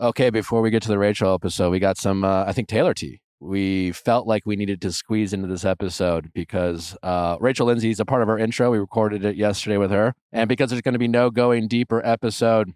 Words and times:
Okay, 0.00 0.30
before 0.30 0.62
we 0.62 0.70
get 0.70 0.82
to 0.82 0.88
the 0.88 0.98
Rachel 0.98 1.34
episode, 1.34 1.70
we 1.70 1.78
got 1.78 1.96
some, 1.96 2.24
uh, 2.24 2.44
I 2.46 2.52
think, 2.52 2.68
Taylor 2.68 2.94
tea. 2.94 3.20
We 3.40 3.92
felt 3.92 4.26
like 4.26 4.42
we 4.46 4.56
needed 4.56 4.80
to 4.82 4.92
squeeze 4.92 5.32
into 5.32 5.48
this 5.48 5.64
episode 5.64 6.32
because 6.32 6.96
uh, 7.02 7.36
Rachel 7.40 7.66
Lindsay 7.66 7.90
is 7.90 8.00
a 8.00 8.04
part 8.04 8.22
of 8.22 8.28
our 8.28 8.38
intro. 8.38 8.70
We 8.70 8.78
recorded 8.78 9.24
it 9.24 9.36
yesterday 9.36 9.76
with 9.76 9.90
her. 9.90 10.14
And 10.32 10.48
because 10.48 10.70
there's 10.70 10.82
going 10.82 10.94
to 10.94 10.98
be 10.98 11.08
no 11.08 11.30
going 11.30 11.68
deeper 11.68 12.04
episode 12.04 12.72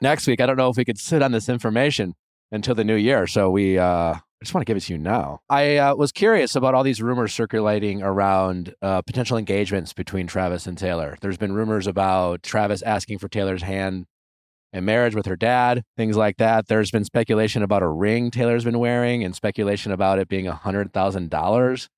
next 0.00 0.26
week, 0.26 0.40
I 0.40 0.46
don't 0.46 0.56
know 0.56 0.70
if 0.70 0.76
we 0.76 0.84
could 0.84 0.98
sit 0.98 1.22
on 1.22 1.32
this 1.32 1.48
information 1.48 2.14
until 2.50 2.74
the 2.74 2.84
new 2.84 2.96
year. 2.96 3.26
So 3.26 3.50
we 3.50 3.78
uh, 3.78 4.14
I 4.42 4.44
just 4.44 4.54
want 4.54 4.66
to 4.66 4.70
give 4.70 4.76
it 4.76 4.80
to 4.84 4.92
you 4.92 4.98
now. 4.98 5.40
I 5.48 5.76
uh, 5.76 5.94
was 5.94 6.10
curious 6.10 6.56
about 6.56 6.74
all 6.74 6.82
these 6.82 7.00
rumors 7.00 7.32
circulating 7.32 8.02
around 8.02 8.74
uh, 8.82 9.00
potential 9.02 9.38
engagements 9.38 9.92
between 9.92 10.26
Travis 10.26 10.66
and 10.66 10.76
Taylor. 10.76 11.16
There's 11.20 11.38
been 11.38 11.52
rumors 11.52 11.86
about 11.86 12.42
Travis 12.42 12.82
asking 12.82 13.18
for 13.18 13.28
Taylor's 13.28 13.62
hand 13.62 14.06
in 14.72 14.84
marriage 14.84 15.14
with 15.14 15.26
her 15.26 15.36
dad, 15.36 15.82
things 15.96 16.16
like 16.16 16.38
that. 16.38 16.66
There's 16.68 16.90
been 16.90 17.04
speculation 17.04 17.62
about 17.62 17.82
a 17.82 17.88
ring 17.88 18.30
Taylor's 18.30 18.64
been 18.64 18.78
wearing 18.78 19.22
and 19.24 19.34
speculation 19.34 19.92
about 19.92 20.18
it 20.18 20.28
being 20.28 20.46
$100,000 20.46 21.88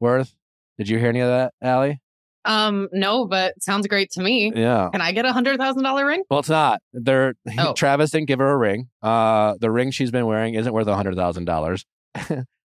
worth. 0.00 0.34
Did 0.78 0.88
you 0.88 0.98
hear 0.98 1.08
any 1.08 1.20
of 1.20 1.28
that, 1.28 1.52
Allie? 1.60 2.00
Um, 2.46 2.88
no, 2.92 3.26
but 3.26 3.62
sounds 3.62 3.86
great 3.86 4.10
to 4.12 4.22
me. 4.22 4.50
Yeah. 4.54 4.88
Can 4.92 5.02
I 5.02 5.12
get 5.12 5.26
a 5.26 5.32
hundred 5.32 5.58
thousand 5.58 5.82
dollar 5.82 6.06
ring? 6.06 6.22
Well, 6.30 6.40
it's 6.40 6.48
not. 6.48 6.80
There, 6.94 7.34
Oh. 7.58 7.74
Travis 7.74 8.12
didn't 8.12 8.28
give 8.28 8.38
her 8.38 8.48
a 8.48 8.56
ring. 8.56 8.88
Uh, 9.02 9.56
the 9.60 9.70
ring 9.70 9.90
she's 9.90 10.10
been 10.10 10.24
wearing 10.24 10.54
isn't 10.54 10.72
worth 10.72 10.86
a 10.86 10.96
hundred 10.96 11.16
thousand 11.16 11.44
dollars. 11.44 11.84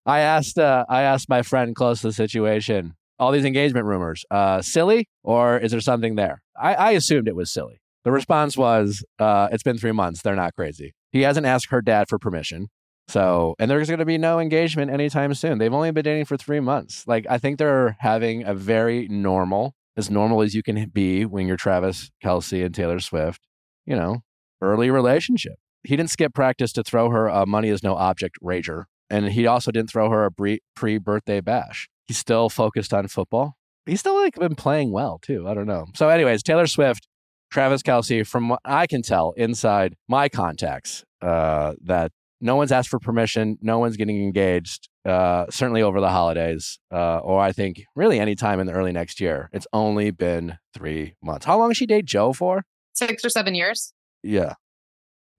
I 0.06 0.20
asked, 0.20 0.58
uh, 0.58 0.86
I 0.88 1.02
asked 1.02 1.28
my 1.28 1.42
friend 1.42 1.76
close 1.76 2.00
to 2.02 2.08
the 2.08 2.14
situation, 2.14 2.94
all 3.20 3.34
these 3.34 3.44
engagement 3.44 3.86
rumors, 3.86 4.24
uh, 4.32 4.62
silly 4.62 5.10
or 5.24 5.58
is 5.58 5.72
there 5.72 5.82
something 5.82 6.16
there? 6.16 6.42
I, 6.58 6.76
I 6.76 6.92
assumed 6.92 7.28
it 7.28 7.36
was 7.36 7.52
silly. 7.52 7.82
The 8.06 8.12
response 8.12 8.56
was, 8.56 9.04
uh, 9.20 9.50
it's 9.52 9.64
been 9.64 9.78
three 9.78 9.92
months. 9.92 10.22
They're 10.22 10.36
not 10.36 10.56
crazy. 10.56 10.94
He 11.12 11.22
hasn't 11.22 11.46
asked 11.46 11.70
her 11.72 11.82
dad 11.82 12.08
for 12.08 12.20
permission. 12.20 12.68
So, 13.08 13.56
and 13.60 13.70
there's 13.70 13.88
going 13.88 14.00
to 14.00 14.06
be 14.06 14.18
no 14.18 14.40
engagement 14.40 14.92
anytime 14.92 15.34
soon. 15.34 15.58
They've 15.58 15.74
only 15.74 15.92
been 15.92 16.04
dating 16.04 16.26
for 16.26 16.38
three 16.38 16.60
months. 16.60 17.06
Like, 17.08 17.26
I 17.30 17.38
think 17.38 17.58
they're 17.58 17.98
having 18.00 18.44
a 18.44 18.54
very 18.54 19.08
normal, 19.08 19.74
as 19.98 20.10
normal 20.10 20.42
as 20.42 20.56
you 20.56 20.64
can 20.64 20.90
be 20.90 21.26
when 21.26 21.48
you're 21.48 21.58
Travis 21.58 22.12
Kelce 22.24 22.66
and 22.66 22.74
Taylor 22.74 23.00
Swift, 23.00 23.42
you 23.86 23.96
know, 23.96 24.22
early 24.62 24.90
relationship. 24.90 25.56
He 25.84 25.96
didn't 25.96 26.10
skip 26.10 26.34
practice 26.34 26.74
to 26.74 26.84
throw 26.84 27.10
her 27.10 27.28
a 27.28 27.46
money 27.46 27.70
is 27.70 27.84
no 27.84 27.96
object 27.96 28.38
rager. 28.44 28.86
And 29.10 29.30
he 29.30 29.46
also 29.46 29.72
didn't 29.72 29.92
throw 29.92 30.10
her 30.10 30.26
a 30.26 30.32
pre 30.32 30.98
birthday 30.98 31.42
bash. 31.42 31.90
He's 32.06 32.18
still 32.18 32.50
focused 32.50 32.94
on 32.94 33.08
football. 33.08 33.56
He's 33.86 34.00
still 34.00 34.16
like 34.16 34.36
been 34.36 34.56
playing 34.56 34.92
well 34.92 35.20
too. 35.22 35.48
I 35.48 35.54
don't 35.54 35.68
know. 35.68 35.86
So, 35.94 36.10
anyways, 36.10 36.42
Taylor 36.42 36.66
Swift, 36.66 37.08
Travis 37.56 37.82
Kelce, 37.84 38.28
from 38.28 38.50
what 38.50 38.60
I 38.66 38.86
can 38.86 39.02
tell 39.02 39.32
inside 39.38 39.96
my 40.10 40.28
contacts, 40.28 41.06
uh, 41.22 41.72
that 41.86 42.12
no 42.42 42.58
one's 42.58 42.74
asked 42.74 42.90
for 42.90 43.00
permission. 43.00 43.58
No 43.62 43.80
one's 43.80 43.96
getting 43.96 44.22
engaged, 44.22 44.90
uh, 45.06 45.46
certainly 45.50 45.82
over 45.82 46.02
the 46.02 46.10
holidays, 46.10 46.78
uh, 46.92 47.20
or 47.20 47.40
I 47.40 47.54
think 47.54 47.86
really 47.96 48.20
any 48.20 48.36
time 48.36 48.60
in 48.60 48.68
the 48.68 48.74
early 48.74 48.92
next 48.92 49.22
year. 49.22 49.50
It's 49.54 49.68
only 49.72 50.12
been 50.12 50.58
three 50.74 51.16
months. 51.24 51.46
How 51.46 51.58
long 51.58 51.70
did 51.70 51.78
she 51.78 51.86
date 51.86 52.04
Joe 52.04 52.34
for? 52.34 52.66
Six 52.92 53.24
or 53.24 53.30
seven 53.30 53.56
years. 53.56 53.94
Yeah. 54.22 54.56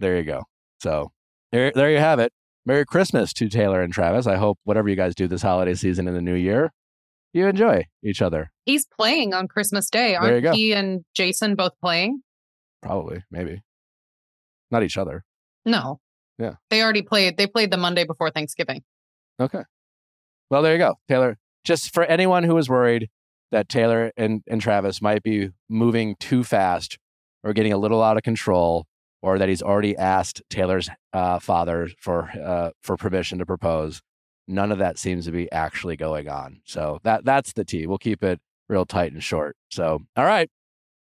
There 0.00 0.16
you 0.16 0.24
go. 0.24 0.44
So 0.80 1.12
there, 1.52 1.70
there 1.74 1.90
you 1.90 1.98
have 1.98 2.18
it. 2.18 2.32
Merry 2.64 2.86
Christmas 2.86 3.34
to 3.34 3.50
Taylor 3.50 3.82
and 3.82 3.92
Travis. 3.92 4.26
I 4.26 4.36
hope 4.36 4.58
whatever 4.64 4.88
you 4.88 4.96
guys 4.96 5.14
do 5.14 5.28
this 5.28 5.42
holiday 5.42 5.74
season 5.74 6.08
in 6.08 6.14
the 6.14 6.22
new 6.22 6.34
year, 6.34 6.72
you 7.36 7.46
enjoy 7.46 7.84
each 8.02 8.22
other. 8.22 8.50
He's 8.64 8.86
playing 8.86 9.34
on 9.34 9.48
Christmas 9.48 9.88
Day. 9.90 10.14
Aren't 10.14 10.54
he 10.54 10.72
and 10.72 11.04
Jason 11.14 11.54
both 11.54 11.72
playing? 11.80 12.22
Probably, 12.82 13.22
maybe. 13.30 13.62
Not 14.70 14.82
each 14.82 14.98
other. 14.98 15.24
No. 15.64 16.00
Yeah. 16.38 16.54
They 16.70 16.82
already 16.82 17.02
played. 17.02 17.36
They 17.36 17.46
played 17.46 17.70
the 17.70 17.76
Monday 17.76 18.04
before 18.04 18.30
Thanksgiving. 18.30 18.82
Okay. 19.40 19.62
Well, 20.50 20.62
there 20.62 20.72
you 20.72 20.78
go. 20.78 20.96
Taylor, 21.08 21.38
just 21.64 21.92
for 21.92 22.04
anyone 22.04 22.44
who 22.44 22.56
is 22.58 22.68
worried 22.68 23.08
that 23.52 23.68
Taylor 23.68 24.12
and, 24.16 24.42
and 24.48 24.60
Travis 24.60 25.00
might 25.00 25.22
be 25.22 25.50
moving 25.68 26.16
too 26.18 26.44
fast 26.44 26.98
or 27.44 27.52
getting 27.52 27.72
a 27.72 27.78
little 27.78 28.02
out 28.02 28.16
of 28.16 28.22
control, 28.24 28.86
or 29.22 29.38
that 29.38 29.48
he's 29.48 29.62
already 29.62 29.96
asked 29.96 30.42
Taylor's 30.50 30.88
uh, 31.12 31.38
father 31.38 31.88
for 32.00 32.30
uh, 32.30 32.70
for 32.82 32.96
permission 32.96 33.38
to 33.38 33.46
propose, 33.46 34.02
none 34.48 34.72
of 34.72 34.78
that 34.78 34.98
seems 34.98 35.24
to 35.26 35.32
be 35.32 35.50
actually 35.52 35.96
going 35.96 36.28
on. 36.28 36.60
So 36.64 37.00
that 37.02 37.24
that's 37.24 37.52
the 37.52 37.64
T. 37.64 37.86
We'll 37.86 37.98
keep 37.98 38.22
it 38.22 38.40
real 38.68 38.86
tight 38.86 39.12
and 39.12 39.22
short. 39.22 39.56
So, 39.70 40.02
all 40.16 40.24
right, 40.24 40.50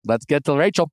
let's 0.05 0.25
get 0.25 0.43
to 0.45 0.55
Rachel. 0.55 0.91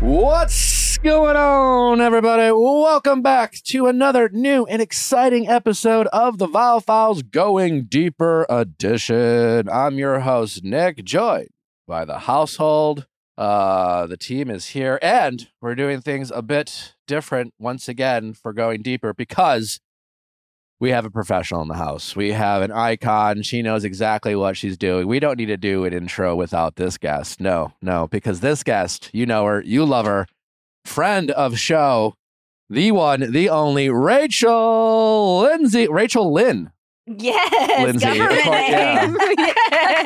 What's 0.00 0.81
going 1.02 1.34
on, 1.34 2.00
everybody? 2.00 2.52
Welcome 2.52 3.22
back 3.22 3.54
to 3.64 3.88
another 3.88 4.28
new 4.28 4.64
and 4.66 4.80
exciting 4.80 5.48
episode 5.48 6.06
of 6.12 6.38
the 6.38 6.46
Viall 6.46 6.80
Files 6.80 7.24
Going 7.24 7.86
Deeper 7.86 8.46
edition. 8.48 9.68
I'm 9.68 9.98
your 9.98 10.20
host, 10.20 10.62
Nick, 10.62 11.04
joined 11.04 11.48
by 11.88 12.04
the 12.04 12.20
household. 12.20 13.08
Uh, 13.36 14.06
the 14.06 14.16
team 14.16 14.48
is 14.48 14.68
here, 14.68 15.00
and 15.02 15.48
we're 15.60 15.74
doing 15.74 16.00
things 16.00 16.30
a 16.30 16.40
bit 16.40 16.94
different 17.08 17.52
once 17.58 17.88
again 17.88 18.32
for 18.32 18.52
going 18.52 18.82
deeper 18.82 19.12
because 19.12 19.80
we 20.78 20.90
have 20.90 21.04
a 21.04 21.10
professional 21.10 21.62
in 21.62 21.68
the 21.68 21.74
house. 21.74 22.14
We 22.14 22.30
have 22.30 22.62
an 22.62 22.70
icon. 22.70 23.42
She 23.42 23.60
knows 23.60 23.82
exactly 23.82 24.36
what 24.36 24.56
she's 24.56 24.76
doing. 24.76 25.08
We 25.08 25.18
don't 25.18 25.36
need 25.36 25.46
to 25.46 25.56
do 25.56 25.84
an 25.84 25.92
intro 25.92 26.36
without 26.36 26.76
this 26.76 26.96
guest. 26.96 27.40
No, 27.40 27.72
no, 27.82 28.06
because 28.06 28.38
this 28.38 28.62
guest, 28.62 29.10
you 29.12 29.26
know 29.26 29.44
her, 29.46 29.62
you 29.62 29.84
love 29.84 30.06
her, 30.06 30.28
friend 30.84 31.30
of 31.30 31.58
show, 31.58 32.14
the 32.70 32.92
one, 32.92 33.32
the 33.32 33.48
only 33.50 33.90
Rachel 33.90 35.40
Lindsay, 35.40 35.88
Rachel 35.88 36.32
Lynn. 36.32 36.70
Yes, 37.06 37.82
Lindsay, 37.82 38.06
government 38.06 38.42
course, 38.44 38.56
yeah. 38.68 39.12
yes. 39.38 39.56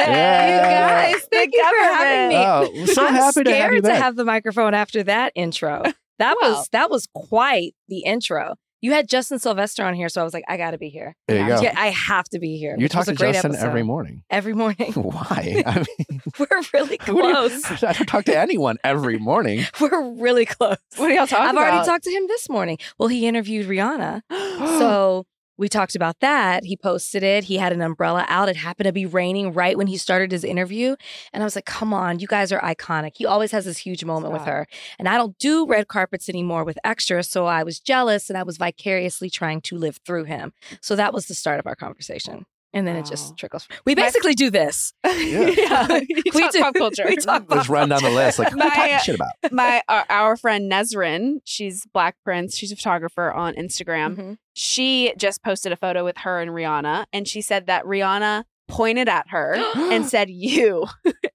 Yeah. 0.09 1.06
You 1.09 1.12
guys, 1.15 1.28
thank 1.31 1.54
you 1.54 1.62
for 1.62 1.94
having 1.94 2.28
me. 2.31 2.36
Oh, 2.36 2.70
we're 2.75 2.86
so 2.86 3.06
I'm 3.06 3.15
happy 3.15 3.44
to 3.44 3.50
have 3.50 3.56
scared 3.70 3.75
you 3.75 3.82
to 3.82 3.94
have 3.94 4.16
the 4.16 4.25
microphone 4.25 4.72
after 4.75 5.03
that 5.03 5.32
intro. 5.34 5.82
That 6.19 6.36
Wow. 6.41 6.48
was 6.50 6.69
that 6.72 6.91
was 6.91 7.06
quite 7.15 7.75
the 7.88 7.98
intro. 8.00 8.54
You 8.82 8.92
had 8.92 9.09
Justin 9.09 9.38
Sylvester 9.38 9.84
on 9.84 9.94
here, 9.94 10.09
so 10.09 10.20
I 10.20 10.25
was 10.25 10.34
like, 10.34 10.44
I 10.48 10.56
got 10.56 10.72
to 10.72 10.78
be 10.78 10.88
here. 10.91 11.16
There 11.28 11.41
you 11.41 11.48
go. 11.48 11.60
Yeah, 11.62 11.75
I 11.76 11.88
have 11.88 12.25
to 12.31 12.38
be 12.38 12.59
here. 12.59 12.76
You 12.78 12.88
talk 12.88 13.06
to 13.06 13.14
Justin 13.14 13.53
episode. 13.53 13.66
every 13.66 13.82
morning. 13.82 14.22
Every 14.31 14.53
morning. 14.53 14.92
Why? 14.94 15.62
I 15.66 15.78
mean, 15.78 16.20
We're 16.38 16.47
really 16.75 16.98
what 17.06 17.06
do 17.06 17.12
you- 17.16 17.60
close. 17.60 17.82
I 17.82 17.92
don't 17.92 18.06
talk 18.06 18.25
to 18.26 18.38
anyone 18.38 18.76
every 18.84 19.19
morning. 19.19 19.65
We're 19.81 20.10
really 20.15 20.44
close. 20.44 20.76
What 20.97 21.10
are 21.10 21.15
y'all 21.15 21.26
talking 21.26 21.36
about? 21.36 21.48
I've 21.48 21.54
about? 21.56 21.72
already 21.75 21.86
talked 21.86 22.04
to 22.04 22.10
him 22.10 22.26
this 22.28 22.48
morning. 22.48 22.78
Well, 22.98 23.09
he 23.09 23.26
interviewed 23.26 23.66
Rihanna. 23.66 24.22
so 24.78 25.26
we 25.58 25.68
talked 25.68 25.94
about 25.94 26.20
that. 26.20 26.64
He 26.64 26.76
posted 26.76 27.22
it. 27.22 27.44
He 27.44 27.56
had 27.56 27.72
an 27.72 27.80
umbrella 27.80 28.24
out. 28.28 28.48
It 28.48 28.56
happened 28.56 28.86
to 28.86 28.92
be 28.92 29.06
raining 29.06 29.52
right 29.52 29.76
when 29.76 29.86
he 29.86 29.96
started 29.96 30.32
his 30.32 30.44
interview. 30.44 30.96
And 31.32 31.42
I 31.42 31.46
was 31.46 31.54
like, 31.54 31.64
come 31.64 31.94
on, 31.94 32.18
you 32.18 32.26
guys 32.26 32.52
are 32.52 32.60
iconic. 32.60 33.12
He 33.16 33.26
always 33.26 33.52
has 33.52 33.64
this 33.64 33.78
huge 33.78 34.04
moment 34.04 34.32
with 34.32 34.42
her. 34.42 34.66
And 34.98 35.08
I 35.08 35.16
don't 35.16 35.38
do 35.38 35.66
red 35.66 35.88
carpets 35.88 36.28
anymore 36.28 36.64
with 36.64 36.78
extras. 36.84 37.28
So 37.28 37.46
I 37.46 37.62
was 37.62 37.80
jealous 37.80 38.28
and 38.28 38.38
I 38.38 38.42
was 38.42 38.56
vicariously 38.56 39.30
trying 39.30 39.60
to 39.62 39.76
live 39.76 39.98
through 40.04 40.24
him. 40.24 40.52
So 40.80 40.96
that 40.96 41.14
was 41.14 41.26
the 41.26 41.34
start 41.34 41.58
of 41.58 41.66
our 41.66 41.76
conversation. 41.76 42.46
And 42.76 42.87
then 42.87 42.97
it 42.97 43.06
just 43.06 43.37
trickles. 43.38 43.66
We 43.87 43.94
My- 43.94 44.03
basically 44.03 44.34
do 44.34 44.50
this. 44.50 44.92
yeah, 45.06 45.87
We 46.00 46.06
we 46.34 46.41
talk 46.42 46.53
do. 46.53 46.60
pop 46.60 46.75
culture. 46.75 47.04
We 47.09 47.16
talk 47.16 47.44
Let's 47.48 47.69
run 47.69 47.88
down 47.88 48.03
the 48.03 48.10
list. 48.10 48.38
Like, 48.38 48.53
who 48.53 48.60
are 48.60 48.69
My- 48.69 48.75
talking 48.75 48.98
shit 48.98 49.14
about? 49.14 49.31
My 49.50 49.82
our, 49.88 50.04
our 50.10 50.37
friend 50.37 50.70
Nezrin, 50.70 51.38
she's 51.44 51.86
Black 51.92 52.16
Prince. 52.22 52.56
She's 52.56 52.70
a 52.72 52.76
photographer 52.76 53.32
on 53.32 53.54
Instagram. 53.54 54.16
Mhm. 54.16 54.36
She 54.53 55.15
just 55.16 55.42
posted 55.42 55.72
a 55.72 55.77
photo 55.77 56.04
with 56.04 56.18
her 56.18 56.41
and 56.41 56.50
Rihanna, 56.50 57.06
and 57.12 57.27
she 57.27 57.41
said 57.41 57.66
that 57.66 57.84
Rihanna 57.84 58.45
pointed 58.68 59.09
at 59.09 59.27
her 59.28 59.54
and 59.92 60.04
said 60.06 60.28
"you," 60.28 60.86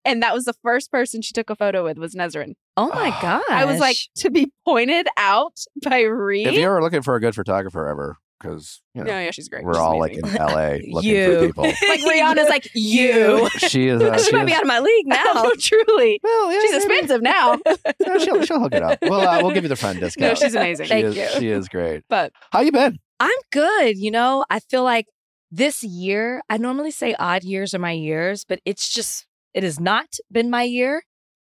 and 0.05 0.21
that 0.21 0.33
was 0.33 0.43
the 0.45 0.53
first 0.63 0.91
person 0.91 1.21
she 1.21 1.33
took 1.33 1.49
a 1.49 1.55
photo 1.55 1.83
with 1.83 1.97
was 1.97 2.13
Nezrin. 2.13 2.53
Oh 2.77 2.89
my 2.89 3.09
God. 3.21 3.43
I 3.49 3.65
was 3.65 3.79
like, 3.79 3.97
to 4.17 4.29
be 4.29 4.51
pointed 4.65 5.07
out 5.17 5.57
by 5.83 6.01
Reed. 6.01 6.47
If 6.47 6.53
you're 6.55 6.81
looking 6.81 7.01
for 7.01 7.15
a 7.15 7.19
good 7.19 7.33
photographer 7.35 7.87
ever, 7.87 8.17
because 8.41 8.81
you 8.95 9.03
know 9.03 9.11
no, 9.11 9.19
yeah, 9.19 9.31
she's 9.31 9.47
great. 9.49 9.63
we're 9.63 9.73
She's 9.73 9.79
all 9.79 9.99
like 9.99 10.13
in 10.13 10.21
LA 10.33 10.77
looking 10.89 10.93
for 10.93 11.01
You. 11.03 11.39
people. 11.47 11.63
like 11.87 11.99
Rihanna's 12.01 12.49
like 12.49 12.67
you. 12.75 13.49
She 13.57 13.87
is. 13.87 14.01
Uh, 14.01 14.17
she, 14.17 14.25
she 14.25 14.35
might 14.35 14.45
be 14.45 14.53
out 14.53 14.61
of 14.61 14.67
my 14.67 14.79
league 14.79 15.07
now. 15.07 15.23
no, 15.35 15.53
truly. 15.59 16.19
well, 16.23 16.51
yeah, 16.51 16.59
She's 16.61 16.71
maybe. 16.71 16.77
expensive 16.99 17.21
now. 17.21 17.57
No, 18.05 18.19
she'll, 18.19 18.43
she'll 18.43 18.59
hook 18.59 18.73
it 18.73 18.83
up. 18.83 18.99
We'll, 19.01 19.21
uh, 19.21 19.41
we'll 19.41 19.51
give 19.51 19.63
you 19.63 19.69
the 19.69 19.75
friend 19.75 19.99
discount. 19.99 20.29
no, 20.31 20.35
she's 20.35 20.55
amazing. 20.55 20.85
she 20.85 20.89
Thank 20.89 21.05
is, 21.05 21.15
you. 21.15 21.27
She 21.39 21.47
is 21.49 21.69
great. 21.69 22.03
But 22.09 22.33
How 22.51 22.61
you 22.61 22.71
been? 22.71 22.97
I'm 23.19 23.29
good. 23.51 23.97
You 23.97 24.11
know, 24.11 24.45
I 24.49 24.59
feel 24.59 24.83
like 24.83 25.05
this 25.51 25.83
year, 25.83 26.41
I 26.49 26.57
normally 26.57 26.91
say 26.91 27.13
odd 27.19 27.43
years 27.43 27.73
are 27.73 27.79
my 27.79 27.91
years, 27.91 28.45
but 28.47 28.59
it's 28.65 28.89
just, 28.89 29.27
it 29.53 29.63
has 29.63 29.79
not 29.79 30.07
been 30.31 30.49
my 30.49 30.63
year. 30.63 31.03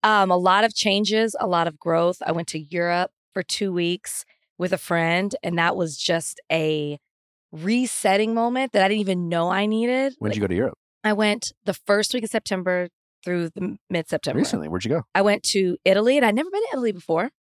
Um, 0.03 0.29
a 0.29 0.37
lot 0.37 0.63
of 0.63 0.75
changes, 0.75 1.35
a 1.39 1.47
lot 1.47 1.67
of 1.67 1.79
growth. 1.79 2.17
I 2.25 2.31
went 2.31 2.47
to 2.49 2.59
Europe 2.59 3.09
for 3.33 3.41
two 3.41 3.73
weeks, 3.73 4.23
with 4.57 4.73
a 4.73 4.77
friend, 4.77 5.35
and 5.43 5.57
that 5.57 5.75
was 5.75 5.97
just 5.97 6.39
a 6.51 6.99
resetting 7.51 8.33
moment 8.33 8.73
that 8.73 8.83
I 8.83 8.87
didn't 8.87 9.01
even 9.01 9.29
know 9.29 9.49
I 9.49 9.65
needed. 9.65 10.15
When'd 10.19 10.35
you 10.35 10.41
go 10.41 10.47
to 10.47 10.55
Europe? 10.55 10.77
I 11.03 11.13
went 11.13 11.53
the 11.65 11.73
first 11.73 12.13
week 12.13 12.23
of 12.23 12.29
September 12.29 12.89
through 13.23 13.49
the 13.49 13.77
mid 13.89 14.09
September. 14.09 14.39
Recently. 14.39 14.67
Where'd 14.67 14.85
you 14.85 14.91
go? 14.91 15.03
I 15.13 15.21
went 15.21 15.43
to 15.43 15.77
Italy, 15.85 16.17
and 16.17 16.25
I'd 16.25 16.35
never 16.35 16.49
been 16.49 16.61
to 16.61 16.69
Italy 16.73 16.91
before. 16.91 17.31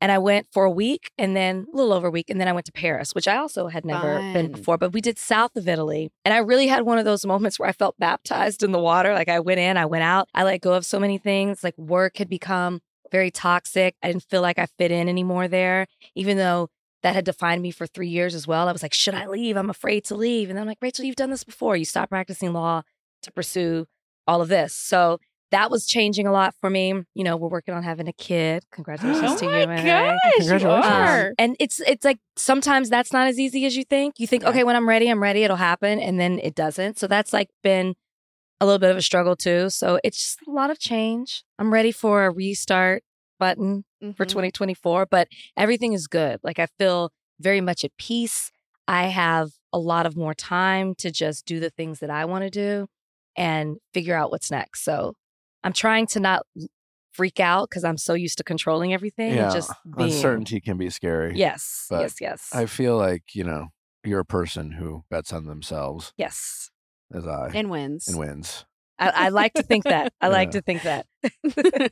And 0.00 0.12
I 0.12 0.18
went 0.18 0.46
for 0.52 0.64
a 0.64 0.70
week 0.70 1.10
and 1.16 1.34
then 1.34 1.66
a 1.72 1.76
little 1.76 1.92
over 1.92 2.08
a 2.08 2.10
week. 2.10 2.28
And 2.28 2.38
then 2.38 2.48
I 2.48 2.52
went 2.52 2.66
to 2.66 2.72
Paris, 2.72 3.14
which 3.14 3.26
I 3.26 3.36
also 3.36 3.68
had 3.68 3.86
never 3.86 4.18
been 4.34 4.52
before. 4.52 4.76
But 4.76 4.92
we 4.92 5.00
did 5.00 5.18
south 5.18 5.56
of 5.56 5.66
Italy. 5.66 6.10
And 6.22 6.34
I 6.34 6.38
really 6.38 6.66
had 6.66 6.82
one 6.82 6.98
of 6.98 7.06
those 7.06 7.24
moments 7.24 7.58
where 7.58 7.68
I 7.68 7.72
felt 7.72 7.98
baptized 7.98 8.62
in 8.62 8.72
the 8.72 8.78
water. 8.78 9.14
Like 9.14 9.30
I 9.30 9.40
went 9.40 9.58
in, 9.58 9.78
I 9.78 9.86
went 9.86 10.04
out. 10.04 10.28
I 10.34 10.44
let 10.44 10.60
go 10.60 10.74
of 10.74 10.84
so 10.84 11.00
many 11.00 11.16
things. 11.16 11.64
Like 11.64 11.78
work 11.78 12.18
had 12.18 12.28
become 12.28 12.82
very 13.10 13.30
toxic. 13.30 13.94
I 14.02 14.08
didn't 14.08 14.24
feel 14.24 14.42
like 14.42 14.58
I 14.58 14.66
fit 14.78 14.90
in 14.90 15.08
anymore 15.08 15.48
there, 15.48 15.86
even 16.14 16.36
though 16.36 16.68
that 17.02 17.14
had 17.14 17.24
defined 17.24 17.62
me 17.62 17.70
for 17.70 17.86
three 17.86 18.08
years 18.08 18.34
as 18.34 18.46
well. 18.46 18.68
I 18.68 18.72
was 18.72 18.82
like, 18.82 18.94
should 18.94 19.14
I 19.14 19.26
leave? 19.26 19.56
I'm 19.56 19.70
afraid 19.70 20.04
to 20.06 20.16
leave. 20.16 20.48
And 20.48 20.56
then 20.56 20.62
I'm 20.62 20.68
like, 20.68 20.78
Rachel, 20.80 21.04
you've 21.04 21.16
done 21.16 21.30
this 21.30 21.44
before. 21.44 21.76
You 21.76 21.84
stopped 21.84 22.10
practicing 22.10 22.52
law 22.52 22.82
to 23.22 23.32
pursue 23.32 23.86
all 24.26 24.40
of 24.42 24.48
this. 24.48 24.74
So 24.74 25.18
that 25.52 25.70
was 25.70 25.86
changing 25.86 26.26
a 26.26 26.32
lot 26.32 26.54
for 26.60 26.68
me. 26.68 26.92
You 27.14 27.22
know, 27.22 27.36
we're 27.36 27.48
working 27.48 27.74
on 27.74 27.84
having 27.84 28.08
a 28.08 28.12
kid. 28.12 28.64
Congratulations 28.72 29.32
oh 29.32 29.38
to 29.38 29.44
you. 29.44 29.50
Renee. 29.68 29.84
gosh, 29.84 30.14
you 30.24 30.48
Congratulations. 30.48 31.28
Um, 31.28 31.34
and 31.38 31.56
it's 31.60 31.78
it's 31.80 32.04
like 32.04 32.18
sometimes 32.36 32.90
that's 32.90 33.12
not 33.12 33.28
as 33.28 33.38
easy 33.38 33.64
as 33.66 33.76
you 33.76 33.84
think. 33.84 34.18
You 34.18 34.26
think, 34.26 34.42
Yeah. 34.42 34.48
okay, 34.48 34.64
when 34.64 34.74
I'm 34.74 34.88
ready, 34.88 35.08
I'm 35.08 35.22
ready, 35.22 35.44
it'll 35.44 35.56
happen, 35.56 36.00
and 36.00 36.18
then 36.18 36.40
it 36.42 36.56
doesn't. 36.56 36.98
So 36.98 37.06
that's 37.06 37.32
like 37.32 37.50
been 37.62 37.94
a 38.60 38.66
little 38.66 38.78
bit 38.78 38.90
of 38.90 38.96
a 38.96 39.02
struggle 39.02 39.36
too. 39.36 39.68
So 39.70 39.98
it's 40.02 40.18
just 40.18 40.38
a 40.46 40.50
lot 40.50 40.70
of 40.70 40.78
change. 40.78 41.44
I'm 41.58 41.72
ready 41.72 41.92
for 41.92 42.24
a 42.24 42.30
restart 42.30 43.02
button 43.38 43.84
for 44.16 44.24
Mhm. 44.24 44.28
2024, 44.28 45.06
but 45.06 45.28
everything 45.56 45.92
is 45.92 46.06
good. 46.06 46.40
Like 46.42 46.58
I 46.58 46.66
feel 46.78 47.12
very 47.38 47.60
much 47.60 47.84
at 47.84 47.94
peace. 47.98 48.50
I 48.88 49.08
have 49.08 49.50
a 49.72 49.78
lot 49.78 50.06
of 50.06 50.16
more 50.16 50.32
time 50.34 50.94
to 50.96 51.10
just 51.10 51.44
do 51.44 51.60
the 51.60 51.70
things 51.70 51.98
that 52.00 52.08
I 52.10 52.24
want 52.24 52.44
to 52.44 52.50
do 52.50 52.86
and 53.36 53.76
figure 53.92 54.14
out 54.16 54.30
what's 54.30 54.50
next. 54.50 54.84
So 54.84 55.14
I'm 55.62 55.72
trying 55.74 56.06
to 56.08 56.20
not 56.20 56.46
freak 57.12 57.40
out 57.40 57.68
because 57.68 57.84
I'm 57.84 57.98
so 57.98 58.14
used 58.14 58.38
to 58.38 58.44
controlling 58.44 58.94
everything 58.94 59.34
Yeah. 59.34 59.44
and 59.44 59.52
just 59.52 59.72
being 59.96 60.12
Uncertainty 60.12 60.60
can 60.60 60.76
be 60.78 60.88
scary. 60.90 61.36
Yes, 61.36 61.88
yes, 61.90 62.20
yes, 62.20 62.48
I 62.54 62.66
feel 62.66 62.96
like, 62.96 63.34
you 63.34 63.44
know, 63.44 63.68
you're 64.04 64.20
a 64.20 64.24
person 64.24 64.72
who 64.72 65.04
bets 65.10 65.32
on 65.32 65.46
themselves 65.46 66.12
yes. 66.16 66.70
As 67.12 67.26
I 67.26 67.50
and 67.54 67.70
wins. 67.70 68.08
and 68.08 68.18
wins. 68.18 68.64
I, 68.98 69.10
I 69.10 69.28
like 69.28 69.52
to 69.54 69.62
think 69.62 69.84
that. 69.84 70.12
I 70.20 70.28
like 70.28 70.52
to 70.52 70.62
think 70.62 70.82
that. 70.82 71.06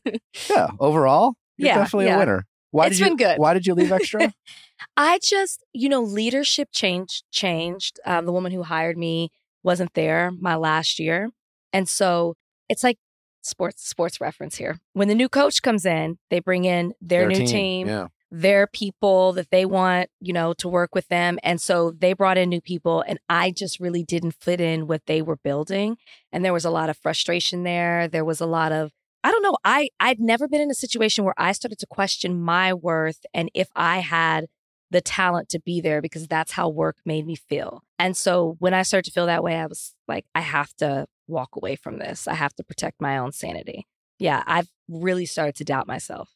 Yeah. 0.50 0.68
Overall, 0.80 1.34
you're 1.56 1.68
Yeah, 1.68 1.78
definitely 1.78 2.06
yeah. 2.06 2.16
a 2.16 2.18
winner. 2.18 2.46
Why 2.70 2.86
It's 2.86 2.96
did 2.98 3.00
you 3.04 3.10
been 3.10 3.16
good. 3.16 3.38
why 3.38 3.54
did 3.54 3.66
you 3.66 3.74
leave 3.74 3.92
extra? 3.92 4.32
I 4.96 5.18
just, 5.22 5.64
you 5.72 5.88
know, 5.88 6.02
leadership 6.02 6.70
changed. 6.72 7.24
Changed. 7.30 8.00
Um, 8.04 8.26
the 8.26 8.32
woman 8.32 8.52
who 8.52 8.62
hired 8.64 8.96
me 8.98 9.30
wasn't 9.62 9.94
there 9.94 10.30
my 10.32 10.56
last 10.56 10.98
year, 10.98 11.30
and 11.72 11.88
so 11.88 12.34
it's 12.68 12.82
like 12.82 12.98
sports 13.42 13.86
sports 13.88 14.20
reference 14.20 14.56
here. 14.56 14.78
When 14.94 15.08
the 15.08 15.14
new 15.14 15.28
coach 15.28 15.62
comes 15.62 15.86
in, 15.86 16.18
they 16.30 16.40
bring 16.40 16.64
in 16.64 16.94
their, 17.00 17.28
new 17.28 17.46
team, 17.46 17.86
Yeah. 17.86 18.08
Their 18.40 18.66
people 18.66 19.32
that 19.34 19.50
they 19.50 19.64
want, 19.64 20.10
you 20.20 20.32
know, 20.32 20.52
to 20.54 20.68
work 20.68 20.94
with 20.94 21.06
them, 21.08 21.38
and 21.42 21.60
so 21.60 21.92
they 21.92 22.12
brought 22.12 22.36
in 22.36 22.48
new 22.48 22.60
people, 22.60 23.04
and 23.06 23.18
I 23.28 23.52
just 23.52 23.78
really 23.78 24.02
didn't 24.02 24.34
fit 24.40 24.60
in 24.60 24.86
what 24.86 25.06
they 25.06 25.22
were 25.22 25.36
building, 25.36 25.96
and 26.32 26.44
there 26.44 26.52
was 26.52 26.64
a 26.64 26.70
lot 26.70 26.90
of 26.90 26.96
frustration 26.96 27.62
there. 27.62 28.08
There 28.08 28.24
was 28.24 28.40
a 28.40 28.46
lot 28.46 28.72
of 28.72 28.92
I 29.22 29.30
don't 29.30 29.42
know. 29.42 29.56
I 29.64 29.88
I'd 30.00 30.20
never 30.20 30.48
been 30.48 30.60
in 30.60 30.70
a 30.70 30.74
situation 30.74 31.24
where 31.24 31.34
I 31.38 31.52
started 31.52 31.78
to 31.78 31.86
question 31.86 32.42
my 32.42 32.74
worth 32.74 33.24
and 33.32 33.50
if 33.54 33.68
I 33.74 34.00
had 34.00 34.46
the 34.90 35.00
talent 35.00 35.48
to 35.48 35.60
be 35.60 35.80
there 35.80 36.02
because 36.02 36.28
that's 36.28 36.52
how 36.52 36.68
work 36.68 36.96
made 37.06 37.26
me 37.26 37.34
feel. 37.34 37.82
And 37.98 38.16
so 38.16 38.56
when 38.58 38.74
I 38.74 38.82
started 38.82 39.06
to 39.06 39.12
feel 39.12 39.26
that 39.26 39.42
way, 39.42 39.56
I 39.56 39.66
was 39.66 39.94
like, 40.06 40.26
I 40.34 40.40
have 40.40 40.74
to 40.76 41.06
walk 41.26 41.56
away 41.56 41.74
from 41.74 41.98
this. 41.98 42.28
I 42.28 42.34
have 42.34 42.54
to 42.56 42.64
protect 42.64 43.00
my 43.00 43.16
own 43.16 43.32
sanity. 43.32 43.86
Yeah, 44.18 44.44
I've 44.46 44.68
really 44.88 45.26
started 45.26 45.56
to 45.56 45.64
doubt 45.64 45.86
myself. 45.86 46.30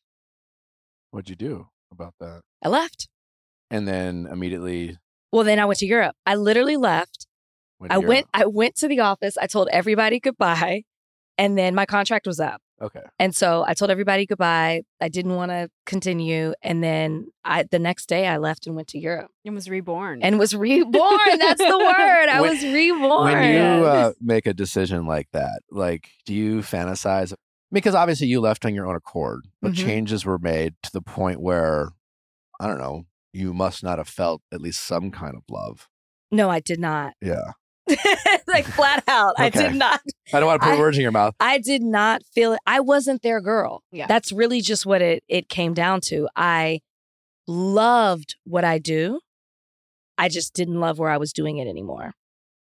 What'd 1.11 1.29
you 1.29 1.37
do 1.37 1.69
about 1.93 2.15
that? 2.21 2.43
I 2.65 2.69
left. 2.69 3.09
And 3.71 3.87
then 3.87 4.27
immediately 4.31 4.97
Well, 5.33 5.45
then 5.45 5.59
I 5.59 5.65
went 5.67 5.79
to 5.81 5.87
Europe. 5.87 6.17
I 6.27 6.35
literally 6.37 6.77
left. 6.77 7.27
went 7.79 7.93
I 7.93 8.01
to 8.01 8.07
went 8.07 8.27
I 8.35 8.47
went 8.47 8.75
to 8.77 8.89
the 8.89 9.01
office. 9.01 9.37
I 9.37 9.47
told 9.47 9.69
everybody 9.73 10.21
goodbye. 10.21 10.85
And 11.37 11.57
then 11.57 11.75
my 11.75 11.87
contract 11.87 12.27
was 12.27 12.41
up. 12.41 12.61
Okay. 12.81 13.03
And 13.19 13.35
so 13.35 13.65
I 13.67 13.75
told 13.75 13.91
everybody 13.91 14.25
goodbye. 14.27 14.83
I 15.01 15.09
didn't 15.09 15.35
want 15.35 15.51
to 15.51 15.69
continue. 15.87 16.53
And 16.63 16.83
then 16.83 17.29
I 17.45 17.65
the 17.65 17.79
next 17.79 18.07
day 18.09 18.27
I 18.27 18.39
left 18.39 18.67
and 18.67 18.75
went 18.75 18.89
to 18.89 18.99
Europe 18.99 19.31
and 19.45 19.55
was 19.55 19.69
reborn. 19.69 20.23
and 20.23 20.39
was 20.39 20.55
reborn. 20.55 21.39
That's 21.39 21.61
the 21.63 21.79
word. 21.79 22.29
I 22.29 22.41
When- 22.41 22.51
was 22.51 22.63
reborn. 22.65 23.33
When 23.33 23.53
you 23.55 23.85
uh, 23.87 24.13
make 24.21 24.47
a 24.47 24.55
decision 24.55 25.07
like 25.07 25.29
that, 25.33 25.61
like, 25.71 26.09
do 26.25 26.35
you 26.35 26.61
fantasize? 26.61 27.35
Because 27.71 27.95
obviously 27.95 28.27
you 28.29 28.41
left 28.41 28.65
on 28.65 28.75
your 28.75 28.87
own 28.87 28.97
accord, 28.97 29.47
but 29.61 29.73
Mhm. 29.73 29.77
changes 29.77 30.25
were 30.25 30.39
made 30.39 30.75
to 30.85 30.91
the 30.93 31.03
point 31.03 31.41
where, 31.41 31.91
I 32.61 32.67
don't 32.67 32.79
know, 32.79 33.05
you 33.33 33.53
must 33.53 33.83
not 33.83 33.99
have 33.99 34.09
felt 34.09 34.43
at 34.53 34.61
least 34.63 34.81
some 34.83 35.11
kind 35.11 35.35
of 35.37 35.43
love. 35.51 35.89
no, 36.31 36.51
I 36.51 36.61
did 36.61 36.79
not. 36.81 37.15
Yeah. 37.23 37.53
like 38.47 38.67
flat 38.67 39.03
out. 39.09 39.35
I 39.39 39.49
did 39.49 39.75
not. 39.75 40.01
I 40.33 40.41
don't 40.41 40.47
want 40.47 40.61
to 40.61 40.69
put 40.69 40.75
I- 40.77 40.79
words 40.79 40.97
in 40.99 41.03
your 41.03 41.11
mouth. 41.13 41.35
I 41.41 41.59
did 41.59 41.83
not 41.83 42.23
feel 42.35 42.53
it. 42.53 42.61
I 42.67 42.81
wasn't 42.81 43.23
their 43.23 43.41
girl. 43.41 43.83
Yeah. 43.93 44.07
That's 44.07 44.31
really 44.33 44.61
just 44.61 44.85
what 44.85 45.01
it 45.01 45.23
it 45.29 45.49
came 45.49 45.73
down 45.75 46.01
to. 46.03 46.29
I 46.37 46.81
loved 47.47 48.37
what 48.45 48.65
I 48.65 48.79
do. 48.79 49.21
I 50.19 50.29
just 50.29 50.53
didn't 50.55 50.81
love 50.81 50.99
where 50.99 51.11
I 51.11 51.17
was 51.17 51.33
doing 51.33 51.59
it 51.59 51.67
anymore. 51.69 52.13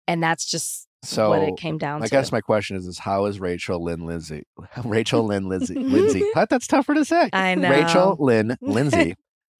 And 0.07 0.21
that's 0.21 0.45
just 0.45 0.86
So 1.07 1.29
what 1.29 1.41
it 1.41 1.55
came 1.57 1.77
down 1.77 2.01
I 2.03 2.07
to. 2.07 2.11
guess 2.11 2.33
my 2.33 2.41
question 2.41 2.75
is: 2.75 2.85
Is 2.85 2.99
how 2.99 3.25
is 3.25 3.39
Rachel 3.39 3.81
Lynn 3.81 4.05
Lindsay? 4.05 4.43
Rachel 4.83 5.23
Lynn 5.23 5.47
Lindsay. 5.47 5.75
Lindsay. 5.75 6.23
That- 6.35 6.49
That's 6.49 6.67
tougher 6.67 6.93
to 6.95 7.05
say. 7.05 7.29
I 7.31 7.55
know. 7.55 7.69
Rachel 7.69 8.17
Lynn 8.19 8.57
Lindsay. 8.61 9.15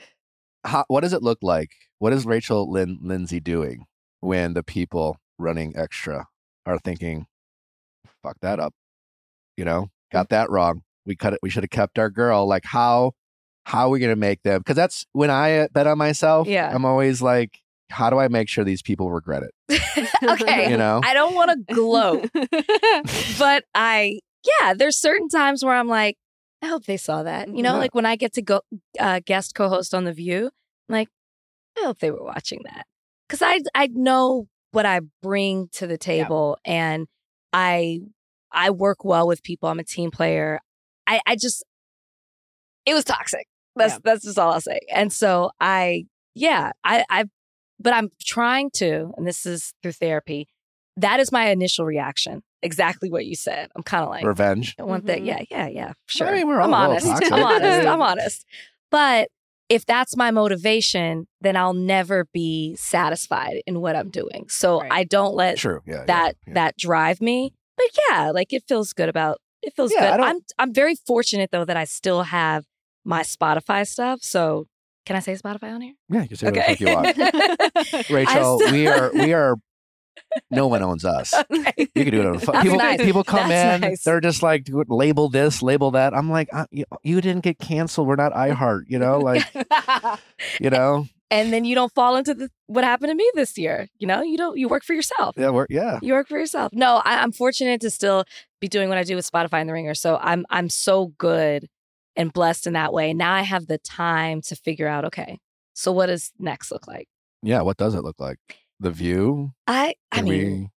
how, 0.66 0.84
what 0.90 1.02
does 1.02 1.14
it 1.14 1.24
look 1.24 1.40
like? 1.42 1.72
What 2.00 2.12
is 2.12 2.26
Rachel 2.26 2.70
Lynn 2.70 3.00
Lindsay 3.02 3.40
doing 3.40 3.86
when 4.20 4.54
the 4.56 4.64
people 4.64 5.18
running 5.40 5.74
extra 5.78 6.28
are 6.66 6.80
thinking, 6.80 7.28
"Fuck 8.22 8.36
that 8.42 8.60
up," 8.60 8.74
you 9.56 9.64
know, 9.64 9.90
got 10.12 10.28
that 10.30 10.50
wrong. 10.50 10.82
We 11.06 11.16
cut 11.16 11.32
it. 11.34 11.40
We 11.42 11.50
should 11.50 11.64
have 11.64 11.70
kept 11.70 11.98
our 11.98 12.10
girl. 12.10 12.46
Like 12.46 12.66
how? 12.66 13.14
How 13.66 13.88
are 13.88 13.90
we 13.90 14.00
gonna 14.00 14.18
make 14.18 14.44
them? 14.44 14.60
Because 14.60 14.76
that's 14.76 15.06
when 15.14 15.30
I 15.30 15.60
uh, 15.60 15.68
bet 15.72 15.88
on 15.88 15.98
myself. 15.98 16.48
Yeah. 16.48 16.70
I'm 16.74 16.84
always 16.86 17.22
like, 17.22 17.60
how 17.90 18.10
do 18.10 18.18
I 18.20 18.28
make 18.28 18.50
sure 18.50 18.64
these 18.64 18.82
people 18.82 19.12
regret 19.12 19.44
it? 19.44 20.14
okay. 20.24 20.70
You 20.70 20.78
know. 20.78 21.02
I 21.04 21.14
don't 21.14 21.34
want 21.36 21.52
to 21.52 21.74
gloat, 21.74 22.30
but 23.40 23.64
I, 23.74 24.20
yeah, 24.62 24.74
there's 24.74 24.98
certain 24.98 25.30
times 25.30 25.64
where 25.64 25.74
I'm 25.76 25.88
like, 25.88 26.16
I 26.62 26.68
hope 26.68 26.86
they 26.86 26.98
saw 26.98 27.24
that. 27.24 27.48
You 27.48 27.62
know, 27.64 27.74
Yeah. 27.74 27.80
like 27.80 27.96
when 27.96 28.06
I 28.06 28.16
get 28.16 28.34
to 28.34 28.42
go 28.42 28.62
uh, 29.00 29.22
guest 29.26 29.56
co-host 29.56 29.94
on 29.94 30.04
The 30.06 30.14
View, 30.14 30.46
I'm 30.90 30.94
like, 30.94 31.10
I 31.78 31.86
hope 31.86 32.00
they 32.00 32.12
were 32.12 32.24
watching 32.24 32.62
that 32.66 32.86
because 33.28 33.42
I 33.42 33.60
I 33.76 33.88
know 33.88 34.48
what 34.72 34.86
I 34.86 35.02
bring 35.22 35.70
to 35.74 35.88
the 35.88 35.98
table, 35.98 36.58
and 36.66 37.08
I 37.54 38.00
I 38.52 38.72
work 38.72 39.06
well 39.06 39.28
with 39.28 39.44
people. 39.44 39.70
I'm 39.70 39.80
a 39.80 39.84
team 39.84 40.10
player. 40.12 40.60
I 41.06 41.22
I 41.28 41.36
just 41.36 41.64
it 42.86 42.94
was 42.94 43.04
toxic. 43.04 43.46
That's 43.76 43.94
Yeah. 43.94 44.00
that's 44.04 44.24
just 44.26 44.40
all 44.40 44.54
I'll 44.54 44.62
say. 44.62 44.80
And 44.94 45.14
so 45.14 45.52
I 45.60 46.06
yeah 46.34 46.72
I 46.84 47.06
I 47.10 47.26
but 47.80 47.94
I'm 47.94 48.10
trying 48.22 48.70
to, 48.76 49.12
and 49.18 49.26
this 49.28 49.46
is 49.46 49.74
through 49.82 49.94
therapy. 49.94 50.48
That 50.96 51.20
is 51.20 51.32
my 51.32 51.50
initial 51.50 51.86
reaction. 51.86 52.42
Exactly 52.64 53.12
what 53.12 53.26
you 53.26 53.36
said. 53.36 53.70
I'm 53.76 53.84
kind 53.84 54.04
of 54.04 54.10
like, 54.10 54.26
Revenge. 54.26 54.76
I 54.80 54.84
want 54.84 55.06
that. 55.06 55.20
Mhm. 55.20 55.26
Yeah, 55.28 55.42
yeah, 55.52 55.68
yeah. 55.68 55.94
Sure. 56.08 56.28
I 56.28 56.32
mean, 56.34 56.48
we're 56.48 56.60
all 56.60 56.74
I'm 56.74 56.90
honest. 56.90 57.06
toxic. 57.06 57.32
I'm 57.32 57.44
honest. 57.44 57.88
I'm 57.88 58.02
honest. 58.12 58.46
But 58.90 59.30
if 59.70 59.86
that's 59.86 60.16
my 60.18 60.32
motivation, 60.32 61.28
then 61.42 61.56
I'll 61.56 61.74
never 61.74 62.26
be 62.34 62.76
satisfied 62.78 63.62
in 63.68 63.80
what 63.82 63.96
I'm 63.96 64.10
doing. 64.10 64.46
So 64.50 64.80
Right. 64.82 64.92
I 64.92 65.04
don't 65.04 65.36
let 65.36 65.58
True. 65.58 65.82
Yeah. 65.86 65.98
yeah, 65.98 66.06
that 66.06 66.36
yeah. 66.48 66.54
that 66.56 66.78
drive 66.78 67.22
me. 67.22 67.54
But 67.76 67.88
yeah, 68.10 68.32
like 68.32 68.52
it 68.54 68.64
feels 68.68 68.92
good 68.94 69.10
about 69.10 69.38
it 69.62 69.74
feels 69.76 69.94
Yeah, 69.94 70.18
good. 70.18 70.24
I'm 70.24 70.40
I'm 70.58 70.74
very 70.74 70.96
fortunate 70.96 71.52
though 71.52 71.66
that 71.66 71.78
I 71.78 71.84
still 71.84 72.24
have 72.24 72.66
my 73.06 73.22
Spotify 73.22 73.86
stuff. 73.88 74.20
So 74.24 74.66
can 75.08 75.16
I 75.16 75.20
say 75.20 75.34
Spotify 75.36 75.74
on 75.74 75.80
here? 75.80 75.94
Yeah, 76.10 76.24
you 76.24 76.28
can 76.28 76.38
say 76.38 76.48
whatever 76.48 76.76
the 76.76 76.76
fuck 76.76 77.70
you 77.70 77.86
want. 77.96 78.10
Rachel, 78.10 78.60
still- 78.60 78.72
we 78.74 78.88
are 78.88 79.10
we 79.14 79.34
are 79.34 79.56
no 80.52 80.68
one 80.68 80.84
owns 80.84 81.06
us. 81.06 81.34
Okay. 81.34 81.74
You 81.78 82.04
can 82.04 82.12
do 82.12 82.20
it 82.20 82.26
on 82.26 82.34
the 82.34 82.40
phone. 82.40 82.62
People, 82.62 82.78
nice. 82.78 83.02
people 83.02 83.24
come 83.24 83.48
That's 83.48 83.76
in, 83.76 83.90
nice. 83.90 84.04
they're 84.04 84.20
just 84.20 84.44
like 84.44 84.68
label 84.90 85.30
this, 85.30 85.62
label 85.62 85.92
that. 85.92 86.14
I'm 86.14 86.30
like, 86.30 86.50
uh, 86.52 86.66
you, 86.72 86.84
you 87.04 87.22
didn't 87.22 87.44
get 87.46 87.58
canceled. 87.58 88.08
We're 88.08 88.18
not 88.18 88.34
iHeart, 88.34 88.84
you 88.88 89.00
know, 89.00 89.20
like 89.20 89.46
you 90.60 90.70
know, 90.70 91.08
and 91.32 91.54
then 91.54 91.64
you 91.64 91.74
don't 91.74 91.94
fall 91.94 92.18
into 92.18 92.34
the 92.34 92.50
what 92.66 92.84
happened 92.84 93.12
to 93.12 93.16
me 93.16 93.32
this 93.34 93.58
year. 93.58 93.88
You 94.00 94.08
know, 94.08 94.22
you 94.22 94.38
don't 94.38 94.58
you 94.58 94.68
work 94.68 94.84
for 94.84 94.94
yourself. 94.94 95.36
yeah, 95.38 95.52
we're, 95.52 95.68
yeah. 95.70 96.00
You 96.02 96.14
work 96.14 96.28
for 96.28 96.38
yourself. 96.38 96.74
No, 96.74 97.02
I, 97.06 97.22
I'm 97.22 97.32
fortunate 97.32 97.80
to 97.82 97.90
still 97.90 98.26
be 98.60 98.68
doing 98.68 98.90
what 98.90 98.98
I 98.98 99.04
do 99.04 99.16
with 99.16 99.30
Spotify 99.30 99.62
and 99.62 99.70
the 99.70 99.74
Ringer. 99.74 99.94
So 99.94 100.18
I'm 100.22 100.46
I'm 100.50 100.68
so 100.70 101.14
good 101.18 101.70
and 102.18 102.34
blessed 102.34 102.68
in 102.68 102.74
that 102.74 102.92
way. 102.92 103.14
Now 103.14 103.34
I 103.34 103.44
have 103.44 103.68
the 103.68 103.78
time 103.78 104.42
to 104.42 104.56
figure 104.56 104.88
out, 104.88 105.06
okay, 105.06 105.40
So 105.74 105.92
what 105.94 106.08
does 106.08 106.32
next 106.40 106.72
look 106.72 106.88
like? 106.88 107.08
Yeah, 107.44 107.62
what 107.62 107.78
does 107.78 107.94
it 107.96 108.04
look 108.04 108.20
like? 108.20 108.40
The 108.80 108.92
View. 108.92 109.54
I 109.68 109.96
I 110.12 110.18
Can 110.18 110.26
mean 110.26 110.72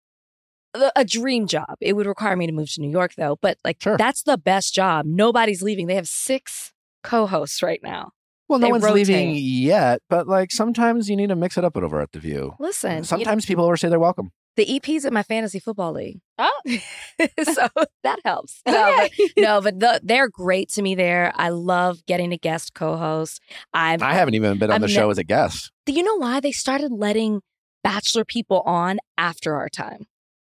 we? 0.74 0.90
a 0.94 1.04
dream 1.04 1.46
job. 1.48 1.74
It 1.80 1.94
would 1.94 2.06
require 2.06 2.36
me 2.36 2.46
to 2.46 2.52
move 2.52 2.70
to 2.74 2.80
New 2.80 2.90
York 2.90 3.14
though, 3.16 3.38
but 3.42 3.58
like 3.64 3.78
Sure. 3.82 3.96
that's 3.96 4.22
the 4.22 4.38
best 4.38 4.72
job. 4.74 5.04
Nobody's 5.06 5.62
leaving. 5.62 5.86
They 5.88 5.96
have 5.96 6.06
six 6.08 6.72
co-hosts 7.02 7.62
right 7.62 7.80
now. 7.82 8.12
Well, 8.48 8.58
no 8.58 8.68
one's 8.68 8.84
leaving 8.84 9.34
yet, 9.36 10.00
but 10.08 10.26
like 10.28 10.50
sometimes 10.50 11.08
you 11.08 11.16
need 11.16 11.28
to 11.28 11.36
mix 11.36 11.56
it 11.56 11.64
up 11.64 11.76
over 11.76 12.00
at 12.00 12.12
the 12.12 12.18
View. 12.20 12.54
Listen, 12.58 13.04
Sometimes 13.04 13.46
people 13.46 13.64
overstay 13.64 13.88
their 13.88 13.98
welcome. 14.00 14.32
The 14.56 14.66
EPs 14.66 15.04
at 15.04 15.12
my 15.12 15.22
fantasy 15.22 15.58
football 15.60 15.92
league. 15.92 16.20
Oh. 16.38 16.60
so 16.68 17.68
that 18.02 18.18
helps. 18.24 18.60
No, 18.66 18.96
but, 18.96 19.10
no, 19.36 19.60
but 19.60 19.80
the, 19.80 20.00
they're 20.02 20.28
great 20.28 20.70
to 20.70 20.82
me 20.82 20.94
there. 20.94 21.32
I 21.36 21.48
love 21.50 22.04
getting 22.06 22.32
a 22.32 22.36
guest 22.36 22.74
co-host. 22.74 23.40
I'm 23.72 24.02
I 24.02 24.14
haven't 24.14 24.34
even 24.34 24.58
been 24.58 24.70
on 24.70 24.76
I'm 24.76 24.80
the 24.82 24.86
ne- 24.88 24.92
show 24.92 25.10
as 25.10 25.18
a 25.18 25.24
guest. 25.24 25.70
Do 25.86 25.92
you 25.92 26.02
know 26.02 26.16
why 26.16 26.40
they 26.40 26.52
started 26.52 26.92
letting 26.92 27.40
bachelor 27.84 28.24
people 28.24 28.60
on 28.62 28.98
after 29.16 29.54
our 29.56 29.68
time? 29.68 30.06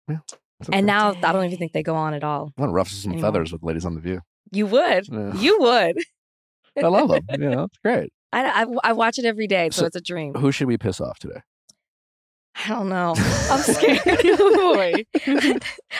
It's 0.09 0.33
okay. 0.69 0.77
And 0.77 0.85
now 0.85 1.09
I 1.23 1.31
don't 1.31 1.45
even 1.45 1.57
think 1.57 1.71
they 1.73 1.83
go 1.83 1.95
on 1.95 2.13
at 2.13 2.23
all. 2.23 2.51
I 2.57 2.61
want 2.61 2.69
to 2.71 2.73
ruffle 2.73 2.95
some 2.95 3.13
anymore. 3.13 3.29
feathers 3.31 3.51
with 3.51 3.63
ladies 3.63 3.85
on 3.85 3.95
the 3.95 4.01
View. 4.01 4.21
You 4.51 4.67
would. 4.67 5.07
Yeah. 5.09 5.33
You 5.35 5.59
would. 5.61 5.97
I 6.77 6.87
love 6.87 7.09
them. 7.09 7.21
you 7.41 7.49
know, 7.49 7.63
it's 7.65 7.77
great. 7.83 8.11
I, 8.33 8.63
I, 8.63 8.65
I 8.83 8.93
watch 8.93 9.17
it 9.19 9.25
every 9.25 9.47
day, 9.47 9.69
so, 9.71 9.81
So- 9.81 9.85
it's 9.87 9.95
a 9.95 10.01
dream. 10.01 10.33
Who 10.35 10.51
should 10.51 10.67
we 10.67 10.77
piss 10.77 11.01
off 11.01 11.19
today? 11.19 11.41
I 12.55 12.69
don't 12.69 12.89
know. 12.89 13.13
I'm 13.49 13.61
scared. 13.61 14.01
Boy. 14.05 15.05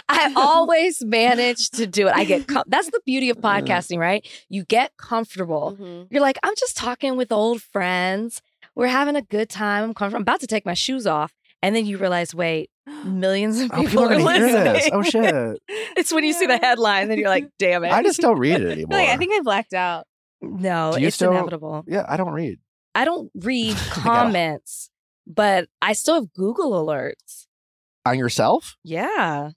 I 0.10 0.34
always 0.36 1.04
manage 1.04 1.70
to 1.72 1.88
do 1.88 2.08
it. 2.08 2.14
I 2.16 2.24
get 2.26 2.48
com- 2.48 2.66
that's 2.68 2.90
the 2.90 3.00
beauty 3.06 3.30
of 3.30 3.38
podcasting, 3.38 3.98
right? 3.98 4.26
You 4.50 4.64
get 4.66 4.96
comfortable. 4.98 5.78
Mhm. 5.80 6.08
You're 6.12 6.22
like, 6.22 6.38
I'm 6.44 6.54
just 6.58 6.76
talking 6.78 7.16
with 7.16 7.32
old 7.32 7.62
friends. 7.62 8.42
We're 8.76 8.88
having 8.88 9.16
a 9.16 9.22
good 9.22 9.50
time. 9.50 9.84
I'm 9.86 9.94
comfortable. 9.94 10.18
I'm 10.18 10.22
about 10.24 10.42
to 10.42 10.48
take 10.48 10.66
my 10.66 10.74
shoes 10.74 11.08
off, 11.08 11.34
and 11.64 11.76
then 11.76 11.86
you 11.86 11.98
realize, 11.98 12.36
wait, 12.36 12.70
millions 13.06 13.60
of 13.60 13.72
Oh, 13.74 13.78
people, 13.78 13.90
people 13.90 14.04
are 14.04 14.14
are 14.14 14.20
listening. 14.20 14.64
this. 14.74 14.90
Oh 14.92 15.02
shit! 15.04 15.60
It's 15.98 16.14
when 16.14 16.24
you 16.26 16.34
see 16.34 16.46
the 16.48 16.58
headline, 16.58 17.08
then 17.08 17.18
you're 17.18 17.30
like, 17.30 17.48
damn 17.60 17.84
it. 17.86 17.92
I 17.92 18.04
just 18.04 18.20
don't 18.20 18.38
read 18.38 18.62
it 18.62 18.70
anymore. 18.72 19.00
like 19.00 19.10
I 19.10 19.18
think 19.18 19.34
I 19.34 19.42
blacked 19.42 19.74
out. 19.74 20.06
no, 20.42 20.92
it's 20.94 21.16
still- 21.16 21.32
inevitable. 21.32 21.86
yeah, 21.88 22.06
I 22.08 22.18
don't 22.18 22.34
read. 22.34 22.60
I 22.94 23.06
don't 23.06 23.32
read 23.36 23.78
comments, 23.90 24.90
but 25.34 25.68
I 25.82 25.94
still 25.94 26.16
have 26.16 26.34
Google 26.34 26.72
alerts. 26.86 27.48
On 28.06 28.18
yourself? 28.18 28.78
Yeah. 28.84 29.52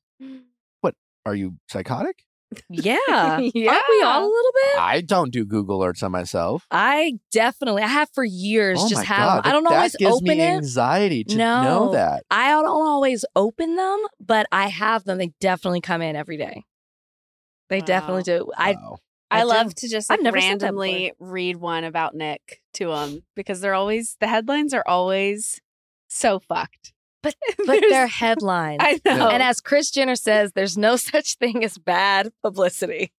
What? 0.81 0.95
Are 1.27 1.35
you 1.35 1.57
psychotic? 1.69 2.25
Yeah. 2.71 2.97
Aren't 3.09 3.53
we 3.55 3.63
all 4.03 4.23
a 4.23 4.31
little 4.31 4.53
bit? 4.55 4.79
I 4.81 5.01
don't 5.05 5.33
do 5.33 5.45
Google 5.45 5.81
alerts 5.81 6.05
on 6.05 6.13
myself. 6.13 6.65
I 6.71 7.15
definitely, 7.33 7.83
I 7.83 7.89
have 7.89 8.09
for 8.15 8.25
years. 8.25 8.79
oh 8.81 8.89
just 8.89 9.05
have. 9.07 9.43
God. 9.43 9.47
I 9.49 9.51
don't 9.53 9.65
that 9.65 9.73
always 9.73 9.97
gives 9.97 10.15
open 10.17 10.29
me 10.29 10.41
it. 10.41 10.51
anxiety 10.55 11.25
to 11.25 11.37
No. 11.37 11.63
know 11.65 11.93
that. 11.93 12.23
I 12.31 12.51
don't 12.51 12.67
always 12.69 13.25
open 13.35 13.75
them, 13.75 13.99
but 14.21 14.47
I 14.53 14.69
have 14.69 15.03
them. 15.03 15.19
They 15.19 15.33
definitely 15.41 15.81
come 15.81 16.01
in 16.01 16.15
every 16.15 16.37
day. 16.37 16.63
They 17.71 17.81
definitely 17.81 18.23
do. 18.23 18.53
I 18.57 18.73
Wow. 18.75 18.99
I, 19.33 19.41
I 19.41 19.43
love 19.45 19.75
to 19.77 19.89
just 19.89 20.09
like 20.11 20.21
never 20.21 20.39
said 20.41 20.61
that 20.61 20.67
randomly 20.67 21.13
read 21.19 21.57
one 21.57 21.83
about 21.83 22.15
Nick 22.15 22.61
to 22.75 22.93
him 22.93 23.25
because 23.35 23.61
they're 23.61 23.75
always 23.75 24.17
the 24.21 24.29
headlines 24.29 24.73
are 24.75 24.85
always 24.87 25.61
so 26.15 26.39
fucked. 26.41 26.93
But 27.23 27.35
but 27.59 27.67
There's- 27.67 27.85
they're 27.91 28.07
headlines. 28.07 28.79
I 28.81 29.01
know. 29.05 29.29
And 29.31 29.43
as 29.43 29.61
Kris 29.61 29.91
Jenner 29.91 30.17
says, 30.17 30.53
there's 30.53 30.77
no 30.77 30.97
such 30.97 31.37
thing 31.37 31.65
as 31.65 31.79
bad 31.79 32.33
publicity. 32.43 33.13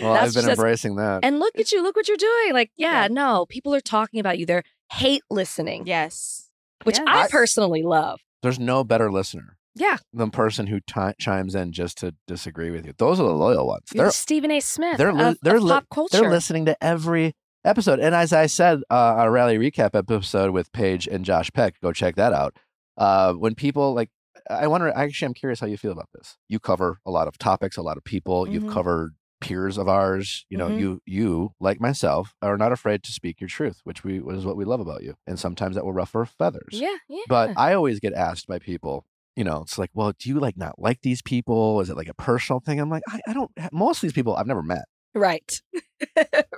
Well, 0.00 0.14
That's 0.14 0.28
I've 0.28 0.34
been 0.34 0.48
just- 0.50 0.58
embracing 0.58 0.96
that. 0.96 1.20
And 1.24 1.38
look 1.38 1.58
at 1.58 1.72
you, 1.72 1.82
look 1.82 1.94
what 1.96 2.08
you're 2.08 2.16
doing. 2.16 2.52
Like, 2.52 2.70
yeah, 2.76 3.02
Yeah. 3.02 3.08
no, 3.10 3.46
people 3.46 3.74
are 3.74 3.80
talking 3.80 4.18
about 4.20 4.38
you. 4.38 4.46
They're 4.46 4.62
hate 4.92 5.22
listening, 5.30 5.86
yes. 5.86 6.48
which 6.84 6.98
Yes. 6.98 7.06
I 7.08 7.22
I- 7.24 7.28
personally 7.28 7.82
love. 7.82 8.20
There's 8.42 8.58
no 8.58 8.82
better 8.82 9.10
listener 9.12 9.56
Yeah. 9.74 9.98
than 10.12 10.30
person 10.30 10.66
who 10.68 10.80
ti 10.80 11.12
chimes 11.20 11.54
in 11.54 11.72
just 11.72 11.98
to 11.98 12.14
disagree 12.26 12.70
with 12.70 12.86
you. 12.86 12.92
Those 12.98 13.20
are 13.20 13.24
the 13.24 13.34
loyal 13.34 13.66
ones. 13.66 13.84
You're 13.94 14.04
They're 14.06 14.10
Stephen 14.12 14.50
A. 14.50 14.60
Smith 14.60 14.98
they're 14.98 15.10
of, 15.10 15.36
they're 15.42 15.56
of 15.56 15.62
li- 15.62 15.70
pop 15.70 15.84
culture. 15.92 16.20
they're 16.20 16.30
listening 16.30 16.64
to 16.66 16.76
every 16.82 17.34
episode. 17.64 18.00
And 18.00 18.14
as 18.14 18.32
I 18.32 18.46
said, 18.46 18.80
uh, 18.90 19.16
a 19.18 19.30
rally 19.30 19.58
recap 19.58 19.94
episode 19.94 20.50
with 20.50 20.72
Paige 20.72 21.06
and 21.06 21.24
Josh 21.24 21.50
Peck, 21.52 21.80
go 21.80 21.92
check 21.92 22.16
that 22.16 22.32
out. 22.32 22.56
Uh, 22.96 23.32
when 23.34 23.54
people 23.54 23.94
like, 23.94 24.10
I 24.50 24.66
wonder. 24.66 24.88
Actually, 24.88 25.26
I'm 25.26 25.34
curious 25.34 25.60
how 25.60 25.66
you 25.68 25.76
feel 25.76 25.92
about 25.92 26.08
this. 26.14 26.36
You 26.48 26.58
cover 26.58 26.98
a 27.06 27.10
lot 27.10 27.28
of 27.28 27.38
topics, 27.38 27.76
a 27.76 27.82
lot 27.82 27.96
of 27.96 28.02
people. 28.04 28.48
You've 28.48 28.64
Mhm. 28.64 28.72
covered 28.72 29.14
peers 29.40 29.78
of 29.78 29.88
ours. 29.88 30.44
You 30.48 30.58
know, 30.58 30.68
Mhm. 30.68 30.78
you 30.80 31.00
you 31.06 31.52
like 31.60 31.80
myself 31.80 32.34
are 32.42 32.56
not 32.56 32.72
afraid 32.72 33.02
to 33.04 33.12
speak 33.12 33.40
your 33.40 33.48
truth, 33.48 33.80
which 33.84 34.02
we 34.02 34.18
is 34.18 34.44
what 34.44 34.56
we 34.56 34.64
love 34.64 34.80
about 34.80 35.02
you. 35.04 35.14
And 35.26 35.38
sometimes 35.38 35.76
that 35.76 35.84
will 35.84 35.92
ruffle 35.92 36.24
feathers. 36.24 36.70
Yeah, 36.72 36.96
yeah. 37.08 37.22
But 37.28 37.52
I 37.56 37.74
always 37.74 38.00
get 38.00 38.14
asked 38.14 38.46
by 38.48 38.58
people, 38.58 39.04
you 39.36 39.44
know, 39.44 39.62
it's 39.62 39.78
like, 39.78 39.90
well, 39.94 40.12
do 40.18 40.28
you 40.28 40.40
like 40.40 40.56
not 40.56 40.76
like 40.78 41.02
these 41.02 41.22
people? 41.22 41.80
Is 41.80 41.88
it 41.90 41.96
like 41.96 42.08
a 42.08 42.14
personal 42.14 42.58
thing? 42.60 42.80
I'm 42.80 42.90
like, 42.90 43.02
I, 43.08 43.20
I 43.28 43.32
don't, 43.32 43.50
most 43.72 43.98
of 43.98 44.02
these 44.02 44.12
people 44.12 44.34
I've 44.34 44.46
never 44.48 44.62
met. 44.62 44.84
Right. 45.14 45.60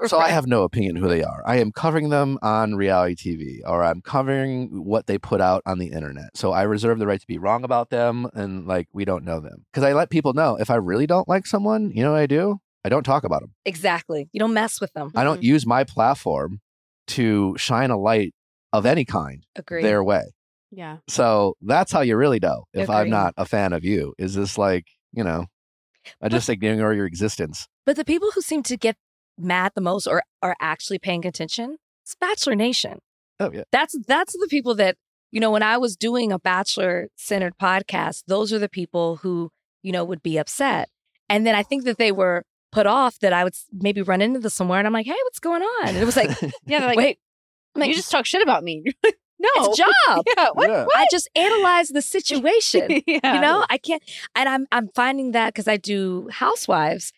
So 0.06 0.18
I 0.18 0.30
have 0.30 0.46
no 0.46 0.62
opinion 0.62 0.96
who 0.96 1.06
they 1.06 1.22
are. 1.22 1.42
I 1.46 1.58
am 1.58 1.70
covering 1.70 2.08
them 2.08 2.38
on 2.42 2.76
reality 2.76 3.14
TV 3.14 3.58
or 3.70 3.84
I'm 3.84 4.00
covering 4.00 4.84
what 4.84 5.06
they 5.06 5.18
put 5.18 5.40
out 5.40 5.62
on 5.66 5.78
the 5.78 5.88
internet. 5.88 6.34
So 6.34 6.52
I 6.52 6.62
reserve 6.62 6.98
the 6.98 7.06
right 7.06 7.20
to 7.20 7.26
be 7.26 7.36
wrong 7.38 7.62
about 7.62 7.90
them 7.90 8.26
and 8.32 8.66
like 8.66 8.88
we 8.94 9.04
don't 9.04 9.22
know 9.24 9.40
them. 9.40 9.66
Because 9.70 9.84
I 9.84 9.92
let 9.92 10.08
people 10.08 10.32
know 10.32 10.56
if 10.58 10.70
I 10.70 10.76
really 10.76 11.06
don't 11.06 11.28
like 11.28 11.46
someone, 11.46 11.90
you 11.94 12.02
know 12.02 12.12
what 12.12 12.20
I 12.20 12.26
do? 12.26 12.58
I 12.84 12.88
don't 12.88 13.02
talk 13.02 13.24
about 13.24 13.40
them. 13.40 13.54
exactly. 13.64 14.28
You 14.32 14.40
don't 14.40 14.54
mess 14.54 14.80
with 14.80 14.92
them. 14.94 15.10
I 15.14 15.24
don't 15.24 15.42
use 15.42 15.66
my 15.66 15.84
platform 15.84 16.60
to 17.08 17.54
shine 17.58 17.90
a 17.90 17.98
light 17.98 18.34
of 18.72 18.86
any 18.86 19.04
kind 19.04 19.44
Agree. 19.56 19.82
their 19.82 20.02
way. 20.02 20.24
Yeah. 20.70 20.98
So 21.08 21.54
that's 21.62 21.92
how 21.92 22.00
you 22.00 22.16
really 22.16 22.40
know 22.40 22.64
if 22.72 22.90
I'm 22.90 23.10
not 23.10 23.34
a 23.36 23.44
fan 23.44 23.72
of 23.74 23.84
you. 23.84 24.14
Is 24.18 24.34
this 24.34 24.58
like, 24.58 24.86
you 25.12 25.22
know, 25.24 25.46
I 26.20 26.28
just 26.28 26.48
ignore 26.48 26.92
your 26.92 27.06
existence. 27.06 27.66
But 27.86 27.96
the 27.96 28.04
people 28.04 28.30
who 28.34 28.40
seem 28.40 28.62
to 28.64 28.76
get 28.76 28.96
mad 29.38 29.72
the 29.74 29.80
most 29.80 30.06
or 30.06 30.22
are 30.42 30.56
actually 30.60 30.98
paying 30.98 31.26
attention, 31.26 31.76
it's 32.02 32.14
Bachelor 32.14 32.54
Nation. 32.54 33.00
Oh 33.40 33.50
yeah. 33.52 33.64
That's 33.72 33.96
that's 34.06 34.32
the 34.32 34.46
people 34.48 34.74
that, 34.76 34.96
you 35.32 35.40
know, 35.40 35.50
when 35.50 35.62
I 35.62 35.76
was 35.76 35.96
doing 35.96 36.32
a 36.32 36.38
bachelor 36.38 37.08
centered 37.16 37.58
podcast, 37.58 38.24
those 38.26 38.52
are 38.52 38.58
the 38.58 38.68
people 38.68 39.16
who, 39.16 39.50
you 39.82 39.92
know, 39.92 40.04
would 40.04 40.22
be 40.22 40.38
upset. 40.38 40.88
And 41.28 41.46
then 41.46 41.54
I 41.54 41.62
think 41.62 41.84
that 41.84 41.98
they 41.98 42.12
were 42.12 42.44
put 42.70 42.86
off 42.86 43.18
that 43.20 43.32
I 43.32 43.44
would 43.44 43.54
maybe 43.72 44.02
run 44.02 44.20
into 44.20 44.40
this 44.40 44.54
somewhere 44.54 44.78
and 44.78 44.86
I'm 44.86 44.92
like, 44.92 45.06
hey, 45.06 45.16
what's 45.24 45.40
going 45.40 45.62
on? 45.62 45.88
And 45.88 45.96
it 45.96 46.04
was 46.04 46.16
like, 46.16 46.30
Yeah. 46.42 46.80
They're 46.80 46.88
like, 46.88 46.96
wait, 46.98 47.18
I'm 47.74 47.80
like, 47.80 47.88
you 47.90 47.96
just 47.96 48.10
talk 48.10 48.26
shit 48.26 48.42
about 48.42 48.62
me. 48.64 48.84
no. 49.04 49.48
it's 49.56 49.80
a 49.80 49.82
job. 49.82 50.24
Yeah. 50.36 50.48
What? 50.52 50.70
Yeah. 50.70 50.86
I 50.94 51.06
just 51.10 51.28
analyze 51.34 51.88
the 51.88 52.02
situation. 52.02 53.02
yeah. 53.06 53.34
you 53.34 53.40
know 53.40 53.64
i 53.68 53.78
can't 53.78 54.02
and 54.34 54.48
i'm 54.48 54.66
i'm 54.72 54.88
finding 54.94 55.32
that 55.32 55.48
because 55.48 55.66
i 55.68 55.76
do 55.76 56.28
housewives 56.30 57.12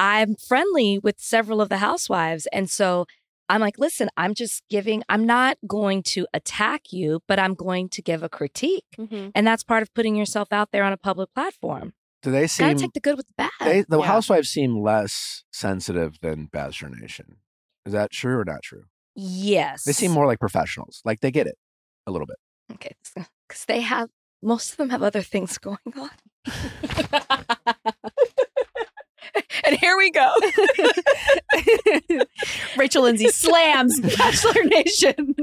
i'm 0.00 0.34
friendly 0.34 0.98
with 0.98 1.20
several 1.20 1.60
of 1.60 1.68
the 1.68 1.76
housewives 1.76 2.46
and 2.52 2.68
so 2.70 3.06
i'm 3.50 3.60
like 3.60 3.78
listen 3.78 4.08
i'm 4.16 4.32
just 4.34 4.62
giving 4.70 5.02
i'm 5.08 5.24
not 5.26 5.58
going 5.66 6.02
to 6.02 6.26
attack 6.34 6.90
you 6.90 7.20
but 7.28 7.38
i'm 7.38 7.54
going 7.54 7.88
to 7.88 8.00
give 8.02 8.22
a 8.22 8.28
critique 8.28 8.84
Mhm. 8.98 9.30
and 9.34 9.46
that's 9.46 9.62
part 9.62 9.82
of 9.82 9.92
putting 9.94 10.16
yourself 10.16 10.48
out 10.52 10.70
there 10.72 10.84
on 10.84 10.92
a 10.92 10.96
public 10.96 11.28
platform 11.34 11.92
Do 12.22 12.30
they 12.30 12.40
gotta 12.42 12.48
seem 12.48 12.76
take 12.78 12.92
the 12.94 13.00
good 13.00 13.16
with 13.16 13.26
the 13.28 13.34
bad 13.36 13.50
they, 13.60 13.84
the 13.88 13.98
Yeah. 14.00 14.06
housewives 14.06 14.48
seem 14.48 14.72
less 14.82 15.44
sensitive 15.52 16.18
than 16.20 16.46
Bachelor 16.46 16.90
Nation. 16.90 17.36
Is 17.86 17.92
that 17.92 18.10
true 18.10 18.38
or 18.38 18.44
not 18.44 18.62
true? 18.62 18.84
yes 19.14 19.84
They 19.84 19.92
seem 19.92 20.12
more 20.12 20.26
like 20.26 20.38
professionals. 20.40 21.02
Like 21.04 21.20
they 21.20 21.30
get 21.30 21.46
it 21.46 21.56
a 22.06 22.10
little 22.10 22.26
bit. 22.26 22.36
okay 22.74 22.94
because 23.48 23.64
they 23.66 23.80
have 23.80 24.08
most 24.42 24.70
of 24.72 24.76
them 24.78 24.88
have 24.90 25.02
other 25.02 25.22
things 25.22 25.58
going 25.68 25.92
on 25.96 26.10
and 29.64 29.76
here 29.78 29.96
we 29.96 30.10
go 30.10 30.32
Rachel 32.76 33.02
Lindsay 33.02 33.28
slams 33.28 34.00
Bachelor 34.16 34.64
Nation. 34.64 35.34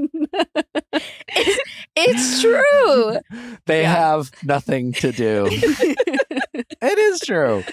it's 1.96 2.40
true 2.42 3.18
They 3.66 3.82
Yeah. 3.82 3.94
have 3.94 4.30
nothing 4.42 4.92
to 4.94 5.12
do. 5.12 5.46
it 5.50 6.98
is 6.98 7.20
true. 7.20 7.64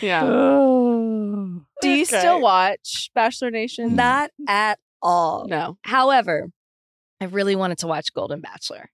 yeah. 0.00 0.22
Oh. 0.24 1.60
Do 1.82 1.88
you 1.88 2.02
Okay. 2.02 2.18
still 2.18 2.40
watch 2.40 3.10
Bachelor 3.14 3.50
Nation? 3.50 3.90
Mm. 3.90 3.94
Not 3.96 4.30
at 4.48 4.78
all. 5.02 5.46
No. 5.48 5.76
However, 5.82 6.48
I 7.20 7.26
really 7.26 7.56
wanted 7.56 7.78
to 7.78 7.86
watch 7.86 8.12
Golden 8.14 8.40
Bachelor. 8.40 8.90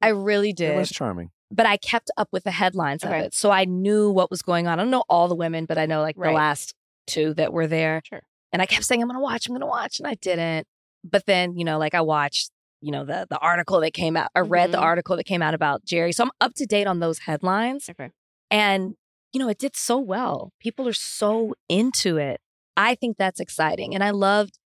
I 0.00 0.08
really 0.08 0.52
did. 0.52 0.72
It 0.74 0.76
was 0.78 0.90
charming. 0.90 1.30
But 1.50 1.66
I 1.66 1.76
kept 1.76 2.10
up 2.16 2.28
with 2.32 2.44
the 2.44 2.50
headlines 2.50 3.04
Okay. 3.04 3.18
of 3.20 3.24
it. 3.26 3.34
So 3.34 3.50
I 3.50 3.64
knew 3.64 4.10
what 4.10 4.30
was 4.30 4.42
going 4.42 4.66
on. 4.66 4.78
I 4.78 4.82
don't 4.82 4.90
know 4.90 5.04
all 5.08 5.28
the 5.28 5.34
women, 5.34 5.64
but 5.64 5.78
I 5.78 5.86
know 5.86 6.00
like 6.02 6.16
Right. 6.18 6.30
the 6.30 6.34
last 6.34 6.74
two 7.06 7.34
that 7.34 7.52
were 7.52 7.66
there. 7.66 8.02
Sure. 8.04 8.22
And 8.52 8.60
I 8.62 8.66
kept 8.66 8.84
saying, 8.84 9.00
I'm 9.02 9.08
going 9.08 9.16
to 9.16 9.22
watch, 9.22 9.46
I'm 9.46 9.52
going 9.52 9.60
to 9.60 9.66
watch. 9.66 9.98
And 10.00 10.06
I 10.08 10.14
didn't. 10.14 10.66
But 11.04 11.24
then, 11.26 11.56
you 11.56 11.64
know, 11.64 11.78
like 11.78 11.94
I 11.94 12.00
watched, 12.00 12.50
you 12.80 12.90
know, 12.90 13.04
the, 13.04 13.26
the 13.30 13.38
article 13.38 13.80
that 13.80 13.92
came 13.92 14.16
out, 14.16 14.28
I 14.34 14.40
read 14.40 14.72
the 14.72 14.78
Mhm. 14.78 14.82
article 14.82 15.16
that 15.16 15.24
came 15.24 15.42
out 15.42 15.54
about 15.54 15.84
Jerry. 15.84 16.12
So 16.12 16.24
I'm 16.24 16.30
up 16.40 16.54
to 16.54 16.66
date 16.66 16.86
on 16.86 16.98
those 17.00 17.20
headlines. 17.20 17.88
Okay. 17.88 18.10
And, 18.50 18.94
you 19.32 19.38
know, 19.40 19.48
it 19.48 19.58
did 19.58 19.76
so 19.76 19.98
well. 19.98 20.52
People 20.60 20.88
are 20.88 20.92
so 20.92 21.54
into 21.68 22.16
it. 22.16 22.40
I 22.76 22.94
think 22.94 23.16
that's 23.18 23.40
exciting. 23.40 23.94
And 23.94 24.02
I 24.02 24.10
loved 24.10 24.58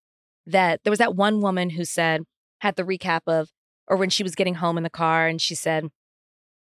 that 0.46 0.80
there 0.84 0.90
was 0.90 0.98
that 0.98 1.14
one 1.14 1.40
woman 1.40 1.70
who 1.70 1.84
said, 1.84 2.22
had 2.60 2.76
the 2.76 2.82
recap 2.84 3.20
of, 3.26 3.50
or 3.86 3.96
when 3.96 4.10
she 4.10 4.22
was 4.22 4.34
getting 4.34 4.56
home 4.56 4.76
in 4.76 4.82
the 4.84 4.90
car 4.90 5.26
and 5.26 5.40
she 5.40 5.54
said, 5.54 5.88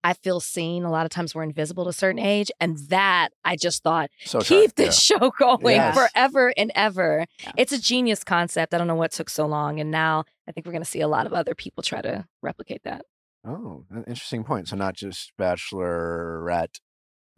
I 0.03 0.13
feel 0.13 0.39
seen. 0.39 0.83
A 0.83 0.89
lot 0.91 1.05
of 1.05 1.11
times 1.11 1.35
we're 1.35 1.43
invisible 1.43 1.83
to 1.83 1.89
a 1.91 1.93
certain 1.93 2.19
age. 2.19 2.51
And 2.59 2.77
that 2.89 3.29
I 3.45 3.55
just 3.55 3.83
thought, 3.83 4.09
So 4.25 4.41
keep 4.41 4.75
this 4.75 4.99
show 4.99 5.31
going 5.39 5.75
Yes. 5.75 5.95
forever 5.95 6.53
and 6.57 6.71
ever. 6.75 7.25
Yeah. 7.43 7.51
It's 7.57 7.71
a 7.71 7.79
genius 7.81 8.23
concept. 8.23 8.73
I 8.73 8.77
don't 8.77 8.87
know 8.87 8.95
what 8.95 9.11
took 9.11 9.29
so 9.29 9.45
long. 9.45 9.79
And 9.79 9.91
now 9.91 10.23
I 10.47 10.51
think 10.51 10.65
we're 10.65 10.71
going 10.73 10.83
to 10.83 10.89
see 10.89 11.01
a 11.01 11.07
lot 11.07 11.25
of 11.27 11.33
other 11.33 11.53
people 11.55 11.83
try 11.83 12.01
to 12.01 12.25
replicate 12.41 12.81
that. 12.83 13.05
Oh, 13.45 13.85
an 13.89 14.03
interesting 14.07 14.43
point. 14.43 14.67
So 14.67 14.75
not 14.75 14.95
just 14.95 15.31
Bachelorette 15.39 16.79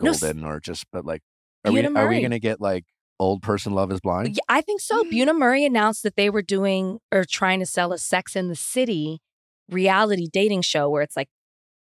No, 0.02 0.12
Golden, 0.12 0.44
or 0.44 0.60
just 0.60 0.86
but 0.92 1.06
like, 1.06 1.22
are 1.66 1.72
we 1.72 1.82
Buena 1.82 2.00
are 2.00 2.08
we 2.10 2.22
gonna 2.22 2.40
get 2.40 2.60
like 2.60 2.84
old 3.20 3.42
person 3.42 3.74
Love 3.74 3.90
Is 3.92 4.02
Blind? 4.02 4.36
Yeah, 4.36 4.42
I 4.50 4.60
think 4.62 4.82
so. 4.82 5.04
Mm-hmm. 5.04 5.12
Bunim/Murray 5.12 5.64
announced 5.66 6.04
that 6.04 6.18
they 6.18 6.30
were 6.30 6.42
doing 6.42 7.00
or 7.12 7.24
trying 7.24 7.60
to 7.62 7.66
sell 7.66 7.94
a 7.94 7.98
Sex 7.98 8.36
in 8.36 8.50
the 8.50 8.56
City 8.56 9.22
reality 9.70 10.28
dating 10.32 10.62
show 10.64 10.90
where 10.90 11.02
it's 11.02 11.16
like 11.16 11.30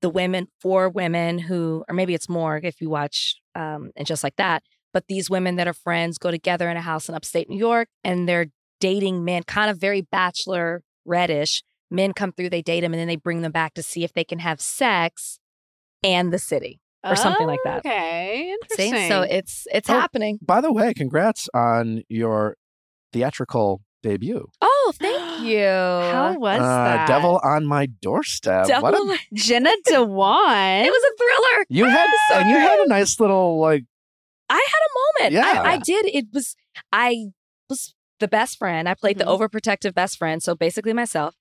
the 0.04 0.10
women, 0.10 0.48
four 0.62 0.90
women 0.90 1.40
who, 1.40 1.84
or 1.88 1.96
maybe 1.96 2.14
it's 2.14 2.28
more 2.28 2.58
if 2.62 2.82
you 2.82 2.90
watch 2.90 3.38
um, 3.56 3.90
and 3.96 4.06
just 4.06 4.22
like 4.24 4.36
that. 4.36 4.62
But 4.92 5.06
these 5.08 5.30
women 5.30 5.56
that 5.56 5.68
are 5.68 5.74
friends 5.74 6.18
go 6.18 6.30
together 6.30 6.70
in 6.70 6.76
a 6.76 6.82
house 6.82 7.08
in 7.08 7.16
upstate 7.16 7.50
New 7.50 7.58
York 7.58 7.88
and 8.04 8.28
they're 8.28 8.48
dating 8.82 9.24
men, 9.24 9.44
kind 9.44 9.72
of 9.72 9.78
very 9.80 10.02
bachelor 10.02 10.84
reddish. 11.06 11.64
Men 11.90 12.12
come 12.12 12.34
through, 12.34 12.50
they 12.50 12.62
date 12.62 12.82
them, 12.82 12.94
and 12.94 13.00
then 13.00 13.08
they 13.08 13.16
bring 13.16 13.44
them 13.44 13.52
back 13.54 13.76
to 13.76 13.82
see 13.84 14.04
if 14.04 14.12
they 14.14 14.26
can 14.26 14.40
have 14.40 14.60
sex 14.60 15.40
and 16.04 16.34
the 16.34 16.40
city 16.40 16.82
or 17.04 17.16
something 17.16 17.48
like 17.48 17.60
that. 17.64 17.78
Okay, 17.80 18.54
See, 18.76 19.08
so 19.08 19.22
it's 19.22 19.66
it's 19.72 19.90
Oh, 19.90 19.94
happening. 19.94 20.38
By 20.42 20.60
the 20.60 20.72
way, 20.74 20.94
congrats 20.94 21.48
on 21.54 22.02
your 22.10 22.56
theatrical 23.14 23.82
debut. 24.02 24.48
Oh, 24.60 24.92
thank 24.96 25.23
you. 25.42 25.66
How 25.68 26.36
was 26.38 26.60
uh, 26.60 26.64
that? 26.64 27.08
Devil 27.08 27.40
on 27.44 27.66
my 27.66 27.88
doorstep. 28.02 28.68
Devil 28.68 28.84
What 28.84 28.94
a, 28.96 29.20
Jenna 29.34 29.72
Dewan. 29.86 30.86
It 30.86 30.92
was 30.92 31.04
a 31.04 31.18
thriller. 31.18 31.66
you 31.70 31.86
had 31.86 32.10
and 32.34 32.50
you 32.50 32.56
had 32.58 32.80
a 32.80 32.88
nice 32.88 33.20
little 33.20 33.60
like 33.60 33.84
I 34.50 34.56
had 34.56 34.62
a 34.62 35.24
moment. 35.32 35.34
Yeah. 35.34 35.62
I, 35.64 35.74
I 35.74 35.78
did. 35.78 36.06
It 36.08 36.28
was 36.34 36.56
I 36.92 37.28
was 37.70 37.96
the 38.20 38.28
best 38.28 38.58
friend. 38.58 38.88
I 38.88 38.94
played 38.94 39.18
Mhm. 39.18 39.20
the 39.20 39.26
overprotective 39.26 39.94
best 39.94 40.18
friend, 40.18 40.42
so 40.44 40.56
basically 40.56 40.94
myself. 40.94 41.36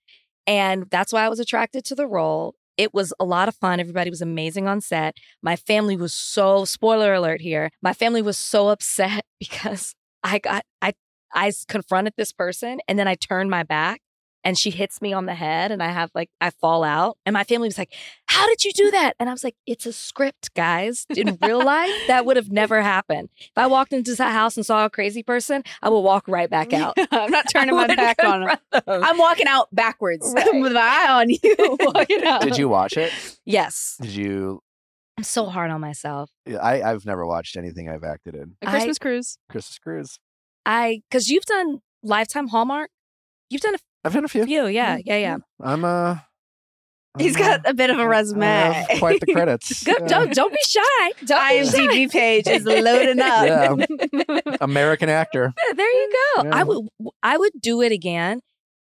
And 0.46 0.86
that's 0.90 1.12
why 1.12 1.24
I 1.24 1.28
was 1.28 1.38
attracted 1.40 1.84
to 1.86 1.94
the 1.94 2.06
role. 2.06 2.54
It 2.76 2.92
was 2.94 3.12
a 3.20 3.24
lot 3.24 3.48
of 3.48 3.54
fun. 3.54 3.78
Everybody 3.80 4.08
was 4.10 4.22
amazing 4.22 4.66
on 4.66 4.80
set. 4.80 5.14
My 5.42 5.56
family 5.56 5.96
was 5.96 6.12
so 6.12 6.64
spoiler 6.64 7.12
alert 7.12 7.40
here. 7.42 7.70
My 7.82 7.92
family 7.92 8.22
was 8.22 8.38
so 8.38 8.68
upset 8.68 9.24
because 9.40 9.94
I 10.24 10.38
got 10.38 10.64
I 10.80 10.94
I 11.34 11.48
s- 11.48 11.64
confronted 11.64 12.14
this 12.16 12.32
person 12.32 12.80
and 12.88 12.98
then 12.98 13.08
I 13.08 13.14
turned 13.14 13.50
my 13.50 13.62
back 13.62 14.00
and 14.44 14.58
she 14.58 14.70
hits 14.70 15.00
me 15.00 15.12
on 15.12 15.26
the 15.26 15.34
head 15.36 15.70
and 15.70 15.80
I 15.80 15.88
have 15.92 16.10
like 16.16 16.28
I 16.40 16.50
fall 16.50 16.82
out 16.82 17.16
and 17.24 17.32
my 17.32 17.44
family 17.44 17.68
was 17.68 17.78
like, 17.78 17.92
"How 18.26 18.44
did 18.48 18.64
you 18.64 18.72
do 18.72 18.90
that?" 18.90 19.14
And 19.20 19.28
I 19.28 19.32
was 19.32 19.44
like, 19.44 19.54
"It's 19.66 19.86
a 19.86 19.92
script, 19.92 20.52
guys. 20.54 21.06
In 21.16 21.38
real 21.40 21.64
life, 21.64 21.94
that 22.08 22.26
would 22.26 22.36
have 22.36 22.50
never 22.50 22.82
happened. 22.82 23.28
If 23.38 23.52
I 23.56 23.68
walked 23.68 23.92
into 23.92 24.16
that 24.16 24.32
house 24.32 24.56
and 24.56 24.66
saw 24.66 24.84
a 24.84 24.90
crazy 24.90 25.22
person, 25.22 25.62
I 25.80 25.90
would 25.90 26.00
walk 26.00 26.26
right 26.26 26.50
back 26.50 26.72
out. 26.72 26.94
I'm 27.12 27.30
not 27.30 27.46
turning 27.52 27.76
I 27.76 27.86
my 27.86 27.94
back 27.94 28.16
on 28.24 28.42
him. 28.42 28.48
confront 28.48 28.86
them. 28.86 29.04
I'm 29.04 29.16
walking 29.18 29.46
out 29.46 29.68
backwards 29.72 30.32
Right. 30.36 30.60
with 30.60 30.72
my 30.72 30.80
eye 30.80 31.12
on 31.20 31.30
you. 31.30 31.56
walking 31.80 32.24
out. 32.24 32.42
Did 32.42 32.58
you 32.58 32.68
watch 32.68 32.96
it? 32.96 33.12
Yes, 33.44 33.96
Did 34.02 34.10
you? 34.10 34.60
I'm 35.18 35.24
so 35.24 35.44
hard 35.46 35.70
on 35.70 35.80
myself. 35.80 36.30
I 36.60 36.82
I've 36.82 37.04
never 37.06 37.24
watched 37.26 37.56
anything 37.56 37.88
I've 37.88 38.02
acted 38.02 38.34
in. 38.34 38.56
A 38.62 38.66
Christmas 38.70 38.98
cruise. 38.98 39.38
Christmas 39.48 39.78
Cruise. 39.78 40.18
I 40.66 41.00
because 41.10 41.28
you've 41.28 41.44
done 41.44 41.80
Lifetime 42.02 42.48
Hallmark. 42.48 42.90
You've 43.50 43.62
done 43.62 43.74
a 43.74 43.78
I've 44.04 44.12
done 44.14 44.24
a 44.24 44.28
few. 44.28 44.44
few, 44.46 44.66
yeah, 44.66 44.98
yeah, 45.04 45.16
yeah. 45.16 45.36
I'm 45.60 45.84
uh 45.84 46.18
He's 47.18 47.36
I'm, 47.36 47.42
uh, 47.42 47.46
got 47.58 47.68
a 47.70 47.74
bit 47.74 47.90
of 47.90 47.98
a 47.98 48.08
resume. 48.08 48.46
have 48.46 48.98
quite 48.98 49.20
the 49.20 49.26
credits. 49.32 49.82
Good. 49.84 49.96
Yeah. 50.00 50.06
Don't 50.06 50.32
don't 50.34 50.50
be 50.50 50.58
shy. 50.66 51.10
Don't 51.26 51.48
be 51.48 51.66
shy. 51.70 51.78
IMDb 51.86 52.10
page 52.10 52.46
is 52.46 52.64
loading 52.64 53.20
up. 53.20 53.46
Yeah. 53.46 54.50
American 54.62 55.08
actor. 55.10 55.52
There 55.76 55.90
you 55.92 56.12
go. 56.36 56.44
Yeah. 56.44 56.50
I 56.56 56.62
would 56.64 56.88
I 57.22 57.36
would 57.36 57.52
do 57.60 57.82
it 57.82 57.92
again. 57.92 58.40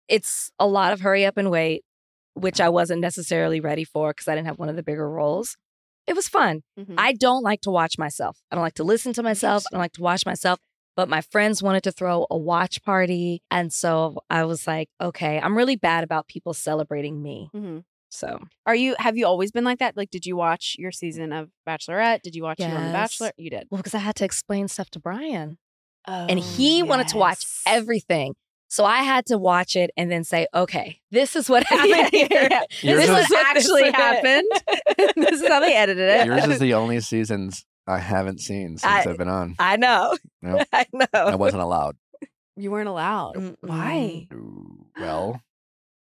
It's 0.09 0.51
a 0.59 0.67
lot 0.67 0.93
of 0.93 1.01
hurry 1.01 1.25
up 1.25 1.37
and 1.39 1.51
wait, 1.51 1.85
which 2.35 2.61
I 2.61 2.69
wasn't 2.69 3.01
necessarily 3.01 3.61
ready 3.61 3.85
for 3.85 4.11
because 4.11 4.29
I 4.29 4.35
didn't 4.35 4.47
have 4.47 4.59
one 4.59 4.69
of 4.69 4.77
the 4.77 4.83
bigger 4.83 5.09
roles. 5.09 5.57
It 6.07 6.15
was 6.17 6.29
fun. 6.29 6.63
Mhm. 6.79 6.95
I 6.99 7.13
don't 7.15 7.43
like 7.43 7.61
to 7.63 7.71
watch 7.71 7.99
myself. 7.99 8.39
I 8.51 8.57
don't 8.57 8.63
like 8.65 8.75
to 8.75 8.85
listen 8.85 9.13
to 9.15 9.23
myself. 9.23 9.65
I 9.67 9.75
don't 9.75 9.81
like 9.81 9.93
to 9.93 10.03
watch 10.03 10.25
myself. 10.27 10.59
But 10.99 11.09
my 11.09 11.21
friends 11.21 11.63
wanted 11.63 11.85
to 11.85 11.93
throw 11.93 12.27
a 12.29 12.37
watch 12.37 12.83
party. 12.83 13.41
And 13.53 13.73
so 13.73 14.19
I 14.29 14.43
was 14.47 14.67
like, 14.67 14.89
okay, 15.01 15.39
I'm 15.41 15.57
really 15.57 15.77
bad 15.77 16.03
about 16.03 16.27
people 16.27 16.53
celebrating 16.53 17.23
me. 17.23 17.49
Mhm. 17.55 17.85
So 18.11 18.41
Are 18.67 18.75
you? 18.75 18.97
Have 18.99 19.17
you 19.17 19.25
always 19.25 19.53
been 19.53 19.63
like 19.63 19.79
that? 19.79 19.97
Like, 19.97 20.11
did 20.11 20.27
you 20.27 20.35
watch 20.35 20.75
your 20.77 20.91
season 20.91 21.33
of 21.33 21.51
Bachelorette? 21.69 22.23
Did 22.23 22.35
you 22.35 22.43
watch 22.43 22.59
you 22.59 22.65
on 22.67 22.87
The 22.87 22.93
Bachelor? 22.93 23.31
You 23.37 23.49
did. 23.49 23.69
well, 23.71 23.77
because 23.77 23.95
I 23.95 23.99
had 23.99 24.17
to 24.17 24.25
explain 24.25 24.67
stuff 24.67 24.91
to 24.91 24.99
Bryan. 24.99 25.59
Oh, 26.09 26.27
and 26.29 26.41
he 26.41 26.83
wanted 26.83 27.07
to 27.09 27.17
watch 27.17 27.45
everything. 27.65 28.35
So 28.67 28.85
I 28.85 29.03
had 29.05 29.25
to 29.27 29.39
watch 29.39 29.77
it 29.77 29.91
and 29.97 30.11
then 30.11 30.25
say, 30.25 30.49
okay, 30.53 30.99
this 31.13 31.37
is 31.37 31.49
what 31.49 31.63
happened 31.75 32.11
here. 32.11 32.27
yeah, 32.33 32.63
yeah. 32.83 32.95
This 32.97 33.09
is- 33.09 33.19
is 33.25 33.31
what 33.31 33.47
actually 33.57 33.93
happened. 33.93 34.49
this 35.17 35.43
is 35.43 35.47
how 35.49 35.61
they 35.61 35.75
edited 35.77 36.09
it. 36.09 36.27
Yours 36.27 36.45
is 36.49 36.59
the 36.67 36.75
only 36.75 36.99
seasons 37.01 37.65
I 37.89 37.99
haven't 37.99 38.41
seen 38.41 38.77
since 38.79 38.85
I, 38.85 38.99
I- 39.01 39.03
have 39.03 39.17
been 39.19 39.29
on. 39.29 39.57
I 39.59 39.77
know. 39.77 40.17
Nope. 40.43 40.63
I 40.73 40.87
know. 40.93 41.07
I 41.15 41.35
wasn't 41.37 41.63
allowed. 41.63 41.97
You 42.57 42.71
weren't 42.71 42.89
allowed. 42.89 43.37
Mm-mm. 43.37 43.57
Why? 43.61 44.29
Well, 45.01 45.41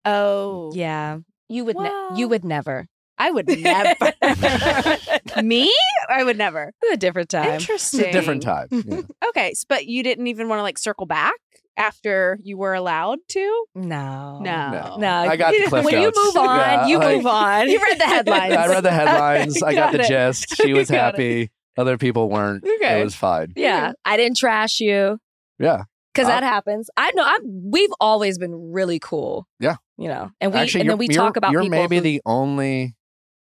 Oh, 0.05 0.71
Yeah. 0.73 1.19
You 1.49 1.65
would 1.65 1.77
ne- 1.77 2.09
you 2.15 2.27
would 2.27 2.43
never. 2.45 2.87
I 3.17 3.29
would 3.31 3.47
never. 3.61 3.95
Me? 5.43 5.73
I 6.09 6.23
would 6.23 6.37
never. 6.37 6.71
a 6.91 6.97
different 6.97 7.29
time. 7.29 7.59
Interesting. 7.59 7.99
it's 8.01 8.09
a 8.09 8.11
different 8.11 8.41
time. 8.43 8.67
Yeah. 8.71 9.01
Okay, 9.29 9.49
s- 9.51 9.65
but 9.67 9.85
you 9.85 10.03
didn't 10.03 10.27
even 10.27 10.47
want 10.49 10.59
to 10.59 10.63
like 10.63 10.77
circle 10.77 11.05
back 11.05 11.33
after 11.77 12.39
you 12.43 12.57
were 12.57 12.73
allowed 12.73 13.19
to. 13.29 13.65
No. 13.75 14.39
No. 14.41 14.95
No. 14.97 15.09
I 15.11 15.35
got 15.37 15.51
the 15.51 15.57
You- 15.59 15.67
cliff 15.67 15.85
when 15.85 16.01
you 16.01 16.11
move 16.15 16.35
on, 16.37 16.59
Yeah, 16.59 16.87
you 16.87 16.97
like- 16.97 17.15
move 17.17 17.25
on. 17.27 17.69
You 17.69 17.79
read 17.81 17.99
the 17.99 18.05
headlines. 18.05 18.53
I 18.55 18.67
read 18.67 18.83
the 18.83 18.91
headlines. 18.91 19.61
I 19.63 19.73
got, 19.73 19.91
Got 19.93 20.01
the 20.01 20.07
gist. 20.07 20.55
She 20.57 20.73
was 20.73 20.89
happy. 20.89 21.41
it. 21.43 21.51
Happy. 21.75 21.81
Other 21.81 21.97
people 21.97 22.29
weren't. 22.29 22.63
Okay. 22.63 23.01
It 23.01 23.03
was 23.03 23.15
fine. 23.15 23.53
Yeah. 23.55 23.93
I 24.05 24.17
didn't 24.17 24.37
trash 24.37 24.79
you. 24.79 25.19
Yeah. 25.59 25.83
Because 26.13 26.27
that 26.27 26.43
happens. 26.43 26.89
I 26.95 27.11
know 27.15 27.23
I'm 27.25 27.71
we've 27.71 27.89
always 27.99 28.37
been 28.37 28.71
really 28.71 28.99
cool. 28.99 29.47
Yeah. 29.59 29.77
You 29.97 30.07
know. 30.09 30.29
And 30.39 30.53
we 30.53 30.59
Actually, 30.59 30.81
and 30.81 30.89
then 30.91 30.97
we 30.99 31.05
you're- 31.05 31.15
talk 31.15 31.37
about 31.37 31.51
You're 31.51 31.63
people 31.63 31.77
maybe 31.79 31.95
who- 31.97 32.01
the 32.03 32.21
only 32.25 32.95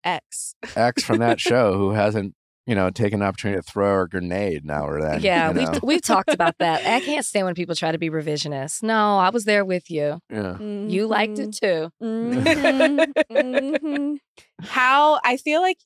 X. 0.04 0.56
ex 0.76 1.04
from 1.04 1.18
that 1.18 1.39
show 1.50 1.74
who 1.74 1.92
hasn't, 1.92 2.36
you 2.68 2.76
know, 2.76 2.92
taken 2.92 3.22
an 3.24 3.28
opportunity 3.28 3.60
to 3.60 3.63
throw 3.63 4.04
a 4.04 4.08
grenade 4.08 4.63
now 4.65 4.86
or 4.86 5.02
then. 5.02 5.22
Yeah, 5.22 5.48
you 5.50 5.54
know? 5.56 5.72
we've 5.72 5.82
we've 5.84 6.02
talked 6.04 6.32
about 6.32 6.56
that. 6.60 6.82
I 6.86 7.00
can't 7.04 7.26
stand 7.26 7.48
when 7.48 7.56
people 7.56 7.74
try 7.74 7.92
to 7.92 7.98
be 7.98 8.12
revisionist. 8.12 8.84
No, 8.84 9.18
I 9.18 9.32
was 9.32 9.46
there 9.46 9.65
with 9.65 9.89
you. 9.89 10.20
yeah. 10.30 10.60
You 10.60 11.08
liked 11.08 11.39
it 11.39 11.54
too. 11.56 11.89
Mhm. 12.02 13.13
Mhm. 13.32 14.18
How 14.62 15.20
I 15.26 15.38
feel 15.38 15.62
like 15.62 15.78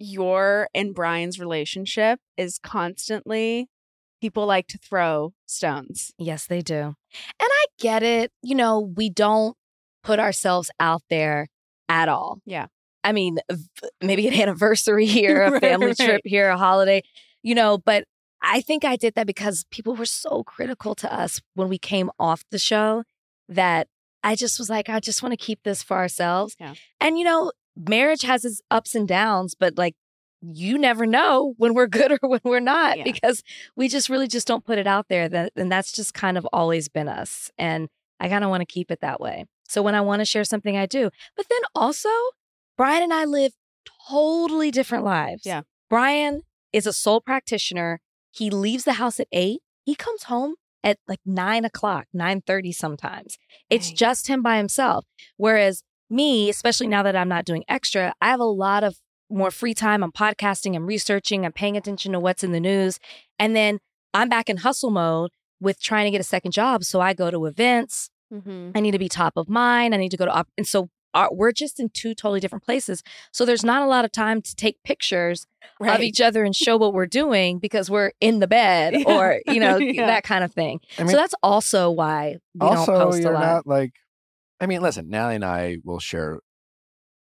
your 0.00 0.68
and 0.74 0.94
Bryan's 0.94 1.38
relationship 1.38 2.18
is 2.36 2.58
constantly 2.58 3.68
people 4.20 4.46
like 4.46 4.66
to 4.68 4.78
throw 4.78 5.32
stones. 5.46 6.12
Yes, 6.18 6.46
they 6.46 6.60
do. 6.62 6.74
And 6.74 6.94
I 7.40 7.64
get 7.78 8.02
it. 8.02 8.32
You 8.42 8.54
know, 8.54 8.80
we 8.80 9.10
don't 9.10 9.56
put 10.02 10.18
ourselves 10.18 10.70
out 10.80 11.02
there 11.10 11.48
at 11.88 12.08
all. 12.08 12.40
Yeah. 12.44 12.66
I 13.04 13.12
mean, 13.12 13.38
maybe 14.02 14.26
an 14.26 14.34
anniversary 14.40 15.06
here, 15.06 15.42
a 15.42 15.50
Right, 15.52 15.60
family 15.60 15.86
right. 15.88 15.96
trip 15.96 16.20
here, 16.24 16.48
a 16.48 16.56
holiday, 16.56 17.02
you 17.42 17.54
know, 17.54 17.78
but 17.78 18.04
I 18.42 18.62
think 18.62 18.84
I 18.84 18.96
did 18.96 19.14
that 19.16 19.26
because 19.26 19.64
people 19.70 19.94
were 19.94 20.06
so 20.06 20.42
critical 20.44 20.94
to 20.96 21.12
us 21.12 21.40
when 21.54 21.68
we 21.68 21.78
came 21.78 22.10
off 22.18 22.42
the 22.50 22.58
show 22.58 23.04
that 23.48 23.88
I 24.22 24.34
just 24.34 24.58
was 24.58 24.70
like, 24.70 24.88
I 24.88 25.00
just 25.00 25.22
want 25.22 25.32
to 25.32 25.36
keep 25.36 25.62
this 25.62 25.82
for 25.82 25.96
ourselves. 25.96 26.56
Yeah. 26.58 26.74
And, 27.00 27.18
you 27.18 27.24
know, 27.24 27.52
marriage 27.76 28.22
has 28.22 28.44
its 28.44 28.60
ups 28.70 28.94
and 28.94 29.06
downs, 29.08 29.54
but 29.58 29.76
like, 29.78 29.94
you 30.42 30.78
never 30.78 31.04
know 31.04 31.54
when 31.58 31.74
we're 31.74 31.86
good 31.86 32.12
or 32.22 32.28
when 32.28 32.40
we're 32.44 32.60
not 32.60 32.98
Yeah. 32.98 33.04
because 33.04 33.42
we 33.76 33.88
just 33.88 34.08
really 34.08 34.26
just 34.28 34.46
don't 34.46 34.64
put 34.64 34.78
it 34.78 34.86
out 34.86 35.06
there. 35.08 35.28
That, 35.28 35.52
and 35.56 35.70
that's 35.70 35.92
just 35.92 36.14
kind 36.14 36.38
of 36.38 36.46
always 36.52 36.88
been 36.88 37.08
us. 37.08 37.50
And 37.58 37.88
I 38.18 38.28
kind 38.28 38.44
of 38.44 38.50
want 38.50 38.62
to 38.62 38.66
keep 38.66 38.90
it 38.90 39.00
that 39.00 39.20
way. 39.20 39.44
So 39.68 39.82
when 39.82 39.94
I 39.94 40.00
want 40.00 40.20
to 40.20 40.24
share 40.24 40.44
something, 40.44 40.76
I 40.76 40.86
do. 40.86 41.10
But 41.36 41.46
then 41.48 41.60
also, 41.74 42.08
Bryan 42.76 43.02
and 43.04 43.12
I 43.12 43.24
live 43.24 43.52
totally 44.08 44.70
different 44.70 45.04
lives. 45.04 45.42
Yeah. 45.44 45.62
Bryan 45.88 46.42
is 46.72 46.86
a 46.86 46.92
sole 46.92 47.20
practitioner. 47.20 48.00
He 48.30 48.50
leaves 48.50 48.84
the 48.84 48.94
house 48.94 49.20
at 49.20 49.28
eight. 49.32 49.60
He 49.84 49.94
comes 49.94 50.24
home 50.24 50.54
at 50.82 50.98
like 51.08 51.20
nine 51.26 51.64
o'clock, 51.64 52.06
nine 52.12 52.40
thirty 52.46 52.72
sometimes. 52.72 53.36
It's 53.68 53.88
Dang. 53.88 53.96
just 53.96 54.26
him 54.28 54.42
by 54.42 54.56
himself. 54.56 55.04
Whereas 55.36 55.82
me, 56.10 56.48
especially 56.50 56.86
now 56.88 57.02
that 57.02 57.16
I'm 57.16 57.28
not 57.28 57.44
doing 57.44 57.64
extra, 57.68 58.12
I 58.20 58.28
have 58.28 58.40
a 58.40 58.44
lot 58.44 58.84
of 58.84 58.96
more 59.30 59.50
free 59.50 59.74
time. 59.74 60.02
I'm 60.02 60.12
podcasting, 60.12 60.74
I'm 60.74 60.86
researching, 60.86 61.44
I'm 61.46 61.52
paying 61.52 61.76
attention 61.76 62.12
to 62.12 62.20
what's 62.20 62.42
in 62.42 62.52
the 62.52 62.60
news. 62.60 62.98
And 63.38 63.54
then 63.54 63.78
I'm 64.12 64.28
back 64.28 64.48
in 64.50 64.58
hustle 64.58 64.90
mode 64.90 65.30
with 65.60 65.80
trying 65.80 66.06
to 66.06 66.10
get 66.10 66.20
a 66.20 66.24
second 66.24 66.50
job. 66.52 66.82
So 66.84 67.00
I 67.00 67.14
go 67.14 67.30
to 67.30 67.46
events, 67.46 68.10
Mm-hmm. 68.32 68.70
I 68.76 68.80
need 68.80 68.92
to 68.92 68.98
be 69.00 69.08
top 69.08 69.32
of 69.36 69.48
mind. 69.48 69.92
I 69.92 69.98
need 69.98 70.10
to 70.10 70.16
go 70.16 70.24
to 70.24 70.30
op- 70.30 70.46
and 70.56 70.64
so 70.64 70.88
our, 71.14 71.34
we're 71.34 71.50
just 71.50 71.80
in 71.80 71.88
two 71.88 72.14
totally 72.14 72.38
different 72.38 72.64
places. 72.64 73.02
So 73.32 73.44
there's 73.44 73.64
not 73.64 73.82
a 73.82 73.86
lot 73.86 74.04
of 74.04 74.12
time 74.12 74.40
to 74.40 74.54
take 74.54 74.80
pictures 74.84 75.48
of 75.80 76.00
each 76.00 76.20
other 76.20 76.44
and 76.44 76.54
show 76.54 76.76
what 76.76 76.94
we're 76.94 77.06
doing 77.06 77.58
because 77.58 77.90
we're 77.90 78.12
in 78.20 78.38
the 78.38 78.46
bed 78.46 78.94
Yeah. 78.94 79.02
or 79.18 79.40
you 79.52 79.58
know 79.58 79.78
Yeah. 79.78 80.06
that 80.06 80.22
kind 80.22 80.44
of 80.44 80.52
thing. 80.52 80.78
I 80.96 81.02
mean, 81.02 81.10
so 81.10 81.16
that's 81.16 81.34
also 81.42 81.90
why 81.90 82.36
we 82.54 82.60
also, 82.68 82.92
don't 82.92 83.02
post 83.06 83.18
a 83.18 83.22
you're 83.22 83.32
lot. 83.32 83.40
not 83.40 83.66
like. 83.66 83.94
I 84.60 84.66
mean, 84.66 84.82
listen, 84.82 85.08
Natalie 85.08 85.36
and 85.36 85.44
I 85.44 85.78
will 85.84 85.98
share 86.00 86.40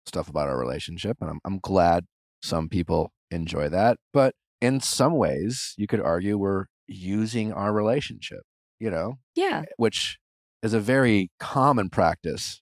stuff 0.05 0.29
about 0.29 0.49
our 0.49 0.59
relationship, 0.59 1.17
and 1.21 1.29
I'm 1.29 1.39
I'm 1.45 1.59
glad 1.59 2.05
some 2.41 2.69
people 2.69 3.11
enjoy 3.31 3.69
that. 3.69 3.97
But 4.13 4.33
in 4.61 4.79
some 4.81 5.15
ways, 5.15 5.73
you 5.77 5.87
could 5.87 6.01
argue 6.01 6.37
we're 6.37 6.65
using 6.87 7.53
our 7.53 7.73
relationship. 7.73 8.41
You 8.79 8.91
know, 8.91 9.15
yeah, 9.35 9.63
eh, 9.63 9.71
which 9.77 10.17
is 10.63 10.73
a 10.73 10.79
very 10.79 11.29
common 11.39 11.89
practice 11.89 12.61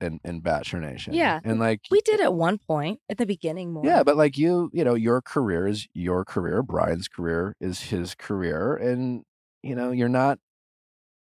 in 0.00 0.20
in 0.24 0.40
Bachelor 0.40 0.80
Nation. 0.80 1.14
Yeah. 1.14 1.40
and 1.44 1.58
like 1.58 1.80
we 1.90 2.00
did 2.02 2.20
eh 2.20 2.24
at 2.24 2.34
one 2.34 2.58
point 2.58 3.00
at 3.08 3.18
the 3.18 3.26
beginning 3.26 3.72
more. 3.72 3.84
Yeah, 3.84 4.02
but 4.02 4.16
like 4.16 4.36
you, 4.36 4.70
you 4.72 4.84
know, 4.84 4.94
your 4.94 5.22
career 5.22 5.66
is 5.66 5.86
your 5.94 6.24
career. 6.24 6.62
Bryan's 6.62 7.08
career 7.08 7.54
is 7.60 7.82
his 7.82 8.14
career, 8.14 8.76
and 8.76 9.22
you 9.62 9.74
know, 9.74 9.90
you're 9.90 10.08
not 10.08 10.38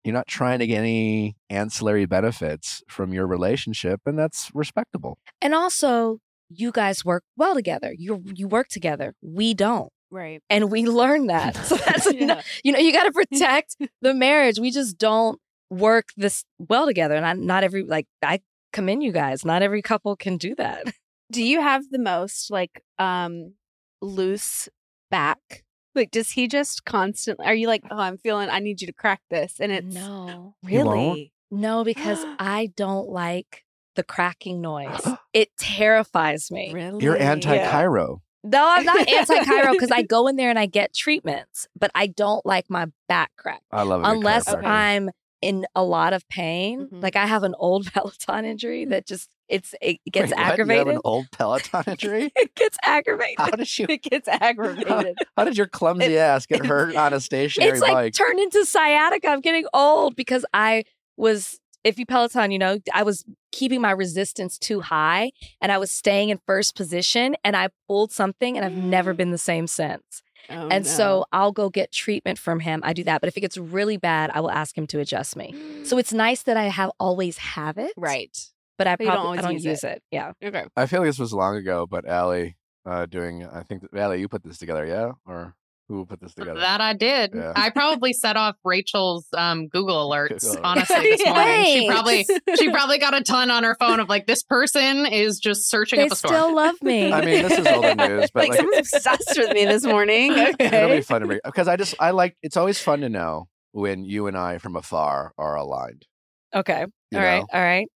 you're 0.05 0.13
not 0.15 0.27
trying 0.27 0.59
to 0.61 0.67
get 0.67 0.79
any 0.79 1.37
ancillary 1.51 2.07
benefits 2.07 2.83
from 2.89 3.13
your 3.13 3.27
relationship, 3.27 4.01
and 4.07 4.19
that's 4.19 4.51
respectable. 4.55 5.19
and 5.41 5.55
also 5.55 6.19
you 6.55 6.71
guys 6.71 7.05
work 7.05 7.25
well 7.37 7.55
together. 7.55 7.95
You 7.97 8.23
you 8.35 8.47
work 8.49 8.69
together. 8.69 9.15
We 9.23 9.55
don't. 9.55 9.91
Right. 10.11 10.43
And 10.51 10.71
we 10.71 10.85
learn 10.85 11.29
that. 11.29 11.57
So 11.65 11.77
that's 11.77 12.13
Yeah. 12.13 12.43
you 12.63 12.73
know, 12.73 12.79
you 12.79 12.93
got 12.93 13.05
to 13.05 13.13
protect 13.23 13.77
the 14.03 14.13
marriage. 14.13 14.59
We 14.59 14.71
just 14.71 14.99
don't 14.99 15.39
work 15.71 16.09
this 16.19 16.45
well 16.59 16.85
together. 16.85 17.15
And 17.15 17.25
I, 17.25 17.33
not 17.33 17.65
every, 17.65 17.83
like, 17.85 18.07
I 18.23 18.41
commend 18.75 19.03
you 19.03 19.13
guys. 19.13 19.47
Not 19.47 19.63
every 19.63 19.81
couple 19.81 20.15
can 20.17 20.37
do 20.37 20.55
that. 20.57 20.93
Do 21.31 21.43
you 21.43 21.63
have 21.63 21.85
the 21.91 21.99
most 21.99 22.51
like 22.51 22.83
um 22.99 23.55
loose 24.03 24.69
back? 25.11 25.65
Like, 25.95 26.11
does 26.11 26.31
he 26.31 26.49
just 26.49 26.85
constantly? 26.85 27.47
Are 27.47 27.55
you 27.55 27.67
like, 27.67 27.83
oh, 27.91 27.99
I'm 27.99 28.19
feeling, 28.19 28.49
I 28.49 28.61
need 28.61 28.81
you 28.81 28.87
to 28.87 28.93
crack 28.93 29.21
this, 29.31 29.61
and 29.61 29.71
it's 29.71 29.95
no, 29.95 30.55
really 30.63 31.33
no, 31.51 31.85
because 31.85 32.25
I 32.39 32.73
don't 32.77 33.09
like 33.09 33.65
the 33.95 34.03
cracking 34.03 34.61
noise. 34.61 35.01
It 35.33 35.49
terrifies 35.57 36.51
me. 36.51 36.75
really 36.75 37.03
You're 37.03 37.17
anti 37.17 37.57
chiro. 37.57 38.21
No, 38.45 38.69
I'm 38.69 38.85
not 38.85 39.09
anti 39.09 39.39
chiro 39.39 39.73
because 39.73 39.91
I 39.91 40.03
go 40.17 40.27
in 40.27 40.37
there 40.37 40.51
and 40.51 40.59
I 40.59 40.67
get 40.67 40.93
treatments, 40.93 41.69
but 41.75 41.91
I 41.95 42.09
don't 42.09 42.45
like 42.45 42.69
my 42.69 42.89
back 43.09 43.31
crack 43.39 43.63
I 43.71 43.83
love 43.83 44.03
it. 44.03 44.09
unless. 44.09 44.47
I'm 44.53 45.11
in 45.43 45.67
a 45.75 45.83
lot 45.85 46.13
of 46.13 46.27
pain. 46.29 46.89
Mhm. 46.91 47.03
Like 47.03 47.17
I 47.17 47.27
have 47.27 47.43
an 47.43 47.55
old 47.59 47.87
Peloton 47.93 48.45
injury 48.45 48.85
that 48.87 49.07
just 49.07 49.29
it's 49.49 49.75
it 49.83 49.99
gets 50.11 50.31
Wait, 50.31 50.31
what? 50.31 50.39
You 50.39 50.45
have 50.45 50.53
aggravated. 50.53 50.95
an 50.95 51.01
old 51.05 51.31
Peloton 51.33 51.85
injury. 51.89 52.33
it 52.37 52.55
gets 52.55 52.79
aggravated. 52.85 53.39
How 53.39 53.51
did 53.51 53.79
you? 53.79 53.87
It 53.91 54.03
gets 54.03 54.29
aggravated. 54.29 55.17
How 55.37 55.45
did 55.45 55.57
your 55.59 55.67
clumsy 55.67 56.17
ass 56.17 56.47
get 56.47 56.65
hurt 56.65 56.97
on 56.97 57.13
a 57.13 57.21
stationary 57.21 57.73
It's 57.73 57.81
like 57.81 57.93
bike? 57.93 58.15
turned 58.15 58.39
into 58.41 58.65
sciatica. 58.65 59.29
I'm 59.29 59.41
getting 59.41 59.67
old 59.75 60.17
because 60.17 60.47
I 60.55 60.85
was, 61.19 61.59
if 61.85 61.99
you 61.99 62.07
Peloton, 62.07 62.51
you 62.53 62.59
know, 62.59 62.79
I 62.95 63.03
was 63.03 63.25
keeping 63.51 63.81
my 63.83 63.91
resistance 63.91 64.57
too 64.57 64.81
high 64.81 65.33
and 65.61 65.71
I 65.71 65.77
was 65.79 65.91
staying 65.91 66.31
in 66.31 66.39
first 66.47 66.75
position 66.77 67.37
and 67.45 67.55
I 67.57 67.69
pulled 67.89 68.13
something 68.13 68.57
and 68.57 68.65
I've 68.65 68.73
never 68.77 69.13
been 69.21 69.33
the 69.33 69.39
same 69.39 69.67
since. 69.67 70.23
Oh, 70.51 70.69
and 70.69 70.85
no. 70.85 70.91
so 70.91 71.25
I'll 71.33 71.53
go 71.53 71.71
get 71.71 71.93
treatment 71.93 72.39
from 72.39 72.61
him. 72.61 72.81
I 72.85 72.93
do 72.93 73.05
that. 73.05 73.21
But 73.21 73.29
if 73.29 73.37
it 73.37 73.41
gets 73.41 73.57
really 73.57 73.97
bad, 73.97 74.31
I 74.35 74.41
will 74.41 74.51
ask 74.51 74.77
him 74.77 74.87
to 74.89 74.99
adjust 75.01 75.37
me. 75.37 75.55
So 75.85 75.99
it's 75.99 76.13
nice 76.13 76.43
that 76.45 76.57
I 76.57 76.65
have 76.65 76.91
always 76.99 77.39
have 77.39 77.79
it. 77.79 77.93
right. 77.97 78.37
But 78.79 78.87
I 78.87 78.97
But 78.97 79.05
you 79.05 79.11
don't 79.11 79.19
always 79.19 79.39
I 79.39 79.43
don't 79.43 79.53
use 79.53 79.65
use, 79.65 79.85
it. 79.85 79.97
it. 79.99 80.03
Yeah. 80.11 80.33
Okay. 80.43 80.65
I 80.77 80.87
feel 80.87 81.01
like 81.01 81.09
this 81.09 81.19
was 81.19 81.33
long 81.33 81.57
ago, 81.57 81.87
but 81.87 82.07
Allie 82.07 82.57
uh, 82.85 83.07
doing. 83.07 83.47
I 83.47 83.63
think 83.63 83.83
that, 83.83 83.95
Allie, 83.95 84.21
you 84.21 84.29
put 84.29 84.43
this 84.43 84.59
together, 84.59 84.85
yeah, 84.87 85.13
or 85.27 85.55
who 85.97 86.07
put 86.07 86.21
this 86.21 86.35
together? 86.35 86.61
That 86.61 86.81
I 86.81 86.93
did. 86.93 87.33
Yeah. 87.35 87.53
I 87.55 87.71
probably 87.71 88.13
set 88.13 88.37
off 88.37 88.57
Rachel's 88.65 89.27
um, 89.37 89.69
Google 89.69 90.09
alerts. 90.11 90.59
Honestly, 90.63 90.97
this 91.17 91.25
morning 91.27 91.65
she 91.65 91.89
probably 91.89 92.27
she 92.59 92.71
probably 92.73 92.99
got 92.99 93.15
a 93.15 93.23
ton 93.23 93.51
on 93.51 93.65
her 93.65 93.77
phone 93.79 94.01
of 94.01 94.09
like 94.09 94.27
this 94.27 94.43
person 94.43 95.07
is 95.07 95.39
just 95.39 95.69
searching 95.69 95.99
They 95.99 96.07
up 96.07 96.13
a 96.13 96.17
storm. 96.17 96.35
still 96.35 96.55
love 96.55 96.81
me. 96.83 97.13
I 97.13 97.25
mean, 97.25 97.43
this 97.43 97.59
is 97.59 97.67
all 97.67 97.83
the 97.83 97.95
news, 97.95 98.31
but 98.33 98.49
like, 98.49 98.51
like, 98.51 98.59
someone's 98.59 98.79
obsessed 98.95 99.35
with 99.39 99.53
me 99.53 99.65
this 99.65 99.85
morning. 99.85 100.33
Okay. 100.33 100.55
it'll 100.67 100.97
be 100.97 101.01
fun 101.03 101.21
to 101.23 101.27
read 101.27 101.41
because 101.45 101.69
I 101.69 101.77
just 101.77 101.95
I 102.01 102.11
like. 102.13 102.37
It's 102.43 102.57
always 102.57 102.79
fun 102.79 103.01
to 103.03 103.09
know 103.09 103.49
when 103.73 104.05
you 104.05 104.27
and 104.27 104.37
I 104.37 104.59
from 104.59 104.77
afar 104.77 105.33
are 105.39 105.55
aligned. 105.57 106.07
okay. 106.55 106.87
you 107.11 107.19
All 107.19 107.25
right. 107.25 107.39
know? 107.41 107.47
All 107.53 107.61
right. 107.61 107.87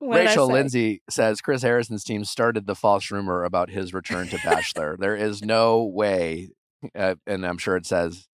What 0.00 0.18
Rachel 0.20 0.48
say? 0.48 0.52
Lindsay 0.52 1.02
says 1.08 1.40
Chris 1.40 1.62
Harrison's 1.62 2.04
team 2.04 2.24
started 2.26 2.66
the 2.66 2.74
false 2.74 3.10
rumor 3.10 3.42
about 3.42 3.70
his 3.70 3.94
return 3.94 4.26
to 4.28 4.36
Bachelor. 4.44 4.96
there 4.98 5.16
is 5.16 5.40
no 5.42 5.82
way, 5.84 6.50
uh, 6.94 7.14
and 7.26 7.46
I'm 7.46 7.58
sure 7.58 7.76
it 7.76 7.86
says, 7.86 8.26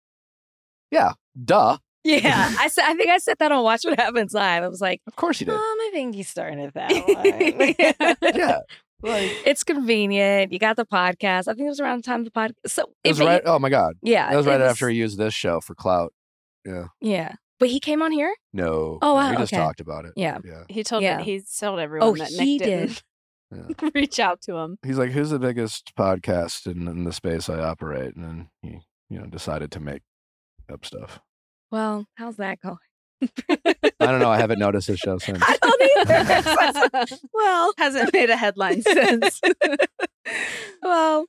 yeah, 0.91 1.13
duh. 1.43 1.77
Yeah, 2.03 2.53
I 2.59 2.67
said. 2.69 2.85
I 2.85 2.93
think 2.95 3.09
I 3.09 3.17
said 3.17 3.35
that 3.39 3.51
on 3.51 3.63
Watch 3.63 3.83
What 3.83 3.99
Happens 3.99 4.33
Live. 4.33 4.63
I 4.63 4.67
was 4.69 4.79
like, 4.81 5.01
Of 5.05 5.15
course 5.17 5.39
you 5.41 5.45
did. 5.47 5.53
um, 5.55 5.59
I 5.61 5.89
think 5.91 6.15
he 6.15 6.23
started 6.23 6.71
that 6.75 6.91
one. 8.21 8.33
yeah, 8.35 8.59
like 9.01 9.31
it's 9.45 9.63
convenient. 9.65 10.53
You 10.53 10.59
got 10.59 10.77
the 10.77 10.85
podcast. 10.85 11.47
I 11.49 11.53
think 11.53 11.61
it 11.65 11.69
was 11.69 11.79
around 11.81 11.97
the 11.99 12.03
time 12.03 12.21
of 12.21 12.25
the 12.25 12.31
podcast. 12.31 12.53
So 12.67 12.85
it 13.03 13.09
was 13.09 13.19
but 13.19 13.25
right. 13.25 13.41
he- 13.43 13.49
Oh 13.49 13.59
my 13.59 13.69
god, 13.69 13.95
yeah, 14.01 14.29
that 14.29 14.37
was 14.37 14.47
it 14.47 14.49
right 14.49 14.61
after 14.61 14.87
he 14.89 14.97
used 14.97 15.17
this 15.17 15.33
show 15.33 15.59
for 15.59 15.75
clout. 15.75 16.13
Yeah, 16.65 16.87
Yeah, 17.01 17.33
but 17.59 17.69
he 17.69 17.79
came 17.81 18.01
on 18.01 18.11
here. 18.13 18.33
no. 18.53 18.97
Oh, 19.01 19.07
no, 19.09 19.13
wow, 19.15 19.31
we 19.31 19.37
just 19.37 19.53
okay. 19.53 19.61
talked 19.61 19.81
about 19.81 20.05
it. 20.05 20.13
Yeah. 20.15 20.37
yeah. 20.43 20.63
He 20.69 20.83
told 20.83 21.03
Yeah. 21.03 21.21
he 21.21 21.41
told 21.59 21.79
everyone 21.79 22.07
Oh, 22.07 22.15
that 22.15 22.29
he 22.29 22.57
Nick 22.57 22.61
didn't 22.67 23.03
Yeah. 23.51 23.89
reach 23.95 24.19
out 24.19 24.41
to 24.43 24.55
him. 24.57 24.77
He's 24.85 24.97
like, 24.97 25.11
"Who's 25.11 25.31
the 25.31 25.39
biggest 25.39 25.93
podcast 25.97 26.67
in, 26.71 26.87
in 26.87 27.03
the 27.03 27.13
space 27.13 27.49
I 27.49 27.59
operate?" 27.59 28.15
And 28.15 28.23
then 28.23 28.49
he, 28.61 28.79
you 29.09 29.19
know, 29.19 29.25
decided 29.25 29.71
to 29.71 29.79
make 29.79 30.01
up 30.71 30.85
stuff. 30.85 31.19
Well, 31.71 32.05
how's 32.15 32.35
that 32.37 32.59
going? 32.61 32.77
I 33.21 34.05
don't 34.05 34.19
know. 34.19 34.29
I 34.31 34.37
haven't 34.37 34.59
noticed 34.59 34.87
his 34.87 34.99
show 34.99 35.17
since. 35.19 35.41
I 35.41 35.57
don't 35.61 35.81
either. 36.09 37.17
well, 37.33 37.73
Hasn't 37.77 38.13
made 38.13 38.29
a 38.29 38.37
headline 38.37 38.81
since. 38.81 39.41
well, 40.81 41.25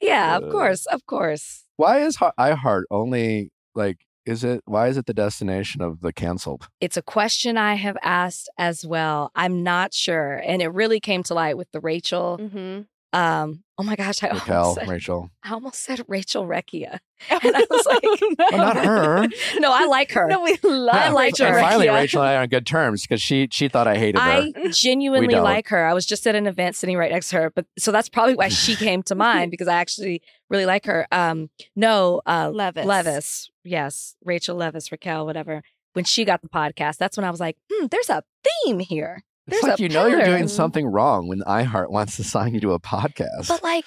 yeah, 0.00 0.36
Uh, 0.36 0.40
of 0.40 0.50
course, 0.52 0.86
of 0.86 1.06
course. 1.06 1.64
Why 1.76 2.00
is 2.00 2.16
iHeart 2.16 2.84
only 2.90 3.50
like? 3.74 3.98
Is 4.28 4.44
it 4.44 4.60
why 4.66 4.88
is 4.88 4.98
it 4.98 5.06
the 5.06 5.14
destination 5.14 5.80
of 5.80 6.02
the 6.02 6.12
canceled? 6.12 6.68
It's 6.82 6.98
a 6.98 7.02
question 7.02 7.56
I 7.56 7.74
have 7.76 7.96
asked 8.02 8.50
as 8.58 8.86
well. 8.86 9.30
I'm 9.34 9.62
not 9.62 9.94
sure, 9.94 10.34
and 10.44 10.60
it 10.60 10.68
really 10.68 11.00
came 11.00 11.22
to 11.24 11.34
light 11.34 11.56
with 11.56 11.72
the 11.72 11.80
Rachel. 11.80 12.38
mm-hmm. 12.38 12.82
Um, 13.12 13.64
oh 13.78 13.82
my 13.84 13.96
gosh, 13.96 14.22
I 14.22 14.28
Raquel, 14.28 14.58
almost 14.58 14.80
said, 14.80 14.88
Rachel. 14.88 15.30
I 15.42 15.52
almost 15.52 15.80
said 15.82 16.04
Rachel 16.08 16.46
Recchia. 16.46 16.98
And 17.30 17.56
I 17.56 17.66
was 17.68 17.86
like, 17.86 18.04
Oh, 18.52 18.56
not 18.56 18.76
her. 18.76 19.26
No, 19.58 19.72
I 19.72 19.86
like 19.86 20.12
her. 20.12 20.28
No, 20.28 20.42
we 20.42 20.56
love 20.62 20.94
I 20.94 21.08
like 21.08 21.40
and 21.40 21.56
finally, 21.56 21.88
Rachel 21.88 22.20
and 22.22 22.28
I 22.30 22.34
are 22.34 22.42
on 22.42 22.48
good 22.48 22.66
terms 22.66 23.02
because 23.02 23.20
she 23.20 23.48
she 23.50 23.68
thought 23.68 23.88
I 23.88 23.96
hated 23.96 24.20
her. 24.20 24.30
I 24.30 24.52
genuinely 24.70 25.34
like 25.34 25.68
her. 25.68 25.84
I 25.84 25.94
was 25.94 26.06
just 26.06 26.26
at 26.26 26.34
an 26.34 26.46
event 26.46 26.76
sitting 26.76 26.96
right 26.96 27.10
next 27.10 27.30
to 27.30 27.36
her, 27.36 27.50
but 27.50 27.66
so 27.78 27.90
that's 27.90 28.08
probably 28.08 28.34
why 28.34 28.48
she 28.48 28.76
came 28.76 29.02
to 29.04 29.14
mind 29.14 29.50
because 29.50 29.68
I 29.68 29.74
actually 29.76 30.22
really 30.50 30.66
like 30.66 30.84
her. 30.86 31.08
Um, 31.10 31.50
no, 31.74 32.20
uh, 32.26 32.48
Leviss. 32.50 32.84
Leviss, 32.84 33.48
yes, 33.64 34.14
Rachel 34.24 34.56
Leviss, 34.56 34.92
Raquel, 34.92 35.26
whatever. 35.26 35.62
When 35.94 36.04
she 36.04 36.24
got 36.24 36.42
the 36.42 36.48
podcast, 36.48 36.98
that's 36.98 37.16
when 37.16 37.24
I 37.24 37.30
was 37.30 37.40
like, 37.40 37.56
hmm, 37.72 37.86
there's 37.86 38.10
a 38.10 38.22
theme 38.44 38.78
here. 38.78 39.24
It's 39.48 39.62
like 39.62 39.78
a 39.78 39.82
you 39.82 39.88
know 39.88 40.06
you're 40.06 40.24
doing 40.24 40.48
something 40.48 40.86
wrong 40.86 41.28
when 41.28 41.40
iHeart 41.40 41.90
wants 41.90 42.16
to 42.16 42.24
sign 42.24 42.54
you 42.54 42.60
to 42.60 42.72
a 42.72 42.80
podcast. 42.80 43.48
But 43.48 43.62
like, 43.62 43.84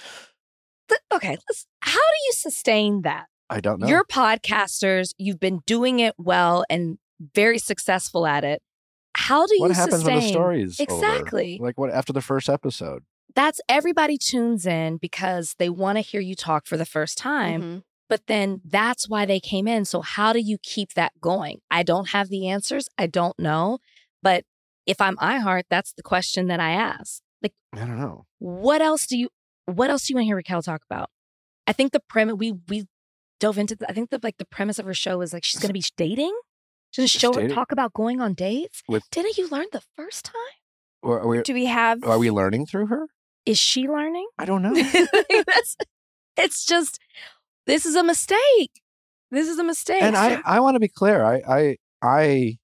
th- 0.89 1.02
okay, 1.13 1.38
let's. 1.50 1.67
How 1.82 1.91
do 1.91 2.26
you 2.26 2.32
sustain 2.34 3.02
that? 3.04 3.26
I 3.50 3.60
don't 3.60 3.80
know. 3.80 3.88
You're 3.88 4.04
podcasters. 4.06 5.13
You've 5.17 5.39
been 5.39 5.62
doing 5.65 6.00
it 6.00 6.15
well 6.17 6.63
and 6.69 6.97
very 7.36 7.60
successful 7.60 8.26
at 8.26 8.43
it. 8.43 8.62
How 9.15 9.45
do 9.45 9.56
you 9.56 9.62
what 9.62 9.71
happens 9.71 9.95
sustain? 9.95 10.15
when 10.15 10.24
the 10.24 10.30
story's 10.30 10.80
over? 10.80 10.93
Exactly. 10.93 11.60
Like 11.62 11.78
what 11.78 11.91
after 11.91 12.13
the 12.13 12.21
first 12.21 12.50
episode? 12.50 13.04
That's 13.36 13.62
everybody 13.69 14.17
tunes 14.17 14.65
in 14.65 14.97
because 14.97 15.56
they 15.58 15.69
want 15.69 15.97
to 15.97 16.02
hear 16.02 16.21
you 16.21 16.36
talk 16.36 16.65
for 16.65 16.78
the 16.78 16.86
first 16.86 17.17
time. 17.17 17.62
Mhm. 17.62 17.84
But 18.10 18.28
then 18.28 18.62
that's 18.65 19.08
why 19.08 19.26
they 19.26 19.39
came 19.39 19.67
in. 19.67 19.86
So 19.86 20.02
how 20.02 20.34
do 20.34 20.39
you 20.39 20.58
keep 20.62 20.93
that 20.93 21.13
going? 21.21 21.60
I 21.69 21.84
don't 21.84 22.10
have 22.10 22.30
the 22.30 22.47
answers. 22.47 22.89
I 22.97 23.08
don't 23.08 23.38
know. 23.39 23.80
But 24.21 24.43
if 24.91 24.99
I'm 25.01 25.15
iHeart, 25.17 25.63
that's 25.69 25.93
the 25.93 26.04
question 26.04 26.47
that 26.47 26.60
I 26.60 26.71
ask. 26.71 27.21
Like, 27.41 27.54
I 27.73 27.80
don't 27.80 27.99
know. 27.99 28.25
what 28.39 28.82
else 28.82 29.08
do 29.08 29.17
you 29.17 29.30
what 29.65 29.89
else 29.89 30.06
do 30.06 30.13
you 30.13 30.15
want 30.17 30.23
to 30.23 30.27
hear 30.27 30.36
Raquel 30.36 30.62
talk 30.62 30.82
about? 30.89 31.10
I 31.65 31.73
think 31.73 31.91
the 31.91 32.01
premise 32.13 32.36
we 32.36 32.54
we 32.67 32.86
dove 33.39 33.58
into 33.58 33.75
the, 33.75 33.89
I 33.89 33.93
think 33.93 34.10
the 34.10 34.19
like 34.21 34.38
the 34.38 34.45
premise 34.45 34.77
of 34.80 34.86
her 34.86 34.93
show 34.93 35.21
is 35.21 35.34
like 35.34 35.43
she's 35.43 35.60
gonna 35.62 35.73
be 35.73 35.84
dating. 35.97 36.36
She's 36.91 37.01
gonna 37.04 37.08
Just 37.08 37.21
show 37.21 37.34
her 37.34 37.47
talk 37.47 37.71
about 37.71 37.93
going 37.93 38.19
on 38.21 38.34
dates. 38.34 38.84
With- 38.88 39.10
Didn't 39.12 39.38
you 39.38 39.47
learn 39.49 39.67
the 39.71 39.82
first 39.95 40.25
time? 40.25 40.56
Or 41.01 41.21
are 41.21 41.27
we 41.27 41.41
Do 41.41 41.54
we 41.54 41.65
have? 41.65 42.04
are 42.04 42.19
we 42.19 42.30
learning 42.30 42.65
through 42.67 42.88
her? 42.88 43.08
Is 43.45 43.58
she 43.58 43.88
learning? 43.88 44.27
I 44.38 44.45
don't 44.45 44.62
know. 44.62 44.73
That's, 45.47 45.75
it's 46.38 46.65
just 46.65 46.99
this 47.65 47.86
is 47.86 47.95
a 47.95 48.04
mistake. 48.04 48.82
This 49.32 49.47
is 49.47 49.58
a 49.58 49.63
mistake. 49.63 50.04
and 50.04 50.15
I, 50.17 50.41
I 50.45 50.60
want 50.60 50.75
to 50.75 50.80
be 50.80 50.89
clear. 50.89 51.23
I, 51.23 51.41
I, 51.47 51.77
I 52.04 52.58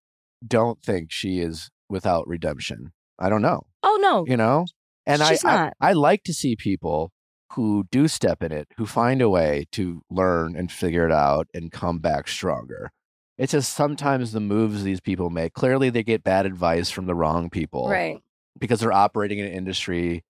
don't 0.46 0.80
think 0.84 1.12
she 1.12 1.40
is 1.40 1.70
without 1.89 2.28
redemption. 2.28 2.91
I 3.19 3.30
don't 3.30 3.41
know. 3.41 3.67
Oh 3.84 3.97
no, 4.02 4.26
You 4.28 4.38
know? 4.38 4.65
And 5.06 5.21
She's 5.23 5.43
I, 5.45 5.56
not. 5.56 5.73
I 5.80 5.89
I 5.89 5.93
like 5.93 6.23
to 6.23 6.34
see 6.34 6.56
people 6.56 7.12
who 7.54 7.86
do 7.91 8.08
step 8.10 8.43
in 8.43 8.52
it, 8.52 8.67
who 8.78 8.86
find 8.86 9.21
a 9.21 9.30
way 9.30 9.65
to 9.71 10.02
learn 10.10 10.56
and 10.58 10.69
figure 10.71 11.06
it 11.06 11.13
out 11.13 11.47
and 11.54 11.71
come 11.71 12.00
back 12.00 12.28
stronger. 12.28 12.91
It's 13.38 13.54
just 13.54 13.73
sometimes 13.73 14.34
the 14.34 14.39
moves 14.41 14.84
these 14.84 15.00
people 15.00 15.30
make. 15.30 15.54
Clearly, 15.54 15.89
they 15.89 16.04
get 16.04 16.23
bad 16.23 16.45
advice 16.45 16.89
from 16.89 17.06
the 17.06 17.15
wrong 17.15 17.50
people, 17.50 17.88
right? 17.89 18.19
Because 18.60 18.82
they're 18.82 18.91
operating 18.91 19.39
in 19.39 19.45
an 19.45 19.54
industry 19.54 20.23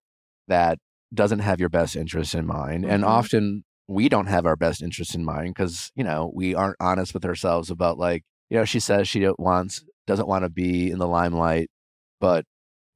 that 0.46 0.78
doesn't 1.12 1.40
have 1.40 1.58
your 1.58 1.70
best 1.70 1.96
interests 1.96 2.34
in 2.34 2.46
mind, 2.46 2.84
and 2.84 3.02
Mhm. 3.02 3.08
often 3.08 3.64
we 3.88 4.08
don't 4.08 4.26
have 4.26 4.44
our 4.46 4.56
best 4.56 4.82
interests 4.82 5.14
in 5.14 5.24
mind 5.24 5.54
because 5.54 5.90
you 5.96 6.04
know 6.04 6.30
we 6.34 6.54
aren't 6.54 6.76
honest 6.78 7.14
with 7.14 7.24
ourselves 7.24 7.70
about 7.70 7.98
like 7.98 8.22
you 8.50 8.56
know 8.58 8.64
she 8.64 8.78
says 8.78 9.08
she 9.08 9.26
wants 9.38 9.82
doesn't 10.08 10.26
want 10.26 10.44
to 10.44 10.48
be 10.48 10.90
in 10.90 10.98
the 10.98 11.06
limelight, 11.06 11.68
but 12.20 12.44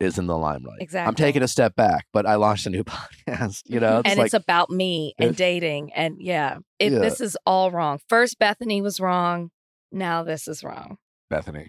is 0.01 0.19
in 0.19 0.27
the 0.27 0.37
limelight. 0.37 0.81
Exactly. 0.81 1.07
I'm 1.07 1.15
taking 1.15 1.43
a 1.45 1.49
step 1.49 1.77
back, 1.77 2.07
but 2.13 2.27
I 2.27 2.35
launched 2.35 2.67
a 2.67 2.71
new 2.71 2.83
podcast. 3.29 3.61
You 3.67 3.79
know, 3.79 4.01
it's 4.01 4.09
and 4.11 4.19
like 4.19 4.27
it's 4.27 4.35
about 4.35 4.71
me 4.71 5.15
and 5.19 5.37
dating, 5.37 5.93
and 5.95 6.17
yeah, 6.19 6.59
it, 6.81 6.93
Yeah. 6.93 6.99
this 6.99 7.21
is 7.21 7.37
all 7.47 7.71
wrong. 7.71 8.01
First, 8.09 8.41
Bethenny 8.41 8.83
was 8.83 8.99
wrong. 8.99 9.51
Now 9.93 10.25
this 10.25 10.49
is 10.49 10.65
wrong. 10.65 10.97
Bethenny. 11.33 11.69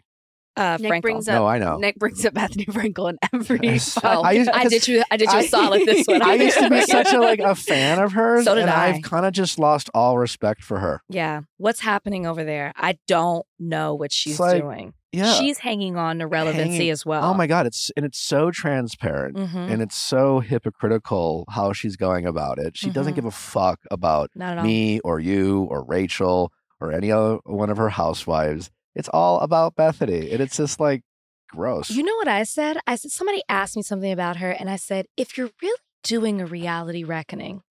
Uh, 0.55 0.77
Nick 0.79 0.91
Frankel. 0.91 1.01
brings 1.01 1.27
up 1.27 1.33
No, 1.33 1.47
I 1.47 1.57
know. 1.57 1.77
Nick 1.77 1.95
brings 1.97 2.23
up 2.25 2.33
Bethenny 2.35 2.65
Frankel 2.65 3.09
in 3.09 3.17
every. 3.33 3.59
Yes. 3.63 3.97
Oh, 4.03 4.21
I 4.21 4.29
I, 4.29 4.31
used- 4.33 4.51
did 4.69 4.87
you. 4.87 5.03
I 5.09 5.17
did 5.17 5.29
you 5.31 5.37
a 5.37 5.41
I- 5.41 5.45
solid 5.47 5.81
this 5.85 6.05
one. 6.07 6.21
I 6.21 6.35
used 6.35 6.57
to 6.59 6.69
be 6.69 6.81
such 6.85 7.11
a 7.11 7.19
like 7.19 7.39
a 7.39 7.55
fan 7.55 7.99
of 7.99 8.11
hers, 8.13 8.45
So 8.45 8.53
did 8.55 8.61
and 8.63 8.69
I. 8.69 8.89
I've 8.89 9.01
kind 9.01 9.25
of 9.25 9.33
just 9.33 9.57
lost 9.57 9.89
all 9.95 10.17
respect 10.17 10.61
for 10.63 10.79
her. 10.79 11.01
Yeah, 11.09 11.41
what's 11.57 11.79
happening 11.79 12.27
over 12.27 12.43
there? 12.43 12.71
I 12.75 12.97
don't 13.07 13.45
know 13.59 13.95
what 13.95 14.11
she's 14.11 14.39
like, 14.39 14.61
doing. 14.61 14.93
Yeah. 15.11 15.31
She's 15.33 15.59
hanging 15.59 15.95
on 15.95 16.19
to 16.19 16.27
relevancy 16.27 16.71
Hanging- 16.73 16.89
as 16.91 17.05
well. 17.05 17.23
Oh 17.23 17.33
my 17.33 17.47
god, 17.47 17.65
it's 17.65 17.91
and 17.97 18.05
it's 18.05 18.19
so 18.19 18.51
transparent 18.51 19.35
Mhm. 19.37 19.71
and 19.71 19.81
it's 19.81 19.95
so 19.97 20.39
hypocritical 20.39 21.45
how 21.49 21.73
she's 21.73 21.95
going 21.95 22.25
about 22.25 22.59
it. 22.59 22.75
She 22.77 22.89
doesn't 22.89 23.13
Mhm. 23.13 23.17
give 23.17 23.25
a 23.25 23.31
fuck 23.31 23.79
about 23.91 24.29
Not 24.35 24.53
at 24.53 24.57
all. 24.59 24.63
me 24.65 24.99
or 25.01 25.19
you 25.19 25.63
or 25.69 25.83
Rachel 25.85 26.51
or 26.81 26.91
any 26.91 27.11
other 27.11 27.37
one 27.45 27.69
of 27.69 27.77
her 27.77 27.89
housewives. 27.89 28.69
It's 28.95 29.09
all 29.09 29.39
about 29.39 29.75
Bethenny, 29.75 30.31
and 30.31 30.41
it's 30.41 30.57
just 30.57 30.79
like 30.79 31.01
gross. 31.49 31.89
You 31.89 32.03
know 32.03 32.15
what 32.15 32.27
I 32.27 32.43
said? 32.43 32.77
I 32.87 32.95
said 32.95 33.11
somebody 33.11 33.41
asked 33.49 33.75
me 33.75 33.81
something 33.81 34.11
about 34.11 34.37
her, 34.37 34.51
and 34.51 34.69
I 34.69 34.75
said, 34.75 35.05
if 35.17 35.37
you're 35.37 35.49
really 35.61 35.77
doing 36.03 36.41
a 36.41 36.45
reality 36.45 37.03
reckoning, 37.03 37.61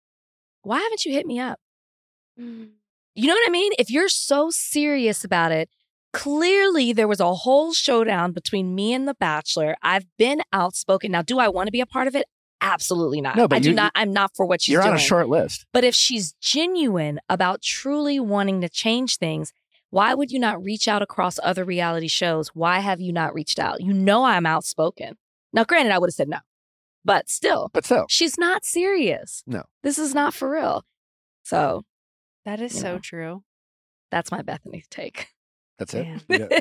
why 0.62 0.80
haven't 0.80 1.04
you 1.04 1.12
hit 1.12 1.26
me 1.26 1.38
up? 1.40 1.58
Mm. 2.40 2.70
You 3.14 3.28
know 3.28 3.34
what 3.34 3.48
I 3.48 3.50
mean? 3.50 3.72
If 3.78 3.90
you're 3.90 4.08
so 4.08 4.50
serious 4.50 5.22
about 5.24 5.52
it, 5.52 5.68
clearly 6.12 6.92
there 6.92 7.08
was 7.08 7.20
a 7.20 7.34
whole 7.34 7.72
showdown 7.72 8.32
between 8.32 8.74
me 8.74 8.92
and 8.94 9.06
The 9.06 9.14
Bachelor. 9.14 9.76
I've 9.82 10.06
been 10.18 10.40
outspoken. 10.52 11.10
Now, 11.12 11.22
do 11.22 11.38
I 11.38 11.48
want 11.48 11.66
to 11.66 11.72
be 11.72 11.80
a 11.80 11.86
part 11.86 12.08
of 12.08 12.14
it? 12.14 12.26
Absolutely 12.60 13.20
not. 13.20 13.36
No, 13.36 13.48
but 13.48 13.56
I 13.56 13.58
do 13.58 13.70
you- 13.70 13.74
not. 13.74 13.92
I'm 13.94 14.12
not 14.12 14.30
for 14.36 14.46
what 14.46 14.62
she's 14.62 14.72
You're 14.74 14.82
doing. 14.82 14.92
on 14.92 14.96
a 14.96 15.00
short 15.00 15.28
list. 15.28 15.66
But 15.72 15.84
if 15.84 15.94
she's 15.94 16.32
genuine 16.40 17.18
about 17.28 17.60
truly 17.60 18.20
wanting 18.20 18.60
to 18.60 18.68
change 18.68 19.16
things, 19.16 19.52
why 19.92 20.14
would 20.14 20.30
you 20.30 20.38
not 20.38 20.62
reach 20.64 20.88
out 20.88 21.02
across 21.02 21.38
other 21.42 21.64
reality 21.64 22.08
shows? 22.08 22.48
Why 22.54 22.80
have 22.80 22.98
you 23.00 23.12
not 23.12 23.34
reached 23.34 23.58
out? 23.58 23.80
You 23.82 23.92
know 23.92 24.24
I'm 24.24 24.46
outspoken. 24.46 25.18
Now, 25.52 25.64
granted, 25.64 25.92
I 25.92 25.98
would 25.98 26.08
have 26.08 26.14
said 26.14 26.28
no, 26.28 26.38
but 27.04 27.28
still, 27.28 27.70
But 27.74 27.84
still, 27.84 28.06
she's 28.08 28.38
not 28.38 28.64
serious. 28.64 29.42
No. 29.46 29.64
This 29.82 29.98
is 29.98 30.14
not 30.14 30.32
for 30.32 30.50
real. 30.50 30.84
So 31.44 31.84
That 32.46 32.60
is 32.60 32.72
so 32.78 32.94
know. 32.94 32.98
true. 33.00 33.42
that's 34.10 34.30
my 34.32 34.40
Bethenny 34.42 34.82
take. 34.90 35.28
that's 35.78 35.92
it. 35.92 36.04
Damn. 36.04 36.20
You 36.28 36.38
got? 36.48 36.52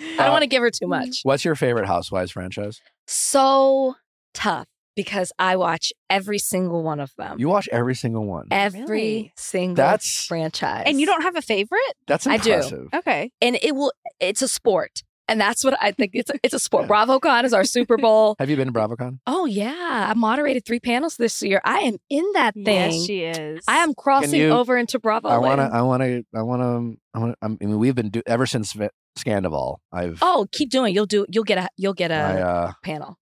I 0.00 0.04
Uh, 0.04 0.16
don't 0.24 0.30
want 0.32 0.42
to 0.42 0.48
give 0.48 0.62
her 0.62 0.70
too 0.70 0.86
much. 0.86 1.20
What's 1.24 1.44
your 1.44 1.54
favorite 1.56 1.86
Housewives 1.86 2.30
franchise? 2.30 2.80
So 3.08 3.94
tough 4.34 4.66
because 4.96 5.32
I 5.38 5.56
watch 5.56 5.92
every 6.10 6.38
single 6.38 6.82
one 6.82 7.00
of 7.00 7.12
them. 7.16 7.38
You 7.38 7.48
watch 7.48 7.68
every 7.72 7.94
single 7.94 8.26
one. 8.26 8.48
every 8.50 8.80
Really? 8.86 9.32
single 9.36 9.76
That's- 9.76 10.24
franchise. 10.26 10.84
And 10.86 11.00
you 11.00 11.06
don't 11.06 11.22
have 11.22 11.36
a 11.36 11.42
favorite? 11.42 11.80
That's 12.06 12.26
I 12.26 12.36
do. 12.36 12.52
impressive. 12.52 12.88
Okay. 12.94 13.30
and 13.40 13.58
it 13.62 13.74
will 13.74 13.92
it's 14.20 14.42
a 14.42 14.48
sport. 14.48 15.02
And 15.26 15.40
that's 15.40 15.64
what 15.64 15.74
I 15.80 15.90
think 15.92 16.10
it's 16.12 16.28
a, 16.28 16.34
it's 16.42 16.52
a 16.52 16.58
sport. 16.58 16.86
BravoCon 16.86 17.44
is 17.44 17.54
our 17.54 17.64
Super 17.64 17.96
Bowl. 17.96 18.36
Have 18.38 18.50
you 18.50 18.56
been 18.56 18.66
to 18.70 18.74
BravoCon? 18.74 19.20
Oh 19.26 19.46
yeah, 19.46 20.06
I 20.10 20.12
moderated 20.12 20.66
three 20.66 20.80
panels 20.80 21.16
this 21.16 21.42
year. 21.42 21.62
I 21.64 21.78
am 21.78 21.96
in 22.10 22.24
that 22.34 22.52
thing. 22.52 22.66
Yes, 22.92 23.06
she 23.06 23.22
is. 23.22 23.64
I 23.66 23.78
am 23.78 23.94
crossing 23.94 24.38
you- 24.38 24.50
over 24.50 24.76
into 24.76 24.98
Bravo. 24.98 25.28
I 25.28 25.38
want 25.38 25.60
to. 25.60 25.64
I 25.72 25.80
want 25.80 26.02
to. 26.02 26.24
I 26.34 26.42
want 26.42 26.60
to. 26.60 26.98
I 27.14 27.18
want. 27.20 27.38
I 27.40 27.48
mean, 27.48 27.78
we've 27.78 27.94
been 27.94 28.10
do, 28.10 28.20
ever 28.26 28.44
since 28.44 28.74
Vi- 28.74 28.90
Scandoval. 29.18 29.78
I've. 29.90 30.18
Oh, 30.20 30.46
keep 30.52 30.68
doing. 30.68 30.94
You'll 30.94 31.06
do. 31.06 31.24
You'll 31.30 31.44
get 31.44 31.56
a. 31.56 31.68
You'll 31.78 31.94
get 31.94 32.10
a 32.10 32.14
I. 32.14 32.40
Uh, 32.42 32.72
panel. 32.82 33.16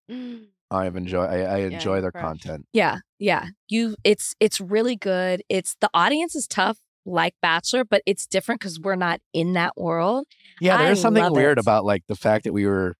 I've 0.73 0.95
enjoy. 0.95 1.23
I, 1.23 1.37
I 1.41 1.57
enjoy 1.59 2.01
their 2.01 2.11
fresh. 2.11 2.23
content. 2.23 2.65
Yeah, 2.73 2.97
yeah. 3.19 3.47
You. 3.69 3.95
It's 4.03 4.33
it's 4.39 4.59
really 4.59 4.95
good. 4.95 5.43
It's 5.49 5.75
the 5.79 5.89
audience 5.93 6.35
is 6.35 6.47
tough, 6.47 6.77
like 7.05 7.35
Bachelor, 7.41 7.83
but 7.85 8.01
it's 8.05 8.25
different 8.25 8.61
because 8.61 8.79
we're 8.79 8.95
not 8.95 9.21
in 9.33 9.53
that 9.53 9.73
world. 9.77 10.25
Yeah, 10.59 10.77
I 10.77 10.85
there's 10.85 11.01
something 11.01 11.31
weird 11.31 11.57
it. 11.57 11.61
about 11.61 11.85
like 11.85 12.03
the 12.07 12.15
fact 12.15 12.43
that 12.45 12.53
we 12.53 12.65
were. 12.65 12.95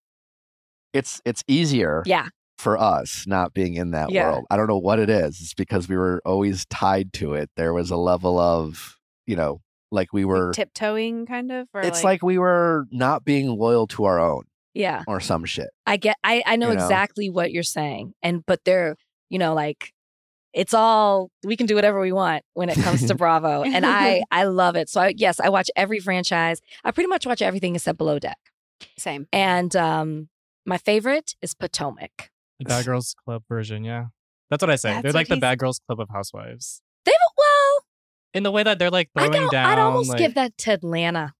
It's 0.93 1.21
it's 1.25 1.43
easier 1.47 2.03
Yeah, 2.05 2.27
for 2.59 2.77
us 2.77 3.25
not 3.25 3.53
being 3.53 3.73
in 3.73 3.91
that 3.91 4.11
Yeah. 4.11 4.29
world. 4.31 4.45
I 4.51 4.57
don't 4.57 4.67
know 4.67 4.77
what 4.77 4.99
it 4.99 5.09
is. 5.09 5.41
It's 5.41 5.55
because 5.55 5.89
we 5.89 5.97
were 5.97 6.21
always 6.23 6.65
tied 6.67 7.13
to 7.13 7.33
it. 7.33 7.49
There 7.57 7.73
was 7.73 7.89
a 7.89 7.97
level 7.97 8.37
of 8.39 8.97
you 9.25 9.35
know, 9.35 9.61
like 9.91 10.13
we 10.13 10.23
were. 10.25 10.47
Like 10.47 10.55
tiptoeing, 10.55 11.25
kind 11.25 11.51
of. 11.51 11.67
Or 11.73 11.81
it's 11.81 12.03
like 12.03 12.21
we 12.21 12.37
were 12.37 12.85
not 12.91 13.23
being 13.25 13.47
loyal 13.47 13.87
to 13.87 14.03
our 14.03 14.19
own 14.19 14.43
yeah. 14.73 15.03
or 15.07 15.19
some 15.19 15.45
shit. 15.45 15.69
I 15.85 15.97
get. 15.97 16.17
I 16.23 16.43
I 16.45 16.55
know, 16.55 16.69
You 16.69 16.75
know? 16.77 16.83
exactly 16.83 17.29
what 17.29 17.51
you're 17.51 17.63
saying, 17.63 18.13
and 18.21 18.45
but 18.45 18.63
they're 18.65 18.95
you 19.29 19.39
know 19.39 19.53
like. 19.53 19.91
It's 20.53 20.75
all 20.75 21.31
we 21.43 21.57
can 21.57 21.65
do 21.65 21.73
whatever 21.73 21.99
we 21.99 22.11
want 22.11 22.43
when 22.53 22.69
it 22.69 22.75
comes 22.77 23.07
to 23.07 23.15
Bravo, 23.17 23.63
and 23.63 23.83
I 23.87 24.21
I 24.31 24.43
love 24.43 24.75
it. 24.75 24.87
So 24.87 25.01
I, 25.01 25.13
yes, 25.17 25.39
I 25.39 25.49
watch 25.49 25.71
every 25.75 25.99
franchise. 25.99 26.61
I 26.83 26.91
pretty 26.91 27.07
much 27.07 27.25
watch 27.25 27.41
everything 27.41 27.73
except 27.73 27.97
Below 27.97 28.19
Deck. 28.19 28.37
same. 28.95 29.25
And 29.33 29.75
um, 29.75 30.29
my 30.63 30.77
favorite 30.77 31.33
is 31.41 31.55
Potomac. 31.55 32.29
The 32.59 32.65
Bad 32.65 32.85
Girls 32.85 33.15
Club 33.25 33.41
version, 33.49 33.83
yeah. 33.83 34.05
That's 34.51 34.61
what 34.61 34.69
I 34.69 34.75
say. 34.75 34.91
That's 34.91 35.01
they're 35.01 35.11
like 35.11 35.27
the 35.27 35.37
Bad 35.37 35.57
Girls 35.57 35.79
Club 35.87 35.99
of 35.99 36.09
Housewives. 36.09 36.83
They've 37.03 37.15
well, 37.35 37.85
In 38.35 38.43
the 38.43 38.51
way 38.51 38.61
that 38.61 38.77
they're 38.77 38.91
like 38.91 39.09
I 39.15 39.25
throwing 39.25 39.41
don't, 39.41 39.51
down. 39.51 39.65
I'd 39.71 39.79
almost 39.79 40.09
like, 40.09 40.19
give 40.19 40.35
that 40.35 40.55
to 40.59 40.73
Atlanta. 40.73 41.33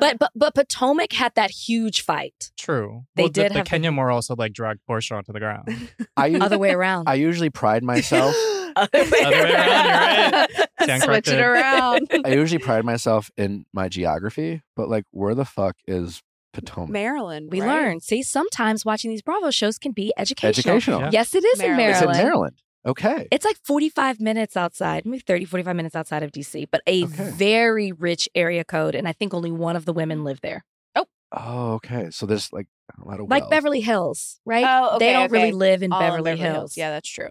But 0.00 0.18
but 0.18 0.32
but 0.34 0.54
Potomac 0.54 1.12
had 1.12 1.34
that 1.36 1.50
huge 1.50 2.02
fight. 2.02 2.50
True. 2.58 3.04
They 3.14 3.24
well, 3.24 3.28
did 3.30 3.50
The, 3.52 3.58
have 3.58 3.64
the- 3.64 3.70
Kenya 3.70 3.92
Moore 3.92 4.10
also 4.10 4.34
like 4.36 4.52
dragged 4.52 4.80
Porsha 4.88 5.16
onto 5.16 5.32
the 5.32 5.38
ground. 5.40 5.90
I 6.16 6.26
u- 6.28 6.38
Other 6.40 6.58
way 6.58 6.72
around. 6.72 7.08
I 7.08 7.14
usually 7.14 7.50
pride 7.50 7.82
myself. 7.84 8.34
Other 8.76 8.88
way 8.92 9.22
Other 9.24 9.36
way 9.36 9.52
around, 9.52 10.48
you're 10.52 10.58
right. 10.60 10.68
Stand 10.82 11.02
Switch 11.04 11.28
it 11.28 11.40
around. 11.40 12.08
I 12.24 12.32
usually 12.34 12.58
pride 12.62 12.84
myself 12.84 13.30
in 13.36 13.66
my 13.72 13.88
geography, 13.88 14.62
but 14.76 14.88
like, 14.88 15.04
where 15.10 15.34
the 15.34 15.44
fuck 15.44 15.76
is 15.86 16.22
Potomac? 16.52 16.90
Maryland. 16.90 17.50
We 17.50 17.60
right? 17.60 17.68
learn. 17.68 18.00
See, 18.00 18.22
sometimes 18.22 18.84
watching 18.84 19.10
these 19.10 19.22
Bravo 19.22 19.50
shows 19.50 19.78
can 19.78 19.92
be 19.92 20.12
educational. 20.16 20.50
Educational. 20.74 21.00
Yeah. 21.00 21.10
Yes, 21.12 21.34
it 21.34 21.44
is 21.44 21.60
in 21.60 21.76
Maryland. 21.76 22.10
It's 22.10 22.18
in 22.18 22.24
Maryland. 22.24 22.62
Maryland. 22.84 22.98
Okay. 22.98 23.28
It's 23.30 23.44
like 23.44 23.56
45 23.64 24.20
minutes 24.20 24.56
outside, 24.56 25.04
maybe 25.04 25.20
30, 25.20 25.44
45 25.44 25.76
minutes 25.76 25.96
outside 25.96 26.22
of 26.22 26.32
DC, 26.32 26.66
but 26.70 26.80
a 26.86 27.04
Okay. 27.04 27.30
very 27.30 27.92
rich 27.92 28.28
area 28.34 28.64
code. 28.64 28.94
And 28.94 29.06
I 29.08 29.12
think 29.12 29.34
only 29.34 29.50
one 29.50 29.76
of 29.76 29.84
the 29.84 29.92
women 29.92 30.24
live 30.24 30.40
there. 30.40 30.64
Oh, 30.94 31.06
Oh, 31.32 31.72
okay. 31.74 32.08
So 32.10 32.24
there's 32.26 32.52
like 32.52 32.66
a 33.00 33.06
lot 33.06 33.20
of 33.20 33.28
Like 33.28 33.42
wells. 33.42 33.50
Beverly 33.50 33.80
Hills, 33.80 34.40
right? 34.46 34.64
Oh, 34.66 34.96
okay, 34.96 35.06
they 35.06 35.12
don't 35.12 35.30
really 35.30 35.52
live 35.52 35.82
in 35.82 35.92
All 35.92 36.00
Beverly, 36.00 36.36
Hills. 36.36 36.76
Yeah, 36.76 36.90
that's 36.90 37.08
true. 37.08 37.30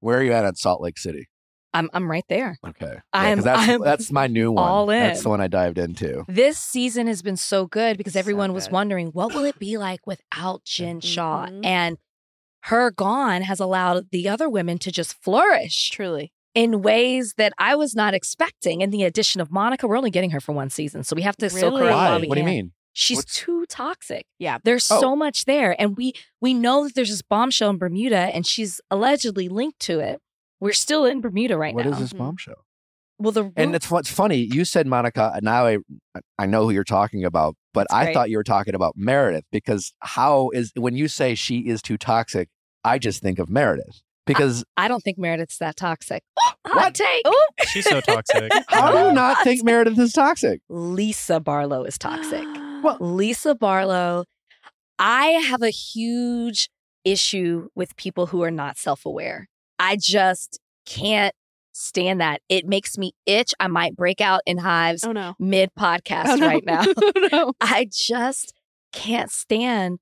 Where 0.00 0.18
are 0.18 0.22
you 0.22 0.32
at 0.32 0.44
at 0.44 0.58
Salt 0.58 0.80
Lake 0.82 0.98
City? 0.98 1.28
I'm, 1.72 1.88
I'm 1.94 2.10
right 2.10 2.24
there. 2.28 2.58
Okay. 2.66 2.94
Yeah, 2.94 3.00
I'm- 3.14 3.36
'cause 3.38 3.44
that's 3.44 3.68
I'm 3.68 3.80
that's 3.80 4.10
my 4.10 4.26
new 4.26 4.50
one. 4.52 4.68
all 4.68 4.90
in. 4.90 4.98
That's 5.00 5.22
the 5.22 5.28
one 5.28 5.40
I 5.40 5.46
dived 5.46 5.78
into. 5.78 6.24
This 6.26 6.58
season 6.58 7.06
has 7.06 7.22
been 7.22 7.36
so 7.36 7.64
good 7.66 7.96
because 7.96 8.14
So 8.14 8.18
everyone 8.18 8.52
was 8.52 8.68
wondering 8.70 9.08
what 9.08 9.32
will 9.32 9.44
it 9.44 9.58
be 9.58 9.78
like 9.78 10.04
without 10.06 10.64
Jen 10.64 11.00
Shah? 11.00 11.46
Mhm. 11.46 11.64
And 11.64 11.98
her 12.64 12.90
gone 12.90 13.42
has 13.42 13.60
allowed 13.60 14.10
the 14.10 14.28
other 14.28 14.48
women 14.48 14.78
to 14.78 14.92
just 14.92 15.14
flourish 15.22 15.90
Truly. 15.90 16.32
in 16.54 16.82
ways 16.82 17.34
that 17.36 17.52
I 17.58 17.74
was 17.74 17.94
not 17.94 18.14
expecting. 18.14 18.82
And 18.82 18.92
the 18.92 19.04
addition 19.04 19.40
of 19.40 19.50
Monica, 19.50 19.86
we're 19.86 19.96
only 19.96 20.10
getting 20.10 20.30
her 20.30 20.40
for 20.40 20.52
one 20.52 20.70
season, 20.70 21.04
so 21.04 21.14
we 21.16 21.22
have 21.22 21.36
to 21.38 21.48
soak 21.50 21.74
her 21.74 21.80
Really? 21.80 21.88
up 21.88 21.94
while 21.96 22.10
Why? 22.12 22.18
we 22.20 22.28
What 22.28 22.34
do 22.34 22.40
you 22.40 22.46
mean? 22.46 22.72
She's 22.92 23.18
What's- 23.18 23.36
too 23.36 23.66
toxic. 23.68 24.26
Yeah. 24.38 24.58
There's 24.64 24.90
Oh. 24.90 25.00
so 25.00 25.14
much 25.16 25.44
there, 25.44 25.80
and 25.80 25.96
we 25.96 26.12
we 26.40 26.54
know 26.54 26.84
that 26.84 26.94
there's 26.94 27.10
this 27.10 27.22
bombshell 27.22 27.70
in 27.70 27.78
Bermuda, 27.78 28.16
and 28.34 28.44
she's 28.46 28.80
allegedly 28.90 29.48
linked 29.48 29.78
to 29.80 30.00
it. 30.00 30.20
We're 30.58 30.72
still 30.72 31.04
in 31.04 31.20
Bermuda 31.20 31.56
right 31.56 31.74
What 31.74 31.84
now. 31.84 31.92
What 31.92 32.00
is 32.02 32.10
this 32.10 32.12
Mhm. 32.12 32.18
bombshell? 32.18 32.64
Well, 33.20 33.32
the 33.32 33.52
And 33.56 33.74
it's 33.74 33.90
what's 33.90 34.10
funny. 34.10 34.38
You 34.38 34.64
said 34.64 34.86
Monica. 34.86 35.30
and 35.34 35.44
Now 35.44 35.66
I 35.66 35.78
I 36.38 36.46
know 36.46 36.64
who 36.64 36.70
you're 36.70 36.84
talking 36.84 37.24
about, 37.24 37.54
but 37.74 37.86
That's 37.90 37.94
I 37.94 38.04
great. 38.06 38.14
thought 38.14 38.30
you 38.30 38.36
were 38.38 38.44
talking 38.44 38.74
about 38.74 38.94
Meredith 38.96 39.44
because 39.52 39.92
how 40.00 40.50
is 40.50 40.72
when 40.76 40.96
you 40.96 41.06
say 41.08 41.34
she 41.34 41.58
is 41.60 41.82
too 41.82 41.96
toxic, 41.98 42.48
I 42.84 42.98
just 42.98 43.22
think 43.22 43.38
of 43.38 43.48
Meredith 43.50 44.00
because 44.26 44.64
I 44.76 44.88
don't 44.88 45.00
think 45.02 45.18
Meredith's 45.18 45.58
that 45.58 45.76
toxic. 45.76 46.22
Hot 46.66 46.76
What? 46.76 46.94
take. 46.94 47.22
Oh. 47.24 47.46
She's 47.72 47.88
so 47.88 48.00
toxic. 48.00 48.50
how 48.68 48.92
do 48.92 48.98
you 49.08 49.12
not 49.12 49.44
think 49.44 49.62
Meredith 49.64 49.98
is 49.98 50.12
toxic? 50.12 50.60
Lisa 50.68 51.40
Barlow 51.40 51.84
is 51.84 51.98
toxic. 51.98 52.44
Well- 52.82 52.96
Lisa 52.98 53.54
Barlow, 53.54 54.24
I 54.98 55.26
have 55.26 55.60
a 55.60 55.68
huge 55.68 56.70
issue 57.04 57.68
with 57.74 57.94
people 57.96 58.26
who 58.26 58.42
are 58.42 58.50
not 58.50 58.78
self 58.78 59.04
aware. 59.04 59.48
I 59.78 59.96
just 60.00 60.58
can't 60.86 61.34
stand 61.72 62.20
that. 62.20 62.40
It 62.48 62.66
makes 62.66 62.96
me 62.98 63.12
itch. 63.26 63.52
I 63.60 63.66
might 63.68 63.96
break 63.96 64.20
out 64.20 64.40
in 64.46 64.58
hives 64.58 65.04
oh 65.04 65.12
no. 65.12 65.34
mid 65.38 65.70
podcast 65.78 66.26
Oh, 66.28 66.36
no. 66.36 66.46
right 66.46 66.64
now. 66.64 66.84
oh, 66.96 67.12
no. 67.32 67.52
I 67.60 67.86
just 67.90 68.52
can't 68.92 69.30
stand 69.30 69.98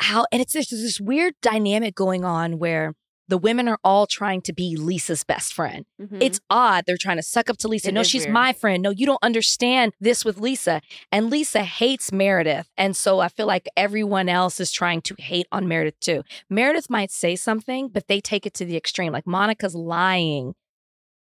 how, 0.00 0.26
and 0.32 0.42
it's 0.42 0.52
this, 0.52 0.70
this 0.70 1.00
weird 1.00 1.34
dynamic 1.42 1.94
going 1.94 2.24
on 2.24 2.58
where 2.58 2.94
the 3.28 3.38
women 3.38 3.68
are 3.68 3.78
all 3.84 4.06
trying 4.06 4.42
to 4.42 4.52
be 4.52 4.76
Lisa's 4.76 5.22
best 5.22 5.54
friend. 5.54 5.86
Mhm. 6.00 6.18
It's 6.20 6.40
odd. 6.50 6.84
They're 6.86 6.96
trying 6.98 7.16
to 7.18 7.22
suck 7.22 7.48
up 7.48 7.56
to 7.58 7.68
Lisa. 7.68 7.88
It 7.88 7.94
no, 7.94 8.02
she's 8.02 8.24
weird. 8.24 8.34
my 8.34 8.52
friend. 8.52 8.82
No, 8.82 8.90
you 8.90 9.06
don't 9.06 9.22
understand 9.22 9.92
this 10.00 10.24
with 10.24 10.38
Lisa. 10.38 10.82
And 11.12 11.30
Lisa 11.30 11.62
hates 11.62 12.12
Meredith. 12.12 12.68
And 12.76 12.94
so 12.96 13.20
I 13.20 13.28
feel 13.28 13.46
like 13.46 13.68
everyone 13.76 14.28
else 14.28 14.58
is 14.60 14.72
trying 14.72 15.00
to 15.02 15.14
hate 15.18 15.46
on 15.52 15.66
Meredith 15.68 16.00
too. 16.00 16.24
Meredith 16.50 16.90
might 16.90 17.12
say 17.12 17.36
something, 17.36 17.88
but 17.88 18.08
they 18.08 18.20
take 18.20 18.44
it 18.44 18.54
to 18.54 18.64
the 18.64 18.76
extreme. 18.76 19.12
Like 19.12 19.26
Monica's 19.26 19.76
lying, 19.76 20.54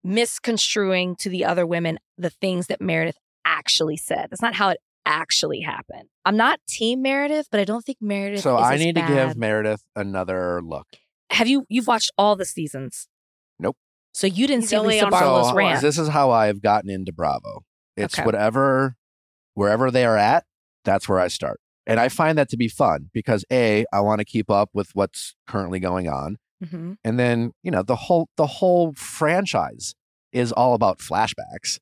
misconstruing 0.04 1.16
to 1.16 1.28
the 1.28 1.44
other 1.44 1.66
women 1.66 1.98
the 2.18 2.30
things 2.30 2.66
that 2.68 2.80
Meredith 2.80 3.16
actually 3.44 3.96
said. 3.96 4.28
That's 4.30 4.42
not 4.42 4.54
how 4.54 4.68
it 4.68 4.78
actually 5.06 5.60
happened. 5.60 6.08
I'm 6.24 6.36
not 6.36 6.60
team 6.68 7.02
Meredith, 7.02 7.48
but 7.50 7.60
I 7.60 7.64
don't 7.64 7.84
think 7.84 7.98
Meredith 8.00 8.42
So 8.42 8.56
is 8.58 8.66
I 8.66 8.74
as 8.74 8.80
need 8.80 8.94
to 8.94 9.02
give. 9.02 9.36
Meredith 9.36 9.82
another 9.96 10.62
look. 10.62 10.86
Have 11.30 11.48
you 11.48 11.66
you've 11.68 11.86
watched 11.86 12.12
all 12.16 12.36
the 12.36 12.44
seasons? 12.44 13.08
Nope. 13.58 13.76
So 14.12 14.26
you 14.26 14.46
didn't 14.46 14.62
He's 14.62 14.70
see 14.70 14.76
only 14.76 14.94
Lisa 14.96 15.10
Barlow's 15.10 15.50
so 15.50 15.56
rant. 15.56 15.82
this 15.82 15.98
is 15.98 16.08
how 16.08 16.30
I've 16.30 16.62
gotten 16.62 16.88
into 16.90 17.12
Bravo. 17.12 17.64
It's 17.96 18.18
Okay. 18.18 18.24
whatever, 18.24 18.96
wherever 19.54 19.90
they 19.90 20.04
are 20.04 20.16
at, 20.16 20.44
that's 20.84 21.08
where 21.08 21.18
I 21.18 21.28
start. 21.28 21.60
And 21.86 22.00
I 22.00 22.08
find 22.08 22.38
that 22.38 22.48
to 22.50 22.56
be 22.56 22.68
fun 22.68 23.10
because 23.12 23.44
A, 23.52 23.84
I 23.92 24.00
want 24.00 24.20
to 24.20 24.24
keep 24.24 24.50
up 24.50 24.70
with 24.72 24.90
what's 24.94 25.34
currently 25.46 25.80
going 25.80 26.08
on. 26.08 26.36
Mhm. 26.64 26.96
And 27.04 27.18
then, 27.18 27.52
you 27.62 27.70
know, 27.70 27.82
the 27.82 27.96
whole 27.96 28.28
the 28.36 28.46
whole 28.46 28.92
franchise 28.94 29.94
is 30.32 30.52
all 30.52 30.74
about 30.74 30.98
flashbacks, 30.98 31.78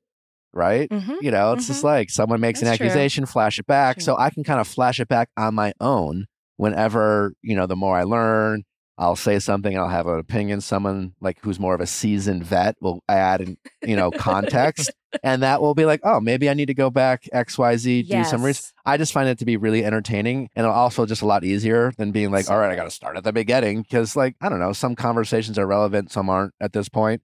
right? 0.52 0.88
Mhm. 0.90 1.16
You 1.20 1.30
know, 1.30 1.52
it's 1.52 1.66
just 1.66 1.84
like 1.84 2.10
someone 2.10 2.40
makes 2.40 2.60
an 2.60 2.66
That's 2.66 2.78
true. 2.78 2.86
accusation, 2.86 3.26
flash 3.26 3.58
it 3.58 3.66
back. 3.66 3.96
True. 3.96 4.04
So 4.04 4.18
I 4.18 4.30
can 4.30 4.44
kind 4.44 4.60
of 4.60 4.68
flash 4.68 5.00
it 5.00 5.08
back 5.08 5.28
on 5.36 5.54
my 5.54 5.72
own 5.80 6.26
whenever, 6.56 7.32
you 7.42 7.56
know, 7.56 7.66
the 7.66 7.76
more 7.76 7.96
I 7.96 8.02
learn, 8.04 8.62
I'll 9.02 9.16
say 9.16 9.40
something, 9.40 9.76
I'll 9.76 9.88
have 9.88 10.06
an 10.06 10.20
opinion. 10.20 10.60
Someone 10.60 11.14
like 11.20 11.40
who's 11.40 11.58
more 11.58 11.74
of 11.74 11.80
a 11.80 11.88
seasoned 11.88 12.44
vet 12.44 12.76
will 12.80 13.02
add 13.08 13.40
in, 13.40 13.58
you 13.84 13.96
know, 13.96 14.12
context. 14.12 14.92
and 15.24 15.42
that 15.42 15.60
will 15.60 15.74
be 15.74 15.84
like, 15.84 15.98
oh, 16.04 16.20
maybe 16.20 16.48
I 16.48 16.54
need 16.54 16.66
to 16.66 16.74
go 16.74 16.88
back 16.88 17.28
XYZ, 17.34 18.06
do 18.06 18.22
some 18.22 18.44
research. 18.44 18.72
I 18.86 18.98
just 18.98 19.12
find 19.12 19.28
it 19.28 19.40
to 19.40 19.44
be 19.44 19.56
really 19.56 19.84
entertaining 19.84 20.50
and 20.54 20.64
also 20.66 21.04
just 21.04 21.20
a 21.20 21.26
lot 21.26 21.42
easier 21.42 21.92
than 21.98 22.12
being 22.12 22.30
like, 22.30 22.44
So 22.44 22.54
all 22.54 22.60
right, 22.60 22.70
I 22.70 22.76
got 22.76 22.84
to 22.84 22.92
start 22.92 23.16
at 23.16 23.24
the 23.24 23.32
beginning 23.32 23.82
because, 23.82 24.14
like, 24.14 24.36
I 24.40 24.48
don't 24.48 24.60
know, 24.60 24.72
some 24.72 24.94
conversations 24.94 25.58
are 25.58 25.66
relevant, 25.66 26.12
some 26.12 26.30
aren't 26.30 26.54
at 26.60 26.72
this 26.72 26.88
point, 26.88 27.22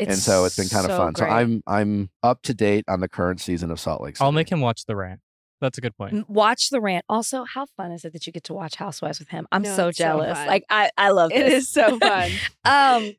and 0.00 0.18
so 0.18 0.44
it's 0.44 0.56
been 0.56 0.68
kind 0.68 0.86
of 0.86 0.90
so 0.90 0.96
fun. 0.96 1.14
So. 1.14 1.24
I'm 1.24 1.62
I'm 1.68 2.10
up 2.24 2.42
to 2.42 2.54
date 2.54 2.84
on 2.88 2.98
the 2.98 3.08
current 3.08 3.40
season 3.40 3.70
of 3.70 3.78
Salt 3.78 4.02
Lake 4.02 4.16
City. 4.16 4.24
I'll 4.24 4.32
make 4.32 4.50
him 4.50 4.60
watch 4.60 4.86
the 4.86 4.96
rant. 4.96 5.20
That's 5.62 5.78
a 5.78 5.80
good 5.80 5.96
point. 5.96 6.28
Watch 6.28 6.68
the 6.68 6.80
rant. 6.80 7.06
Also, 7.08 7.44
how 7.44 7.64
fun 7.76 7.90
is 7.92 8.04
it 8.04 8.12
that 8.12 8.26
you 8.26 8.32
get 8.32 8.44
to 8.44 8.52
watch 8.52 8.74
Housewives 8.74 9.18
with 9.18 9.28
him? 9.28 9.46
I'm 9.50 9.62
No, 9.62 9.74
so 9.74 9.88
it's 9.88 9.96
so 9.96 10.04
jealous. 10.04 10.36
like 10.46 10.64
I, 10.68 10.90
I 10.98 11.08
love 11.10 11.30
It 11.32 11.44
this. 11.46 11.64
is 11.64 11.70
so 11.70 11.98
fun. 12.00 12.30
Um, 12.66 13.12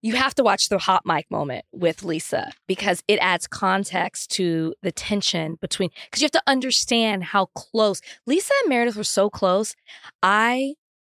you 0.00 0.14
have 0.16 0.34
to 0.36 0.42
watch 0.42 0.68
the 0.68 0.78
hot 0.78 1.02
mic 1.04 1.30
moment 1.30 1.64
with 1.72 2.02
Lisa 2.02 2.50
because 2.66 3.04
it 3.06 3.18
adds 3.20 3.46
context 3.46 4.30
to 4.32 4.74
the 4.82 4.90
tension 4.90 5.58
between. 5.60 5.90
Because 6.06 6.22
you 6.22 6.24
have 6.26 6.32
to 6.32 6.42
understand 6.46 7.22
how 7.24 7.46
close 7.54 8.00
Lisa 8.26 8.52
and 8.62 8.68
Meredith 8.70 8.96
were 8.96 9.04
so 9.04 9.28
close. 9.30 9.76
I 10.22 10.74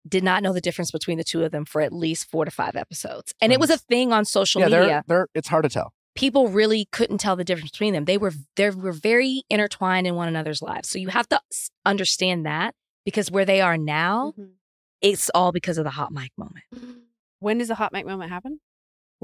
did 0.07 0.23
not 0.23 0.43
know 0.43 0.51
the 0.51 0.59
difference 0.59 0.91
between 0.91 1.17
the 1.17 1.23
two 1.23 1.43
of 1.45 1.51
them 1.51 1.63
for 1.63 1.79
at 1.81 1.93
least 1.93 2.29
four 2.29 2.43
to 2.43 2.51
five 2.51 2.75
episodes, 2.75 3.33
and 3.39 3.53
it 3.53 3.59
was 3.59 3.69
a 3.69 3.77
thing 3.77 4.11
on 4.11 4.25
social 4.25 4.59
yeah, 4.59 4.67
media. 4.67 5.03
they're 5.07 5.19
they're 5.19 5.27
it's 5.33 5.47
hard 5.47 5.63
to 5.63 5.69
tell. 5.69 5.93
People 6.15 6.47
really 6.49 6.85
couldn't 6.91 7.17
tell 7.19 7.35
the 7.35 7.43
difference 7.43 7.71
between 7.71 7.93
them. 7.93 8.05
They 8.05 8.17
were 8.17 8.31
they 8.55 8.69
were 8.69 8.91
very 8.93 9.43
intertwined 9.49 10.07
in 10.07 10.15
one 10.15 10.27
another's 10.27 10.61
lives. 10.61 10.89
So 10.89 10.99
you 10.99 11.07
have 11.09 11.27
to 11.29 11.39
understand 11.85 12.45
that 12.45 12.75
because 13.05 13.31
where 13.31 13.45
they 13.45 13.61
are 13.61 13.77
now, 13.77 14.33
Mhm. 14.37 14.51
it's 15.01 15.29
all 15.35 15.51
because 15.51 15.77
of 15.77 15.83
the 15.83 15.89
hot 15.91 16.11
mic 16.11 16.31
moment. 16.37 16.65
When 17.39 17.57
does 17.57 17.67
the 17.67 17.75
hot 17.75 17.91
mic 17.93 18.05
moment 18.05 18.31
happen? 18.31 18.59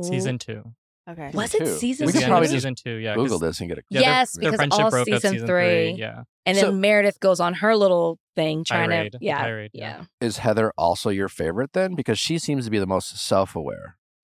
Season 0.01 0.37
two. 0.39 0.73
Okay. 1.09 1.31
was 1.33 1.55
it 1.55 1.59
two. 1.59 1.65
season 1.65 2.05
We 2.05 2.09
It's 2.11 2.19
could 2.19 2.21
the 2.21 2.25
two? 2.25 2.25
end 2.25 2.25
of 2.25 2.29
probably 2.29 2.47
just 2.49 2.53
season 2.57 2.75
two. 2.75 2.95
Yeah. 2.97 3.15
Google 3.15 3.39
this 3.39 3.59
and 3.61 3.67
get 3.69 3.79
a 3.79 3.81
Yeah, 3.89 4.01
Yes, 4.01 4.33
their, 4.33 4.41
because 4.51 4.55
friendship 4.57 4.79
all 4.79 4.89
broke 4.91 5.01
up 5.01 5.05
season 5.15 5.31
season 5.31 5.47
three. 5.47 5.91
Yeah. 5.93 6.23
And 6.45 6.55
then 6.55 6.65
So- 6.65 6.71
Meredith 6.71 7.19
goes 7.19 7.39
on 7.39 7.55
her 7.55 7.75
little 7.75 8.19
thing 8.35 8.63
trying 8.63 8.89
Tirade, 8.91 9.11
to 9.13 9.17
yeah, 9.19 9.37
tirade, 9.43 9.71
yeah. 9.73 10.03
yeah. 10.21 10.27
Is 10.27 10.37
Heather 10.37 10.71
also 10.77 11.09
your 11.09 11.27
favorite 11.27 11.73
then? 11.73 11.95
Because 11.95 12.19
she 12.19 12.37
seems 12.37 12.65
to 12.65 12.71
be 12.71 12.77
the 12.77 12.85
most 12.85 13.17
self 13.17 13.55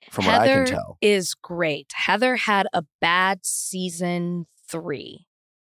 aware, 0.05 0.11
from 0.11 0.25
what 0.25 0.35
I 0.35 0.47
Heather 0.47 0.65
can 0.65 0.73
tell. 0.75 0.97
is 1.01 1.33
great. 1.33 1.91
Heather 1.93 2.35
had 2.35 2.67
a 2.73 2.83
bad 3.01 3.45
season 3.45 4.47
3. 4.67 5.25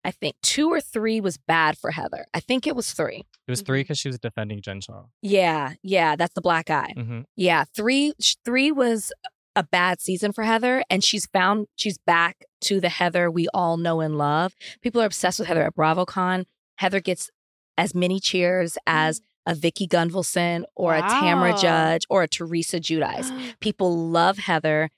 I 0.04 0.10
think 0.12 0.36
2 0.42 0.70
or 0.72 0.82
3 0.82 1.22
was 1.22 1.38
bad 1.38 1.78
for 1.78 1.92
Heather. 1.92 2.26
I 2.34 2.40
think 2.40 2.66
it 2.66 2.76
was 2.76 2.92
3. 2.94 3.18
It 3.48 3.52
was 3.52 3.62
three 3.62 3.82
because 3.82 3.98
she 4.00 4.08
was 4.08 4.18
defending 4.18 4.62
Jen 4.62 4.82
Shah. 4.82 5.04
Yeah, 5.22 5.74
yeah, 5.84 6.16
that's 6.16 6.34
the 6.34 6.42
black 6.42 6.70
eye. 6.70 6.94
hmm 6.96 7.22
Yeah, 7.36 7.66
three 7.76 8.14
three 8.46 8.72
was 8.72 9.12
a 9.58 9.64
bad 9.64 10.00
season 10.00 10.32
for 10.32 10.44
Heather, 10.46 10.84
and 10.90 11.04
she's 11.04 11.26
found 11.26 11.68
she's 11.76 11.98
back 11.98 12.46
to 12.62 12.80
the 12.80 12.88
Heather 12.90 13.30
we 13.30 13.48
all 13.54 13.76
know 13.78 14.00
and 14.00 14.18
love. 14.18 14.56
People 14.82 15.02
are 15.02 15.06
obsessed 15.06 15.38
with 15.40 15.50
Heather 15.50 15.64
at 15.64 15.76
BravoCon. 15.76 16.46
Heather 16.78 17.02
gets 17.02 17.30
as 17.78 17.94
many 17.94 18.20
cheers 18.22 18.78
as 18.88 19.22
a 19.46 19.56
Vicki 19.56 19.88
Gunvalson 19.88 20.64
or 20.76 20.96
a 20.96 21.02
Tamra 21.02 21.52
Wow. 21.52 21.58
Judge 21.58 22.04
or 22.10 22.24
a 22.24 22.28
Teresa 22.28 22.80
Giudice. 22.80 23.32
People 23.60 23.98
love 24.10 24.38
Heather. 24.38 24.90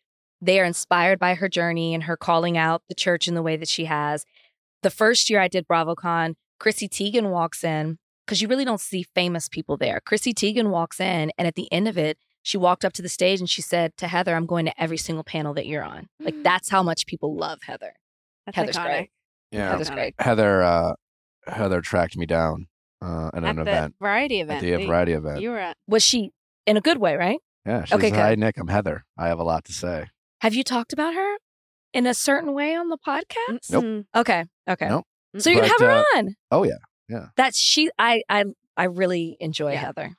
They 0.41 0.59
are 0.59 0.65
inspired 0.65 1.19
by 1.19 1.35
her 1.35 1.47
journey 1.47 1.93
and 1.93 2.03
her 2.03 2.17
calling 2.17 2.57
out 2.57 2.83
the 2.89 2.95
church 2.95 3.27
in 3.27 3.35
the 3.35 3.41
way 3.41 3.55
that 3.55 3.69
she 3.69 3.85
has. 3.85 4.25
The 4.81 4.89
first 4.89 5.29
year 5.29 5.39
I 5.39 5.47
did 5.47 5.67
BravoCon, 5.67 6.35
Chrissy 6.59 6.89
Teigen 6.89 7.29
walks 7.29 7.63
in 7.63 7.97
because 8.25 8.41
you 8.41 8.47
really 8.49 8.65
don't 8.65 8.81
see 8.81 9.05
famous 9.15 9.47
people 9.47 9.77
there. 9.77 10.01
Chrissy 10.05 10.33
Teigen 10.33 10.69
walks 10.69 10.99
in, 10.99 11.31
and 11.37 11.47
at 11.47 11.55
the 11.55 11.71
end 11.71 11.87
of 11.87 11.97
it, 11.97 12.17
she 12.41 12.57
walked 12.57 12.83
up 12.83 12.91
to 12.93 13.01
the 13.01 13.07
stage 13.07 13.39
and 13.39 13.49
she 13.49 13.61
said 13.61 13.95
to 13.97 14.07
Heather, 14.09 14.35
I'm 14.35 14.45
going 14.45 14.65
to 14.65 14.81
every 14.81 14.97
single 14.97 15.23
panel 15.23 15.53
that 15.53 15.65
you're 15.65 15.83
on. 15.83 16.09
Like, 16.19 16.35
that's 16.43 16.69
how 16.69 16.83
much 16.83 17.05
people 17.05 17.35
love 17.37 17.59
Heather. 17.63 17.93
That's 18.45 18.57
Heather's 18.57 18.75
iconic. 18.75 18.83
great. 18.85 19.09
Yeah, 19.51 19.69
Heather's 19.71 19.89
great. 19.89 20.15
Heather 20.19 20.61
uh, 20.61 20.93
Heather 21.47 21.79
tracked 21.79 22.17
me 22.17 22.25
down 22.25 22.67
uh, 23.03 23.27
at 23.33 23.43
an 23.43 23.45
At 23.45 23.55
the 23.55 23.61
event 23.61 23.95
variety 23.99 24.39
at 24.39 24.43
event. 24.45 24.61
the 24.61 24.71
that 24.71 24.85
variety 24.87 25.11
event. 25.13 25.41
You 25.41 25.49
were 25.51 25.59
at. 25.59 25.77
Was 25.87 26.03
she 26.03 26.31
in 26.65 26.77
a 26.77 26.81
good 26.81 26.97
way, 26.97 27.15
right? 27.15 27.39
yeah, 27.65 27.83
she's 27.85 27.93
Okay, 27.93 28.09
like, 28.11 28.19
hi. 28.19 28.35
Nick, 28.35 28.57
I'm 28.57 28.67
Heather. 28.69 29.03
I 29.17 29.27
have 29.27 29.39
a 29.39 29.43
lot 29.43 29.65
to 29.65 29.73
say. 29.73 30.07
Have 30.41 30.53
you 30.53 30.63
talked 30.63 30.93
about 30.93 31.13
her 31.13 31.37
in 31.93 32.05
a 32.07 32.13
certain 32.13 32.53
way 32.53 32.75
on 32.75 32.89
the 32.89 32.97
podcast? 32.97 33.69
Nope. 33.71 34.05
Okay. 34.15 34.45
Okay. 34.69 34.87
Nope. 34.89 35.05
So 35.37 35.49
you're 35.49 35.61
gonna 35.61 35.73
But, 35.79 35.85
have 35.87 35.89
her 35.89 36.03
uh, 36.15 36.17
on. 36.19 36.35
Oh 36.51 36.63
yeah, 36.63 36.77
yeah. 37.09 37.27
That's 37.35 37.57
she 37.59 37.89
I 37.99 38.23
I 38.29 38.45
I 38.77 38.85
really 38.85 39.37
enjoy 39.39 39.73
Yeah. 39.73 39.79
Heather. 39.79 40.15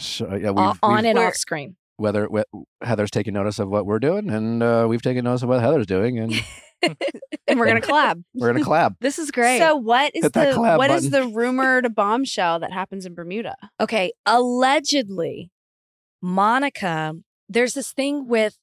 So 0.00 0.26
yeah, 0.36 0.50
we've, 0.50 0.58
O- 0.58 0.74
on 0.82 0.96
we've- 0.96 1.08
and 1.08 1.18
We're- 1.18 1.28
off 1.28 1.34
screen. 1.34 1.76
Whether 1.98 2.26
wh- 2.34 2.62
Heather's 2.82 3.10
taking 3.10 3.34
notice 3.34 3.58
of 3.58 3.68
what 3.68 3.84
we're 3.84 3.98
doing, 3.98 4.30
and 4.30 4.62
uh, 4.62 4.86
we've 4.88 5.02
taken 5.02 5.24
notice 5.24 5.42
of 5.42 5.50
what 5.50 5.60
Heather's 5.60 5.86
doing, 5.86 6.18
and 6.18 6.32
And 7.48 7.58
we're 7.58 7.66
gonna 7.66 7.80
collab. 7.80 8.22
we're 8.34 8.52
gonna 8.52 8.64
collab. 8.64 8.94
This 9.00 9.18
is 9.18 9.30
great. 9.30 9.58
So 9.58 9.74
what 9.76 10.14
is 10.14 10.22
Hit 10.24 10.32
that 10.34 10.50
the 10.54 10.56
collab 10.60 10.78
what 10.78 10.90
is 10.90 11.08
button. 11.08 11.30
the 11.30 11.34
rumored 11.36 11.94
bombshell 11.94 12.60
that 12.60 12.72
happens 12.72 13.04
in 13.04 13.14
Bermuda? 13.14 13.56
Okay, 13.80 14.12
allegedly, 14.26 15.50
Monica, 16.22 17.14
there's 17.48 17.74
this 17.74 17.92
thing 17.92 18.28
with 18.28 18.58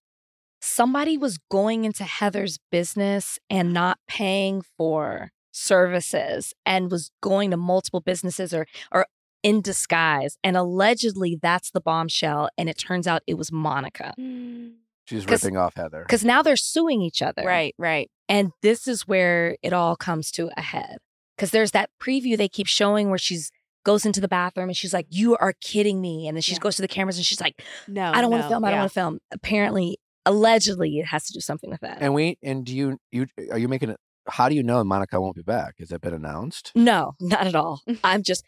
somebody 0.61 1.17
was 1.17 1.37
going 1.51 1.83
into 1.85 2.03
Heather's 2.03 2.57
business 2.71 3.37
and 3.49 3.73
not 3.73 3.97
paying 4.07 4.61
for 4.77 5.31
services 5.51 6.53
and 6.65 6.91
was 6.91 7.11
going 7.21 7.51
to 7.51 7.57
multiple 7.57 8.01
businesses 8.01 8.53
or 8.53 8.67
or 8.91 9.07
in 9.45 9.61
disguise. 9.61 10.37
And 10.43 10.57
allegedly 10.57 11.37
that's 11.41 11.71
the 11.71 11.79
bombshell. 11.79 12.49
And 12.57 12.67
it 12.67 12.77
turns 12.77 13.05
out 13.07 13.21
it 13.27 13.35
was 13.35 13.51
Monica. 13.51 14.13
Mm. 14.19 14.73
She's 15.05 15.27
ripping 15.27 15.55
off 15.55 15.75
Heather. 15.75 16.01
Because 16.01 16.25
now 16.25 16.41
they're 16.41 16.55
suing 16.55 17.01
each 17.01 17.21
other. 17.21 17.43
Right, 17.45 17.75
right. 17.77 18.09
And 18.27 18.51
this 18.63 18.87
is 18.87 19.07
where 19.07 19.55
it 19.61 19.71
all 19.71 19.95
comes 19.95 20.31
to 20.31 20.49
a 20.57 20.61
head. 20.61 20.97
Because 21.37 21.51
there's 21.51 21.71
that 21.71 21.91
preview 22.01 22.35
they 22.35 22.49
keep 22.49 22.65
showing 22.65 23.09
where 23.09 23.19
she's 23.19 23.51
goes 23.83 24.03
into 24.03 24.19
the 24.19 24.27
bathroom 24.27 24.67
and 24.67 24.75
she's 24.75 24.93
like, 24.93 25.05
You 25.09 25.37
are 25.37 25.53
kidding 25.61 26.01
me. 26.01 26.27
And 26.27 26.35
then 26.35 26.41
she 26.41 26.53
Yeah. 26.53 26.59
goes 26.59 26.75
to 26.77 26.81
the 26.81 26.87
cameras 26.87 27.17
and 27.17 27.25
she's 27.25 27.39
like, 27.39 27.61
No, 27.87 28.11
I 28.11 28.21
don't 28.21 28.31
want 28.31 28.41
to 28.41 28.49
no, 28.49 28.53
film. 28.53 28.65
I 28.65 28.71
don't 28.71 28.79
want 28.79 28.91
to 28.91 28.93
film. 28.93 29.19
Apparently, 29.31 29.99
allegedly, 30.25 30.97
it 30.97 31.05
has 31.05 31.25
to 31.27 31.33
do 31.33 31.39
something 31.39 31.69
with 31.69 31.81
that. 31.81 31.99
And 32.01 32.15
we 32.15 32.39
and 32.41 32.65
do 32.65 32.75
you 32.75 32.97
you 33.11 33.27
are 33.51 33.59
you 33.59 33.67
making 33.67 33.89
it? 33.89 33.97
How 34.27 34.49
do 34.49 34.55
you 34.55 34.63
know 34.63 34.83
Monica 34.83 35.21
won't 35.21 35.35
be 35.35 35.43
back? 35.43 35.75
Has 35.77 35.89
that 35.89 36.01
been 36.01 36.15
announced? 36.15 36.71
no, 36.73 37.13
not 37.21 37.45
at 37.45 37.53
all. 37.53 37.81
I'm 38.03 38.23
just 38.23 38.43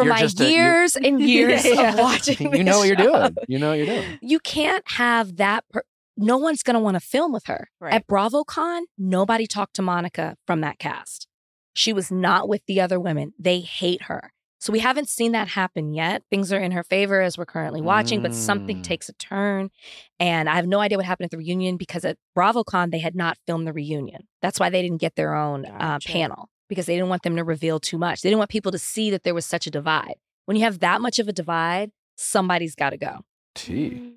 for 0.00 0.04
You're 0.06 0.14
my 0.14 0.20
just 0.20 0.40
a- 0.40 0.50
years 0.50 0.96
and 0.96 1.20
years 1.34 1.64
Yeah. 1.64 1.92
of 1.92 1.98
watching. 1.98 2.54
you 2.54 2.64
know 2.64 2.78
what 2.78 2.88
this 2.88 2.98
you're 2.98 2.98
show, 3.12 3.28
doing. 3.28 3.36
You 3.48 3.58
know 3.58 3.68
what 3.70 3.78
you're 3.78 3.86
doing. 3.86 4.18
You 4.22 4.38
can't 4.40 4.84
have 4.92 5.36
that. 5.36 5.64
Per- 5.72 5.84
no 6.16 6.36
one's 6.36 6.62
going 6.62 6.74
to 6.74 6.80
want 6.80 6.96
to 6.96 7.00
film 7.00 7.32
with 7.32 7.46
her 7.46 7.68
Right. 7.80 7.94
at 7.94 8.06
BravoCon. 8.06 8.82
Nobody 8.98 9.46
talked 9.46 9.74
to 9.76 9.82
Monica 9.82 10.36
from 10.46 10.60
that 10.60 10.78
cast. 10.78 11.26
She 11.74 11.92
was 11.92 12.10
not 12.10 12.48
with 12.48 12.62
the 12.66 12.80
other 12.80 13.00
women. 13.00 13.32
They 13.38 13.60
hate 13.60 14.02
her. 14.02 14.32
So 14.58 14.70
we 14.74 14.80
haven't 14.80 15.08
seen 15.08 15.32
that 15.32 15.48
happen 15.48 15.94
yet. 15.94 16.22
Things 16.28 16.52
are 16.52 16.58
in 16.58 16.72
her 16.72 16.82
favor 16.84 17.22
as 17.22 17.38
we're 17.38 17.46
currently 17.46 17.80
watching, 17.80 18.20
but 18.20 18.34
something 18.34 18.80
Mm. 18.80 18.82
takes 18.82 19.08
a 19.08 19.14
turn. 19.14 19.70
And 20.18 20.50
I 20.50 20.56
have 20.56 20.66
no 20.66 20.80
idea 20.80 20.98
what 20.98 21.06
happened 21.06 21.24
at 21.26 21.30
the 21.30 21.38
reunion 21.38 21.78
because 21.78 22.04
at 22.04 22.18
BravoCon, 22.36 22.90
they 22.90 22.98
had 22.98 23.14
not 23.14 23.38
filmed 23.46 23.66
the 23.66 23.72
reunion. 23.72 24.28
That's 24.42 24.60
why 24.60 24.68
they 24.68 24.82
didn't 24.82 25.00
get 25.00 25.14
their 25.16 25.34
own 25.34 25.64
uh, 25.64 25.98
panel 26.04 26.50
because 26.70 26.86
they 26.86 26.94
didn't 26.94 27.10
want 27.10 27.22
them 27.22 27.36
to 27.36 27.44
reveal 27.44 27.78
too 27.78 27.98
much. 27.98 28.22
They 28.22 28.30
didn't 28.30 28.38
want 28.38 28.50
people 28.50 28.72
to 28.72 28.78
see 28.78 29.10
that 29.10 29.24
there 29.24 29.34
was 29.34 29.44
such 29.44 29.66
a 29.66 29.70
divide. 29.70 30.14
When 30.46 30.56
you 30.56 30.62
have 30.64 30.78
that 30.78 31.02
much 31.02 31.18
of 31.18 31.28
a 31.28 31.32
divide, 31.34 31.90
somebody's 32.16 32.74
got 32.74 32.90
to 32.90 32.96
go. 32.96 33.18
T. 33.54 34.14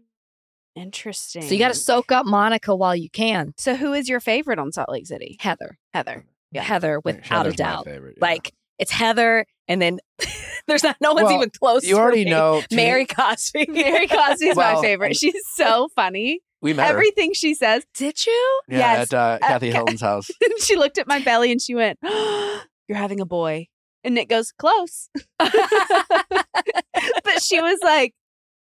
Interesting. 0.75 1.41
Mm. 1.43 1.47
So 1.47 1.53
you 1.53 1.59
got 1.59 1.67
to 1.73 1.73
soak 1.77 2.11
up 2.11 2.25
Monica 2.25 2.75
while 2.75 2.95
you 2.95 3.09
can. 3.09 3.53
So 3.57 3.75
who 3.75 3.93
is 3.93 4.07
your 4.09 4.19
favorite 4.19 4.59
on 4.59 4.71
Salt 4.71 4.89
Lake 4.89 5.05
City? 5.07 5.37
Heather. 5.39 5.77
Heather. 5.93 6.25
Yeah. 6.51 6.63
Heather, 6.63 6.99
without 7.03 7.21
a 7.23 7.27
Heather's 7.35 7.53
my 7.59 7.65
doubt. 7.65 7.85
favorite, 7.85 8.15
yeah. 8.17 8.25
Like 8.27 8.53
it's 8.79 8.91
Heather, 8.91 9.45
and 9.67 9.81
then 9.81 9.99
there's 10.67 10.83
not 10.83 10.95
no 11.01 11.13
one's 11.13 11.25
Well, 11.25 11.35
even 11.37 11.49
close. 11.49 11.81
To 11.81 11.87
you 11.87 11.97
already 11.97 12.25
me. 12.25 12.31
know 12.31 12.61
Mary 12.71 13.05
Cosby. 13.05 13.65
Mary 13.69 14.07
Cosby's 14.07 14.55
Well, 14.55 14.75
my 14.75 14.81
favorite. 14.81 15.15
She's 15.15 15.41
so 15.55 15.89
funny. 15.95 16.41
We 16.63 16.73
met 16.73 16.87
her. 16.87 16.93
Everything 16.93 17.33
she 17.33 17.53
says. 17.53 17.85
Did 17.93 18.25
you? 18.25 18.61
Yeah, 18.67 18.77
yes. 18.79 19.13
at 19.13 19.13
uh, 19.13 19.39
Kathy 19.47 19.71
Ca- 19.71 19.77
Hilton's 19.77 20.01
house. 20.01 20.31
she 20.59 20.75
looked 20.75 20.97
at 20.97 21.07
my 21.07 21.19
belly 21.19 21.51
and 21.51 21.61
she 21.61 21.75
went, 21.75 21.99
You're 22.03 22.97
having 22.97 23.19
a 23.21 23.25
boy. 23.25 23.67
And 24.03 24.15
Nick 24.15 24.29
goes, 24.29 24.51
Close. 24.51 25.09
but 25.39 25.53
she 27.41 27.61
was 27.61 27.79
like, 27.83 28.13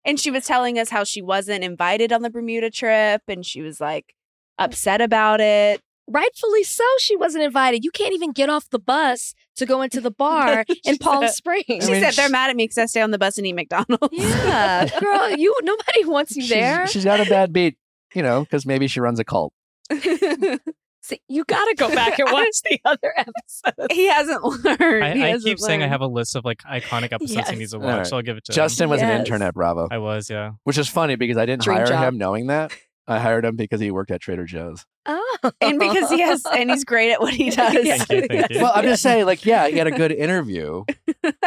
and 0.04 0.18
she 0.18 0.30
was 0.30 0.44
telling 0.44 0.78
us 0.78 0.88
how 0.90 1.04
she 1.04 1.22
wasn't 1.22 1.64
invited 1.64 2.12
on 2.12 2.22
the 2.22 2.30
Bermuda 2.30 2.70
trip 2.70 3.22
and 3.28 3.44
she 3.44 3.62
was 3.62 3.80
like 3.80 4.14
upset 4.58 5.00
about 5.00 5.40
it. 5.40 5.80
Rightfully 6.12 6.64
so. 6.64 6.82
She 6.98 7.16
wasn't 7.16 7.44
invited. 7.44 7.84
You 7.84 7.92
can't 7.92 8.12
even 8.14 8.32
get 8.32 8.48
off 8.50 8.68
the 8.70 8.80
bus 8.80 9.32
to 9.56 9.64
go 9.66 9.80
into 9.82 10.00
the 10.00 10.10
bar 10.10 10.64
in 10.84 10.98
Palm 10.98 11.22
said- 11.24 11.34
Springs. 11.34 11.84
She 11.84 11.92
mean, 11.92 12.02
said 12.02 12.14
they're 12.14 12.28
sh- 12.28 12.32
mad 12.32 12.50
at 12.50 12.56
me 12.56 12.64
because 12.64 12.78
I 12.78 12.86
stay 12.86 13.00
on 13.00 13.12
the 13.12 13.18
bus 13.18 13.38
and 13.38 13.46
eat 13.46 13.52
McDonald's. 13.52 14.08
yeah, 14.12 14.88
girl, 14.98 15.30
you 15.30 15.54
nobody 15.62 16.04
wants 16.06 16.34
you 16.34 16.42
She's- 16.42 16.58
there. 16.58 16.86
she's 16.88 17.04
got 17.04 17.20
a 17.20 17.26
bad 17.30 17.52
beat, 17.52 17.76
you 18.14 18.22
know, 18.22 18.40
because 18.42 18.64
maybe 18.66 18.86
she 18.88 19.00
runs 19.00 19.18
a 19.20 19.24
cult. 19.24 19.52
See, 21.02 21.18
you 21.28 21.44
got 21.44 21.64
to 21.64 21.74
go 21.76 21.88
back 21.94 22.18
and 22.18 22.28
watch 22.32 22.60
the 22.62 22.78
other 22.84 23.12
episodes. 23.16 23.86
he 23.90 24.06
hasn't 24.06 24.42
learned. 24.64 25.02
I, 25.04 25.14
He 25.14 25.22
I 25.24 25.28
hasn't 25.28 25.44
keep 25.44 25.58
saying 25.58 25.82
I 25.82 25.86
have 25.88 26.02
a 26.02 26.06
list 26.06 26.36
of 26.36 26.44
like 26.44 26.58
iconic 26.58 27.12
episodes 27.12 27.32
Yes. 27.36 27.50
he 27.50 27.56
needs 27.56 27.72
to 27.72 27.78
watch. 27.78 27.96
right. 27.96 28.06
So 28.06 28.16
I'll 28.16 28.22
give 28.22 28.36
it 28.36 28.44
to 28.44 28.52
him. 28.52 28.54
Justin 28.54 28.90
was 28.90 29.00
an 29.00 29.08
Yes. 29.08 29.20
intern 29.20 29.40
at 29.40 29.54
Bravo, 29.54 29.88
I 29.90 29.96
was, 29.98 30.28
yeah. 30.28 30.52
which 30.64 30.76
is 30.76 30.88
funny 30.88 31.16
because 31.16 31.38
I 31.38 31.46
didn't 31.46 31.62
Dream 31.62 31.78
hire 31.78 31.86
job. 31.86 32.04
him 32.04 32.18
knowing 32.18 32.48
that. 32.48 32.72
I 33.10 33.18
hired 33.18 33.44
him 33.44 33.56
because 33.56 33.80
he 33.80 33.90
worked 33.90 34.12
at 34.12 34.20
Trader 34.20 34.44
Joe's. 34.44 34.86
Oh. 35.04 35.50
and 35.60 35.78
because 35.80 36.08
he 36.10 36.20
has 36.20 36.44
and 36.46 36.70
he's 36.70 36.84
great 36.84 37.10
at 37.10 37.20
what 37.20 37.34
he 37.34 37.50
does. 37.50 37.72
Thank 37.72 38.10
you, 38.10 38.20
thank 38.28 38.50
you. 38.50 38.60
Well, 38.60 38.70
I'm 38.74 38.84
just 38.84 39.02
saying, 39.02 39.26
like, 39.26 39.44
yeah, 39.44 39.66
he 39.66 39.76
had 39.78 39.88
a 39.88 39.90
good 39.90 40.12
interview 40.26 40.84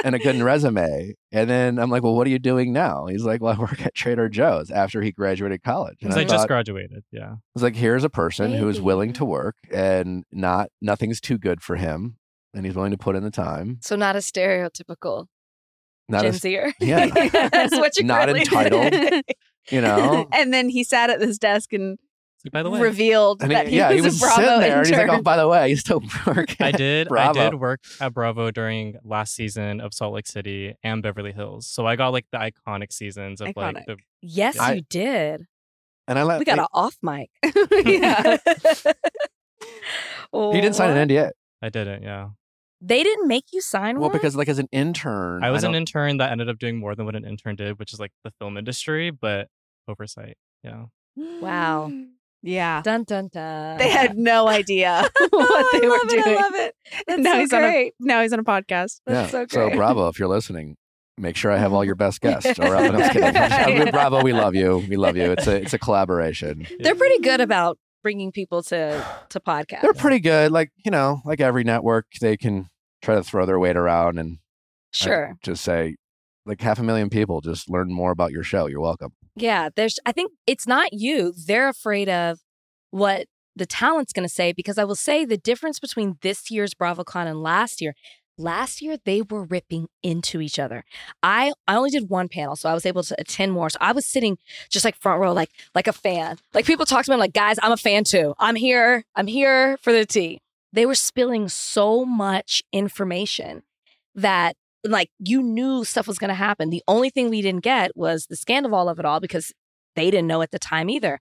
and 0.04 0.14
a 0.14 0.20
good 0.20 0.36
resume. 0.42 1.14
And 1.32 1.50
then 1.50 1.80
I'm 1.80 1.90
like, 1.90 2.04
well, 2.04 2.16
what 2.16 2.28
are 2.28 2.30
you 2.30 2.40
doing 2.40 2.74
now? 2.74 3.06
He's 3.06 3.24
like, 3.24 3.42
well, 3.42 3.56
I 3.56 3.60
work 3.60 3.86
at 3.86 3.96
Trader 3.96 4.28
Joe's 4.28 4.72
after 4.72 5.02
he 5.02 5.12
graduated 5.14 5.64
college. 5.64 5.98
And 6.02 6.10
Because 6.10 6.18
I, 6.18 6.22
I, 6.22 6.24
just 6.26 6.36
thought, 6.36 6.48
graduated. 6.50 7.04
Yeah. 7.12 7.32
I 7.32 7.38
was 7.54 7.64
like, 7.64 7.76
here's 7.78 8.04
a 8.04 8.10
person 8.10 8.54
who 8.54 8.68
is 8.68 8.82
willing 8.82 9.14
to 9.14 9.24
work 9.26 9.56
and 9.72 10.26
not 10.34 10.70
nothing's 10.82 11.22
too 11.22 11.38
good 11.38 11.62
for 11.62 11.78
him, 11.78 12.18
and 12.54 12.66
he's 12.66 12.76
willing 12.76 12.92
to 12.92 12.98
put 12.98 13.16
in 13.16 13.24
the 13.24 13.32
time. 13.32 13.78
So 13.82 13.96
not 13.96 14.16
a 14.18 14.20
stereotypical 14.20 15.28
Not 16.10 16.24
Gen 16.24 16.30
as 16.34 16.42
Zer. 16.42 16.74
yeah. 16.82 17.08
That's 17.08 17.78
what 17.78 17.96
you're 17.98 18.06
Not 18.06 18.30
entitled. 18.30 19.24
Saying. 19.68 19.84
you 19.84 19.88
know. 19.88 20.28
and 20.34 20.54
then 20.54 20.70
he 20.70 20.84
sat 20.84 21.10
at 21.10 21.20
this 21.20 21.38
desk 21.38 21.74
and 21.74 21.98
by 22.52 22.62
the 22.62 22.70
way, 22.70 22.82
revealed 22.82 23.42
And 23.42 23.52
that 23.52 23.68
he, 23.68 23.72
he 23.72 23.78
yeah, 23.78 23.88
was, 23.90 23.96
he 23.96 24.02
was 24.02 24.18
a 24.18 24.20
Bravo 24.20 24.36
sitting 24.42 24.60
there, 24.60 24.78
and 24.80 24.88
he's 24.88 24.98
like, 24.98 25.10
"Oh, 25.10 25.22
by 25.22 25.38
the 25.38 25.48
way, 25.48 25.60
I 25.60 25.66
used 25.68 25.86
to 25.86 26.00
work." 26.28 26.56
I 26.60 26.70
at 26.70 26.78
did. 26.78 27.08
Bravo. 27.08 27.40
I 27.40 27.44
did 27.50 27.54
work 27.56 27.80
at 28.02 28.14
Bravo 28.14 28.52
during 28.52 28.98
last 29.06 29.34
season 29.34 29.80
of 29.80 29.94
Salt 29.94 30.14
Lake 30.14 30.28
City 30.28 30.76
and 30.84 31.02
Beverly 31.02 31.32
Hills. 31.32 31.68
So 31.68 31.86
I 31.86 31.96
got 31.96 32.10
like 32.10 32.26
the 32.32 32.40
iconic 32.40 32.92
seasons 32.92 33.40
of 33.40 33.54
like 33.56 33.86
the. 33.86 33.96
Yes, 34.22 34.60
I- 34.60 34.74
you 34.74 34.82
did. 34.90 35.46
and 36.08 36.20
I 36.20 36.24
let 36.24 36.40
We 36.40 36.46
got 36.46 36.58
like, 36.58 36.68
an 36.74 36.74
off 36.74 36.98
mic. 37.02 37.30
yeah. 37.86 38.38
he 40.34 40.62
didn't 40.62 40.76
sign 40.76 40.98
an 40.98 41.08
NDA. 41.08 41.32
I 41.62 41.70
didn't. 41.70 42.04
Yeah. 42.04 42.30
They 42.86 43.02
didn't 43.02 43.28
make 43.30 43.46
you 43.54 43.62
sign 43.62 43.96
Well, 44.00 44.10
one. 44.10 44.12
because 44.18 44.36
like 44.36 44.50
as 44.50 44.60
an 44.60 44.68
intern, 44.74 45.44
I 45.44 45.52
was 45.52 45.64
an 45.64 45.72
don't- 45.72 45.76
intern 45.82 46.18
that 46.18 46.32
ended 46.32 46.50
up 46.50 46.60
doing 46.60 46.78
more 46.78 46.96
than 46.96 47.06
what 47.06 47.16
an 47.16 47.26
intern 47.26 47.56
did, 47.56 47.80
which 47.80 47.94
is 47.94 48.00
like 48.00 48.12
the 48.26 48.32
film 48.40 48.58
industry, 48.58 49.10
but 49.10 49.48
oversight. 49.88 50.36
Yeah. 50.64 50.86
Wow. 51.16 51.92
Yeah. 52.46 52.82
dun 52.84 53.06
dun 53.06 53.30
dun. 53.32 53.78
They 53.78 53.88
had 53.88 54.18
no 54.18 54.50
idea 54.50 55.10
what 55.30 55.66
they 55.72 55.78
I 55.88 55.90
were 55.90 55.98
love 55.98 56.10
doing. 56.10 56.24
It, 56.26 56.28
I 56.28 56.36
love 56.44 56.56
it. 56.56 56.76
That's 57.08 57.22
now 57.22 57.32
so 57.36 57.40
he's 57.40 57.50
great. 57.52 57.64
on 57.64 57.74
a 57.74 57.92
now 58.02 58.22
he's 58.22 58.34
on 58.34 58.40
a 58.40 58.44
podcast. 58.44 59.00
That's 59.06 59.32
so 59.32 59.46
So 59.50 59.68
great. 59.70 59.78
Bravo, 59.78 60.10
if 60.10 60.20
you're 60.20 60.28
listening, 60.28 60.76
make 61.18 61.38
sure 61.38 61.52
I 61.54 61.58
have 61.58 61.72
all 61.72 61.86
your 61.86 61.96
best 61.96 62.20
guests. 62.20 62.60
Or 62.60 62.76
I'm 62.76 62.98
just 62.98 63.14
kidding. 63.14 63.34
Uh, 63.38 63.48
I 63.50 63.74
mean, 63.80 63.92
Bravo, 63.92 64.22
we 64.24 64.34
love 64.34 64.56
you. 64.56 64.84
We 64.90 64.98
love 64.98 65.16
you. 65.16 65.32
It's 65.32 65.48
a 65.48 65.56
it's 65.62 65.74
a 65.74 65.80
collaboration. 65.80 66.68
They're 66.82 66.96
pretty 66.96 67.20
good 67.24 67.40
about 67.40 67.78
bringing 68.02 68.34
people 68.34 68.62
to 68.64 69.06
to 69.30 69.40
podcasts. 69.40 69.82
They're 69.84 69.94
pretty 69.94 70.20
good. 70.20 70.52
Like 70.52 70.72
you 70.84 70.92
know, 70.92 71.22
like 71.24 71.40
every 71.40 71.64
network, 71.64 72.08
they 72.20 72.36
can 72.36 72.68
try 73.04 73.16
to 73.16 73.24
throw 73.24 73.46
their 73.46 73.60
weight 73.60 73.78
around 73.78 74.18
and 74.18 74.38
I 74.40 75.06
sure. 75.06 75.38
just 75.44 75.64
say, 75.64 75.96
like 76.46 76.62
half 76.62 76.80
a 76.80 76.84
million 76.84 77.10
people 77.10 77.42
just 77.42 77.70
learn 77.70 77.92
more 77.92 78.12
about 78.12 78.32
your 78.32 78.44
show. 78.44 78.68
You're 78.68 78.82
welcome. 78.82 79.14
Yeah, 79.36 79.70
there's 79.76 80.00
I 80.06 80.12
think 80.12 80.32
it's 80.48 80.68
not 80.68 80.94
you. 80.94 81.34
They're 81.46 81.70
afraid 81.70 82.10
of 82.10 82.40
what 82.92 83.28
the 83.56 83.66
talent's 83.66 84.14
going 84.14 84.28
to 84.28 84.34
say 84.34 84.52
because 84.52 84.78
I 84.78 84.84
will 84.84 84.96
say 84.96 85.26
the 85.26 85.38
difference 85.38 85.80
between 85.80 86.18
this 86.22 86.50
year's 86.50 86.74
BravoCon 86.74 87.28
and 87.28 87.42
last 87.42 87.82
year. 87.82 87.94
Last 88.36 88.82
year 88.82 88.98
they 89.06 89.22
were 89.22 89.44
ripping 89.44 89.88
into 90.02 90.42
each 90.42 90.58
other. 90.58 90.84
I 91.22 91.54
I 91.68 91.76
only 91.76 91.92
did 91.92 92.10
one 92.10 92.30
panel, 92.30 92.56
so 92.56 92.68
I 92.68 92.74
was 92.74 92.86
able 92.86 93.04
to 93.04 93.16
attend 93.20 93.52
more. 93.52 93.70
So 93.70 93.78
I 93.80 93.92
was 93.92 94.08
sitting 94.08 94.38
just 94.70 94.84
like 94.84 94.96
front 94.96 95.22
row, 95.22 95.34
like 95.34 95.52
like 95.76 95.88
a 95.88 95.94
fan. 95.94 96.38
Like 96.54 96.66
people 96.66 96.86
talk 96.86 97.06
to 97.06 97.12
me, 97.12 97.14
I'm 97.14 97.20
like 97.20 97.34
guys, 97.34 97.58
I'm 97.62 97.72
a 97.72 97.78
fan 97.78 98.04
too. 98.04 98.34
I'm 98.40 98.56
here. 98.56 99.04
I'm 99.16 99.28
here 99.28 99.78
for 99.78 99.94
the 99.94 100.06
tea. 100.06 100.42
They 100.74 100.86
were 100.86 100.96
spilling 100.96 101.48
so 101.50 102.04
much 102.04 102.62
information 102.74 103.64
that 104.16 104.56
like 104.84 105.10
you 105.18 105.42
knew 105.42 105.86
stuff 105.86 106.08
was 106.08 106.18
going 106.18 106.30
to 106.30 106.36
happen. 106.36 106.70
The 106.70 106.84
only 106.88 107.10
thing 107.10 107.30
we 107.30 107.42
didn't 107.42 107.64
get 107.64 107.96
was 107.96 108.26
the 108.26 108.36
scandal 108.36 108.90
of 108.90 109.00
it 109.00 109.06
all 109.06 109.22
because 109.22 109.54
they 109.96 110.12
didn't 110.12 110.28
know 110.28 110.42
at 110.42 110.52
the 110.52 110.60
time 110.60 110.90
either. 110.90 111.20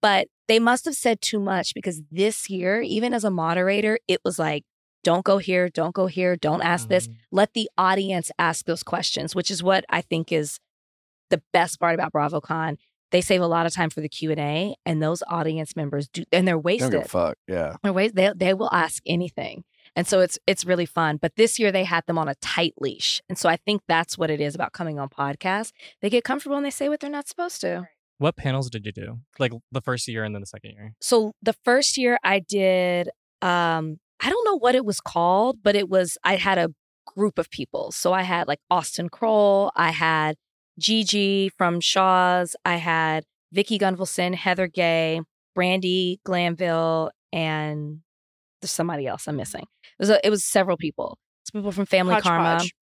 But 0.00 0.28
they 0.48 0.58
must 0.58 0.84
have 0.84 0.94
said 0.94 1.20
too 1.20 1.40
much 1.40 1.74
because 1.74 2.02
this 2.10 2.48
year, 2.48 2.80
even 2.80 3.12
as 3.12 3.24
a 3.24 3.30
moderator, 3.30 3.98
it 4.08 4.20
was 4.24 4.38
like, 4.38 4.64
don't 5.02 5.24
go 5.24 5.38
here, 5.38 5.68
don't 5.68 5.94
go 5.94 6.06
here, 6.06 6.36
don't 6.36 6.62
ask 6.62 6.88
this. 6.88 7.08
Mhm. 7.08 7.14
Let 7.30 7.52
the 7.52 7.68
audience 7.76 8.30
ask 8.38 8.64
those 8.64 8.82
questions, 8.82 9.34
which 9.34 9.50
is 9.50 9.62
what 9.62 9.84
I 9.90 10.00
think 10.00 10.32
is 10.32 10.60
the 11.30 11.42
best 11.52 11.78
part 11.78 11.94
about 11.94 12.12
BravoCon. 12.12 12.78
They 13.14 13.20
save 13.20 13.42
a 13.42 13.46
lot 13.46 13.64
of 13.64 13.72
time 13.72 13.90
for 13.90 14.00
the 14.00 14.08
Q 14.08 14.32
and 14.32 14.40
A, 14.40 14.74
and 14.84 15.00
those 15.00 15.22
audience 15.28 15.76
members 15.76 16.08
do, 16.08 16.24
and 16.32 16.48
they're 16.48 16.58
Don't 16.60 16.90
give 16.90 16.94
a 16.94 17.04
fuck. 17.04 17.36
Yeah. 17.46 17.76
They're 17.84 17.92
wa- 17.92 18.08
They 18.12 18.32
they 18.34 18.54
will 18.54 18.72
ask 18.72 19.04
anything, 19.06 19.62
and 19.94 20.04
so 20.04 20.18
it's 20.18 20.36
it's 20.48 20.64
really 20.64 20.84
fun. 20.84 21.18
But 21.22 21.36
this 21.36 21.60
year 21.60 21.70
they 21.70 21.84
had 21.84 22.04
them 22.06 22.18
on 22.18 22.26
a 22.26 22.34
tight 22.34 22.74
leash, 22.80 23.22
and 23.28 23.38
so 23.38 23.48
I 23.48 23.54
think 23.54 23.82
that's 23.86 24.18
what 24.18 24.30
it 24.30 24.40
is 24.40 24.56
about 24.56 24.72
coming 24.72 24.98
on 24.98 25.08
podcasts. 25.10 25.70
They 26.02 26.10
get 26.10 26.24
comfortable 26.24 26.56
and 26.56 26.66
they 26.66 26.70
say 26.72 26.88
what 26.88 26.98
they're 26.98 27.08
not 27.08 27.28
supposed 27.28 27.60
to. 27.60 27.86
What 28.18 28.34
panels 28.34 28.68
did 28.68 28.84
you 28.84 28.90
do? 28.90 29.20
Like 29.38 29.52
the 29.70 29.80
first 29.80 30.08
year 30.08 30.24
and 30.24 30.34
then 30.34 30.40
the 30.40 30.46
second 30.46 30.72
year? 30.72 30.94
So 31.00 31.34
the 31.40 31.54
first 31.64 31.96
year 31.96 32.18
I 32.24 32.40
did 32.40 33.10
um 33.42 34.00
I 34.18 34.28
don't 34.28 34.44
know 34.44 34.58
what 34.58 34.74
it 34.74 34.84
was 34.84 35.00
called, 35.00 35.58
but 35.62 35.76
it 35.76 35.88
was 35.88 36.18
I 36.24 36.34
had 36.34 36.58
a 36.58 36.70
group 37.06 37.38
of 37.38 37.48
people. 37.50 37.92
So 37.92 38.12
I 38.12 38.22
had 38.22 38.48
like 38.48 38.58
Austen 38.72 39.08
Kroll, 39.08 39.70
I 39.76 39.90
had 39.92 40.34
Gigi 40.78 41.50
from 41.56 41.80
Shahs, 41.80 42.56
I 42.64 42.76
had 42.76 43.24
Vicki 43.52 43.78
Gunvalson, 43.78 44.34
Heather 44.34 44.66
Gay, 44.66 45.20
Brandi 45.56 46.18
Glanville, 46.24 47.10
and 47.32 48.00
there's 48.60 48.70
somebody 48.70 49.06
else 49.06 49.26
I'm 49.28 49.36
missing. 49.36 49.62
It 49.62 49.98
was 49.98 50.10
a, 50.10 50.26
it 50.26 50.30
was 50.30 50.44
several 50.44 50.76
people. 50.76 51.18
It's 51.42 51.50
people 51.50 51.72
from 51.72 51.86
Family 51.86 52.20
Karma. 52.20 52.44
Hodgepodge. 52.44 52.74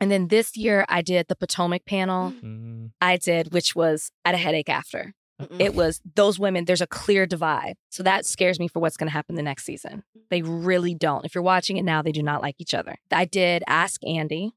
And 0.00 0.10
then 0.10 0.28
this 0.28 0.56
year 0.56 0.84
I 0.88 1.02
did 1.02 1.26
the 1.28 1.36
Potomac 1.36 1.84
panel. 1.84 2.32
Mm. 2.32 2.90
I 3.00 3.16
did, 3.16 3.52
which 3.52 3.74
was 3.74 4.10
at 4.24 4.34
a 4.34 4.38
headache 4.38 4.68
after 4.68 5.14
Mm-mm. 5.40 5.60
it 5.60 5.74
was 5.74 6.00
those 6.16 6.38
women 6.38 6.64
there's 6.64 6.80
a 6.80 6.86
clear 6.86 7.24
divide 7.24 7.74
so 7.90 8.02
that 8.02 8.26
scares 8.26 8.58
me 8.58 8.66
for 8.66 8.80
what's 8.80 8.96
going 8.96 9.06
to 9.06 9.12
happen 9.12 9.36
the 9.36 9.42
next 9.42 9.64
season 9.64 10.02
they 10.30 10.42
really 10.42 10.94
don't 10.94 11.24
if 11.24 11.32
you're 11.34 11.42
watching 11.42 11.76
it 11.76 11.84
now 11.84 12.02
they 12.02 12.10
do 12.10 12.24
not 12.24 12.42
like 12.42 12.56
each 12.58 12.74
other 12.74 12.96
i 13.12 13.24
did 13.24 13.62
ask 13.68 14.04
andy 14.04 14.52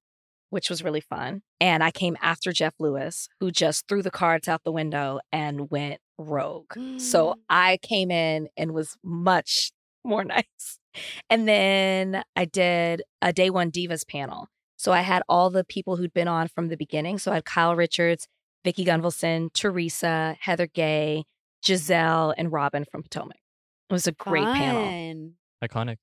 which 0.52 0.70
was 0.70 0.84
really 0.84 1.02
fun 1.02 1.42
and 1.60 1.84
i 1.84 1.90
came 1.90 2.16
after 2.22 2.52
jeff 2.52 2.76
lewis 2.80 3.28
who 3.40 3.52
just 3.52 3.88
threw 3.88 4.02
the 4.02 4.12
cards 4.12 4.48
out 4.48 4.64
the 4.64 4.72
window 4.72 5.20
and 5.32 5.72
went 5.72 6.00
rogue 6.20 6.74
so 6.98 7.32
mm. 7.32 7.36
i 7.50 7.78
came 7.82 8.12
in 8.12 8.48
and 8.56 8.74
was 8.74 8.98
much 9.04 9.72
more 10.06 10.24
nice 10.24 10.80
and 11.30 11.48
then 11.48 12.24
i 12.36 12.46
did 12.46 13.02
a 13.22 13.34
day 13.34 13.50
one 13.50 13.72
divas 13.72 14.08
panel 14.08 14.48
so 14.78 14.92
i 14.92 15.02
had 15.02 15.24
all 15.28 15.50
the 15.50 15.64
people 15.64 15.98
who'd 15.98 16.14
been 16.14 16.28
on 16.28 16.48
from 16.48 16.68
the 16.68 16.78
beginning 16.78 17.18
so 17.18 17.32
i 17.32 17.36
had 17.36 17.46
kyle 17.46 17.76
richards 17.76 18.28
Vicki 18.64 18.86
Gunvalson, 18.86 19.52
Teresa, 19.54 20.36
Heather 20.40 20.68
Gay, 20.68 21.26
Gizelle, 21.64 22.34
and 22.38 22.52
Robyn 22.52 22.86
from 22.92 23.04
Potomac. 23.04 23.38
It 23.90 23.94
was 23.94 24.08
a 24.08 24.12
great 24.12 24.46
panel. 24.46 24.86
Fun. 24.86 25.34
Iconic. 25.64 25.98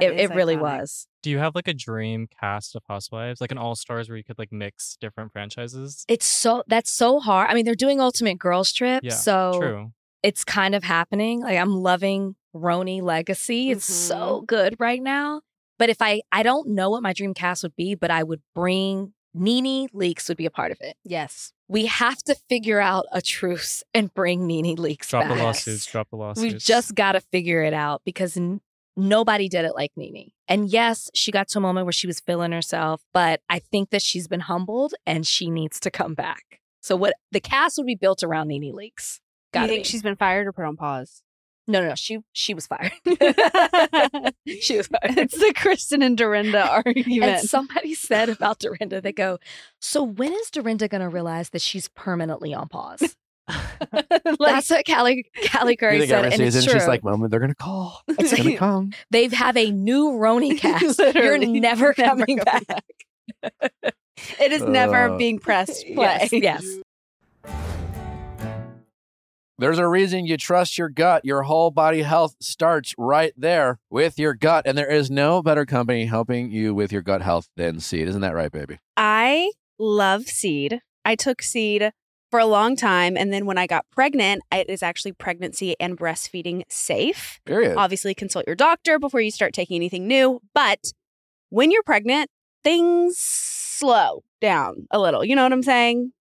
That 0.00 0.12
it, 0.12 0.20
is 0.20 0.30
it 0.30 0.34
really 0.34 0.56
was. 0.56 1.06
Do 1.22 1.30
you 1.30 1.38
have 1.38 1.54
like 1.54 1.68
a 1.68 1.74
dream 1.74 2.28
cast 2.40 2.74
of 2.74 2.82
housewives, 2.88 3.40
like 3.40 3.52
an 3.52 3.58
all 3.58 3.74
stars 3.74 4.08
where 4.08 4.16
you 4.16 4.24
could 4.24 4.38
like 4.38 4.52
mix 4.52 4.96
different 5.00 5.32
franchises? 5.32 6.04
It's 6.08 6.26
so 6.26 6.62
that's 6.66 6.92
so 6.92 7.20
hard. 7.20 7.50
I 7.50 7.54
mean, 7.54 7.64
they're 7.64 7.74
doing 7.74 8.00
Ultimate 8.00 8.38
Girls 8.38 8.72
Trip, 8.72 9.02
Yeah, 9.04 9.12
so 9.12 9.58
True. 9.58 9.92
it's 10.22 10.44
kind 10.44 10.74
of 10.74 10.84
happening. 10.84 11.40
Like 11.40 11.58
I'm 11.58 11.74
loving 11.74 12.36
RHONY 12.54 13.02
Legacy. 13.02 13.70
It's 13.70 13.88
mm-hmm. 13.88 14.08
so 14.08 14.44
good 14.46 14.76
right 14.78 15.02
now. 15.02 15.42
But 15.78 15.88
if 15.88 16.00
I 16.00 16.22
I 16.32 16.42
don't 16.42 16.70
know 16.70 16.90
what 16.90 17.02
my 17.02 17.12
dream 17.12 17.34
cast 17.34 17.62
would 17.62 17.76
be, 17.76 17.94
but 17.94 18.10
I 18.10 18.22
would 18.22 18.42
bring 18.54 19.12
Nene 19.34 19.88
Leakes 19.94 20.28
would 20.28 20.36
be 20.36 20.46
a 20.46 20.50
part 20.50 20.72
of 20.72 20.78
it. 20.80 20.96
Yes. 21.04 21.52
We 21.68 21.86
have 21.86 22.18
to 22.24 22.34
figure 22.34 22.80
out 22.80 23.06
a 23.12 23.22
truce 23.22 23.84
and 23.94 24.12
bring 24.12 24.46
Nene 24.46 24.76
Leakes 24.76 25.08
Drop 25.08 25.28
back. 25.28 25.36
the 25.36 25.44
lawsuits. 25.44 25.86
Drop 25.86 26.10
the 26.10 26.16
lawsuits. 26.16 26.52
We've 26.52 26.60
just 26.60 26.94
got 26.94 27.12
to 27.12 27.20
figure 27.20 27.62
it 27.62 27.72
out 27.72 28.02
because 28.04 28.36
n- 28.36 28.60
nobody 28.96 29.48
did 29.48 29.64
it 29.64 29.74
like 29.74 29.92
Nene. 29.96 30.30
And 30.48 30.68
yes, 30.68 31.10
she 31.14 31.30
got 31.30 31.48
to 31.48 31.58
a 31.58 31.60
moment 31.60 31.86
where 31.86 31.92
she 31.92 32.06
was 32.06 32.20
feeling 32.20 32.52
herself, 32.52 33.02
but 33.12 33.40
I 33.48 33.58
think 33.58 33.90
that 33.90 34.02
she's 34.02 34.28
been 34.28 34.40
humbled 34.40 34.94
and 35.06 35.26
she 35.26 35.50
needs 35.50 35.80
to 35.80 35.90
come 35.90 36.14
back. 36.14 36.60
So 36.80 36.96
what 36.96 37.14
the 37.30 37.40
cast 37.40 37.78
would 37.78 37.86
be 37.86 37.94
built 37.94 38.22
around 38.22 38.48
Nene 38.48 38.72
Leakes. 38.72 39.20
Do 39.52 39.60
you 39.60 39.66
think 39.66 39.84
be. 39.84 39.88
she's 39.88 40.02
been 40.02 40.16
fired 40.16 40.46
or 40.46 40.52
put 40.52 40.64
on 40.64 40.76
pause? 40.76 41.22
no, 41.70 41.80
no, 41.80 41.88
no. 41.88 41.94
She 41.94 42.18
she 42.32 42.52
was 42.52 42.66
fired. 42.66 42.92
she 44.60 44.76
was 44.76 44.88
fired. 44.88 45.18
it's 45.18 45.38
the 45.38 45.52
Kristen 45.56 46.02
and 46.02 46.16
Dorinda 46.16 46.68
argument. 46.70 47.22
And 47.22 47.48
somebody 47.48 47.94
said 47.94 48.28
about 48.28 48.58
Dorinda, 48.58 49.00
they 49.00 49.12
go, 49.12 49.38
So 49.80 50.02
when 50.02 50.32
is 50.32 50.50
Dorinda 50.50 50.88
going 50.88 51.00
to 51.00 51.08
realize 51.08 51.50
that 51.50 51.62
she's 51.62 51.88
permanently 51.88 52.52
on 52.52 52.68
pause? 52.68 53.16
That's 54.38 54.70
what 54.70 54.86
Callie, 54.86 55.24
Callie 55.52 55.76
Curry 55.76 56.06
said. 56.06 56.24
every 56.26 56.32
And 56.32 56.42
it's 56.42 56.64
true. 56.64 56.72
she's 56.74 56.86
like, 56.88 57.02
moment 57.04 57.30
they're 57.30 57.40
gonna 57.40 57.54
call. 57.54 58.00
It's 58.08 58.18
It's 58.32 58.42
gonna 58.42 58.56
come. 58.56 58.92
they 59.10 59.28
have 59.28 59.56
a 59.56 59.70
new 59.70 60.10
RHONY 60.12 60.58
cast. 60.60 60.98
You're 61.14 61.38
never 61.38 61.60
never 61.60 61.94
coming 61.94 62.38
coming 62.38 62.38
back. 62.38 62.94
it 64.40 64.52
is 64.52 64.62
never 64.62 65.10
Uh, 65.10 65.16
being 65.16 65.38
pressed 65.38 65.84
play. 65.94 66.28
Yes, 66.30 66.32
yes. 66.32 66.64
There's 69.58 69.78
a 69.78 69.86
reason 69.86 70.24
you 70.24 70.38
trust 70.38 70.78
your 70.78 70.88
gut. 70.88 71.22
Your 71.26 71.42
whole 71.42 71.70
body 71.70 72.00
health 72.00 72.34
starts 72.40 72.94
right 72.96 73.34
there 73.36 73.78
with 73.90 74.18
your 74.18 74.32
gut. 74.32 74.66
And 74.66 74.76
there 74.78 74.90
is 74.90 75.10
no 75.10 75.42
better 75.42 75.66
company 75.66 76.06
helping 76.06 76.50
you 76.50 76.74
with 76.74 76.90
your 76.90 77.02
gut 77.02 77.20
health 77.20 77.50
than 77.56 77.78
Seed. 77.78 78.08
Isn't 78.08 78.22
that 78.22 78.34
right, 78.34 78.50
baby? 78.50 78.78
I 78.96 79.52
love 79.78 80.22
seed. 80.24 80.80
I 81.04 81.14
took 81.14 81.42
seed 81.42 81.92
for 82.30 82.40
a 82.40 82.46
long 82.46 82.76
time. 82.76 83.16
And 83.16 83.32
then 83.32 83.46
when 83.46 83.58
I 83.58 83.66
got 83.66 83.86
pregnant, 83.90 84.42
it 84.52 84.70
is 84.70 84.82
actually 84.82 85.12
pregnancy 85.12 85.76
and 85.80 85.98
breastfeeding 85.98 86.62
safe. 86.68 87.40
Period. 87.44 87.76
Obviously, 87.76 88.14
consult 88.14 88.46
your 88.46 88.56
doctor 88.56 88.98
before 88.98 89.20
you 89.20 89.30
start 89.30 89.52
taking 89.52 89.76
anything 89.76 90.06
new. 90.06 90.40
But 90.54 90.92
when 91.50 91.70
you're 91.70 91.82
pregnant, 91.82 92.30
things 92.62 93.18
slow 93.18 94.22
down 94.40 94.86
a 94.90 94.98
little. 94.98 95.24
You 95.24 95.36
know 95.36 95.42
what 95.42 95.52
I'm 95.52 95.62
saying? 95.62 96.12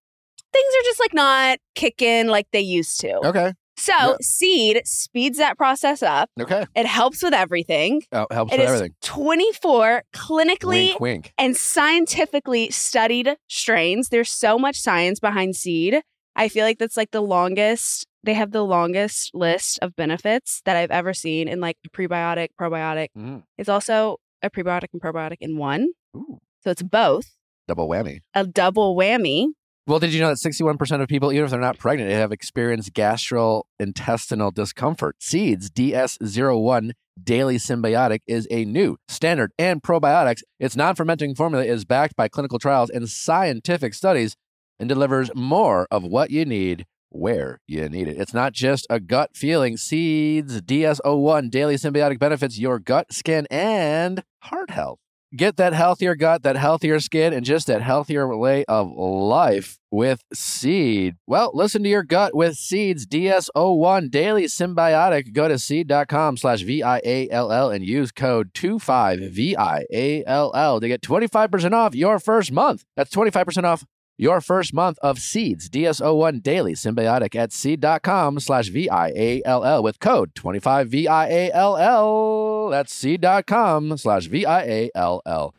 Things 0.52 0.74
are 0.80 0.84
just 0.84 1.00
like 1.00 1.14
not 1.14 1.60
kicking 1.76 2.28
like 2.28 2.48
they 2.52 2.62
used 2.62 3.00
to. 3.02 3.18
Okay. 3.28 3.54
So, 3.80 3.94
Yeah. 3.94 4.16
seed 4.22 4.82
speeds 4.86 5.38
that 5.38 5.58
process 5.58 6.04
up. 6.04 6.30
Okay. 6.40 6.66
It 6.76 6.86
helps 6.86 7.24
with 7.24 7.34
everything. 7.34 8.04
Oh, 8.12 8.28
helps 8.32 8.54
It 8.54 8.60
with 8.60 8.68
everything. 8.68 8.94
24 9.02 10.04
clinically 10.14 10.90
Wink, 10.90 11.00
wink. 11.00 11.34
and 11.38 11.56
scientifically 11.56 12.70
studied 12.72 13.36
strains. 13.48 14.10
There's 14.10 14.30
so 14.32 14.58
much 14.60 14.78
science 14.80 15.20
behind 15.20 15.56
seed. 15.56 16.02
I 16.36 16.48
feel 16.48 16.66
like 16.66 16.78
that's 16.78 16.96
like 16.98 17.12
the 17.12 17.22
longest, 17.22 18.06
they 18.24 18.34
have 18.34 18.52
the 18.52 18.64
longest 18.64 19.32
list 19.34 19.80
of 19.82 19.96
benefits 19.96 20.62
that 20.66 20.76
I've 20.78 20.92
ever 20.92 21.14
seen 21.14 21.48
in 21.48 21.60
like 21.60 21.78
a 21.86 21.90
prebiotic, 21.90 22.50
probiotic. 22.60 23.08
Mm. 23.18 23.44
It's 23.58 23.70
also 23.70 24.18
a 24.42 24.50
prebiotic 24.50 24.88
and 24.94 25.02
probiotic 25.02 25.38
in 25.42 25.58
one. 25.58 25.90
Ooh, 26.16 26.38
So 26.64 26.72
it's 26.72 26.84
both 26.84 27.26
double 27.68 27.88
whammy. 27.90 28.20
a 28.34 28.46
double 28.46 28.96
whammy. 28.96 29.48
Well, 29.90 29.98
did 29.98 30.14
you 30.14 30.22
know 30.22 30.28
that 30.30 30.38
61% 30.38 31.02
of 31.02 31.08
people, 31.08 31.34
even 31.34 31.46
if 31.46 31.50
they're 31.50 31.60
not 31.60 31.80
pregnant, 31.80 32.12
have 32.12 32.32
experienced 32.32 32.94
gastrointestinal 32.94 34.54
discomfort? 34.54 35.16
Seeds 35.20 35.72
DS01 35.72 36.92
Daily 37.24 37.58
Synbiotic 37.58 38.20
is 38.28 38.48
a 38.52 38.66
new 38.66 38.98
standard 39.08 39.52
and 39.58 39.82
probiotics. 39.82 40.44
Its 40.60 40.76
non 40.76 40.94
fermenting 40.94 41.34
formula 41.34 41.66
is 41.66 41.86
backed 41.86 42.16
by 42.16 42.28
clinical 42.28 42.60
trials 42.60 42.92
and 42.92 43.10
scientific 43.10 43.96
studies 43.96 44.36
and 44.80 44.88
delivers 44.88 45.32
more 45.34 45.88
of 45.90 46.04
what 46.04 46.30
you 46.30 46.46
need 46.46 46.86
where 47.10 47.60
you 47.66 47.90
need 47.90 48.08
it. 48.08 48.20
It's 48.20 48.32
not 48.32 48.54
just 48.54 48.86
a 48.92 49.00
gut 49.00 49.32
feeling. 49.34 49.76
Seeds 49.76 50.62
DS01 50.62 51.50
Daily 51.50 51.78
Synbiotic 51.78 52.20
benefits 52.20 52.60
your 52.60 52.78
gut, 52.78 53.12
skin, 53.12 53.48
and 53.50 54.24
heart 54.44 54.70
health. 54.70 55.00
Get 55.36 55.58
that 55.58 55.74
healthier 55.74 56.16
gut, 56.16 56.42
that 56.42 56.56
healthier 56.56 57.00
skin, 57.00 57.34
and 57.34 57.46
just 57.46 57.68
that 57.68 57.84
healthier 57.84 58.36
way 58.36 58.66
of 58.66 58.92
life 58.92 59.78
with 59.92 60.24
Seed. 60.34 61.18
Well, 61.28 61.52
listen 61.54 61.84
to 61.84 61.90
your 61.90 62.02
gut 62.02 62.36
with 62.36 62.56
Seeds 62.56 63.06
DS01 63.06 64.10
Daily 64.10 64.46
Synbiotic. 64.46 65.32
Go 65.34 65.48
to 65.48 65.60
seed.com 65.60 66.38
slash 66.38 66.64
V-I-A-L-L 66.64 67.70
and 67.70 67.86
use 67.86 68.12
code 68.12 68.54
25VIALL 68.54 70.82
to 70.82 70.88
get 70.88 71.02
25% 71.02 71.74
off 71.74 71.94
your 71.94 72.18
first 72.18 72.52
month. 72.52 72.86
That's 72.96 73.14
25% 73.14 73.66
off 73.66 73.86
your 74.20 74.42
first 74.42 74.74
month 74.74 75.00
of 75.02 75.18
Seeds 75.18 75.70
DS01 75.70 76.44
Daily 76.44 76.74
Synbiotic 76.74 77.36
at 77.36 77.54
seed.com 77.54 78.42
slash 78.42 78.68
V-I-A-L-L 78.68 79.82
with 79.82 80.02
code 80.02 80.36
25VIALL. 80.36 82.72
That's 82.72 82.94
seed.com 82.94 83.98
slash 83.98 84.26
V-I-A-L-L. 84.26 85.56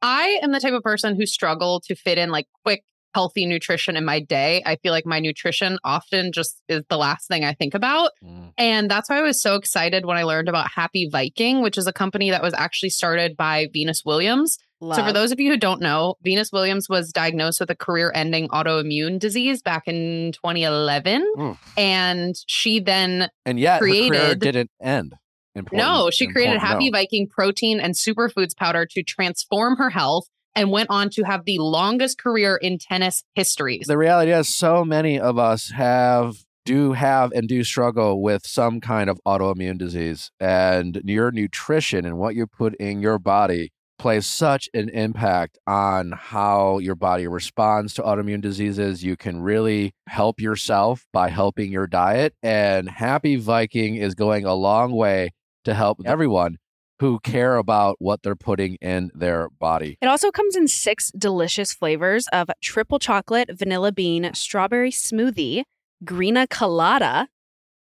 I 0.00 0.40
am 0.42 0.52
the 0.52 0.60
type 0.60 0.72
of 0.72 0.82
person 0.82 1.16
who 1.16 1.26
struggle 1.26 1.80
to 1.80 1.94
fit 1.94 2.16
in 2.16 2.30
like 2.30 2.46
quick, 2.64 2.84
healthy 3.14 3.44
nutrition 3.44 3.96
in 3.96 4.04
my 4.04 4.20
day. 4.20 4.62
I 4.64 4.76
feel 4.76 4.92
like 4.92 5.04
my 5.04 5.20
nutrition 5.20 5.78
often 5.84 6.32
just 6.32 6.62
is 6.68 6.82
the 6.88 6.96
last 6.96 7.28
thing 7.28 7.44
I 7.44 7.52
think 7.52 7.74
about. 7.74 8.12
Mm. 8.24 8.52
And 8.56 8.90
that's 8.90 9.10
why 9.10 9.18
I 9.18 9.22
was 9.22 9.42
so 9.42 9.56
excited 9.56 10.06
when 10.06 10.16
I 10.16 10.22
learned 10.22 10.48
about 10.48 10.70
Happy 10.70 11.06
Viking, 11.10 11.60
which 11.60 11.76
is 11.76 11.86
a 11.86 11.92
company 11.92 12.30
that 12.30 12.42
was 12.42 12.54
actually 12.54 12.90
started 12.90 13.36
by 13.36 13.68
Venus 13.72 14.04
Williams. 14.04 14.58
So, 14.82 15.04
for 15.04 15.12
those 15.12 15.32
of 15.32 15.40
you 15.40 15.50
who 15.50 15.56
don't 15.56 15.80
know, 15.80 16.16
Venus 16.22 16.52
Williams 16.52 16.88
was 16.88 17.10
diagnosed 17.10 17.60
with 17.60 17.70
a 17.70 17.74
career 17.74 18.12
ending 18.14 18.48
autoimmune 18.48 19.18
disease 19.18 19.62
back 19.62 19.84
in 19.86 20.32
2011. 20.32 21.24
Mm. 21.36 21.58
And 21.78 22.34
she 22.46 22.80
then, 22.80 23.30
And 23.46 23.58
yet, 23.58 23.80
her 23.80 23.86
career 23.86 24.08
Created- 24.08 24.40
didn't 24.40 24.70
end. 24.82 25.14
Important- 25.54 25.82
no, 25.82 26.10
she 26.10 26.26
created 26.26 26.58
Happy 26.58 26.90
note. 26.90 26.98
Viking 26.98 27.26
protein 27.26 27.80
and 27.80 27.94
superfoods 27.94 28.54
powder 28.54 28.84
to 28.90 29.02
transform 29.02 29.76
her 29.78 29.88
health 29.88 30.28
and 30.54 30.70
went 30.70 30.90
on 30.90 31.08
to 31.10 31.22
have 31.22 31.46
the 31.46 31.56
longest 31.58 32.18
career 32.18 32.56
in 32.56 32.76
tennis 32.78 33.24
history. 33.34 33.80
The 33.86 33.96
reality 33.96 34.32
is, 34.32 34.54
so 34.54 34.84
many 34.84 35.18
of 35.18 35.38
us 35.38 35.70
have, 35.70 36.36
do 36.66 36.92
have, 36.92 37.32
and 37.32 37.48
do 37.48 37.64
struggle 37.64 38.20
with 38.22 38.46
some 38.46 38.80
kind 38.82 39.08
of 39.08 39.18
autoimmune 39.26 39.78
disease. 39.78 40.30
And 40.38 41.00
your 41.04 41.30
nutrition 41.30 42.04
and 42.04 42.18
what 42.18 42.34
you 42.34 42.46
put 42.46 42.74
in 42.74 43.00
your 43.00 43.18
body 43.18 43.72
plays 44.06 44.24
such 44.24 44.68
an 44.72 44.88
impact 44.90 45.58
on 45.66 46.12
how 46.12 46.78
your 46.78 46.94
body 46.94 47.26
responds 47.26 47.92
to 47.92 48.02
autoimmune 48.02 48.40
diseases. 48.40 49.02
You 49.02 49.16
can 49.16 49.40
really 49.40 49.96
help 50.06 50.40
yourself 50.40 51.04
by 51.12 51.28
helping 51.28 51.72
your 51.72 51.88
diet. 51.88 52.32
And 52.40 52.88
Happy 52.88 53.34
Viking 53.34 53.96
is 53.96 54.14
going 54.14 54.44
a 54.44 54.54
long 54.54 54.92
way 54.92 55.32
to 55.64 55.74
help 55.74 55.98
everyone 56.04 56.58
who 57.00 57.18
care 57.18 57.56
about 57.56 57.96
what 57.98 58.22
they're 58.22 58.36
putting 58.36 58.76
in 58.76 59.10
their 59.12 59.48
body. 59.58 59.98
It 60.00 60.06
also 60.06 60.30
comes 60.30 60.54
in 60.54 60.68
six 60.68 61.10
delicious 61.10 61.72
flavors 61.72 62.28
of 62.32 62.48
triple 62.62 63.00
chocolate, 63.00 63.50
vanilla 63.52 63.90
bean, 63.90 64.32
strawberry 64.34 64.92
smoothie, 64.92 65.64
greena 66.04 66.48
colada, 66.48 67.26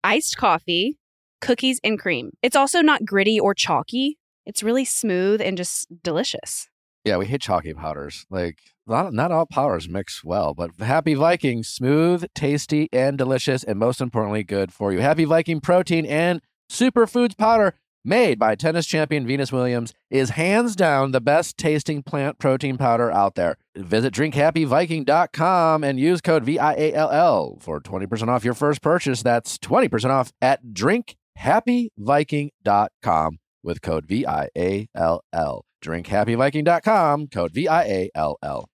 iced 0.03 0.37
coffee, 0.37 0.99
cookies, 1.41 1.79
and 1.83 1.97
cream. 1.97 2.33
It's 2.43 2.55
also 2.55 2.81
not 2.81 3.05
gritty 3.05 3.39
or 3.39 3.55
chalky. 3.55 4.19
It's 4.45 4.63
really 4.63 4.85
smooth 4.85 5.41
and 5.41 5.57
just 5.57 5.87
delicious. 6.03 6.67
Yeah, 7.03 7.17
we 7.17 7.25
hate 7.25 7.41
chalky 7.41 7.73
powders. 7.73 8.27
Like 8.29 8.59
not, 8.85 9.13
not 9.13 9.31
all 9.31 9.47
powders 9.47 9.89
mix 9.89 10.23
well, 10.23 10.53
but 10.53 10.69
Happy 10.79 11.15
Viking, 11.15 11.63
smooth, 11.63 12.25
tasty, 12.35 12.89
and 12.91 13.17
delicious, 13.17 13.63
and 13.63 13.79
most 13.79 14.01
importantly, 14.01 14.43
good 14.43 14.71
for 14.71 14.91
you. 14.91 14.99
Happy 14.99 15.25
Viking 15.25 15.61
protein 15.61 16.05
and 16.05 16.41
superfoods 16.71 17.35
powder 17.37 17.73
made 18.03 18.39
by 18.39 18.55
tennis 18.55 18.87
champion 18.87 19.27
Venus 19.27 19.51
Williams 19.51 19.93
is 20.09 20.31
hands 20.31 20.75
down 20.75 21.11
the 21.11 21.21
best 21.21 21.55
tasting 21.57 22.01
plant 22.03 22.39
protein 22.39 22.77
powder 22.77 23.11
out 23.11 23.35
there. 23.35 23.57
Visit 23.75 24.13
drinkhappyviking.com 24.13 25.83
and 25.83 25.99
use 25.99 26.21
code 26.21 26.43
VIALL 26.43 27.57
for 27.61 27.79
20% 27.79 28.27
off 28.27 28.45
your 28.45 28.55
first 28.55 28.81
purchase. 28.81 29.21
That's 29.23 29.57
20% 29.59 30.09
off 30.09 30.33
at 30.41 30.65
drinkhappyviking.com 30.67 33.39
with 33.63 33.81
code 33.81 34.05
VIALL. 34.05 35.65
Drinkhappyviking.com, 35.83 37.27
code 37.27 37.51
VIALL. 37.53 38.69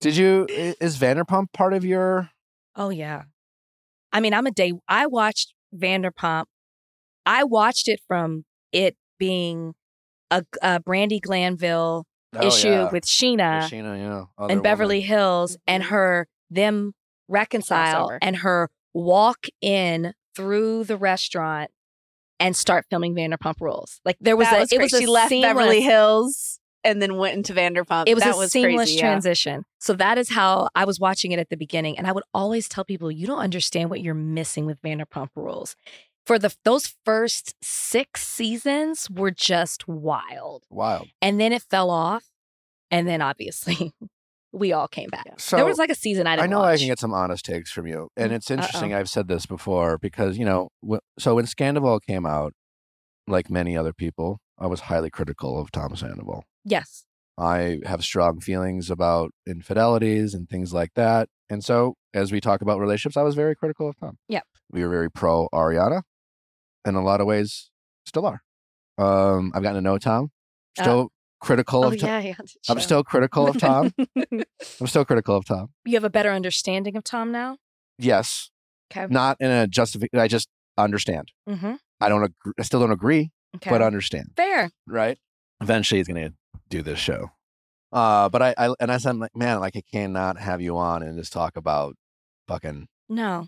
Did 0.00 0.16
you, 0.16 0.46
is 0.48 0.98
Vanderpump 0.98 1.52
part 1.52 1.72
of 1.72 1.84
your, 1.84 2.30
Oh 2.76 2.90
yeah. 2.90 3.22
I 4.12 4.20
mean, 4.20 4.34
I'm 4.34 4.46
a 4.46 4.50
day 4.50 4.72
I 4.88 5.06
watched 5.06 5.54
Vanderpump 5.74 6.44
I 7.26 7.44
watched 7.44 7.88
it 7.88 8.00
from 8.06 8.44
it 8.72 8.96
being 9.18 9.74
a, 10.30 10.44
a 10.62 10.80
Brandi 10.80 11.20
Glanville 11.20 12.04
Oh, 12.36 12.48
issue 12.48 12.68
yeah. 12.68 12.90
with 12.90 13.04
Scheana 13.04 13.62
With 13.62 13.70
Scheana, 13.70 13.96
yeah. 13.96 14.24
Other 14.36 14.52
and 14.52 14.60
Beverly 14.60 14.96
woman. 14.96 15.08
Hills 15.08 15.56
and 15.68 15.84
mm-hmm. 15.84 15.94
her 15.94 16.28
them 16.50 16.92
reconcile 17.28 18.18
and 18.20 18.36
her 18.38 18.70
walk 18.92 19.46
in 19.60 20.14
through 20.34 20.82
the 20.82 20.96
restaurant 20.96 21.70
and 22.40 22.56
start 22.56 22.86
filming 22.90 23.14
Vanderpump 23.14 23.60
Rules. 23.60 24.00
Like 24.04 24.16
there 24.20 24.36
was 24.36 24.48
that 24.48 24.56
a 24.56 24.60
was 24.60 24.72
it 24.72 24.76
great. 24.76 24.84
was 24.84 24.92
a 24.94 25.00
she 25.00 25.06
left 25.06 25.28
seamless, 25.28 25.48
Beverly 25.54 25.80
Hills 25.80 26.60
and 26.84 27.00
then 27.00 27.16
went 27.16 27.34
into 27.36 27.54
Vanderpump. 27.54 28.04
It 28.06 28.14
was 28.14 28.22
that 28.22 28.34
a 28.34 28.38
was 28.38 28.52
seamless 28.52 28.88
crazy, 28.90 28.94
yeah. 28.96 29.00
transition. 29.00 29.64
So 29.78 29.94
that 29.94 30.18
is 30.18 30.30
how 30.30 30.68
I 30.74 30.84
was 30.84 31.00
watching 31.00 31.32
it 31.32 31.38
at 31.38 31.48
the 31.48 31.56
beginning, 31.56 31.98
and 31.98 32.06
I 32.06 32.12
would 32.12 32.24
always 32.32 32.68
tell 32.68 32.84
people, 32.84 33.10
"You 33.10 33.26
don't 33.26 33.38
understand 33.40 33.90
what 33.90 34.00
you're 34.00 34.14
missing 34.14 34.66
with 34.66 34.80
Vanderpump 34.82 35.28
Rules." 35.34 35.76
For 36.26 36.38
the 36.38 36.54
those 36.64 36.94
first 37.04 37.54
six 37.62 38.26
seasons 38.26 39.10
were 39.10 39.30
just 39.30 39.88
wild, 39.88 40.64
Wild. 40.70 41.08
and 41.20 41.40
then 41.40 41.52
it 41.52 41.62
fell 41.62 41.90
off, 41.90 42.24
and 42.90 43.08
then 43.08 43.20
obviously 43.22 43.92
we 44.54 44.72
all 44.72 44.86
came 44.88 45.08
back. 45.10 45.24
So 45.38 45.56
there 45.56 45.64
was 45.64 45.78
like 45.78 45.90
a 45.90 45.94
season 45.94 46.26
I 46.26 46.36
didn't 46.36 46.44
I 46.44 46.46
know 46.54 46.62
I 46.62 46.76
can 46.76 46.86
get 46.86 46.98
some 46.98 47.12
honest 47.12 47.44
takes 47.44 47.70
from 47.72 47.86
you, 47.86 48.08
and 48.16 48.30
Mm, 48.32 48.36
it's 48.36 48.50
interesting. 48.50 48.92
uh-oh. 48.94 49.00
I've 49.00 49.10
said 49.10 49.26
this 49.28 49.46
before 49.46 49.98
because 49.98 50.38
you 50.38 50.44
know, 50.44 50.68
wh- 50.88 51.02
so 51.18 51.34
when 51.34 51.44
Scandoval 51.46 52.00
came 52.06 52.24
out, 52.24 52.52
like 53.26 53.50
many 53.50 53.76
other 53.76 53.92
people, 53.92 54.38
I 54.58 54.66
was 54.66 54.80
highly 54.80 55.10
critical 55.10 55.60
of 55.60 55.70
Tom 55.72 55.96
Sandoval. 55.96 56.44
yes, 56.64 57.04
I 57.36 57.80
have 57.84 58.04
strong 58.04 58.40
feelings 58.40 58.90
about 58.90 59.32
infidelities 59.46 60.34
and 60.34 60.48
things 60.48 60.72
like 60.72 60.90
that, 60.94 61.28
and 61.50 61.64
so 61.64 61.94
as 62.12 62.30
we 62.30 62.40
talk 62.40 62.62
about 62.62 62.78
relationships, 62.78 63.16
I 63.16 63.22
was 63.22 63.34
very 63.34 63.56
critical 63.56 63.88
of 63.88 63.96
Tom. 63.98 64.18
Yeah. 64.28 64.42
we 64.70 64.82
were 64.84 64.88
very 64.90 65.10
pro 65.10 65.48
Ariana, 65.52 66.02
in 66.86 66.94
a 66.94 67.02
lot 67.02 67.20
of 67.20 67.26
ways, 67.26 67.70
still 68.06 68.24
are. 68.26 68.40
Um, 68.98 69.50
I've 69.54 69.62
gotten 69.62 69.82
to 69.82 69.88
know 69.88 69.98
Tom. 69.98 70.30
Uh, 70.78 70.82
Still 70.82 71.08
critical 71.44 71.84
oh 71.84 71.88
of 71.88 71.98
Tom. 71.98 72.08
yeah, 72.08 72.18
yeah. 72.20 72.34
I'm 72.68 72.80
still 72.80 73.04
critical 73.04 73.46
of 73.48 73.58
Tom. 73.58 73.92
I'm 74.16 74.86
still 74.86 75.04
critical 75.04 75.36
of 75.36 75.44
Tom. 75.44 75.68
You 75.84 75.94
have 75.94 76.04
a 76.04 76.10
better 76.10 76.30
understanding 76.30 76.96
of 76.96 77.04
Tom 77.04 77.30
now. 77.32 77.58
Yes, 77.98 78.50
Okay. 78.92 79.06
not 79.12 79.36
in 79.40 79.50
a 79.50 79.66
justification. 79.66 80.20
I 80.20 80.28
just 80.28 80.48
understand. 80.78 81.32
Mm-hmm. 81.48 81.74
I 82.00 82.08
don't. 82.08 82.24
Agree, 82.24 82.52
I 82.58 82.62
still 82.62 82.80
don't 82.80 82.90
agree, 82.92 83.30
Okay. 83.56 83.70
but 83.70 83.82
understand. 83.82 84.30
Fair. 84.36 84.70
Right. 84.86 85.18
Eventually, 85.60 85.98
he's 86.00 86.08
gonna 86.08 86.32
do 86.68 86.82
this 86.82 86.98
show. 86.98 87.30
Uh, 87.92 88.28
but 88.28 88.42
I, 88.42 88.54
I 88.58 88.74
and 88.80 88.90
I 88.90 88.96
said, 88.98 89.10
I'm 89.10 89.20
like, 89.20 89.36
man, 89.36 89.60
like 89.60 89.76
I 89.76 89.82
cannot 89.92 90.38
have 90.38 90.60
you 90.60 90.76
on 90.76 91.02
and 91.02 91.16
just 91.18 91.32
talk 91.32 91.56
about 91.56 91.94
fucking 92.48 92.88
No. 93.08 93.46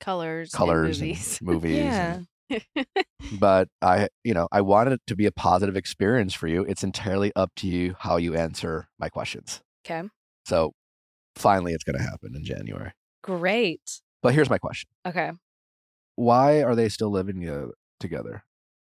colors, 0.00 0.50
colors 0.50 1.00
and 1.00 1.08
movies. 1.08 1.38
movies. 1.42 1.76
Yeah. 1.76 2.14
and- 2.16 2.26
but 3.40 3.68
I, 3.82 4.08
you 4.24 4.34
know, 4.34 4.48
I 4.52 4.60
wanted 4.60 4.94
it 4.94 5.00
to 5.08 5.16
be 5.16 5.26
a 5.26 5.32
positive 5.32 5.76
experience 5.76 6.34
for 6.34 6.46
you. 6.48 6.62
It's 6.64 6.84
entirely 6.84 7.32
up 7.36 7.50
to 7.56 7.66
you 7.66 7.94
how 7.98 8.16
you 8.16 8.34
answer 8.34 8.88
my 8.98 9.08
questions. 9.08 9.60
Okay. 9.86 10.08
So, 10.44 10.72
finally, 11.34 11.72
it's 11.72 11.84
gonna 11.84 12.02
happen 12.02 12.34
in 12.34 12.44
January. 12.44 12.92
Great. 13.22 14.00
But 14.22 14.34
here's 14.34 14.50
my 14.50 14.58
question: 14.58 14.88
Okay. 15.06 15.32
Why 16.14 16.62
are 16.62 16.74
they 16.74 16.88
still 16.88 17.10
living 17.10 17.48
uh, 17.48 17.66
together? 18.00 18.44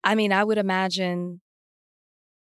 I 0.04 0.14
mean, 0.14 0.32
I 0.32 0.44
would 0.44 0.59
imagine 0.59 1.40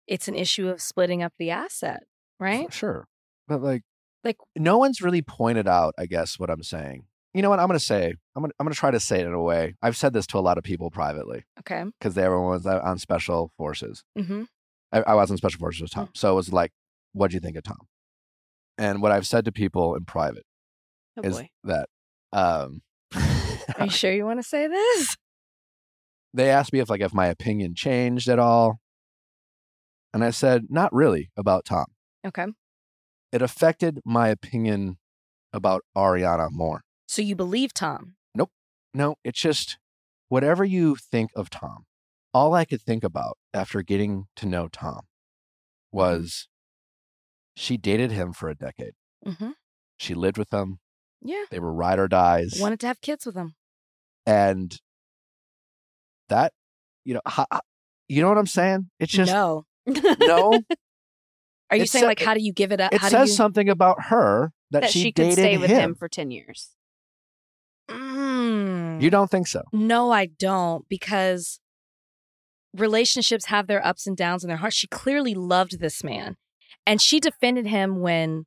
it's 0.06 0.28
an 0.28 0.34
issue 0.34 0.68
of 0.68 0.80
splitting 0.80 1.22
up 1.22 1.32
the 1.38 1.50
asset, 1.50 2.04
right? 2.38 2.72
Sure. 2.72 3.06
But 3.48 3.62
like 3.62 3.82
Like- 4.24 4.36
no 4.56 4.78
one's 4.78 5.00
really 5.00 5.22
pointed 5.22 5.66
out, 5.66 5.94
I 5.98 6.06
guess, 6.06 6.38
what 6.38 6.50
I'm 6.50 6.62
saying. 6.62 7.04
You 7.34 7.42
know 7.42 7.50
what 7.50 7.60
I'm 7.60 7.68
gonna 7.68 7.78
say? 7.78 8.14
I'm 8.34 8.42
gonna 8.42 8.52
I'm 8.58 8.66
gonna 8.66 8.74
try 8.74 8.90
to 8.90 8.98
say 9.00 9.20
it 9.20 9.26
in 9.26 9.32
a 9.32 9.40
way. 9.42 9.74
I've 9.82 9.96
said 9.96 10.12
this 10.12 10.26
to 10.28 10.38
a 10.38 10.40
lot 10.40 10.58
of 10.58 10.64
people 10.64 10.90
privately 10.90 11.44
Okay. 11.60 11.84
because 11.98 12.18
everyone 12.18 12.48
was 12.48 12.66
on 12.66 12.98
special 12.98 13.52
forces. 13.56 14.02
Mm-hmm. 14.18 14.42
I, 14.92 15.02
I 15.02 15.14
was 15.14 15.30
on 15.30 15.36
special 15.36 15.58
forces 15.60 15.82
with 15.82 15.90
Tom. 15.92 16.08
So 16.14 16.32
it 16.32 16.34
was 16.34 16.52
like, 16.52 16.72
what 17.12 17.30
do 17.30 17.34
you 17.34 17.40
think 17.40 17.56
of 17.56 17.62
Tom? 17.62 17.86
And 18.78 19.00
what 19.00 19.12
I've 19.12 19.26
said 19.26 19.44
to 19.44 19.52
people 19.52 19.94
in 19.94 20.04
private 20.04 20.44
Oh 21.16 21.22
is 21.22 21.36
boy. 21.36 21.50
that 21.64 21.88
um 22.32 22.82
Are 23.14 23.84
you 23.84 23.90
sure 23.90 24.12
you 24.12 24.24
want 24.24 24.40
to 24.40 24.48
say 24.48 24.66
this? 24.66 25.16
they 26.32 26.48
asked 26.50 26.72
me 26.72 26.78
if 26.80 26.88
like 26.90 27.00
if 27.00 27.12
my 27.14 27.26
opinion 27.26 27.74
changed 27.74 28.28
at 28.28 28.38
all. 28.38 28.80
And 30.12 30.24
I 30.24 30.30
said, 30.30 30.64
not 30.68 30.92
really 30.92 31.30
about 31.36 31.64
Tom. 31.64 31.86
Okay. 32.26 32.46
It 33.32 33.42
affected 33.42 34.00
my 34.04 34.28
opinion 34.28 34.98
about 35.52 35.82
Ariana 35.96 36.48
more. 36.50 36.82
So 37.10 37.22
you 37.22 37.34
believe 37.34 37.74
Tom? 37.74 38.14
Nope. 38.36 38.52
No, 38.94 39.16
it's 39.24 39.40
just 39.40 39.78
whatever 40.28 40.64
you 40.64 40.94
think 40.94 41.32
of 41.34 41.50
Tom. 41.50 41.84
All 42.32 42.54
I 42.54 42.64
could 42.64 42.80
think 42.80 43.02
about 43.02 43.36
after 43.52 43.82
getting 43.82 44.26
to 44.36 44.46
know 44.46 44.68
Tom 44.68 45.00
was 45.90 46.46
she 47.56 47.76
dated 47.76 48.12
him 48.12 48.32
for 48.32 48.48
a 48.48 48.54
decade. 48.54 48.92
Mm-hmm. 49.26 49.50
She 49.96 50.14
lived 50.14 50.38
with 50.38 50.52
him. 50.52 50.78
Yeah. 51.20 51.46
They 51.50 51.58
were 51.58 51.72
ride 51.72 51.98
or 51.98 52.06
dies. 52.06 52.58
Wanted 52.60 52.78
to 52.78 52.86
have 52.86 53.00
kids 53.00 53.26
with 53.26 53.34
him. 53.34 53.56
and 54.24 54.78
that, 56.28 56.52
you 57.04 57.14
know, 57.14 57.22
ho- 57.26 57.58
you 58.06 58.22
know 58.22 58.28
what 58.28 58.38
I'm 58.38 58.46
saying? 58.46 58.88
It's 59.00 59.10
just 59.10 59.32
no. 59.32 59.64
no. 59.84 60.60
Are 61.70 61.76
you 61.76 61.86
saying 61.86 62.04
sa- 62.04 62.06
like 62.06 62.20
how 62.20 62.34
do 62.34 62.40
you 62.40 62.52
give 62.52 62.70
it 62.70 62.80
up? 62.80 62.94
It 62.94 63.00
how 63.00 63.08
says 63.08 63.26
do 63.26 63.32
you... 63.32 63.36
something 63.36 63.68
about 63.68 64.04
her 64.04 64.52
that, 64.70 64.82
That 64.82 64.90
she, 64.92 65.02
she, 65.02 65.12
could 65.12 65.22
dated 65.22 65.38
stay 65.38 65.58
with 65.58 65.70
him. 65.70 65.90
him. 65.90 65.94
for 65.96 66.08
10 66.08 66.30
years. 66.30 66.70
Mm. 68.50 69.02
You 69.02 69.10
don't 69.10 69.30
think 69.30 69.46
so? 69.46 69.62
No, 69.72 70.10
I 70.10 70.26
don't 70.26 70.88
because 70.88 71.60
relationships 72.76 73.46
have 73.46 73.66
their 73.66 73.84
ups 73.84 74.06
and 74.06 74.16
downs 74.16 74.44
in 74.44 74.48
their 74.48 74.56
heart. 74.58 74.72
She 74.72 74.86
clearly 74.86 75.34
loved 75.34 75.80
this 75.80 76.04
man 76.04 76.36
and 76.86 77.00
she 77.00 77.20
defended 77.20 77.66
him 77.66 78.00
when 78.00 78.46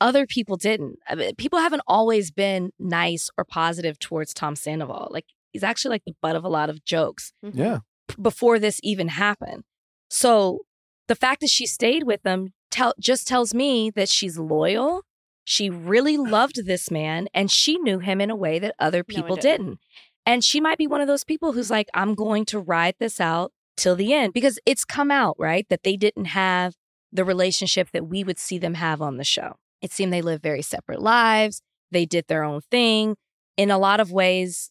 other 0.00 0.26
people 0.26 0.56
didn't. 0.56 0.98
I 1.08 1.14
mean, 1.14 1.34
people 1.36 1.60
haven't 1.60 1.82
always 1.86 2.30
been 2.30 2.70
nice 2.78 3.30
or 3.38 3.44
positive 3.44 3.98
towards 3.98 4.34
Tom 4.34 4.56
Sandoval. 4.56 5.08
Like 5.10 5.26
he's 5.52 5.62
actually 5.62 5.90
like 5.90 6.02
the 6.06 6.14
butt 6.20 6.34
of 6.36 6.44
a 6.44 6.48
lot 6.48 6.70
of 6.70 6.84
jokes 6.84 7.32
Yeah. 7.42 7.78
before 8.20 8.58
this 8.58 8.80
even 8.82 9.08
happened. 9.08 9.62
So 10.10 10.60
the 11.08 11.14
fact 11.14 11.40
that 11.40 11.50
she 11.50 11.66
stayed 11.66 12.02
with 12.02 12.24
him 12.26 12.52
tell, 12.70 12.94
just 13.00 13.28
tells 13.28 13.54
me 13.54 13.90
that 13.90 14.08
she's 14.08 14.38
loyal. 14.38 15.02
She 15.44 15.70
really 15.70 16.16
loved 16.16 16.66
this 16.66 16.90
man 16.90 17.28
and 17.34 17.50
she 17.50 17.78
knew 17.78 17.98
him 17.98 18.20
in 18.20 18.30
a 18.30 18.36
way 18.36 18.58
that 18.58 18.74
other 18.78 19.04
No, 19.08 19.14
people 19.14 19.36
didn't. 19.36 19.66
didn't. 19.66 19.80
And 20.24 20.44
she 20.44 20.60
might 20.60 20.78
be 20.78 20.86
one 20.86 21.00
of 21.00 21.08
those 21.08 21.24
people 21.24 21.52
who's 21.52 21.70
like, 21.70 21.88
I'm 21.94 22.14
going 22.14 22.44
to 22.46 22.60
ride 22.60 22.94
this 23.00 23.20
out 23.20 23.52
till 23.76 23.96
the 23.96 24.12
end 24.12 24.32
because 24.32 24.58
it's 24.64 24.84
come 24.84 25.10
out, 25.10 25.34
right? 25.38 25.66
That 25.68 25.82
they 25.82 25.96
didn't 25.96 26.26
have 26.26 26.74
the 27.10 27.24
relationship 27.24 27.90
that 27.92 28.06
we 28.06 28.22
would 28.22 28.38
see 28.38 28.58
them 28.58 28.74
have 28.74 29.02
on 29.02 29.16
the 29.16 29.24
show. 29.24 29.56
It 29.80 29.90
seemed 29.92 30.12
they 30.12 30.22
lived 30.22 30.42
very 30.42 30.62
separate 30.62 31.02
lives. 31.02 31.60
They 31.90 32.06
did 32.06 32.26
their 32.28 32.44
own 32.44 32.60
thing. 32.70 33.16
In 33.56 33.70
a 33.70 33.78
lot 33.78 33.98
of 34.00 34.12
ways, 34.12 34.70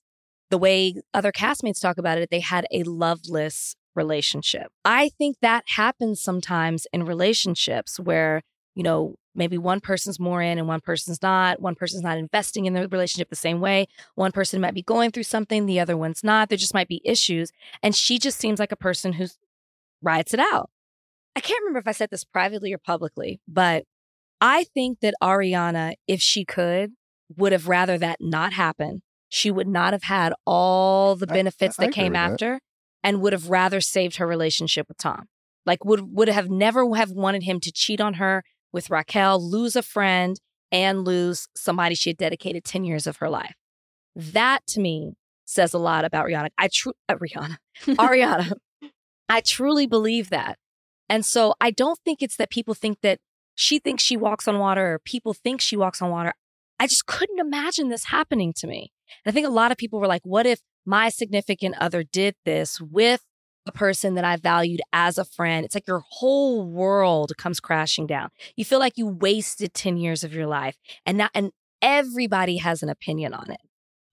the 0.49 0.57
way 0.57 0.95
other 1.13 1.31
castmates 1.31 1.81
talk 1.81 1.97
about 1.97 2.17
it, 2.17 2.29
they 2.31 2.39
had 2.39 2.65
a 2.71 2.83
loveless 2.83 3.75
relationship. 3.93 4.67
I 4.85 5.09
think 5.09 5.37
that 5.41 5.65
happens 5.67 6.21
sometimes 6.21 6.87
in 6.93 7.03
relationships 7.03 7.99
where, 7.99 8.41
you 8.73 8.83
know, 8.83 9.15
maybe 9.35 9.57
one 9.57 9.79
person's 9.79 10.19
more 10.19 10.41
in 10.41 10.57
and 10.57 10.67
one 10.67 10.81
person's 10.81 11.21
not. 11.21 11.61
One 11.61 11.75
person's 11.75 12.03
not 12.03 12.17
investing 12.17 12.65
in 12.65 12.73
the 12.73 12.87
relationship 12.87 13.29
the 13.29 13.35
same 13.35 13.59
way. 13.59 13.87
One 14.15 14.31
person 14.31 14.61
might 14.61 14.73
be 14.73 14.83
going 14.83 15.11
through 15.11 15.23
something, 15.23 15.65
the 15.65 15.79
other 15.79 15.97
one's 15.97 16.23
not. 16.23 16.49
There 16.49 16.57
just 16.57 16.73
might 16.73 16.87
be 16.87 17.01
issues. 17.05 17.51
And 17.81 17.95
she 17.95 18.19
just 18.19 18.39
seems 18.39 18.59
like 18.59 18.71
a 18.71 18.77
person 18.77 19.13
who 19.13 19.27
rides 20.01 20.33
it 20.33 20.39
out. 20.39 20.69
I 21.35 21.39
can't 21.39 21.61
remember 21.61 21.79
if 21.79 21.87
I 21.87 21.93
said 21.93 22.09
this 22.09 22.23
privately 22.25 22.73
or 22.73 22.77
publicly, 22.77 23.39
but 23.47 23.85
I 24.41 24.65
think 24.73 24.99
that 24.99 25.13
Ariana, 25.21 25.93
if 26.07 26.21
she 26.21 26.43
could, 26.43 26.91
would 27.37 27.51
have 27.51 27.67
rather 27.67 27.97
that 27.97 28.17
not 28.19 28.53
happen. 28.53 29.01
She 29.29 29.49
would 29.49 29.67
not 29.67 29.93
have 29.93 30.03
had 30.03 30.33
all 30.45 31.15
the 31.15 31.27
benefits 31.27 31.79
I 31.79 31.83
that 31.83 31.89
agree 31.91 32.03
came 32.03 32.11
with 32.11 32.19
that. 32.19 32.31
after 32.33 32.59
and 33.03 33.21
would 33.21 33.33
have 33.33 33.49
rather 33.49 33.79
saved 33.79 34.17
her 34.17 34.27
relationship 34.27 34.87
with 34.89 34.97
Tom. 34.97 35.27
Like 35.65 35.85
would 35.85 36.01
would 36.13 36.27
have 36.27 36.49
never 36.49 36.95
have 36.95 37.11
wanted 37.11 37.43
him 37.43 37.59
to 37.61 37.71
cheat 37.71 38.01
on 38.01 38.15
her 38.15 38.43
with 38.71 38.89
Raquel, 38.89 39.41
lose 39.41 39.75
a 39.75 39.83
friend, 39.83 40.39
and 40.71 41.03
lose 41.03 41.47
somebody 41.55 41.95
she 41.95 42.11
had 42.11 42.17
dedicated 42.17 42.63
10 42.63 42.83
years 42.83 43.07
of 43.07 43.17
her 43.17 43.29
life. 43.29 43.55
That 44.15 44.65
to 44.67 44.79
me 44.79 45.13
says 45.45 45.73
a 45.73 45.77
lot 45.77 46.05
about 46.05 46.25
Rihanna. 46.25 46.49
I 46.57 46.69
true 46.71 46.93
uh, 47.09 47.15
Rihanna. 47.15 47.57
Ariana. 47.85 48.53
I 49.29 49.41
truly 49.41 49.87
believe 49.87 50.29
that. 50.29 50.57
And 51.09 51.25
so 51.25 51.55
I 51.59 51.71
don't 51.71 51.99
think 52.05 52.21
it's 52.21 52.37
that 52.37 52.49
people 52.49 52.73
think 52.73 52.99
that 53.01 53.19
she 53.55 53.79
thinks 53.79 54.03
she 54.03 54.17
walks 54.17 54.47
on 54.47 54.59
water 54.59 54.93
or 54.93 54.99
people 54.99 55.33
think 55.33 55.61
she 55.61 55.75
walks 55.75 56.01
on 56.01 56.09
water. 56.09 56.33
I 56.79 56.87
just 56.87 57.05
couldn't 57.05 57.39
imagine 57.39 57.89
this 57.89 58.05
happening 58.05 58.53
to 58.57 58.67
me. 58.67 58.91
And 59.23 59.31
I 59.31 59.33
think 59.33 59.45
a 59.45 59.51
lot 59.51 59.71
of 59.71 59.77
people 59.77 59.99
were 59.99 60.07
like, 60.07 60.21
what 60.23 60.45
if 60.45 60.61
my 60.85 61.09
significant 61.09 61.75
other 61.79 62.03
did 62.03 62.35
this 62.45 62.79
with 62.81 63.21
a 63.65 63.71
person 63.71 64.15
that 64.15 64.25
I 64.25 64.35
valued 64.37 64.81
as 64.93 65.17
a 65.17 65.25
friend? 65.25 65.65
It's 65.65 65.75
like 65.75 65.87
your 65.87 66.03
whole 66.07 66.65
world 66.65 67.33
comes 67.37 67.59
crashing 67.59 68.07
down. 68.07 68.29
You 68.55 68.65
feel 68.65 68.79
like 68.79 68.97
you 68.97 69.07
wasted 69.07 69.73
10 69.73 69.97
years 69.97 70.23
of 70.23 70.33
your 70.33 70.47
life 70.47 70.77
and 71.05 71.17
now, 71.17 71.29
and 71.33 71.51
everybody 71.81 72.57
has 72.57 72.83
an 72.83 72.89
opinion 72.89 73.33
on 73.33 73.51
it. 73.51 73.59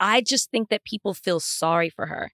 I 0.01 0.21
just 0.21 0.51
think 0.51 0.69
that 0.69 0.85
people 0.85 1.15
feel 1.15 1.41
sorry 1.41 1.91
for 1.91 2.07
her. 2.07 2.31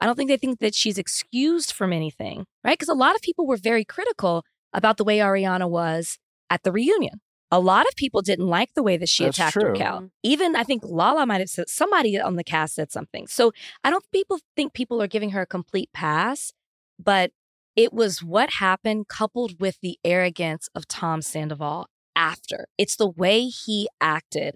I 0.00 0.06
don't 0.06 0.16
think 0.16 0.28
they 0.28 0.36
think 0.36 0.58
that 0.58 0.74
she's 0.74 0.98
excused 0.98 1.72
from 1.72 1.92
anything, 1.92 2.44
right? 2.64 2.78
Because 2.78 2.88
a 2.88 2.94
lot 2.94 3.14
of 3.14 3.22
people 3.22 3.46
were 3.46 3.56
very 3.56 3.84
critical 3.84 4.44
about 4.72 4.96
the 4.96 5.04
way 5.04 5.18
Ariana 5.18 5.70
was 5.70 6.18
at 6.50 6.62
the 6.62 6.72
reunion. 6.72 7.20
A 7.50 7.60
lot 7.60 7.86
of 7.86 7.94
people 7.96 8.20
didn't 8.22 8.46
like 8.48 8.74
the 8.74 8.82
way 8.82 8.96
that 8.96 9.08
she 9.08 9.24
That's 9.24 9.38
attacked 9.38 9.52
true. 9.52 9.70
Raquel. 9.70 10.10
Even 10.22 10.56
I 10.56 10.64
think 10.64 10.82
Lala 10.84 11.24
might 11.26 11.40
have 11.40 11.48
said 11.50 11.68
somebody 11.68 12.18
on 12.20 12.36
the 12.36 12.44
cast 12.44 12.74
said 12.74 12.90
something. 12.90 13.26
So 13.28 13.52
I 13.84 13.90
don't 13.90 14.04
people 14.12 14.38
think 14.56 14.72
people 14.72 15.00
are 15.00 15.06
giving 15.06 15.30
her 15.30 15.42
a 15.42 15.46
complete 15.46 15.90
pass, 15.92 16.52
but 16.98 17.30
it 17.76 17.92
was 17.92 18.22
what 18.22 18.54
happened 18.58 19.08
coupled 19.08 19.60
with 19.60 19.78
the 19.82 19.98
arrogance 20.04 20.68
of 20.74 20.88
Tom 20.88 21.22
Sandoval 21.22 21.86
after. 22.16 22.66
It's 22.78 22.96
the 22.96 23.08
way 23.08 23.46
he 23.46 23.88
acted 24.00 24.54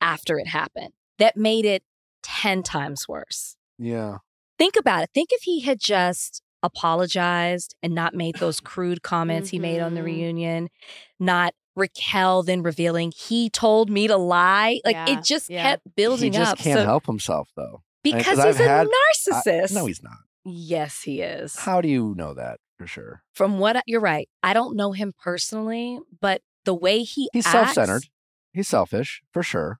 after 0.00 0.38
it 0.38 0.46
happened 0.48 0.92
that 1.18 1.36
made 1.36 1.64
it 1.64 1.82
10 2.22 2.62
times 2.62 3.08
worse. 3.08 3.56
Yeah. 3.78 4.18
Think 4.58 4.76
about 4.76 5.02
it. 5.02 5.10
Think 5.14 5.30
if 5.32 5.42
he 5.42 5.60
had 5.62 5.78
just 5.80 6.42
apologized 6.62 7.74
and 7.82 7.94
not 7.94 8.14
made 8.14 8.36
those 8.36 8.60
crude 8.60 9.02
comments 9.02 9.50
he 9.50 9.58
made 9.58 9.80
on 9.80 9.94
the 9.94 10.00
Mhm. 10.00 10.04
reunion, 10.06 10.68
not 11.20 11.54
Raquel 11.78 12.42
then 12.42 12.62
revealing 12.62 13.12
he 13.16 13.48
told 13.48 13.88
me 13.88 14.06
to 14.08 14.16
lie. 14.16 14.80
Like 14.84 14.94
Yeah, 14.96 15.10
it 15.18 15.24
just 15.24 15.48
yeah. 15.48 15.62
kept 15.62 15.94
building 15.96 16.30
up. 16.30 16.34
he 16.34 16.38
just 16.38 16.52
up. 16.52 16.58
can't 16.58 16.80
So- 16.80 16.84
help 16.84 17.06
himself 17.06 17.48
though. 17.56 17.82
Because 18.02 18.26
he's 18.26 18.38
I've 18.38 18.60
a 18.60 18.64
had- 18.68 18.86
I- 18.86 18.90
narcissist. 19.12 19.72
no, 19.74 19.86
he's 19.86 20.02
not. 20.02 20.18
yes, 20.44 21.02
he 21.02 21.20
is. 21.20 21.56
How 21.56 21.80
do 21.80 21.88
you 21.88 22.14
know 22.16 22.34
that 22.34 22.58
for 22.76 22.86
sure? 22.86 23.22
From 23.34 23.58
what 23.58 23.76
I- 23.76 23.82
you're 23.86 24.00
right. 24.00 24.28
I 24.42 24.52
don't 24.54 24.76
know 24.76 24.92
him 24.92 25.12
personally, 25.18 25.98
but 26.20 26.42
the 26.64 26.74
way 26.74 27.02
he 27.02 27.28
He's 27.32 27.46
acts- 27.46 27.52
self-centered. 27.74 28.04
He's 28.52 28.68
selfish 28.68 29.22
for 29.32 29.42
sure. 29.42 29.78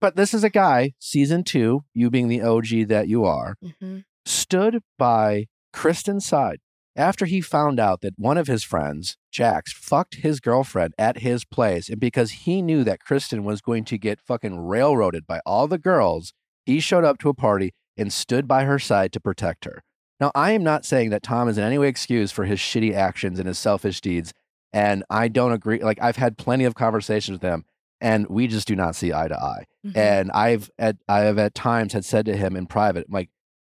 But 0.00 0.16
this 0.16 0.34
is 0.34 0.44
a 0.44 0.50
guy, 0.50 0.92
season 0.98 1.44
two, 1.44 1.84
you 1.94 2.10
being 2.10 2.28
the 2.28 2.42
OG 2.42 2.84
that 2.84 3.08
you 3.08 3.24
are, 3.24 3.56
Mhm. 3.62 4.04
stood 4.26 4.82
by 4.98 5.46
Kristen's 5.72 6.26
side 6.26 6.58
after 6.96 7.26
he 7.26 7.40
found 7.40 7.80
out 7.80 8.00
that 8.02 8.18
one 8.18 8.38
of 8.38 8.46
his 8.46 8.62
friends, 8.64 9.16
Jax, 9.32 9.72
fucked 9.72 10.16
his 10.16 10.40
girlfriend 10.40 10.94
at 10.98 11.18
his 11.18 11.44
place. 11.44 11.88
And 11.88 11.98
because 12.00 12.30
he 12.30 12.62
knew 12.62 12.84
that 12.84 13.00
Kristen 13.00 13.44
was 13.44 13.60
going 13.60 13.84
to 13.86 13.98
get 13.98 14.20
fucking 14.20 14.58
railroaded 14.58 15.26
by 15.26 15.40
all 15.44 15.66
the 15.66 15.78
girls, 15.78 16.32
he 16.64 16.80
showed 16.80 17.04
up 17.04 17.18
to 17.18 17.28
a 17.28 17.34
party 17.34 17.72
and 17.96 18.12
stood 18.12 18.46
by 18.46 18.64
her 18.64 18.78
side 18.78 19.12
to 19.12 19.20
protect 19.20 19.64
her. 19.64 19.82
Now, 20.20 20.30
I 20.34 20.52
am 20.52 20.62
not 20.62 20.84
saying 20.84 21.10
that 21.10 21.22
Tom 21.22 21.48
is 21.48 21.58
in 21.58 21.64
any 21.64 21.78
way 21.78 21.88
excused 21.88 22.34
for 22.34 22.44
his 22.44 22.58
shitty 22.58 22.94
actions 22.94 23.38
and 23.38 23.48
his 23.48 23.58
selfish 23.58 24.00
deeds. 24.00 24.32
And 24.72 25.04
I 25.10 25.28
don't 25.28 25.52
agree. 25.52 25.82
Like, 25.82 25.98
I've 26.00 26.16
had 26.16 26.38
plenty 26.38 26.64
of 26.64 26.74
conversations 26.74 27.36
with 27.36 27.42
him, 27.42 27.64
and 28.00 28.26
we 28.28 28.46
just 28.46 28.66
do 28.66 28.74
not 28.74 28.96
see 28.96 29.12
eye 29.12 29.28
to 29.28 29.40
eye. 29.40 29.64
Mhm. 29.86 29.96
And 29.96 30.30
I've 30.32 30.70
at 30.78 30.96
I 31.08 31.20
have 31.20 31.38
at 31.38 31.54
times 31.54 31.92
had 31.92 32.04
said 32.04 32.26
to 32.26 32.36
him 32.36 32.56
in 32.56 32.66
private, 32.66 33.10
like, 33.10 33.30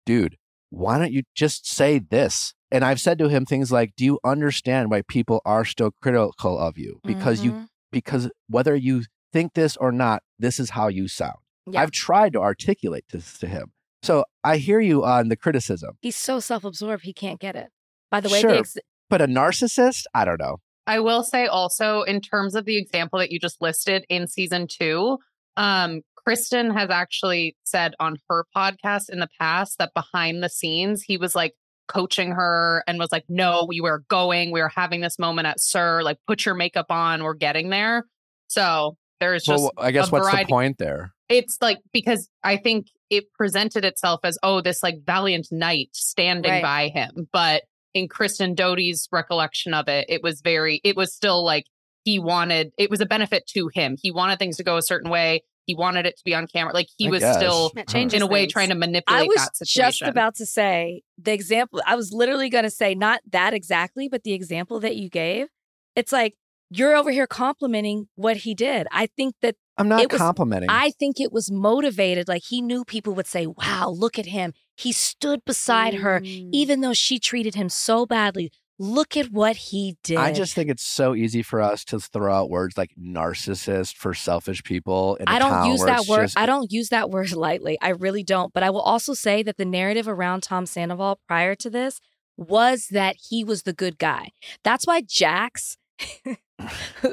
dude, 0.06 0.36
why 0.70 0.98
don't 0.98 1.12
you 1.12 1.22
just 1.34 1.68
say 1.68 1.98
this? 1.98 2.54
And 2.70 2.84
I've 2.84 3.00
said 3.00 3.18
to 3.18 3.28
him 3.28 3.46
things 3.46 3.72
like, 3.72 3.94
Do 3.96 4.04
you 4.04 4.18
understand 4.24 4.90
why 4.90 5.02
people 5.02 5.40
are 5.44 5.64
still 5.64 5.92
critical 6.02 6.58
of 6.58 6.76
you? 6.78 7.00
Because 7.04 7.42
you 7.44 7.52
Mhm. 7.52 7.68
because 7.90 8.30
whether 8.48 8.76
you 8.76 9.04
think 9.32 9.54
this 9.54 9.76
or 9.78 9.90
not, 9.92 10.22
this 10.38 10.60
is 10.60 10.70
how 10.70 10.88
you 10.88 11.08
sound. 11.08 11.36
Yeah. 11.66 11.80
I've 11.82 11.90
tried 11.90 12.32
to 12.34 12.40
articulate 12.40 13.04
this 13.10 13.38
to 13.38 13.46
him. 13.46 13.72
So 14.02 14.24
I 14.44 14.58
hear 14.58 14.80
you 14.80 15.04
on 15.04 15.28
the 15.28 15.36
criticism. 15.36 15.96
He's 16.00 16.16
so 16.16 16.38
self-absorbed 16.40 17.04
he 17.04 17.12
can't 17.12 17.40
get 17.40 17.56
it. 17.56 17.68
By 18.10 18.20
the 18.20 18.28
way, 18.28 18.40
Sure. 18.40 18.52
the 18.52 18.58
ex- 18.58 18.76
But 19.10 19.22
a 19.22 19.26
narcissist, 19.26 20.04
I 20.14 20.24
don't 20.26 20.38
know. 20.40 20.58
I 20.86 21.00
will 21.00 21.22
say 21.22 21.46
also, 21.46 22.02
in 22.02 22.20
terms 22.20 22.54
of 22.54 22.64
the 22.66 22.76
example 22.76 23.18
that 23.18 23.30
you 23.30 23.38
just 23.38 23.60
listed 23.60 24.04
in 24.08 24.26
season 24.26 24.66
two, 24.68 25.18
um, 25.56 26.02
Kristen 26.14 26.70
has 26.70 26.90
actually 26.90 27.56
said 27.64 27.94
on 27.98 28.18
her 28.28 28.44
podcast 28.54 29.08
in 29.10 29.18
the 29.18 29.28
past 29.40 29.78
that 29.78 29.92
behind 29.94 30.42
the 30.42 30.48
scenes, 30.50 31.02
he 31.02 31.16
was 31.16 31.34
like 31.34 31.54
coaching 31.88 32.32
her 32.32 32.84
and 32.86 32.98
was 32.98 33.10
like, 33.10 33.24
No, 33.28 33.64
we 33.68 33.80
were 33.80 34.04
going, 34.08 34.52
we 34.52 34.60
were 34.60 34.68
having 34.74 35.00
this 35.00 35.18
moment 35.18 35.46
at 35.48 35.60
SUR, 35.60 36.02
like, 36.02 36.18
put 36.26 36.44
your 36.46 36.54
makeup 36.54 36.86
on, 36.90 37.22
we're 37.24 37.34
getting 37.34 37.70
there. 37.70 38.04
So 38.46 38.96
there's 39.20 39.42
just 39.42 39.62
well, 39.62 39.72
I 39.76 39.90
guess 39.90 40.12
what's 40.12 40.26
variety- 40.26 40.44
the 40.44 40.48
point 40.48 40.78
there? 40.78 41.12
it's 41.28 41.58
like 41.60 41.78
because 41.92 42.30
I 42.42 42.56
think 42.56 42.86
it 43.10 43.30
presented 43.34 43.84
itself 43.84 44.20
as 44.24 44.38
oh 44.42 44.62
this 44.62 44.82
like 44.82 45.00
valiant 45.04 45.48
knight 45.50 45.90
standing 45.92 46.50
Right. 46.50 46.62
by 46.62 46.88
him, 46.88 47.28
but 47.32 47.64
in 47.94 48.08
Kristen 48.08 48.54
Doute's 48.54 49.08
recollection 49.12 49.74
of 49.74 49.88
it, 49.88 50.06
it 50.08 50.22
was 50.22 50.40
very 50.40 50.80
it 50.84 50.96
was 50.96 51.14
still 51.14 51.44
like 51.44 51.64
he 52.04 52.18
wanted 52.18 52.72
it 52.78 52.88
was 52.90 53.00
a 53.02 53.06
benefit 53.06 53.46
to 53.48 53.68
him. 53.74 53.96
He 54.00 54.10
wanted 54.10 54.38
things 54.38 54.56
to 54.58 54.64
go 54.64 54.76
a 54.78 54.82
certain 54.82 55.10
way. 55.10 55.42
He 55.68 55.74
wanted 55.76 56.06
it 56.06 56.16
to 56.16 56.24
be 56.24 56.34
on 56.34 56.46
camera. 56.48 56.72
Like 56.74 56.88
he 56.96 57.06
I 57.06 57.10
was 57.10 57.20
guess. 57.20 57.36
still 57.36 57.70
It 57.76 57.86
changes 57.88 58.16
in 58.16 58.22
a 58.22 58.26
way 58.26 58.40
things. 58.44 58.52
trying 58.54 58.70
to 58.70 58.74
manipulate 58.74 59.28
that 59.36 59.54
situation. 59.56 59.84
I 59.84 59.86
was 59.88 59.98
just 59.98 60.10
about 60.10 60.34
to 60.36 60.46
say 60.46 61.02
the 61.18 61.32
example. 61.32 61.80
I 61.86 61.94
was 61.94 62.10
literally 62.12 62.48
going 62.48 62.64
to 62.64 62.70
say 62.70 62.94
not 62.94 63.20
that 63.30 63.52
exactly, 63.54 64.08
but 64.08 64.24
the 64.24 64.32
example 64.32 64.80
that 64.80 64.96
you 64.96 65.08
gave. 65.10 65.46
It's 65.94 66.10
like 66.10 66.34
you're 66.70 66.96
over 66.96 67.10
here 67.10 67.26
complimenting 67.26 68.08
what 68.14 68.38
he 68.38 68.54
did. 68.54 68.86
I 68.90 69.06
think 69.06 69.34
that 69.42 69.56
I'm 69.76 69.88
not 69.88 70.00
It 70.02 70.10
was- 70.10 70.20
complimenting. 70.20 70.70
I 70.70 70.90
think 70.98 71.20
it 71.20 71.32
was 71.32 71.50
motivated. 71.50 72.28
Like 72.28 72.42
he 72.48 72.60
knew 72.62 72.84
people 72.84 73.12
would 73.14 73.26
say, 73.26 73.46
"Wow, 73.46 73.90
look 73.90 74.18
at 74.18 74.26
him. 74.26 74.52
He 74.76 74.90
stood 74.92 75.44
beside 75.44 75.94
her, 75.94 76.20
Mm. 76.20 76.48
even 76.52 76.80
though 76.80 76.94
she 76.94 77.18
treated 77.18 77.54
him 77.56 77.68
so 77.68 78.06
badly. 78.06 78.50
Look 78.78 79.16
at 79.16 79.30
what 79.32 79.56
he 79.56 79.96
did." 80.04 80.18
I 80.18 80.32
just 80.32 80.54
think 80.54 80.70
it's 80.70 80.82
so 80.86 81.14
easy 81.14 81.42
for 81.42 81.60
us 81.60 81.84
to 81.86 81.98
throw 82.00 82.32
out 82.32 82.48
words 82.50 82.76
like 82.78 82.90
narcissist 83.00 83.96
for 83.96 84.14
selfish 84.14 84.62
people. 84.62 85.18
I 85.26 85.38
don't 85.38 85.70
use 85.70 85.84
that 85.84 86.06
word. 86.06 86.22
just- 86.24 86.38
I 86.38 86.46
don't 86.46 86.70
use 86.70 86.88
that 86.90 87.10
word 87.10 87.32
lightly. 87.46 87.78
I 87.80 87.90
really 87.90 88.22
don't. 88.22 88.52
But 88.52 88.62
I 88.62 88.70
will 88.70 88.80
also 88.82 89.14
say 89.14 89.42
that 89.42 89.56
the 89.56 89.64
narrative 89.64 90.06
around 90.08 90.42
Tom 90.42 90.66
Sandoval 90.66 91.20
prior 91.26 91.54
to 91.56 91.70
this 91.70 92.00
was 92.36 92.86
that 92.92 93.16
he 93.28 93.42
was 93.44 93.64
the 93.64 93.72
good 93.72 93.98
guy. 93.98 94.30
That's 94.62 94.86
why 94.86 95.00
Jax. 95.00 95.76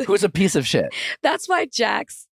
Who's 0.05 0.23
a 0.23 0.29
piece 0.29 0.55
of 0.55 0.67
shit? 0.67 0.93
that's 1.23 1.47
why 1.49 1.65
Jax. 1.65 2.27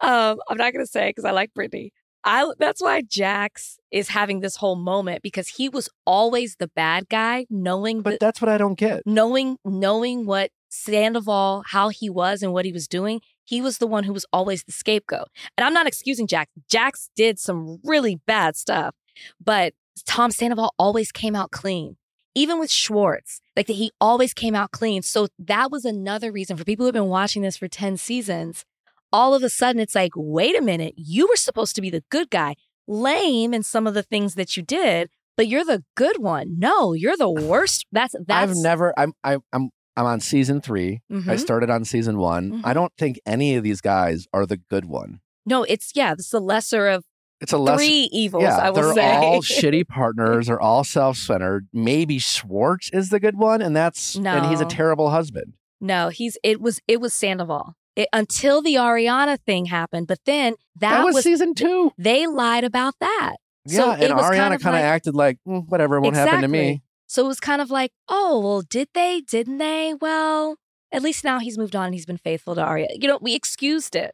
Um, 0.00 0.38
I'm 0.48 0.56
not 0.56 0.72
gonna 0.72 0.86
say 0.86 1.08
because 1.10 1.24
I 1.24 1.30
like 1.30 1.54
Brittany. 1.54 1.92
I 2.26 2.52
that's 2.58 2.82
why 2.82 3.02
Jax 3.02 3.78
is 3.90 4.08
having 4.08 4.40
this 4.40 4.56
whole 4.56 4.76
moment 4.76 5.22
because 5.22 5.48
he 5.48 5.68
was 5.68 5.88
always 6.04 6.56
the 6.56 6.66
bad 6.68 7.08
guy, 7.08 7.46
knowing 7.48 8.02
But 8.02 8.10
the, 8.10 8.18
that's 8.20 8.40
what 8.42 8.48
I 8.48 8.58
don't 8.58 8.78
get. 8.78 9.02
knowing 9.06 9.56
knowing 9.64 10.26
what 10.26 10.50
Sandoval, 10.68 11.62
how 11.68 11.88
he 11.88 12.10
was 12.10 12.42
and 12.42 12.52
what 12.52 12.64
he 12.64 12.72
was 12.72 12.88
doing, 12.88 13.20
he 13.44 13.62
was 13.62 13.78
the 13.78 13.86
one 13.86 14.04
who 14.04 14.12
was 14.12 14.26
always 14.32 14.64
the 14.64 14.72
scapegoat. 14.72 15.28
And 15.56 15.64
I'm 15.64 15.72
not 15.72 15.86
excusing 15.86 16.26
Jax. 16.26 16.50
Jax 16.68 17.08
did 17.16 17.38
some 17.38 17.78
really 17.84 18.20
bad 18.26 18.56
stuff, 18.56 18.94
but 19.42 19.72
Tom 20.04 20.30
Sandoval 20.32 20.74
always 20.78 21.12
came 21.12 21.36
out 21.36 21.52
clean. 21.52 21.96
Even 22.34 22.58
with 22.58 22.70
Schwartz, 22.70 23.40
like 23.56 23.66
that 23.68 23.74
he 23.74 23.92
always 23.98 24.34
came 24.34 24.54
out 24.54 24.70
clean. 24.70 25.00
So 25.00 25.28
that 25.38 25.70
was 25.70 25.86
another 25.86 26.30
reason 26.30 26.56
for 26.58 26.64
people 26.64 26.82
who 26.84 26.88
have 26.88 26.92
been 26.94 27.06
watching 27.06 27.40
this 27.40 27.56
for 27.56 27.68
10 27.68 27.96
seasons. 27.96 28.64
All 29.12 29.34
of 29.34 29.42
a 29.42 29.48
sudden, 29.48 29.80
it's 29.80 29.94
like, 29.94 30.12
wait 30.16 30.56
a 30.56 30.62
minute, 30.62 30.94
you 30.96 31.26
were 31.28 31.36
supposed 31.36 31.74
to 31.76 31.80
be 31.82 31.90
the 31.90 32.02
good 32.10 32.30
guy, 32.30 32.54
lame 32.86 33.54
in 33.54 33.62
some 33.62 33.86
of 33.86 33.94
the 33.94 34.02
things 34.02 34.34
that 34.34 34.56
you 34.56 34.62
did, 34.62 35.10
but 35.36 35.46
you're 35.48 35.64
the 35.64 35.84
good 35.96 36.18
one. 36.18 36.58
No, 36.58 36.92
you're 36.92 37.16
the 37.16 37.30
worst. 37.50 37.86
That's 37.92 38.14
that's 38.26 38.50
I've 38.50 38.56
never. 38.56 38.92
I'm. 38.98 39.12
I, 39.24 39.38
I'm. 39.52 39.70
I'm 39.98 40.04
on 40.04 40.20
season 40.20 40.60
3 40.60 41.00
I 41.10 41.14
Mhm. 41.14 41.38
started 41.40 41.70
on 41.70 41.86
season 41.86 42.18
one. 42.18 42.60
I 42.64 42.72
Mhm. 42.72 42.74
don't 42.74 42.92
think 42.98 43.18
any 43.24 43.54
of 43.54 43.62
these 43.64 43.80
guys 43.80 44.26
are 44.30 44.44
the 44.44 44.58
good 44.58 44.84
one. 44.84 45.20
No, 45.46 45.62
it's 45.62 45.92
yeah, 45.94 46.12
it's 46.12 46.28
the 46.28 46.40
lesser 46.40 46.86
of 46.88 47.04
It's 47.40 47.54
a 47.54 47.64
three 47.76 48.10
evils, 48.12 48.42
yeah, 48.42 48.58
I 48.58 48.68
will 48.70 48.82
they're 48.82 48.92
say. 48.94 49.16
all 49.16 49.40
shitty 49.40 49.88
partners. 49.88 50.48
They're 50.48 50.60
all 50.60 50.84
self-centered. 50.84 51.68
Maybe 51.72 52.18
Schwartz 52.18 52.90
is 52.92 53.08
the 53.08 53.18
good 53.20 53.38
one, 53.38 53.62
and 53.62 53.74
that's 53.74 54.16
and 54.16 54.44
he's 54.44 54.60
a 54.60 54.66
terrible 54.66 55.08
husband. 55.10 55.54
no, 55.80 56.10
he's 56.10 56.36
it 56.42 56.60
was 56.60 56.80
it 56.86 57.00
was 57.00 57.14
Sandoval. 57.14 57.74
It, 57.96 58.08
until 58.12 58.60
the 58.62 58.74
Ariana 58.74 59.38
thing 59.40 59.64
happened, 59.66 60.06
but 60.06 60.18
then 60.26 60.54
that, 60.80 60.98
That, 60.98 61.04
was, 61.04 61.14
was 61.14 61.24
season 61.24 61.54
two. 61.54 61.92
they 61.96 62.26
lied 62.26 62.62
about 62.64 62.94
that. 63.00 63.36
Yeah, 63.64 63.76
So 63.80 63.90
and 63.92 64.02
it 64.02 64.14
was 64.14 64.24
Ariana 64.26 64.36
kind 64.36 64.54
of 64.54 64.60
kind 64.60 64.76
of 64.76 64.80
like- 64.82 64.84
acted 64.84 65.14
like 65.14 65.38
"Mm, 65.48 65.66
whatever, 65.68 66.00
won't 66.00 66.14
happen 66.14 66.42
to 66.42 66.48
me. 66.48 66.82
So 67.08 67.24
it 67.24 67.28
was 67.28 67.40
kind 67.40 67.62
of 67.62 67.70
like, 67.70 67.92
oh, 68.08 68.40
well, 68.40 68.62
did 68.62 68.88
they? 68.94 69.20
Didn't 69.22 69.58
they? 69.58 69.94
Well, 70.00 70.56
at 70.92 71.02
least 71.02 71.24
now 71.24 71.38
he's 71.38 71.56
moved 71.56 71.74
on 71.74 71.86
and 71.86 71.94
he's 71.94 72.04
been 72.06 72.16
faithful 72.18 72.54
to 72.56 72.60
Aria. 72.62 72.88
You 72.92 73.08
know, 73.08 73.18
we 73.20 73.34
excused 73.34 73.96
it. 73.96 74.12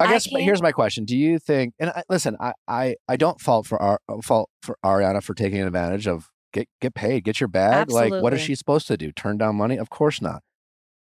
I 0.00 0.04
I 0.06 0.10
guess 0.10 0.26
can't- 0.26 0.42
here's 0.42 0.60
my 0.62 0.72
question: 0.72 1.04
Do 1.04 1.16
you 1.16 1.38
think? 1.38 1.74
And 1.78 1.90
I, 1.90 2.02
listen, 2.08 2.36
I, 2.40 2.52
I 2.66 2.96
I 3.08 3.16
don't 3.16 3.40
fault 3.40 3.66
for 3.66 3.80
Ar, 3.80 4.00
fault 4.22 4.50
for 4.62 4.76
Ariana 4.84 5.22
for 5.22 5.34
taking 5.34 5.60
advantage 5.62 6.08
of 6.08 6.28
get 6.52 6.66
get 6.80 6.94
paid, 6.94 7.22
get 7.24 7.40
your 7.40 7.48
bag. 7.48 7.90
Like, 7.92 8.12
what 8.12 8.34
is 8.34 8.40
she 8.40 8.54
supposed 8.56 8.88
to 8.88 8.96
do? 8.96 9.12
Turn 9.12 9.38
down 9.38 9.54
money? 9.56 9.78
Of 9.78 9.88
course 9.90 10.20
not. 10.20 10.42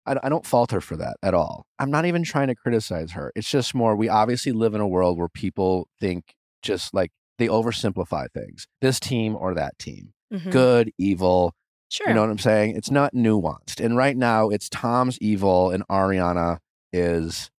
I, 0.08 0.16
I 0.24 0.28
don't 0.28 0.46
fault 0.46 0.70
her 0.72 0.80
for 0.80 0.96
that 0.96 1.16
at 1.22 1.34
all. 1.34 1.66
I'm 1.78 1.90
not 1.90 2.04
even 2.06 2.22
trying 2.24 2.48
to 2.48 2.54
criticize 2.54 3.12
her. 3.12 3.32
It's 3.36 3.50
just 3.50 3.74
more 3.74 3.94
we 3.94 4.08
obviously 4.08 4.52
live 4.52 4.74
in 4.74 4.80
a 4.80 4.88
world 4.88 5.18
where 5.18 5.28
people 5.28 5.88
think 6.00 6.34
just 6.62 6.94
like 6.94 7.12
they 7.38 7.46
oversimplify 7.48 8.26
things. 8.32 8.66
This 8.80 8.98
team 8.98 9.36
or 9.36 9.54
that 9.54 9.78
team, 9.78 10.12
Mhm. 10.32 10.50
good, 10.50 10.92
evil. 10.98 11.54
Sure. 11.90 12.08
You 12.08 12.14
know 12.14 12.20
what 12.22 12.30
I'm 12.30 12.38
saying? 12.38 12.76
It's 12.76 12.90
not 12.90 13.14
nuanced. 13.14 13.82
And 13.82 13.96
right 13.96 14.16
now, 14.16 14.48
it's 14.50 14.68
Tom's 14.68 15.18
evil 15.20 15.70
and 15.70 15.86
Ariana 15.88 16.58
is 16.92 17.50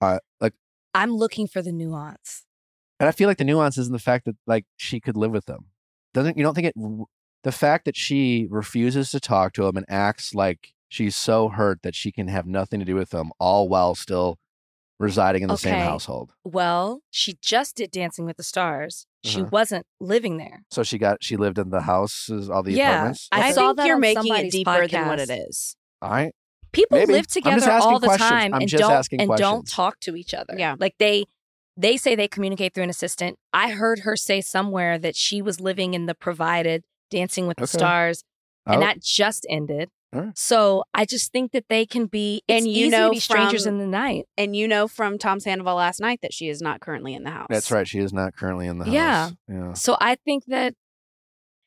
uh, 0.00 0.18
like. 0.40 0.54
I'm 0.94 1.12
looking 1.12 1.46
for 1.48 1.62
the 1.62 1.72
nuance. 1.72 2.44
And 3.00 3.08
I 3.08 3.12
feel 3.12 3.28
like 3.28 3.38
the 3.38 3.44
nuance 3.44 3.78
is 3.78 3.86
in 3.88 3.92
the 3.92 3.98
fact 3.98 4.26
that 4.26 4.36
like 4.46 4.66
she 4.76 5.00
could 5.00 5.16
live 5.16 5.32
with 5.32 5.46
them. 5.46 5.66
doesn't 6.14 6.36
you 6.36 6.42
don't 6.44 6.54
think 6.54 6.66
it 6.68 6.74
the 7.42 7.50
fact 7.52 7.86
that 7.86 7.96
she 7.96 8.46
refuses 8.50 9.10
to 9.10 9.18
talk 9.18 9.52
to 9.54 9.66
him 9.66 9.76
and 9.76 9.86
acts 9.88 10.34
like 10.34 10.74
she's 10.92 11.16
so 11.16 11.48
hurt 11.48 11.80
that 11.82 11.94
she 11.94 12.12
can 12.12 12.28
have 12.28 12.46
nothing 12.46 12.78
to 12.80 12.86
do 12.86 12.94
with 12.94 13.12
him, 13.12 13.32
all 13.38 13.68
while 13.68 13.94
still 13.94 14.38
residing 14.98 15.42
in 15.42 15.48
the 15.48 15.56
same 15.56 15.74
household. 15.80 16.32
Well, 16.44 17.00
she 17.10 17.36
just 17.40 17.76
did 17.76 17.90
Dancing 17.90 18.24
with 18.24 18.36
the 18.36 18.42
Stars. 18.42 19.06
She 19.24 19.40
Uh-huh. 19.40 19.48
wasn't 19.50 19.86
living 19.98 20.36
there. 20.36 20.62
So 20.70 20.82
she 20.82 20.98
got 20.98 21.24
she 21.24 21.36
lived 21.36 21.58
in 21.58 21.70
the 21.70 21.80
houses, 21.82 22.48
all 22.50 22.62
the 22.62 22.72
Yeah, 22.72 22.90
apartments. 22.90 23.28
I 23.32 23.48
I, 23.48 23.52
saw 23.52 23.68
think 23.68 23.76
that 23.78 23.86
you're 23.86 23.98
making 23.98 24.18
it 24.24 24.26
somebody's 24.28 24.52
deeper 24.52 24.86
than 24.86 25.08
what 25.08 25.18
it 25.18 25.30
is. 25.30 25.76
I 26.00 26.32
People 26.72 26.98
Maybe. 26.98 27.12
live 27.12 27.26
together 27.26 27.70
all 27.70 27.98
the 27.98 28.06
questions. 28.06 28.30
time 28.30 28.54
I'm 28.54 28.62
and 28.62 28.68
just 28.70 28.80
don't 28.80 28.92
asking 28.92 29.20
and 29.20 29.30
don't 29.36 29.68
talk 29.68 30.00
to 30.00 30.16
each 30.16 30.32
other. 30.34 30.54
Yeah. 30.56 30.76
Like 30.78 30.94
they 30.98 31.24
they 31.76 31.96
say 31.96 32.14
they 32.14 32.28
communicate 32.28 32.72
through 32.74 32.84
an 32.84 32.90
assistant. 32.90 33.38
I 33.52 33.70
heard 33.72 34.00
her 34.00 34.16
say 34.16 34.40
somewhere 34.40 34.98
that 34.98 35.14
she 35.16 35.42
was 35.42 35.60
living 35.60 35.94
in 35.94 36.06
the 36.06 36.14
provided 36.14 36.84
Dancing 37.10 37.46
with 37.46 37.56
the 37.58 37.66
Stars 37.66 38.24
and 38.66 38.76
oh, 38.76 38.80
that 38.80 39.02
just 39.02 39.46
ended. 39.50 39.90
Alright. 40.14 40.36
So 40.36 40.84
I 40.92 41.04
just 41.06 41.32
think 41.32 41.52
that 41.52 41.64
they 41.68 41.86
can 41.86 42.06
be 42.06 42.42
And 42.48 42.66
you 42.66 42.86
easy 42.86 42.90
know 42.90 43.08
to 43.08 43.14
be 43.14 43.20
strangers 43.20 43.64
from- 43.64 43.74
in 43.74 43.78
the 43.80 43.86
night. 43.86 44.26
And 44.36 44.54
you 44.54 44.68
know 44.68 44.86
from 44.88 45.18
Tom 45.18 45.40
Sandoval 45.40 45.76
last 45.76 46.00
night 46.00 46.20
that 46.22 46.34
she 46.34 46.48
is 46.48 46.60
not 46.60 46.80
currently 46.80 47.14
in 47.14 47.24
the 47.24 47.30
house. 47.30 47.46
that's 47.48 47.70
right. 47.70 47.88
She 47.88 47.98
is 47.98 48.12
not 48.12 48.34
currently 48.36 48.66
in 48.66 48.78
the 48.78 48.84
house. 48.84 48.92
Yeah. 48.94 49.30
Yeah. 49.48 49.72
So 49.74 49.96
I 50.00 50.16
think 50.24 50.44
that 50.48 50.74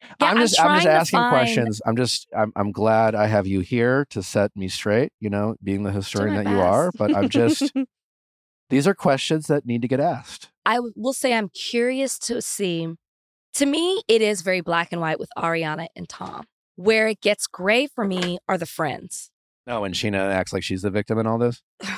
yeah, 0.01 0.27
I'm 0.27 0.37
just 0.37 0.59
I'm, 0.59 0.65
trying 0.67 0.77
just 0.83 0.87
asking 0.87 1.17
find- 1.17 1.31
questions. 1.31 1.81
I'm 1.85 1.95
just 1.95 2.27
I'm 2.37 2.51
I'm 2.55 2.71
glad 2.71 3.15
I 3.15 3.25
have 3.27 3.47
you 3.47 3.61
here 3.61 4.05
to 4.11 4.21
set 4.21 4.51
me 4.55 4.67
straight, 4.67 5.11
you 5.19 5.29
know, 5.31 5.55
being 5.63 5.81
the 5.83 5.91
historian 5.91 6.35
my 6.35 6.43
that 6.43 6.49
you 6.51 6.59
are, 6.59 6.91
but 6.95 7.15
I'm 7.15 7.29
just 7.29 7.73
these 8.69 8.87
are 8.87 8.93
questions 8.93 9.47
that 9.47 9.65
need 9.65 9.81
to 9.81 9.87
get 9.87 9.99
asked. 9.99 10.49
I 10.67 10.79
will 10.95 11.13
say 11.13 11.33
I'm 11.33 11.49
curious 11.49 12.19
to 12.19 12.41
see. 12.43 12.89
To 13.55 13.65
me, 13.65 14.01
it 14.07 14.21
is 14.21 14.41
very 14.41 14.61
black 14.61 14.89
and 14.91 14.99
white 15.01 15.17
with 15.17 15.29
Ariana 15.37 15.87
and 15.95 16.07
Tom. 16.09 16.45
Where 16.76 17.07
it 17.07 17.21
gets 17.21 17.47
gray 17.47 17.88
for 17.88 18.05
me 18.05 18.38
are 18.47 18.57
the 18.57 18.65
friends. 18.65 19.32
No, 19.67 19.84
and 19.84 19.95
Scheana 19.95 20.32
acts 20.32 20.53
like 20.53 20.63
she's 20.63 20.82
the 20.84 20.89
victim 20.91 21.17
in 21.17 21.26
all 21.28 21.38
this. 21.38 21.61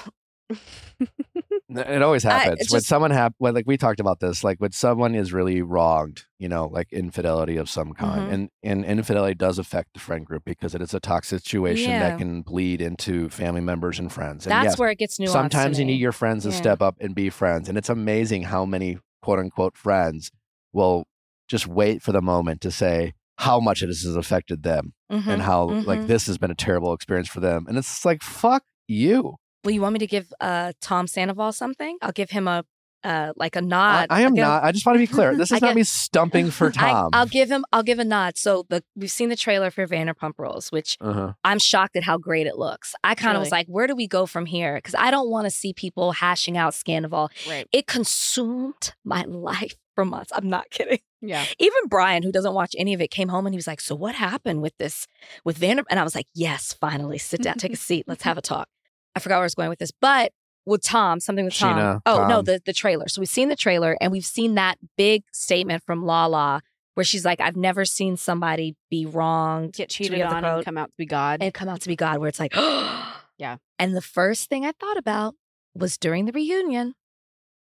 It 1.69 2.01
always 2.01 2.23
happens 2.23 2.71
when 2.71 2.79
just- 2.79 2.87
someone 2.87 3.11
hap- 3.11 3.35
when 3.39 3.53
like 3.53 3.65
we 3.67 3.75
talked 3.75 3.99
about 3.99 4.21
this, 4.21 4.41
like 4.43 4.57
when 4.59 4.71
someone 4.71 5.13
is 5.15 5.33
really 5.33 5.61
wronged, 5.61 6.23
you 6.39 6.47
know, 6.47 6.67
like 6.67 6.91
infidelity 6.93 7.57
of 7.57 7.69
some 7.69 7.93
kind, 7.93 8.29
Mhm. 8.29 8.33
and 8.33 8.49
and 8.63 8.85
infidelity 8.85 9.35
does 9.35 9.59
affect 9.59 9.93
the 9.93 9.99
friend 9.99 10.25
group 10.25 10.43
because 10.45 10.73
it 10.73 10.81
is 10.81 10.93
a 10.93 10.99
toxic 11.01 11.41
situation 11.41 11.89
Yeah. 11.91 12.09
that 12.09 12.17
can 12.17 12.41
bleed 12.41 12.81
into 12.81 13.27
family 13.29 13.59
members 13.61 13.99
and 13.99 14.11
friends. 14.11 14.45
And 14.45 14.51
That's 14.53 14.63
yes, 14.63 14.79
where 14.79 14.89
it 14.89 14.97
gets 14.97 15.19
nuanced. 15.19 15.29
sometimes 15.33 15.77
you 15.77 15.83
need 15.85 15.99
your 15.99 16.13
friends 16.13 16.43
to 16.45 16.51
Yeah. 16.51 16.55
step 16.55 16.81
up 16.81 16.95
and 17.01 17.13
be 17.13 17.29
friends, 17.29 17.67
and 17.67 17.77
it's 17.77 17.89
amazing 17.89 18.43
how 18.43 18.65
many 18.65 18.97
quote 19.21 19.39
unquote 19.39 19.75
friends 19.77 20.31
will 20.71 21.05
just 21.49 21.67
wait 21.67 22.01
for 22.01 22.13
the 22.13 22.21
moment 22.21 22.61
to 22.61 22.71
say 22.71 23.13
how 23.37 23.59
much 23.59 23.81
this 23.81 24.03
has 24.03 24.15
affected 24.15 24.63
them 24.63 24.93
Mhm, 25.11 25.27
and 25.27 25.41
how 25.41 25.65
like 25.65 25.99
mhm. 25.99 26.07
this 26.07 26.27
has 26.27 26.37
been 26.37 26.51
a 26.51 26.55
terrible 26.55 26.93
experience 26.93 27.29
for 27.29 27.39
them, 27.39 27.65
and 27.67 27.77
it's 27.77 28.03
like 28.05 28.21
fuck 28.21 28.63
you. 28.87 29.35
Well, 29.63 29.73
you 29.73 29.81
want 29.81 29.93
me 29.93 29.99
to 29.99 30.07
give 30.07 30.31
uh, 30.39 30.73
Tom 30.81 31.07
Sandoval 31.07 31.51
something? 31.51 31.97
I'll 32.01 32.11
give 32.11 32.29
him 32.29 32.47
a 32.47 32.63
uh, 33.03 33.31
like 33.35 33.55
a 33.55 33.61
nod. 33.61 34.07
I 34.09 34.21
am 34.21 34.31
I'll 34.31 34.35
give- 34.35 34.41
not. 34.41 34.63
I 34.63 34.71
just 34.71 34.85
want 34.85 34.95
to 34.95 34.99
be 34.99 35.07
clear. 35.07 35.35
This 35.35 35.51
I 35.53 35.57
is 35.57 35.61
not 35.61 35.75
me 35.75 35.83
stumping 35.83 36.49
for 36.51 36.71
Tom. 36.71 37.11
I, 37.13 37.19
will 37.19 37.27
give 37.29 37.49
him. 37.49 37.63
I'll 37.71 37.83
give 37.83 37.99
a 37.99 38.03
nod. 38.03 38.37
So 38.37 38.65
the 38.69 38.83
we've 38.95 39.11
seen 39.11 39.29
the 39.29 39.35
trailer 39.35 39.71
for 39.71 39.85
Vanderpump 39.87 40.33
Rules, 40.37 40.69
which 40.71 40.97
uh-huh. 40.99 41.33
I'm 41.43 41.59
shocked 41.59 41.95
at 41.95 42.03
how 42.03 42.17
great 42.17 42.47
it 42.47 42.57
looks. 42.57 42.95
I 43.03 43.15
kind 43.15 43.37
of 43.37 43.41
was 43.41 43.51
like, 43.51 43.67
where 43.67 43.87
do 43.87 43.95
we 43.95 44.07
go 44.07 44.25
from 44.25 44.45
here? 44.45 44.75
Because 44.75 44.95
I 44.95 45.11
don't 45.11 45.29
want 45.29 45.45
to 45.45 45.51
see 45.51 45.73
people 45.73 46.11
hashing 46.13 46.57
out 46.57 46.73
Scandoval. 46.73 47.29
right. 47.47 47.67
It 47.71 47.87
consumed 47.87 48.93
my 49.05 49.23
life 49.23 49.75
for 49.97 50.05
months. 50.05 50.31
I'm 50.35 50.47
not 50.47 50.69
kidding. 50.69 50.99
Yeah. 51.23 51.43
Even 51.59 51.87
Bryan, 51.87 52.21
who 52.21 52.31
doesn't 52.31 52.53
watch 52.53 52.75
any 52.77 52.93
of 52.93 53.01
it, 53.01 53.09
came 53.09 53.29
home 53.29 53.47
and 53.47 53.53
he 53.55 53.57
was 53.57 53.65
like, 53.65 53.81
"So 53.81 53.95
what 53.95 54.13
happened 54.13 54.61
with 54.61 54.77
this 54.77 55.07
with 55.43 55.57
Vander?" 55.57 55.83
And 55.89 55.99
I 55.99 56.03
was 56.03 56.13
like, 56.13 56.27
"Yes, 56.35 56.71
finally, 56.79 57.17
sit 57.17 57.41
down, 57.41 57.55
take 57.55 57.73
a 57.73 57.77
seat, 57.77 58.05
let's 58.07 58.21
have 58.21 58.37
a 58.37 58.41
talk." 58.53 58.67
I 59.15 59.19
forgot 59.19 59.37
where 59.37 59.41
I 59.41 59.45
was 59.45 59.55
going 59.55 59.69
with 59.69 59.79
this, 59.79 59.91
but 59.99 60.31
with 60.67 60.83
Tom, 60.83 61.19
something 61.19 61.45
with 61.45 61.55
Tom. 61.55 61.75
Scheana, 61.75 62.01
oh 62.05 62.27
no, 62.27 62.43
the 62.43 62.61
the 62.63 62.73
trailer. 62.73 63.07
So 63.07 63.21
we've 63.21 63.27
seen 63.29 63.49
the 63.49 63.55
trailer 63.55 63.97
and 63.99 64.11
we've 64.11 64.25
seen 64.25 64.53
that 64.55 64.77
big 64.97 65.23
statement 65.33 65.81
from 65.83 66.05
Lala 66.05 66.61
where 66.93 67.03
she's 67.03 67.25
like, 67.25 67.41
"I've 67.41 67.55
never 67.55 67.83
seen 67.85 68.17
somebody 68.17 68.75
be 68.91 69.07
wrong 69.07 69.71
Get 69.71 69.89
cheated 69.89 70.21
on 70.21 70.45
and 70.45 70.63
come 70.63 70.77
out 70.77 70.89
to 70.89 70.97
be 70.97 71.07
God. 71.07 71.41
and 71.41 71.51
come 71.53 71.69
out 71.69 71.81
to 71.81 71.87
be 71.87 71.95
God." 71.95 72.19
Where 72.19 72.29
it's 72.29 72.39
like, 72.39 72.53
Yeah. 73.37 73.57
And 73.79 73.95
the 73.95 74.01
first 74.01 74.49
thing 74.49 74.65
I 74.65 74.71
thought 74.71 74.97
about 74.97 75.35
was 75.75 75.97
during 75.97 76.25
the 76.25 76.31
reunion, 76.31 76.93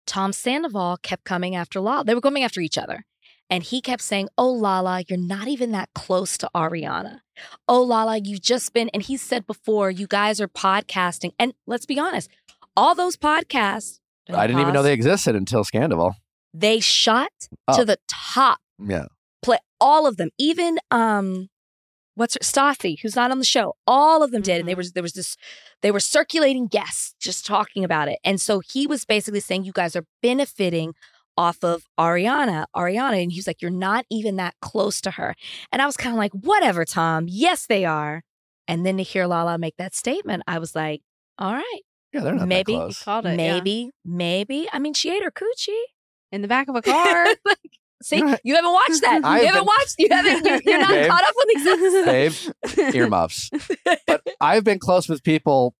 Tom 0.06 0.32
Sandoval 0.32 0.98
kept 1.02 1.24
coming 1.24 1.54
after 1.54 1.80
Lala. 1.80 2.04
They 2.04 2.14
were 2.14 2.20
coming 2.20 2.42
after 2.44 2.60
each 2.60 2.78
other. 2.78 3.04
And 3.48 3.62
he 3.62 3.80
kept 3.80 4.02
saying, 4.02 4.28
Oh, 4.36 4.50
Lala, 4.50 5.04
you're 5.08 5.18
not 5.18 5.46
even 5.48 5.70
that 5.72 5.88
close 5.94 6.36
to 6.38 6.50
Ariana. 6.54 7.20
Oh, 7.68 7.82
Lala, 7.82 8.18
you've 8.18 8.40
just 8.42 8.72
been, 8.72 8.88
and 8.90 9.02
he 9.02 9.16
said 9.16 9.46
before, 9.46 9.90
you 9.90 10.06
guys 10.08 10.40
are 10.40 10.48
podcasting. 10.48 11.30
And 11.38 11.54
let's 11.66 11.86
be 11.86 11.98
honest, 11.98 12.28
all 12.76 12.94
those 12.94 13.16
podcasts, 13.16 14.00
I 14.32 14.46
didn't 14.48 14.60
even 14.62 14.74
know 14.74 14.82
they 14.82 14.92
existed 14.92 15.36
until 15.36 15.62
Scandoval. 15.64 16.14
they 16.52 16.80
shot 16.80 17.30
Oh. 17.68 17.76
to 17.76 17.84
the 17.84 17.98
top. 18.08 18.58
Yeah. 18.84 19.06
Play 19.42 19.58
all 19.80 20.06
of 20.08 20.16
them, 20.16 20.30
even 20.38 20.78
um, 20.90 21.48
what's 22.16 22.34
her 22.34 22.40
Stassi, 22.40 22.98
who's 23.00 23.14
not 23.14 23.30
on 23.30 23.38
the 23.38 23.44
show. 23.44 23.76
All 23.86 24.22
of 24.24 24.32
them 24.32 24.42
did, 24.42 24.58
and 24.58 24.68
they 24.68 24.74
Mhm. 24.74 24.78
was 24.78 24.92
there 24.92 25.02
was 25.02 25.12
this. 25.12 25.36
They 25.82 25.90
were 25.92 26.00
circulating 26.00 26.66
guests 26.66 27.14
just 27.20 27.46
talking 27.46 27.84
about 27.84 28.08
it, 28.08 28.18
and 28.24 28.40
so 28.40 28.58
he 28.60 28.86
was 28.88 29.04
basically 29.04 29.40
saying, 29.40 29.62
"You 29.64 29.72
guys 29.72 29.94
are 29.94 30.04
benefiting." 30.22 30.94
Off 31.38 31.62
of 31.62 31.84
Ariana, 32.00 32.64
Ariana, 32.74 33.22
and 33.22 33.30
he's 33.30 33.46
like, 33.46 33.60
"You're 33.60 33.70
not 33.70 34.06
even 34.10 34.36
that 34.36 34.54
close 34.62 35.02
to 35.02 35.10
her," 35.12 35.34
and 35.70 35.82
I 35.82 35.84
was 35.86 35.94
kind 35.94 36.14
of 36.14 36.18
like, 36.18 36.32
"Whatever, 36.32 36.86
Tom. 36.86 37.26
Yes, 37.28 37.66
they 37.66 37.84
are." 37.84 38.22
And 38.66 38.86
then 38.86 38.96
to 38.96 39.02
hear 39.02 39.26
Lala 39.26 39.58
make 39.58 39.76
that 39.76 39.94
statement, 39.94 40.44
I 40.46 40.58
was 40.58 40.74
like, 40.74 41.02
"All 41.38 41.52
right, 41.52 41.80
Yeah, 42.14 42.20
they're 42.22 42.32
not 42.36 42.48
Maybe. 42.48 42.72
that 42.72 42.78
close. 42.78 43.02
called 43.02 43.26
it. 43.26 43.32
yeah. 43.32 43.36
maybe, 43.36 43.90
maybe." 44.02 44.66
I 44.72 44.78
mean, 44.78 44.94
she 44.94 45.10
ate 45.14 45.22
her 45.22 45.30
coochie. 45.30 45.78
in 46.32 46.40
the 46.40 46.48
back 46.48 46.68
of 46.68 46.74
a 46.74 46.80
car. 47.22 47.26
Like, 47.44 47.70
See, 48.06 48.22
right. 48.22 48.40
you 48.44 48.54
haven't 48.54 48.72
watched 48.72 49.00
that. 49.02 49.20
I 49.24 49.40
you 49.40 49.46
have 49.46 49.54
haven't 49.56 49.60
been- 49.62 49.66
watched. 49.66 49.94
You 49.98 50.08
haven't. 50.10 50.46
You're, 50.46 50.60
you're 50.64 50.80
not 50.80 50.90
Babe. 50.90 51.10
caught 51.10 51.24
up 51.24 51.34
on 51.34 51.46
these. 51.48 52.76
Babe, 52.76 52.94
earmuffs. 52.94 53.50
But 54.06 54.22
I've 54.40 54.62
been 54.62 54.78
close 54.78 55.08
with 55.08 55.24
people. 55.24 55.74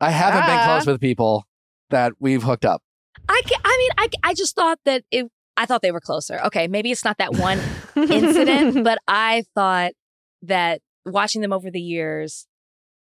I 0.00 0.10
haven't 0.10 0.42
been 0.46 0.56
Ah. 0.58 0.66
close 0.66 0.86
with 0.86 1.00
people 1.00 1.44
that 1.90 2.12
we've 2.20 2.42
hooked 2.44 2.64
up. 2.64 2.80
I, 3.28 3.40
ca- 3.44 3.60
I 3.64 3.76
mean, 3.78 3.90
I, 4.22 4.30
I 4.30 4.34
just 4.34 4.54
thought 4.54 4.78
that 4.84 5.02
it. 5.10 5.26
I 5.56 5.66
thought 5.66 5.82
they 5.82 5.90
were 5.92 6.00
closer. 6.00 6.40
Okay, 6.46 6.68
maybe 6.68 6.90
it's 6.92 7.04
not 7.04 7.18
that 7.18 7.32
one 7.34 7.58
incident, 7.96 8.84
but 8.84 8.98
I 9.08 9.44
thought 9.54 9.92
that 10.42 10.80
watching 11.06 11.42
them 11.42 11.52
over 11.52 11.70
the 11.70 11.80
years, 11.80 12.46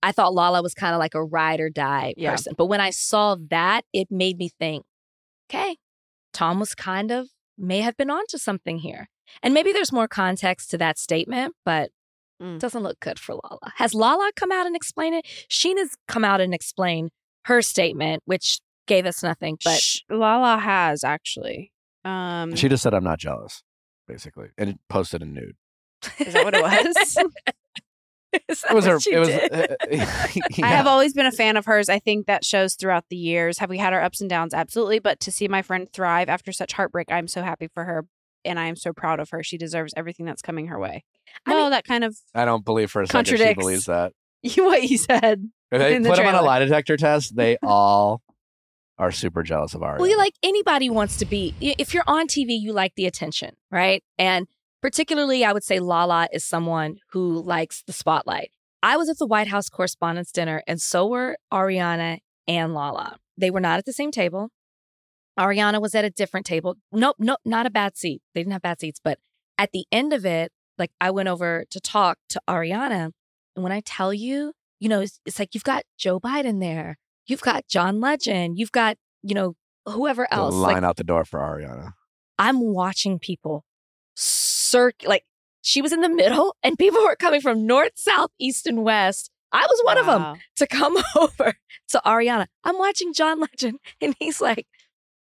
I 0.01 0.11
thought 0.11 0.33
Lala 0.33 0.61
was 0.63 0.73
kind 0.73 0.93
of 0.95 0.99
like 0.99 1.13
a 1.15 1.23
ride 1.23 1.59
or 1.59 1.69
die 1.69 2.13
Yeah. 2.17 2.31
person. 2.31 2.53
But 2.57 2.65
when 2.67 2.79
I 2.81 2.89
saw 2.91 3.35
that, 3.49 3.81
it 3.93 4.07
made 4.09 4.37
me 4.37 4.49
think, 4.59 4.83
okay, 5.49 5.77
Tom 6.33 6.59
was 6.59 6.73
kind 6.75 7.11
of 7.11 7.27
may 7.57 7.81
have 7.81 7.97
been 7.97 8.09
onto 8.09 8.37
something 8.37 8.79
here. 8.79 9.09
And 9.43 9.53
maybe 9.53 9.71
there's 9.73 9.91
more 9.91 10.07
context 10.07 10.69
to 10.71 10.77
that 10.79 10.97
statement, 10.97 11.55
but 11.65 11.91
Mm. 12.41 12.55
it 12.57 12.61
doesn't 12.61 12.83
look 12.83 12.99
good 12.99 13.17
for 13.17 13.33
Lala. 13.33 13.73
Has 13.77 13.95
Lala 13.95 14.29
come 14.35 14.51
out 14.51 14.67
and 14.67 14.75
explain 14.75 15.15
it? 15.15 15.25
Scheana's 15.49 15.95
come 16.07 16.23
out 16.23 16.39
and 16.39 16.53
explained 16.53 17.09
her 17.45 17.63
statement, 17.63 18.21
which 18.25 18.59
gave 18.85 19.07
us 19.07 19.23
nothing. 19.23 19.57
But 19.63 19.79
Sh- 19.79 20.01
Lala 20.07 20.59
has 20.59 21.03
actually. 21.03 21.71
Um, 22.05 22.55
She 22.55 22.69
just 22.69 22.83
said, 22.83 22.93
I'm 22.93 23.03
not 23.03 23.17
jealous, 23.17 23.63
basically, 24.07 24.49
and 24.57 24.77
posted 24.87 25.23
a 25.23 25.25
nude. 25.25 25.55
is 26.19 26.33
that 26.33 26.45
what 26.45 26.53
it 26.53 26.61
was? 26.61 27.17
Is 28.49 28.61
that 28.61 28.71
It 28.71 28.75
was 28.75 28.85
her. 28.85 28.99
she 28.99 29.13
It 29.13 29.19
was. 29.19 29.27
did? 29.29 29.53
uh, 29.53 29.75
I 30.63 30.67
have 30.67 30.87
always 30.87 31.13
been 31.13 31.25
a 31.25 31.31
fan 31.31 31.57
of 31.57 31.65
hers. 31.65 31.89
I 31.89 31.99
think 31.99 32.27
that 32.27 32.43
shows 32.43 32.75
throughout 32.75 33.05
the 33.09 33.15
years. 33.15 33.59
Have 33.59 33.69
we 33.69 33.77
had 33.77 33.93
our 33.93 34.01
ups 34.01 34.21
and 34.21 34.29
downs? 34.29 34.53
Absolutely. 34.53 34.99
But 34.99 35.19
to 35.21 35.31
see 35.31 35.47
my 35.47 35.61
friend 35.61 35.87
thrive 35.91 36.29
after 36.29 36.51
such 36.51 36.73
heartbreak, 36.73 37.11
I'm 37.11 37.27
so 37.27 37.41
happy 37.43 37.67
for 37.73 37.83
her. 37.85 38.05
And 38.45 38.59
I 38.59 38.67
am 38.67 38.75
so 38.75 38.93
proud 38.93 39.19
of 39.19 39.29
her. 39.31 39.43
She 39.43 39.57
deserves 39.57 39.93
everything 39.97 40.25
that's 40.25 40.41
coming 40.41 40.67
her 40.67 40.79
way. 40.79 41.03
I 41.45 41.53
well, 41.53 41.63
mean- 41.63 41.71
that 41.71 41.85
kind 41.85 42.03
of 42.03 42.17
I 42.35 42.45
don't 42.45 42.63
believe 42.65 42.91
for 42.91 43.01
a 43.01 43.07
second 43.07 43.25
she 43.25 43.31
Contradicts. 43.33 43.61
believes 43.63 43.85
that. 43.85 44.13
what 44.57 44.83
you 44.83 44.97
said. 44.97 45.49
If 45.71 45.79
they 45.79 45.95
In 45.95 46.01
the 46.03 46.09
put 46.09 46.17
them 46.17 46.27
on 46.27 46.35
a 46.35 46.41
lie 46.41 46.59
detector 46.59 46.95
test, 46.95 47.35
they 47.35 47.57
all 47.61 48.21
are 48.97 49.11
super 49.11 49.43
jealous 49.43 49.73
of 49.73 49.83
Aria. 49.83 49.99
Well, 49.99 50.09
you 50.09 50.17
like 50.17 50.33
anybody 50.41 50.89
wants 50.89 51.17
to 51.17 51.25
be. 51.25 51.53
If 51.59 51.93
you're 51.93 52.03
on 52.07 52.27
TV, 52.27 52.59
you 52.59 52.71
like 52.73 52.93
the 52.95 53.05
attention, 53.05 53.55
right? 53.69 54.03
And 54.17 54.47
particularly, 54.81 55.43
I 55.43 55.53
would 55.53 55.63
say 55.63 55.79
Lala 55.79 56.27
is 56.31 56.43
someone 56.45 56.97
who 57.11 57.41
likes 57.41 57.83
the 57.83 57.93
spotlight. 57.93 58.51
I 58.83 58.97
was 58.97 59.09
at 59.09 59.17
the 59.17 59.25
White 59.25 59.47
House 59.47 59.69
Correspondents' 59.69 60.31
Dinner, 60.31 60.61
and 60.67 60.81
so 60.81 61.07
were 61.07 61.37
Ariana 61.51 62.19
and 62.47 62.73
Lala. 62.73 63.17
They 63.37 63.51
were 63.51 63.59
not 63.59 63.79
at 63.79 63.85
the 63.85 63.93
same 63.93 64.11
table. 64.11 64.49
Ariana 65.37 65.81
was 65.81 65.93
at 65.93 66.05
a 66.05 66.09
different 66.09 66.45
table. 66.45 66.75
Nope, 66.91 67.17
nope, 67.19 67.39
not 67.45 67.65
a 67.65 67.69
bad 67.69 67.97
seat. 67.97 68.21
They 68.33 68.41
didn't 68.41 68.53
have 68.53 68.61
bad 68.61 68.79
seats. 68.79 68.99
But 69.03 69.19
at 69.57 69.71
the 69.71 69.85
end 69.91 70.13
of 70.13 70.25
it, 70.25 70.51
like 70.77 70.91
I 70.99 71.11
went 71.11 71.29
over 71.29 71.65
to 71.69 71.79
talk 71.79 72.17
to 72.29 72.41
Ariana. 72.47 73.11
And 73.55 73.63
when 73.63 73.71
I 73.71 73.81
tell 73.81 74.13
you, 74.13 74.53
you 74.79 74.89
know, 74.89 75.01
it's, 75.01 75.19
it's 75.25 75.39
like 75.39 75.53
you've 75.53 75.63
got 75.63 75.83
Joe 75.97 76.19
Biden 76.19 76.59
there, 76.59 76.97
you've 77.27 77.41
got 77.41 77.67
John 77.67 77.99
Legend, 77.99 78.57
you've 78.57 78.71
got, 78.71 78.97
you 79.23 79.35
know, 79.35 79.55
whoever 79.85 80.27
The 80.29 80.35
else. 80.35 80.55
line 80.55 80.75
Like 80.75 80.83
out 80.83 80.97
the 80.97 81.03
door 81.03 81.25
for 81.25 81.39
Ariana. 81.39 81.93
I'm 82.39 82.59
watching 82.61 83.19
people 83.19 83.63
circ 84.67 84.95
like 85.05 85.23
she 85.61 85.81
was 85.81 85.91
in 85.91 86.01
the 86.01 86.09
middle 86.09 86.55
and 86.63 86.77
people 86.77 87.01
were 87.03 87.15
coming 87.15 87.41
from 87.41 87.65
north, 87.65 87.91
south, 87.95 88.31
east, 88.39 88.67
and 88.67 88.83
west. 88.83 89.29
I 89.51 89.65
was 89.65 89.81
one 89.83 89.97
of 89.97 90.05
them 90.05 90.37
to 90.57 90.67
come 90.67 90.97
over 91.15 91.55
to 91.89 92.01
Ariana. 92.05 92.47
I'm 92.63 92.77
watching 92.77 93.13
John 93.13 93.39
Legend 93.39 93.79
and 94.01 94.15
he's 94.19 94.39
like, 94.41 94.67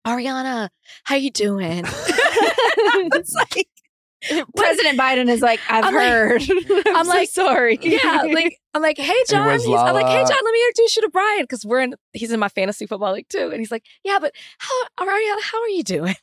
Ariana, 0.05 0.69
how 1.03 1.15
you 1.15 1.31
doing? 1.31 1.83
it's 1.85 3.33
like 3.33 3.67
President 4.55 4.97
Biden 4.99 5.29
is 5.29 5.41
like, 5.41 5.59
I've 5.69 5.85
I'm 5.85 5.93
like- 5.95 6.09
heard. 6.09 6.41
I'm, 6.41 6.95
I'm 6.95 7.05
so 7.05 7.11
like, 7.11 7.29
sorry. 7.29 7.79
yeah, 7.81 8.23
like 8.33 8.57
I'm 8.73 8.81
like, 8.81 8.97
hey 8.97 9.21
John. 9.29 9.51
He's, 9.59 9.67
I'm 9.67 9.93
like, 9.93 10.07
hey 10.07 10.21
John, 10.23 10.37
let 10.43 10.51
me 10.51 10.63
introduce 10.69 10.95
you 10.97 11.01
to 11.03 11.09
Bryan 11.09 11.43
because 11.43 11.65
we're 11.65 11.81
in. 11.81 11.95
He's 12.13 12.31
in 12.31 12.39
my 12.39 12.49
fantasy 12.49 12.85
football 12.85 13.13
league 13.13 13.29
too, 13.29 13.49
and 13.51 13.59
he's 13.59 13.71
like, 13.71 13.83
yeah, 14.03 14.17
but 14.19 14.33
how 14.59 14.73
Ariana, 14.99 15.41
how 15.41 15.61
are 15.61 15.69
you 15.69 15.83
doing? 15.83 16.15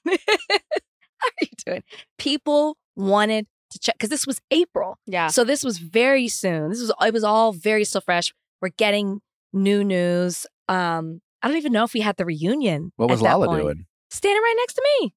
How 1.25 1.31
are 1.43 1.43
you 1.43 1.49
doing? 1.67 1.83
People 2.19 2.77
wanted 2.97 3.47
to 3.71 3.79
check 3.79 3.97
because 3.97 4.11
this 4.11 4.27
was 4.27 4.41
April, 4.51 4.99
yeah. 5.07 5.29
so 5.29 5.43
this 5.45 5.65
was 5.65 5.79
very 5.79 6.29
soon. 6.29 6.71
This 6.71 6.81
was 6.81 6.93
it 7.05 7.13
was 7.13 7.25
all 7.25 7.53
very 7.53 7.85
still 7.85 8.01
fresh. 8.01 8.33
We're 8.63 8.69
getting 8.71 9.21
new 9.53 9.83
news. 9.85 10.47
Um, 10.69 11.21
I 11.43 11.49
don't 11.49 11.57
even 11.57 11.73
know 11.73 11.85
if 11.85 11.93
we 11.93 12.01
had 12.01 12.17
the 12.17 12.25
reunion. 12.25 12.93
What 12.97 13.11
was 13.11 13.21
that 13.21 13.31
Lala 13.39 13.47
point. 13.49 13.63
doing? 13.63 13.87
Standing 14.11 14.43
right 14.43 14.55
next 14.59 14.75
to 14.75 14.83
me. 15.01 15.15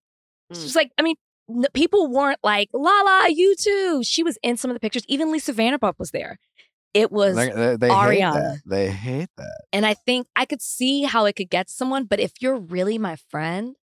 It's 0.49 0.59
Mm. 0.59 0.63
just 0.63 0.75
like, 0.75 0.91
I 0.97 1.01
mean, 1.01 1.15
n- 1.49 1.65
people 1.73 2.07
weren't 2.09 2.39
like, 2.43 2.69
Lala, 2.73 3.27
you 3.29 3.55
too. 3.55 4.01
She 4.03 4.23
was 4.23 4.37
in 4.43 4.57
some 4.57 4.71
of 4.71 4.75
the 4.75 4.79
pictures. 4.79 5.03
Even 5.07 5.31
Lisa 5.31 5.53
Vanderpump 5.53 5.93
was 5.99 6.11
there. 6.11 6.37
It 6.93 7.11
was, 7.11 7.35
They, 7.35 7.49
they, 7.49 7.75
they 7.77 7.87
hate 7.89 7.93
Ariana. 8.21 8.33
that. 8.33 8.61
They 8.65 8.89
hate 8.89 9.29
that. 9.37 9.61
and 9.71 9.85
I 9.85 9.93
think 9.93 10.27
I 10.35 10.45
could 10.45 10.61
see 10.61 11.03
how 11.03 11.25
it 11.25 11.33
could 11.35 11.49
get 11.49 11.69
someone, 11.69 12.05
but 12.05 12.19
if 12.19 12.31
you're 12.41 12.57
really 12.57 12.97
my 12.97 13.17
friend, 13.29 13.75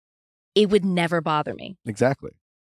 it 0.55 0.69
would 0.69 0.85
never 0.85 1.21
bother 1.21 1.53
me. 1.53 1.77
Exactly. 1.85 2.31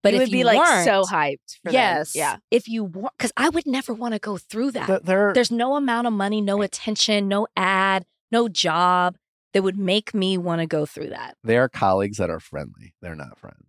But 0.04 0.14
it 0.14 0.18
if 0.18 0.22
would 0.24 0.32
be 0.32 0.38
you 0.40 0.46
like 0.46 0.86
so 0.86 1.04
hyped 1.04 1.58
for 1.64 1.72
them. 1.72 1.74
yes, 1.74 2.16
Yeah. 2.16 2.38
If 2.52 2.68
you 2.68 2.84
weren't, 2.84 3.14
because 3.18 3.32
I 3.36 3.50
would 3.50 3.66
never 3.66 3.92
want 3.94 4.14
to 4.14 4.20
go 4.20 4.38
through 4.38 4.72
that. 4.72 4.86
Th- 4.88 5.02
They're, 5.02 5.34
There's 5.34 5.50
no 5.52 5.76
amount 5.76 6.06
of 6.06 6.14
money, 6.14 6.42
no 6.42 6.62
attention, 6.62 7.28
no 7.28 7.48
ad, 7.58 8.06
no 8.32 8.48
job 8.48 9.18
that 9.54 9.64
would 9.64 9.78
make 9.80 10.14
me 10.14 10.38
want 10.38 10.62
to 10.62 10.68
go 10.68 10.86
through 10.86 11.10
that. 11.10 11.36
they 11.44 11.58
are 11.58 11.70
colleagues 11.70 12.18
that 12.18 12.30
are 12.30 12.40
friendly. 12.40 12.94
They're 13.02 13.16
not 13.16 13.40
friends. 13.40 13.66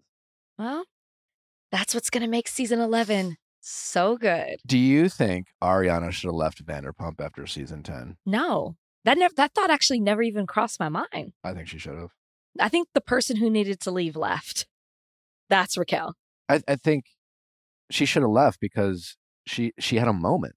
Well, 0.58 0.84
that's 1.72 1.94
what's 1.94 2.10
going 2.10 2.22
to 2.22 2.28
make 2.28 2.48
season 2.48 2.80
11 2.80 3.36
so 3.60 4.16
good. 4.16 4.56
Do 4.66 4.78
you 4.78 5.08
think 5.08 5.46
Ariana 5.62 6.12
should 6.12 6.28
have 6.28 6.34
left 6.34 6.64
Vanderpump 6.64 7.20
after 7.20 7.46
season 7.46 7.82
10? 7.82 8.16
No, 8.26 8.76
that 9.04 9.16
never, 9.18 9.34
that 9.36 9.54
thought 9.54 9.70
actually 9.70 10.00
never 10.00 10.22
even 10.22 10.46
crossed 10.46 10.78
my 10.80 10.88
mind. 10.88 11.32
I 11.42 11.52
think 11.54 11.68
she 11.68 11.78
should 11.78 11.96
have. 11.98 12.10
I 12.60 12.68
think 12.68 12.88
the 12.94 13.00
person 13.00 13.36
who 13.36 13.50
needed 13.50 13.80
to 13.80 13.90
leave 13.90 14.16
left. 14.16 14.66
That's 15.48 15.76
Raquel. 15.76 16.14
I, 16.48 16.60
I 16.66 16.76
think 16.76 17.06
she 17.90 18.04
should 18.04 18.22
have 18.22 18.30
left 18.30 18.60
because 18.60 19.16
she 19.46 19.72
she 19.78 19.96
had 19.96 20.08
a 20.08 20.12
moment. 20.12 20.54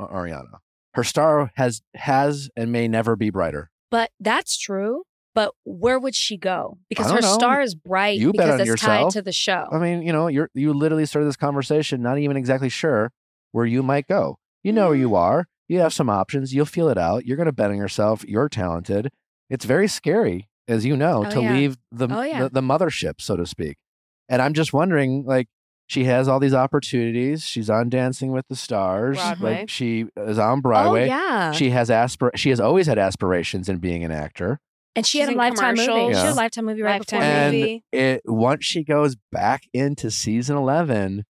Ariana, 0.00 0.58
her 0.94 1.04
star 1.04 1.50
has 1.56 1.82
has 1.94 2.50
and 2.56 2.70
may 2.70 2.86
never 2.88 3.16
be 3.16 3.30
brighter. 3.30 3.70
But 3.90 4.10
that's 4.20 4.56
true. 4.56 5.02
But 5.34 5.52
where 5.64 5.98
would 5.98 6.14
she 6.14 6.36
go? 6.36 6.78
Because 6.88 7.10
her 7.10 7.20
know. 7.20 7.32
star 7.34 7.60
is 7.60 7.74
bright 7.74 8.18
You 8.18 8.32
bet 8.32 8.46
because 8.46 8.54
on 8.54 8.60
it's 8.60 8.82
tied 8.82 8.96
yourself. 8.96 9.12
to 9.14 9.22
the 9.22 9.32
show. 9.32 9.68
I 9.70 9.78
mean, 9.78 10.02
you 10.02 10.12
know, 10.12 10.26
you're 10.26 10.50
you 10.54 10.72
literally 10.72 11.06
started 11.06 11.26
this 11.26 11.36
conversation 11.36 12.02
not 12.02 12.18
even 12.18 12.36
exactly 12.36 12.68
sure 12.68 13.12
where 13.52 13.66
you 13.66 13.82
might 13.82 14.06
go. 14.06 14.38
You 14.62 14.72
know 14.72 14.88
where 14.88 14.94
mm-hmm. 14.94 15.02
you 15.02 15.14
are. 15.14 15.46
You 15.68 15.80
have 15.80 15.92
some 15.92 16.08
options. 16.08 16.54
You'll 16.54 16.66
feel 16.66 16.88
it 16.88 16.98
out. 16.98 17.26
You're 17.26 17.36
going 17.36 17.46
to 17.46 17.52
bet 17.52 17.70
on 17.70 17.76
yourself. 17.76 18.24
You're 18.26 18.48
talented. 18.48 19.10
It's 19.50 19.64
very 19.64 19.86
scary, 19.86 20.48
as 20.68 20.84
you 20.84 20.96
know, 20.96 21.24
Oh, 21.26 21.30
to 21.30 21.42
yeah. 21.42 21.52
leave 21.52 21.76
the, 21.90 22.08
Oh, 22.10 22.22
yeah. 22.22 22.42
the 22.44 22.48
the 22.50 22.60
mothership, 22.60 23.14
so 23.20 23.36
to 23.36 23.46
speak. 23.46 23.76
And 24.28 24.40
I'm 24.42 24.52
just 24.54 24.72
wondering, 24.72 25.24
like, 25.24 25.48
she 25.86 26.04
has 26.04 26.28
all 26.28 26.38
these 26.38 26.52
opportunities. 26.54 27.42
She's 27.44 27.70
on 27.70 27.88
Dancing 27.88 28.30
with 28.30 28.44
the 28.48 28.56
Stars. 28.56 29.16
Broadway. 29.16 29.60
Like, 29.60 29.70
she 29.70 30.04
is 30.18 30.38
on 30.38 30.58
oh 30.58 30.60
Broadway. 30.60 31.06
yeah, 31.08 31.52
She 31.52 31.70
has 31.70 31.88
aspir- 31.88 32.36
She 32.36 32.50
has 32.50 32.60
always 32.60 32.86
had 32.86 32.98
aspirations 32.98 33.68
in 33.70 33.78
being 33.78 34.04
an 34.04 34.12
actor. 34.12 34.60
and 34.94 35.06
she 35.06 35.18
She's 35.18 35.20
had 35.20 35.28
a 35.30 35.32
in 35.32 35.38
lifetime 35.38 35.74
movie. 35.76 35.86
commercials. 35.86 36.16
She 36.20 36.26
had 36.26 36.32
a 36.32 36.34
lifetime 36.34 36.64
movie 36.66 36.82
right 36.82 36.98
Lifetime 37.00 37.20
before. 37.20 37.32
And 37.32 37.56
movie. 37.56 37.84
it 37.92 38.22
once 38.26 38.64
she 38.66 38.84
goes 38.84 39.16
back 39.32 39.62
into 39.72 40.10
season 40.10 40.56
11 40.56 41.24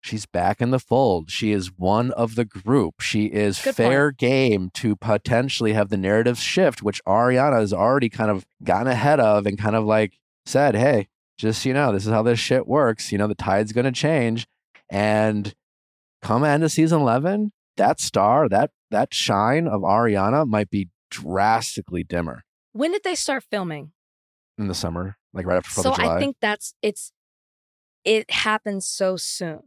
she's 0.00 0.26
back 0.26 0.60
in 0.60 0.70
the 0.70 0.78
fold. 0.78 1.30
She 1.30 1.52
is 1.52 1.70
one 1.76 2.10
of 2.12 2.34
the 2.34 2.44
group. 2.44 3.00
She 3.00 3.26
is 3.26 3.60
Good 3.60 3.76
fair 3.76 4.10
game 4.10 4.70
to 4.74 4.96
potentially 4.96 5.72
have 5.72 5.88
the 5.88 5.96
narrative 5.96 6.38
shift 6.38 6.82
which 6.82 7.02
ariana 7.04 7.60
has 7.60 7.72
already 7.72 8.08
kind 8.08 8.30
of 8.30 8.46
gotten 8.62 8.88
ahead 8.88 9.20
of 9.20 9.46
and 9.46 9.58
kind 9.58 9.76
of 9.76 9.84
like 9.84 10.18
said 10.46 10.74
hey 10.74 11.06
just 11.38 11.64
you 11.64 11.72
know 11.72 11.92
this 11.92 12.06
is 12.06 12.12
how 12.12 12.22
this 12.22 12.38
shit 12.38 12.66
works. 12.66 13.12
You 13.12 13.18
know 13.18 13.26
the 13.26 13.34
tide's 13.34 13.72
going 13.72 13.86
to 13.86 13.92
change. 13.92 14.46
And 14.90 15.54
come 16.22 16.44
end 16.44 16.64
of 16.64 16.72
season 16.72 17.00
11 17.00 17.52
that 17.76 18.00
star 18.00 18.48
that 18.48 18.70
that 18.90 19.14
shine 19.14 19.66
of 19.66 19.82
ariana 19.82 20.46
might 20.46 20.68
be 20.70 20.88
drastically 21.10 22.02
dimmer. 22.04 22.42
When 22.72 22.92
did 22.92 23.04
they 23.04 23.14
start 23.14 23.44
filming? 23.50 23.92
in 24.60 24.68
the 24.68 24.74
summer 24.74 25.16
like 25.32 25.46
right 25.46 25.56
after 25.56 25.70
4th 25.70 25.82
so 25.82 25.90
of 25.90 25.96
july. 25.96 26.16
I 26.16 26.20
think 26.20 26.36
that's 26.40 26.74
it's 26.82 27.12
it 28.04 28.30
happens 28.30 28.86
so 28.86 29.16
soon. 29.16 29.62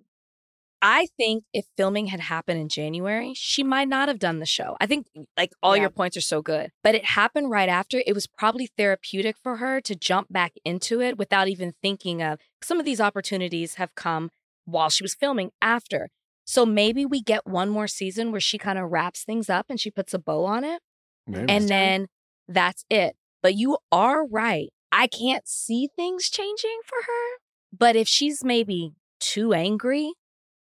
I 0.86 1.08
think 1.18 1.46
if 1.54 1.66
filming 1.78 2.08
had 2.08 2.20
happened 2.20 2.60
in 2.60 2.68
January, 2.68 3.34
she 3.36 3.64
might 3.64 3.88
not 3.88 4.10
have 4.10 4.20
done 4.20 4.40
the 4.40 4.46
show. 4.46 4.76
I 4.82 4.86
think 4.86 5.08
like 5.38 5.52
all 5.64 5.76
Yeah. 5.78 5.84
your 5.84 5.90
points 5.90 6.18
are 6.18 6.22
so 6.22 6.42
good. 6.42 6.72
But 6.84 6.94
it 6.94 7.06
happened 7.06 7.50
right 7.50 7.70
after. 7.70 8.04
It 8.06 8.14
was 8.14 8.28
probably 8.28 8.68
therapeutic 8.78 9.38
for 9.42 9.58
her 9.58 9.80
to 9.82 9.96
jump 9.96 10.28
back 10.32 10.52
into 10.66 11.00
it 11.02 11.18
without 11.18 11.48
even 11.48 11.74
thinking 11.82 12.22
of 12.22 12.38
some 12.62 12.80
of 12.80 12.86
these 12.86 13.00
opportunities 13.00 13.76
have 13.76 13.96
come 13.96 14.30
while 14.66 14.90
she 14.90 15.04
was 15.04 15.16
filming 15.16 15.52
after. 15.62 16.10
So 16.46 16.66
maybe 16.66 17.06
we 17.06 17.22
get 17.22 17.48
one 17.48 17.70
more 17.70 17.88
season 17.88 18.32
where 18.34 18.42
she 18.42 18.58
kind 18.58 18.78
of 18.78 18.92
wraps 18.92 19.24
things 19.24 19.50
up 19.50 19.68
and 19.70 19.80
she 19.80 19.90
puts 19.90 20.14
a 20.14 20.20
bow 20.20 20.44
on 20.44 20.66
it 20.66 20.82
Maybe. 21.26 21.46
and 21.50 21.70
then 21.70 22.08
that's 22.50 22.84
it. 22.90 23.16
But 23.42 23.56
you 23.56 23.78
are 23.92 24.26
right. 24.28 24.70
I 24.92 25.08
can't 25.08 25.48
see 25.48 25.88
things 25.96 26.30
changing 26.30 26.80
for 26.86 26.98
her. 27.08 27.40
But 27.72 27.96
if 27.96 28.08
she's 28.10 28.44
maybe 28.44 28.92
too 29.22 29.54
angry 29.54 30.12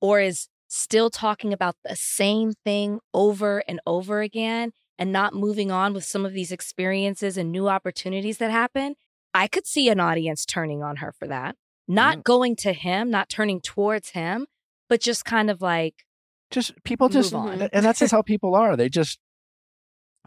or 0.03 0.20
is 0.20 0.48
still 0.68 1.09
talking 1.09 1.53
about 1.55 1.76
the 1.84 1.96
same 1.96 2.53
thing 2.64 2.98
over 3.14 3.62
and 3.66 3.80
over 3.86 4.20
again 4.20 4.72
and 4.98 5.11
not 5.12 5.32
moving 5.34 5.70
on 5.70 5.94
with 5.94 6.05
some 6.05 6.26
of 6.26 6.32
these 6.34 6.53
experiences 6.53 7.38
and 7.38 7.50
new 7.50 7.68
opportunities 7.68 8.36
that 8.38 8.50
happen, 8.50 8.94
I 9.32 9.48
could 9.48 9.66
see 9.66 9.88
an 9.88 10.00
audience 10.00 10.44
turning 10.44 10.82
on 10.82 10.96
her 10.96 11.12
for 11.12 11.26
that. 11.28 11.57
Not 11.88 12.16
Yeah. 12.18 12.22
going 12.24 12.57
to 12.57 12.72
him, 12.72 13.11
not 13.11 13.28
turning 13.30 13.61
towards 13.61 14.11
him, 14.11 14.46
but 14.88 15.00
just 15.00 15.24
kind 15.24 15.50
of 15.50 15.62
like, 15.62 16.05
just 16.50 16.72
people 16.84 17.09
just 17.09 17.32
on. 17.32 17.62
and 17.72 17.84
that's 17.84 18.00
just 18.00 18.12
how 18.12 18.20
people 18.20 18.55
are 18.55 18.76
they 18.76 18.90
just 18.90 19.18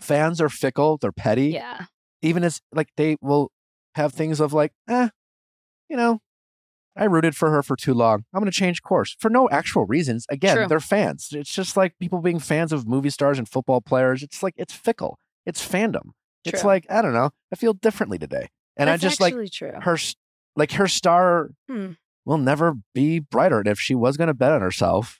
fans 0.02 0.42
are 0.42 0.50
fickle 0.50 0.98
they're 0.98 1.12
petty 1.12 1.50
yeah, 1.50 1.86
even 2.24 2.44
as 2.44 2.62
like 2.74 2.90
they 2.98 3.16
will 3.22 3.52
have 3.94 4.12
things 4.12 4.40
of 4.40 4.52
like 4.52 4.72
eh 4.90 5.10
you 5.88 5.96
know 5.96 6.20
i 6.96 7.04
rooted 7.04 7.36
for 7.36 7.52
her 7.52 7.62
for 7.64 7.76
too 7.76 7.94
long. 7.94 8.24
I'm 8.34 8.42
going 8.42 8.52
to 8.52 8.58
change 8.58 8.82
course 8.82 9.16
for 9.20 9.30
no 9.30 9.50
actual 9.50 9.86
reasons. 9.86 10.26
Again 10.30 10.56
True. 10.58 10.68
they're 10.68 10.80
fans. 10.80 11.30
It's 11.32 11.54
just 11.54 11.76
like 11.78 11.98
people 12.00 12.20
being 12.22 12.40
fans 12.40 12.72
of 12.72 12.88
movie 12.88 13.10
stars 13.10 13.38
and 13.38 13.48
football 13.48 13.82
players. 13.82 14.24
It's 14.24 14.42
like 14.42 14.54
it's 14.58 14.74
fickle. 14.74 15.18
It's 15.46 15.66
fandom. 15.66 16.12
It's 16.46 16.64
like 16.64 16.86
i 16.90 17.02
don't 17.02 17.14
know. 17.14 17.32
I 17.52 17.56
feel 17.56 17.74
differently 17.74 18.18
today. 18.18 18.50
And 18.78 18.90
i 18.90 18.98
just 18.98 19.20
like 19.22 19.34
true. 19.52 19.72
her 19.82 19.98
like 20.56 20.72
her 20.74 20.88
star 20.88 21.50
Hmm. 21.70 21.92
will 22.26 22.38
never 22.38 22.76
be 22.94 23.20
brighter. 23.20 23.60
And 23.60 23.68
if 23.68 23.80
she 23.80 23.96
was 23.96 24.16
going 24.18 24.28
to 24.28 24.34
bet 24.34 24.52
on 24.52 24.62
herself 24.62 25.20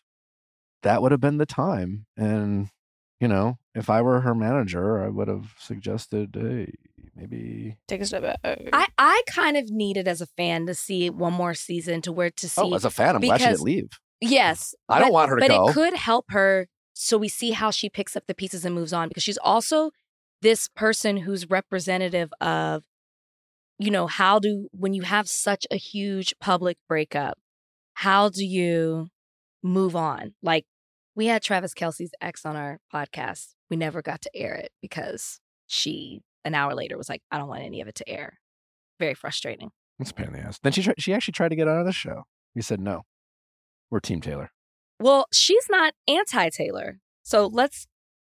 that 0.84 1.02
would 1.02 1.12
have 1.12 1.22
been 1.22 1.38
the 1.38 1.46
time. 1.46 2.06
And 2.16 2.70
you 3.20 3.28
know 3.30 3.58
if 3.74 3.90
i 3.90 4.02
were 4.02 4.22
her 4.22 4.36
manager 4.36 5.02
i 5.02 5.08
would 5.08 5.28
have 5.30 5.54
suggested 5.58 6.36
hey 6.36 6.74
maybe 7.16 7.78
Take 7.88 8.02
a 8.02 8.06
step 8.06 8.24
back. 8.24 8.40
I, 8.74 8.88
I 8.98 9.22
kind 9.28 9.58
of 9.58 9.70
needed 9.70 10.08
as 10.08 10.22
a 10.22 10.26
fan 10.26 10.66
to 10.68 10.74
see 10.74 11.10
one 11.10 11.34
more 11.34 11.54
season 11.54 12.02
to 12.04 12.12
where 12.12 12.30
to 12.30 12.46
oh, 12.46 12.50
see. 12.50 12.62
oh 12.62 12.74
as 12.74 12.86
a 12.86 12.90
fan 12.90 13.16
i'm 13.16 13.22
glad 13.22 13.42
she 13.42 13.48
didn't 13.48 13.62
leave 13.62 13.90
yes, 14.22 14.74
i 14.90 15.00
don't 15.00 15.14
want 15.14 15.30
her 15.30 15.38
to 15.38 15.42
but 15.42 15.50
go 15.50 15.70
it 15.70 15.74
could 15.74 15.94
help 15.94 16.26
her 16.30 16.68
so 16.94 17.18
we 17.18 17.28
see 17.28 17.52
how 17.52 17.72
she 17.72 17.90
picks 17.90 18.16
up 18.16 18.24
the 18.28 18.34
pieces 18.34 18.66
and 18.66 18.74
moves 18.74 18.94
on 18.94 19.10
because 19.10 19.24
she's 19.24 19.38
also 19.38 19.92
this 20.42 20.70
person 20.70 21.18
who's 21.18 21.50
representative 21.50 22.32
of 22.42 22.84
you 23.80 23.92
know 23.92 24.08
how 24.08 24.40
do 24.40 24.70
when 24.72 24.94
you 24.94 25.02
have 25.04 25.28
such 25.28 25.66
a 25.72 25.76
huge 25.76 26.34
public 26.40 26.78
breakup 26.88 27.38
how 27.94 28.30
do 28.30 28.46
you 28.46 29.08
move 29.64 29.96
on 29.96 30.34
like 30.42 30.66
we 31.16 31.26
had 31.26 31.42
travis 31.42 31.74
kelce's 31.74 32.12
ex 32.22 32.46
on 32.46 32.56
our 32.56 32.80
podcast 32.94 33.56
we 33.70 33.78
never 33.78 34.02
got 34.02 34.22
to 34.22 34.30
air 34.36 34.54
it 34.54 34.72
because 34.82 35.40
she 35.68 36.22
an 36.46 36.56
hour 36.56 36.74
later 36.74 36.98
was 36.98 37.10
like 37.10 37.22
i 37.32 37.38
don't 37.38 37.50
want 37.50 37.64
any 37.64 37.82
of 37.82 37.88
it 37.88 37.96
to 37.96 38.08
air 38.08 38.40
very 39.00 39.14
frustrating 39.14 39.72
a 40.00 40.14
pain 40.14 40.28
in 40.28 40.34
the 40.34 40.40
ass 40.40 40.60
then 40.64 40.72
she 40.72 40.82
tried, 40.82 40.96
she 40.98 41.14
actually 41.14 41.34
tried 41.34 41.50
to 41.50 41.56
get 41.56 41.68
out 41.68 41.80
of 41.80 41.86
the 41.86 41.92
show 41.92 42.24
we 42.56 42.62
said 42.62 42.80
no 42.80 43.04
we're 43.92 44.00
team 44.00 44.22
taylor 44.22 44.52
well 45.00 45.26
she's 45.34 45.66
not 45.70 45.94
anti-taylor 46.08 47.00
so 47.24 47.48
let's 47.48 47.88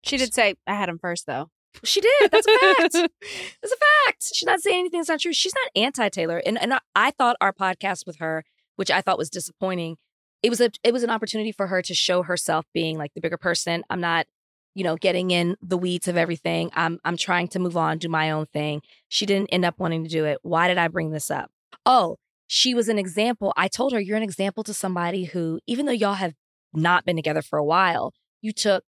She 0.02 0.16
did 0.16 0.34
say 0.34 0.54
I 0.66 0.74
had 0.74 0.88
him 0.88 0.98
first 0.98 1.26
though. 1.26 1.50
She 1.84 2.00
did. 2.00 2.30
That's 2.32 2.46
a 2.46 2.58
fact. 2.58 2.92
That's 2.94 3.72
a 3.72 4.06
fact. 4.06 4.24
She's 4.34 4.46
not 4.46 4.60
saying 4.60 4.80
anything 4.80 4.98
that's 4.98 5.08
not 5.08 5.20
true. 5.20 5.32
She's 5.32 5.54
not 5.54 5.70
anti 5.80 6.08
Taylor. 6.08 6.42
And 6.44 6.60
and 6.60 6.74
I, 6.74 6.80
I 6.96 7.10
thought 7.12 7.36
our 7.40 7.52
podcast 7.52 8.06
with 8.06 8.16
her 8.16 8.44
which 8.80 8.90
I 8.90 9.02
thought 9.02 9.18
was 9.18 9.28
disappointing. 9.28 9.98
It 10.42 10.48
was 10.48 10.58
a 10.58 10.70
it 10.82 10.94
was 10.94 11.02
an 11.02 11.10
opportunity 11.10 11.52
for 11.52 11.66
her 11.66 11.82
to 11.82 11.94
show 11.94 12.22
herself 12.22 12.64
being 12.72 12.96
like 12.96 13.12
the 13.14 13.20
bigger 13.20 13.36
person. 13.36 13.84
I'm 13.90 14.00
not, 14.00 14.26
you 14.74 14.84
know, 14.84 14.96
getting 14.96 15.30
in 15.30 15.56
the 15.62 15.78
weeds 15.78 16.08
of 16.08 16.16
everything. 16.16 16.70
I'm 16.74 17.00
I'm 17.04 17.16
trying 17.16 17.48
to 17.48 17.58
move 17.58 17.76
on, 17.76 17.98
do 17.98 18.08
my 18.08 18.30
own 18.30 18.46
thing. 18.46 18.82
She 19.08 19.26
didn't 19.26 19.48
end 19.48 19.64
up 19.64 19.78
wanting 19.78 20.04
to 20.04 20.10
do 20.10 20.24
it. 20.24 20.38
Why 20.42 20.68
did 20.68 20.78
I 20.78 20.88
bring 20.88 21.10
this 21.10 21.30
up? 21.30 21.50
Oh, 21.84 22.16
she 22.46 22.74
was 22.74 22.88
an 22.88 22.98
example. 22.98 23.52
I 23.56 23.68
told 23.68 23.92
her 23.92 24.00
you're 24.00 24.16
an 24.16 24.22
example 24.22 24.64
to 24.64 24.74
somebody 24.74 25.24
who 25.24 25.60
even 25.66 25.86
though 25.86 25.92
y'all 25.92 26.14
have 26.14 26.34
not 26.72 27.04
been 27.04 27.16
together 27.16 27.42
for 27.42 27.58
a 27.58 27.64
while, 27.64 28.12
you 28.40 28.52
took 28.52 28.84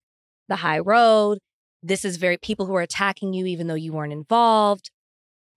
the 0.47 0.57
high 0.57 0.79
road. 0.79 1.39
This 1.81 2.05
is 2.05 2.17
very 2.17 2.37
people 2.37 2.65
who 2.65 2.75
are 2.75 2.81
attacking 2.81 3.33
you 3.33 3.45
even 3.45 3.67
though 3.67 3.73
you 3.73 3.93
weren't 3.93 4.13
involved. 4.13 4.89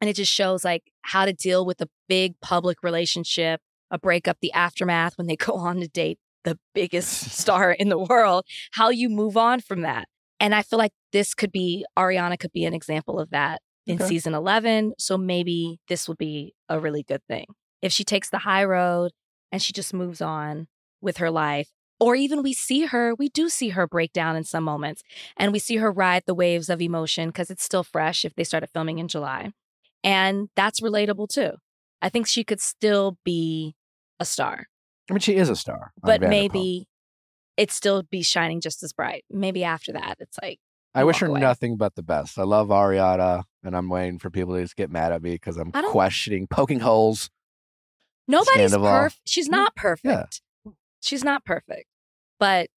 And 0.00 0.10
it 0.10 0.16
just 0.16 0.32
shows 0.32 0.64
like 0.64 0.90
how 1.02 1.24
to 1.24 1.32
deal 1.32 1.64
with 1.64 1.80
a 1.80 1.88
big 2.08 2.38
public 2.40 2.82
relationship, 2.82 3.60
a 3.90 3.98
breakup, 3.98 4.38
the 4.40 4.52
aftermath 4.52 5.16
when 5.16 5.28
they 5.28 5.36
go 5.46 5.54
on 5.54 5.80
to 5.80 5.88
date 5.88 6.18
the 6.44 6.58
biggest 6.74 7.30
star 7.38 7.72
in 7.72 7.88
the 7.88 7.98
world, 7.98 8.44
how 8.72 8.90
you 8.90 9.08
move 9.08 9.36
on 9.36 9.60
from 9.60 9.82
that. 9.82 10.08
And 10.41 10.55
I 10.55 10.62
feel 10.62 10.78
like 10.78 10.93
this 11.12 11.34
could 11.34 11.53
be, 11.53 11.84
Ariana 11.99 12.39
could 12.39 12.53
be 12.53 12.64
an 12.64 12.74
example 12.74 13.18
of 13.18 13.30
that 13.30 13.61
in 13.87 13.97
Okay. 13.97 14.07
season 14.09 14.34
11. 14.34 14.95
So 14.99 15.16
maybe 15.16 15.78
this 15.89 16.09
would 16.09 16.18
be 16.18 16.55
a 16.68 16.78
really 16.78 17.03
good 17.03 17.22
thing. 17.28 17.47
If 17.82 17.93
she 17.93 18.05
takes 18.05 18.30
the 18.30 18.39
high 18.39 18.64
road 18.64 19.12
and 19.53 19.62
she 19.62 19.72
just 19.72 19.95
moves 19.95 20.20
on 20.20 20.66
with 21.01 21.18
her 21.18 21.30
life, 21.30 21.68
or 21.99 22.14
even 22.14 22.43
we 22.43 22.53
see 22.53 22.87
her, 22.87 23.14
we 23.14 23.28
do 23.30 23.49
see 23.49 23.70
her 23.70 23.87
break 23.87 24.12
down 24.12 24.37
in 24.37 24.45
some 24.45 24.64
moments 24.64 25.03
and 25.37 25.53
we 25.53 25.59
see 25.59 25.76
her 25.76 25.91
ride 25.91 26.24
the 26.26 26.34
waves 26.34 26.68
of 26.68 26.82
emotion 26.82 27.28
because 27.30 27.51
it's 27.51 27.64
still 27.64 27.84
fresh 27.84 28.24
if 28.24 28.34
they 28.34 28.45
started 28.45 28.68
filming 28.74 28.99
in 28.99 29.09
July. 29.09 29.53
And 30.05 30.51
that's 30.57 30.80
relatable 30.82 31.28
too. 31.28 31.53
I 32.03 32.11
think 32.11 32.26
she 32.26 32.45
could 32.45 32.61
still 32.61 33.16
be 33.24 33.74
a 34.20 34.24
star, 34.26 34.66
I 35.11 35.14
mean, 35.14 35.20
she 35.20 35.37
is 35.37 35.49
a 35.49 35.57
star. 35.57 35.93
but 36.03 36.20
maybe 36.20 36.89
it 37.57 37.70
still 37.70 38.02
be 38.02 38.22
shining 38.22 38.61
just 38.61 38.82
as 38.82 38.92
bright. 38.92 39.24
Maybe 39.30 39.64
after 39.64 39.92
that, 39.92 40.16
it's 40.20 40.36
like, 40.42 40.59
I 40.94 41.04
wish 41.04 41.18
her 41.18 41.26
away. 41.26 41.40
nothing 41.40 41.76
but 41.76 41.94
the 41.94 42.02
best. 42.02 42.38
I 42.38 42.42
love 42.44 42.68
Ariana, 42.68 43.44
and 43.62 43.76
I'm 43.76 43.88
waiting 43.88 44.18
for 44.18 44.30
people 44.30 44.54
to 44.54 44.62
just 44.62 44.76
get 44.76 44.90
mad 44.90 45.12
at 45.12 45.22
me 45.22 45.32
because 45.32 45.57
I'm 45.59 45.70
questioning, 45.72 46.46
poking 46.48 46.80
holes. 46.80 47.28
nobody's 48.28 48.74
perfect. 48.76 49.20
She's 49.26 49.48
not 49.48 49.74
perfect. 49.76 50.40
She's 51.00 51.22
not 51.24 51.44
perfect. 51.44 51.86
But 52.40 52.68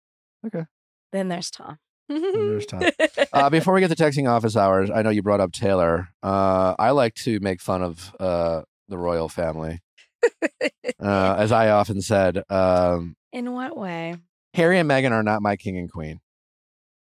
Okay. 0.45 0.65
then 1.11 1.27
there's 1.30 1.49
Tom. 1.51 1.77
there's 2.09 2.65
Tom. 2.65 2.84
Uh, 3.34 3.49
before 3.49 3.73
we 3.73 3.80
get 3.82 3.95
to 3.95 3.95
texting 3.95 4.27
office 4.30 4.55
hours, 4.57 4.89
I 4.89 5.01
know 5.03 5.09
you 5.11 5.21
brought 5.21 5.39
up 5.41 5.51
Taylor. 5.51 6.09
Uh, 6.23 6.73
I 6.80 6.91
like 6.91 7.13
to 7.25 7.39
make 7.41 7.61
fun 7.61 7.82
of 7.84 8.13
uh, 8.19 8.61
the 8.88 8.97
royal 8.97 9.30
family. 9.30 9.80
Uh, 11.01 11.36
as 11.39 11.53
I 11.53 11.69
often 11.69 12.01
said, 12.01 12.43
um, 12.49 13.15
In 13.32 13.53
what 13.53 13.77
way? 13.77 14.15
Harry 14.53 14.79
and 14.79 14.89
Meghan 14.89 15.11
are 15.11 15.23
not 15.23 15.41
my 15.41 15.55
king 15.55 15.77
and 15.77 15.91
queen. 15.91 16.19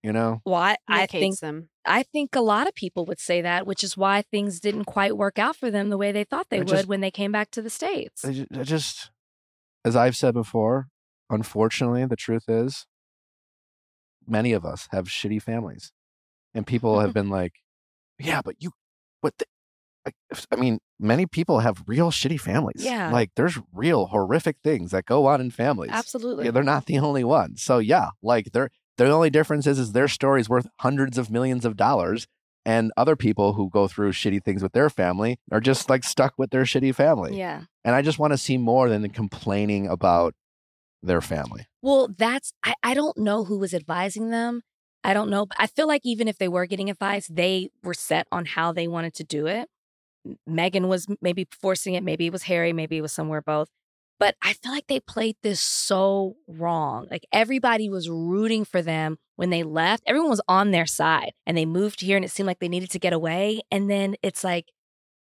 You 0.03 0.13
know, 0.13 0.41
Why? 0.43 0.77
I 0.87 1.01
Nick 1.01 1.11
think 1.11 1.39
them. 1.39 1.69
I 1.83 2.03
think 2.03 2.35
a 2.35 2.41
lot 2.41 2.67
of 2.67 2.75
people 2.75 3.05
would 3.07 3.19
say 3.19 3.41
that, 3.41 3.65
which 3.65 3.83
is 3.83 3.97
why 3.97 4.21
things 4.21 4.59
didn't 4.59 4.85
quite 4.85 5.17
work 5.17 5.39
out 5.39 5.55
for 5.55 5.71
them 5.71 5.89
the 5.89 5.97
way 5.97 6.11
they 6.11 6.23
thought 6.23 6.47
they 6.51 6.57
I 6.57 6.59
would 6.59 6.67
just- 6.67 6.87
when 6.87 7.01
they 7.01 7.09
came 7.09 7.31
back 7.31 7.49
to 7.51 7.61
the 7.61 7.71
states. 7.71 8.23
I 8.23 8.31
ju- 8.33 8.47
I 8.53 8.61
just, 8.61 9.09
as 9.83 9.95
I've 9.95 10.15
said 10.15 10.35
before, 10.35 10.89
unfortunately, 11.31 12.05
the 12.05 12.15
truth 12.15 12.43
is, 12.47 12.85
many 14.27 14.53
of 14.53 14.63
us 14.63 14.87
have 14.91 15.07
shitty 15.07 15.41
families, 15.41 15.91
and 16.53 16.67
people 16.67 16.99
have 16.99 17.13
been 17.15 17.29
like, 17.29 17.53
"Yeah, 18.19 18.41
but 18.45 18.57
you, 18.59 18.71
what? 19.21 19.33
The, 19.39 19.45
like, 19.45 19.49
if- 19.49 19.54
I 20.51 20.55
mean, 20.55 20.79
many 20.99 21.25
people 21.25 21.59
have 21.59 21.83
real 21.87 22.11
shitty 22.11 22.39
families. 22.39 22.83
Yeah. 22.83 23.11
like 23.11 23.31
there's 23.35 23.59
real 23.73 24.07
horrific 24.07 24.57
things 24.63 24.91
that 24.91 25.05
go 25.05 25.25
on 25.25 25.41
in 25.41 25.51
families. 25.51 25.91
Absolutely. 25.93 26.45
Yeah, 26.45 26.51
they're 26.51 26.63
not 26.63 26.85
the 26.85 26.99
only 26.99 27.23
ones. 27.23 27.61
So 27.61 27.79
yeah, 27.79 28.09
like 28.21 28.51
they're 28.53 28.69
the 28.97 29.09
only 29.09 29.29
difference 29.29 29.67
is 29.67 29.79
is 29.79 29.91
their 29.91 30.07
story's 30.07 30.49
worth 30.49 30.67
hundreds 30.79 31.17
of 31.17 31.29
millions 31.29 31.65
of 31.65 31.75
dollars. 31.75 32.27
And 32.67 32.91
other 32.97 33.15
people 33.15 33.53
who 33.53 33.69
go 33.69 33.87
through 33.87 34.13
shitty 34.13 34.43
things 34.43 34.63
with 34.63 34.71
their 34.73 34.89
family 34.89 35.37
are 35.51 35.59
just 35.59 35.87
like 35.87 36.03
stuck 36.03 36.33
with 36.37 36.49
their 36.49 36.63
shitty 36.63 36.95
family. 36.95 37.37
yeah. 37.37 37.61
And 37.83 37.93
I 37.95 38.01
just 38.01 38.17
want 38.17 38.33
to 38.33 38.37
see 38.39 38.57
more 38.57 38.89
than 38.89 39.07
complaining 39.09 39.87
about 39.87 40.33
their 41.03 41.21
family. 41.21 41.67
Well, 41.83 42.09
that's 42.17 42.53
I, 42.63 42.73
I 42.81 42.93
don't 42.95 43.17
know 43.17 43.43
who 43.43 43.59
was 43.59 43.73
advising 43.75 44.31
them. 44.31 44.61
I 45.03 45.13
don't 45.13 45.29
know. 45.29 45.45
I 45.59 45.67
feel 45.67 45.87
like 45.87 46.01
even 46.03 46.27
if 46.27 46.39
they 46.39 46.47
were 46.47 46.65
getting 46.65 46.89
advice, 46.89 47.27
they 47.27 47.69
were 47.83 47.93
set 47.93 48.25
on 48.31 48.45
how 48.45 48.71
they 48.71 48.87
wanted 48.87 49.13
to 49.15 49.23
do 49.23 49.45
it. 49.45 49.69
Meghan 50.49 50.87
was 50.87 51.07
maybe 51.21 51.47
forcing 51.51 51.93
it, 51.95 52.03
maybe 52.03 52.27
it 52.27 52.31
was 52.33 52.43
Harry, 52.43 52.73
maybe 52.73 52.97
it 52.97 53.01
was 53.01 53.13
somewhere 53.13 53.41
both. 53.41 53.69
But 54.19 54.35
I 54.41 54.53
feel 54.53 54.71
like 54.71 54.87
they 54.87 55.01
played 55.01 55.35
this 55.43 55.59
so 55.59 56.37
wrong. 56.47 57.07
Like 57.11 57.25
everybody 57.33 57.89
was 57.89 58.09
rooting 58.09 58.63
for 58.63 58.81
them 58.81 59.17
when 59.35 59.49
they 59.49 59.63
left. 59.63 60.03
Everyone 60.07 60.29
was 60.29 60.41
on 60.47 60.71
their 60.71 60.85
side 60.85 61.33
and 61.45 61.57
they 61.57 61.65
moved 61.65 61.99
here 62.01 62.15
and 62.15 62.23
it 62.23 62.31
seemed 62.31 62.47
like 62.47 62.59
they 62.59 62.69
needed 62.69 62.91
to 62.91 62.99
get 62.99 63.11
away. 63.11 63.61
And 63.71 63.89
then 63.89 64.15
it's 64.23 64.43
like, 64.43 64.71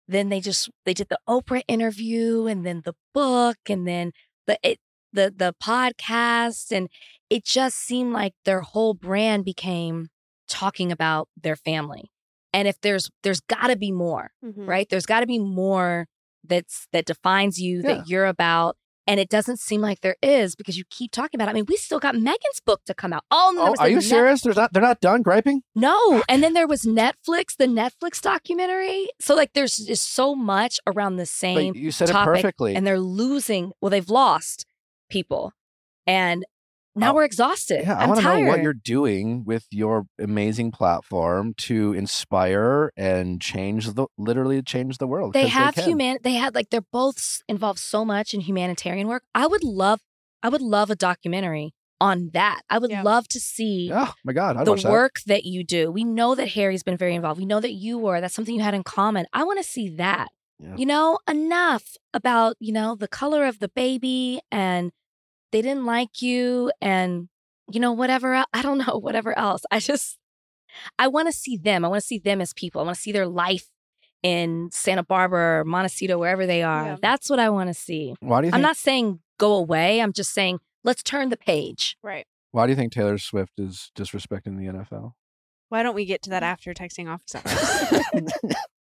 then 0.07 0.29
they 0.29 0.39
just 0.39 0.69
they 0.85 0.93
did 0.93 1.09
the 1.09 1.19
Oprah 1.27 1.63
interview 1.67 2.45
and 2.47 2.65
then 2.65 2.81
the 2.85 2.95
book 3.13 3.57
and 3.69 3.85
then 3.85 4.13
the 4.45 4.57
it, 4.63 4.79
the 5.11 5.33
the 5.35 5.53
podcast 5.61 6.71
and 6.71 6.89
it 7.29 7.43
just 7.43 7.77
seemed 7.77 8.13
like 8.13 8.33
their 8.45 8.61
whole 8.61 8.93
brand 8.93 9.43
became 9.43 10.07
talking 10.47 10.91
about 10.93 11.27
their 11.35 11.57
family. 11.57 12.09
And 12.57 12.67
if 12.67 12.81
there's 12.81 13.09
there's 13.23 13.41
got 13.41 13.67
to 13.67 13.75
be 13.75 13.91
more, 13.91 14.31
Mhm. 14.43 14.67
right? 14.67 14.87
There's 14.89 15.05
got 15.05 15.19
to 15.21 15.27
be 15.27 15.37
more 15.39 16.07
that's 16.43 16.87
that 16.93 17.05
defines 17.05 17.59
you 17.59 17.81
Yeah. 17.81 17.87
that 17.89 18.07
you're 18.09 18.25
about. 18.25 18.75
And 19.09 19.19
it 19.21 19.29
doesn't 19.29 19.59
seem 19.61 19.79
like 19.79 20.01
there 20.01 20.17
is 20.21 20.55
because 20.55 20.75
you 20.77 20.83
keep 20.89 21.11
talking 21.11 21.37
about 21.39 21.47
it. 21.47 21.51
I 21.51 21.53
mean, 21.53 21.65
we 21.69 21.77
still 21.77 21.99
got 21.99 22.15
Meghan's 22.15 22.59
book 22.65 22.81
to 22.87 22.93
come 22.93 23.13
out. 23.13 23.23
Oh, 23.31 23.49
and 23.51 23.59
oh, 23.59 23.75
are 23.79 23.87
you 23.87 23.95
Net- 23.97 24.03
serious? 24.03 24.41
There's 24.41 24.57
not. 24.57 24.73
They're 24.73 24.81
not 24.81 24.99
done 24.99 25.21
griping. 25.21 25.61
no. 25.75 26.23
And 26.27 26.43
then 26.43 26.53
there 26.53 26.67
was 26.67 26.81
Netflix, 26.83 27.55
the 27.57 27.67
Netflix 27.67 28.19
documentary. 28.21 29.07
So 29.21 29.33
like 29.35 29.53
there's 29.53 29.77
just 29.77 30.11
so 30.13 30.35
much 30.35 30.79
around 30.87 31.15
the 31.17 31.25
same 31.25 31.73
But 31.73 31.79
you 31.79 31.91
said 31.91 32.07
topic, 32.09 32.39
it 32.39 32.41
perfectly. 32.41 32.75
and 32.75 32.85
they're 32.87 32.99
losing. 32.99 33.71
Well, 33.81 33.91
they've 33.91 34.09
lost 34.09 34.65
people, 35.09 35.53
and 36.05 36.43
now 36.97 37.13
we're 37.13 37.23
exhausted. 37.23 37.81
yeah, 37.83 37.97
I 37.97 38.03
I'm 38.03 38.09
want 38.09 38.21
to 38.21 38.25
know 38.41 38.47
what 38.47 38.61
you're 38.61 38.73
doing 38.73 39.43
with 39.45 39.65
your 39.71 40.05
amazing 40.19 40.71
platform 40.71 41.53
to 41.59 41.93
inspire 41.93 42.91
and 42.97 43.39
change 43.41 43.91
the 43.93 44.07
literally 44.17 44.61
change 44.61 44.97
the 44.97 45.07
world. 45.07 45.33
They 45.33 45.47
have 45.47 45.75
can. 45.75 45.83
human. 45.85 46.17
They 46.23 46.33
had 46.33 46.55
like 46.55 46.69
they're 46.69 46.81
both 46.91 47.41
involved 47.47 47.79
so 47.79 48.03
much 48.03 48.33
in 48.33 48.41
humanitarian 48.41 49.07
work. 49.07 49.23
I 49.33 49.47
would 49.47 49.63
love. 49.63 50.01
I 50.43 50.49
would 50.49 50.61
love 50.61 50.89
a 50.89 50.95
documentary 50.95 51.73
on 51.99 52.29
that. 52.33 52.61
I 52.69 52.77
would 52.77 52.91
Yeah. 52.91 53.01
love 53.01 53.27
to 53.29 53.39
see. 53.39 53.89
Oh 53.93 54.13
my 54.23 54.33
god, 54.33 54.57
I'd 54.57 54.65
the 54.65 54.71
watch 54.71 54.83
that. 54.83 54.91
work 54.91 55.15
that 55.25 55.45
you 55.45 55.63
do. 55.63 55.91
We 55.91 56.03
know 56.03 56.35
that 56.35 56.49
Harry's 56.49 56.83
been 56.83 56.97
very 56.97 57.15
involved. 57.15 57.39
We 57.39 57.45
know 57.45 57.59
that 57.59 57.73
you 57.73 57.97
were. 57.97 58.21
That's 58.21 58.35
something 58.35 58.53
you 58.55 58.61
had 58.61 58.73
in 58.75 58.83
common. 58.83 59.25
I 59.33 59.43
want 59.43 59.57
to 59.59 59.63
see 59.63 59.89
that. 59.95 60.27
Yeah. 60.59 60.75
You 60.75 60.85
know, 60.87 61.19
enough 61.29 61.97
about, 62.13 62.55
you 62.59 62.73
know, 62.73 62.95
the 62.95 63.07
color 63.07 63.45
of 63.45 63.59
the 63.59 63.69
baby 63.69 64.39
and 64.51 64.91
they 65.57 65.63
didn't 65.63 65.85
like 65.85 66.21
you 66.21 66.71
and, 66.81 67.29
you 67.71 67.79
know, 67.79 67.91
whatever. 67.91 68.35
el- 68.35 68.45
I 68.53 68.61
don't 68.61 68.77
know, 68.87 68.99
whatever 68.99 69.37
else. 69.37 69.63
I 69.71 69.79
just, 69.79 70.19
I 70.99 71.07
want 71.07 71.27
to 71.27 71.31
see 71.31 71.57
them. 71.57 71.83
I 71.83 71.87
want 71.87 72.01
to 72.01 72.07
see 72.07 72.19
them 72.19 72.41
as 72.41 72.53
people. 72.53 72.79
I 72.81 72.83
want 72.83 72.95
to 72.95 73.01
see 73.01 73.11
their 73.11 73.27
life 73.27 73.67
in 74.21 74.69
Santa 74.71 75.03
Barbara 75.03 75.61
or 75.61 75.65
Montecito, 75.65 76.17
wherever 76.19 76.45
they 76.45 76.61
are. 76.61 76.85
Yeah. 76.85 76.97
That's 77.01 77.29
what 77.29 77.39
I 77.39 77.49
want 77.49 77.69
to 77.69 77.73
see. 77.73 78.13
Why 78.19 78.41
do 78.41 78.47
you 78.47 78.49
I'm 78.49 78.57
think? 78.57 78.63
not 78.63 78.77
saying 78.77 79.19
go 79.39 79.55
away. 79.55 79.99
I'm 79.99 80.13
just 80.13 80.31
saying 80.31 80.59
let's 80.83 81.01
turn 81.01 81.29
the 81.29 81.37
page. 81.37 81.97
Right. 82.03 82.25
why 82.51 82.67
do 82.67 82.71
you 82.71 82.75
think 82.75 82.91
Taylor 82.91 83.17
Swift 83.17 83.53
is 83.57 83.91
disrespecting 83.95 84.57
the 84.57 84.65
NFL? 84.65 85.13
Why 85.69 85.83
don't 85.83 85.95
we 85.95 86.05
get 86.05 86.21
to 86.23 86.29
that 86.29 86.43
mm. 86.43 86.47
after 86.47 86.73
texting 86.73 87.09
office 87.09 87.35
hours? 87.35 88.31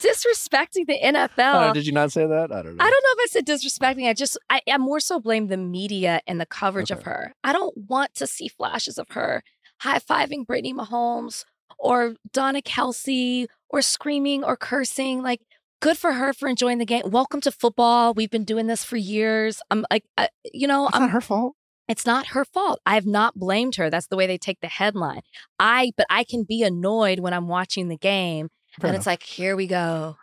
Disrespecting 0.00 0.86
the 0.86 1.00
uh, 1.02 1.12
NFL. 1.28 1.70
Oh, 1.70 1.72
did 1.72 1.86
you 1.86 1.92
not 1.92 2.12
say 2.12 2.26
that? 2.26 2.52
I 2.52 2.62
don't 2.62 2.76
know. 2.76 2.84
I 2.84 2.90
don't 2.90 3.04
know 3.04 3.14
if 3.16 3.18
I 3.18 3.26
said 3.30 3.46
disrespecting. 3.46 4.08
I 4.08 4.14
just, 4.14 4.38
I, 4.48 4.60
I 4.70 4.78
more 4.78 5.00
so 5.00 5.20
blame 5.20 5.48
the 5.48 5.56
media 5.56 6.20
and 6.26 6.40
the 6.40 6.46
coverage 6.46 6.90
of 6.90 7.02
her. 7.02 7.34
I 7.44 7.52
don't 7.52 7.76
want 7.88 8.14
to 8.16 8.26
see 8.26 8.48
flashes 8.48 8.98
of 8.98 9.08
her 9.10 9.42
high 9.80 9.98
fiving 9.98 10.46
Brittany 10.46 10.74
Mahomes 10.74 11.44
or 11.78 12.14
Donna 12.32 12.62
Kelce 12.62 13.46
or 13.68 13.82
screaming 13.82 14.44
or 14.44 14.56
cursing. 14.56 15.22
Like, 15.22 15.40
good 15.80 15.96
for 15.98 16.12
her 16.14 16.32
for 16.32 16.48
enjoying 16.48 16.78
the 16.78 16.86
game. 16.86 17.02
Welcome 17.06 17.40
to 17.42 17.52
football. 17.52 18.14
We've 18.14 18.30
been 18.30 18.44
doing 18.44 18.66
this 18.66 18.84
for 18.84 18.96
years. 18.96 19.60
I'm 19.70 19.84
like, 19.90 20.04
I, 20.16 20.28
you 20.52 20.66
know, 20.66 20.86
It's 20.86 20.96
I'm 20.96 21.02
not 21.02 21.10
her 21.10 21.20
fault. 21.20 21.54
it's 21.88 22.06
not 22.06 22.26
her 22.28 22.44
fault. 22.44 22.80
I 22.86 22.94
have 22.94 23.06
not 23.06 23.34
blamed 23.36 23.76
her. 23.76 23.90
That's 23.90 24.06
the 24.08 24.16
way 24.16 24.26
they 24.26 24.38
take 24.38 24.60
the 24.60 24.68
headline. 24.68 25.20
I, 25.58 25.92
but 25.96 26.06
I 26.10 26.24
can 26.24 26.44
be 26.44 26.62
annoyed 26.62 27.20
when 27.20 27.32
I'm 27.32 27.48
watching 27.48 27.88
the 27.88 27.96
game 27.96 28.48
Fair 28.80 28.88
and 28.88 28.94
enough. 28.94 29.00
it's 29.00 29.06
like, 29.06 29.22
here 29.22 29.56
we 29.56 29.66
go. 29.66 30.16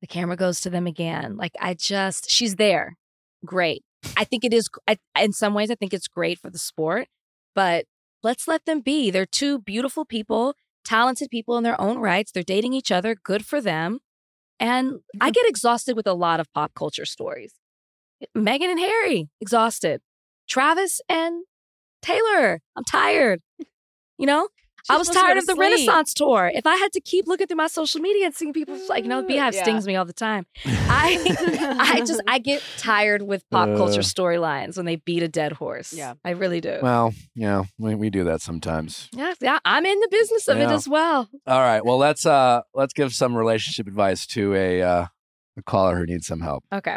The 0.00 0.06
camera 0.06 0.36
goes 0.36 0.60
to 0.62 0.70
them 0.70 0.86
again. 0.86 1.36
Like, 1.36 1.52
I 1.60 1.74
just, 1.74 2.30
she's 2.30 2.56
there. 2.56 2.96
Great. 3.44 3.82
I 4.16 4.24
think 4.24 4.44
it 4.44 4.52
is, 4.52 4.68
I, 4.86 4.98
in 5.18 5.32
some 5.32 5.54
ways, 5.54 5.70
I 5.70 5.74
think 5.74 5.94
it's 5.94 6.08
great 6.08 6.38
for 6.38 6.50
the 6.50 6.58
sport, 6.58 7.08
but 7.54 7.86
let's 8.22 8.46
let 8.46 8.66
them 8.66 8.80
be. 8.80 9.10
They're 9.10 9.26
two 9.26 9.60
beautiful 9.60 10.04
people, 10.04 10.54
talented 10.84 11.30
people 11.30 11.56
in 11.56 11.64
their 11.64 11.80
own 11.80 11.98
rights. 11.98 12.32
They're 12.32 12.42
dating 12.42 12.74
each 12.74 12.92
other. 12.92 13.14
Good 13.14 13.46
for 13.46 13.60
them. 13.60 14.00
And 14.60 15.00
I 15.20 15.30
get 15.30 15.48
exhausted 15.48 15.96
with 15.96 16.06
a 16.06 16.12
lot 16.14 16.38
of 16.38 16.52
pop 16.52 16.74
culture 16.74 17.06
stories. 17.06 17.54
Meghan 18.36 18.70
and 18.70 18.78
Harry, 18.78 19.28
exhausted. 19.40 20.00
Travis 20.48 21.00
and 21.08 21.44
Taylor, 22.02 22.60
I'm 22.76 22.84
tired. 22.84 23.40
You 24.18 24.26
know, 24.26 24.48
I 24.90 24.96
was 24.96 25.06
supposed 25.06 25.12
to 25.12 25.14
go 25.14 25.26
tired 25.26 25.38
of 25.38 25.46
the 25.46 25.52
sleep. 25.54 25.60
Renaissance 25.60 26.14
tour. 26.14 26.50
If 26.54 26.66
I 26.66 26.76
had 26.76 26.92
to 26.92 27.00
keep 27.00 27.26
looking 27.26 27.46
through 27.46 27.56
my 27.56 27.66
social 27.68 28.00
media 28.00 28.26
and 28.26 28.34
seeing 28.34 28.52
people 28.52 28.78
like, 28.88 29.04
you 29.04 29.08
know, 29.10 29.22
BeyHive 29.22 29.52
Yeah. 29.54 29.62
stings 29.62 29.86
me 29.86 29.96
all 29.96 30.04
the 30.04 30.12
time. 30.12 30.46
I 30.66 31.76
I 31.80 32.00
just 32.00 32.20
I 32.28 32.38
get 32.38 32.62
tired 32.78 33.22
with 33.22 33.48
pop 33.50 33.68
culture 33.76 34.00
Uh. 34.00 34.02
storylines 34.02 34.76
when 34.76 34.86
they 34.86 34.96
beat 34.96 35.22
a 35.22 35.28
dead 35.28 35.52
horse. 35.52 35.92
Yeah. 35.92 36.14
I 36.24 36.30
really 36.30 36.60
do. 36.60 36.78
Well, 36.82 37.14
yeah, 37.34 37.64
we, 37.78 37.94
we 37.94 38.10
do 38.10 38.24
that 38.24 38.40
sometimes. 38.42 39.08
yeah, 39.12 39.34
yeah, 39.40 39.58
I'm 39.64 39.86
in 39.86 39.98
the 40.00 40.08
business 40.10 40.48
of 40.48 40.58
it 40.58 40.68
as 40.68 40.88
well. 40.88 41.28
All 41.46 41.60
right. 41.60 41.84
Well, 41.84 41.98
let's 41.98 42.26
uh 42.26 42.60
let's 42.74 42.92
give 42.92 43.14
some 43.14 43.34
relationship 43.36 43.86
advice 43.86 44.26
to 44.28 44.54
a 44.54 44.82
uh 44.82 45.06
a 45.56 45.62
caller 45.62 45.96
who 45.96 46.04
needs 46.04 46.26
some 46.26 46.40
help. 46.40 46.64
Okay. 46.72 46.96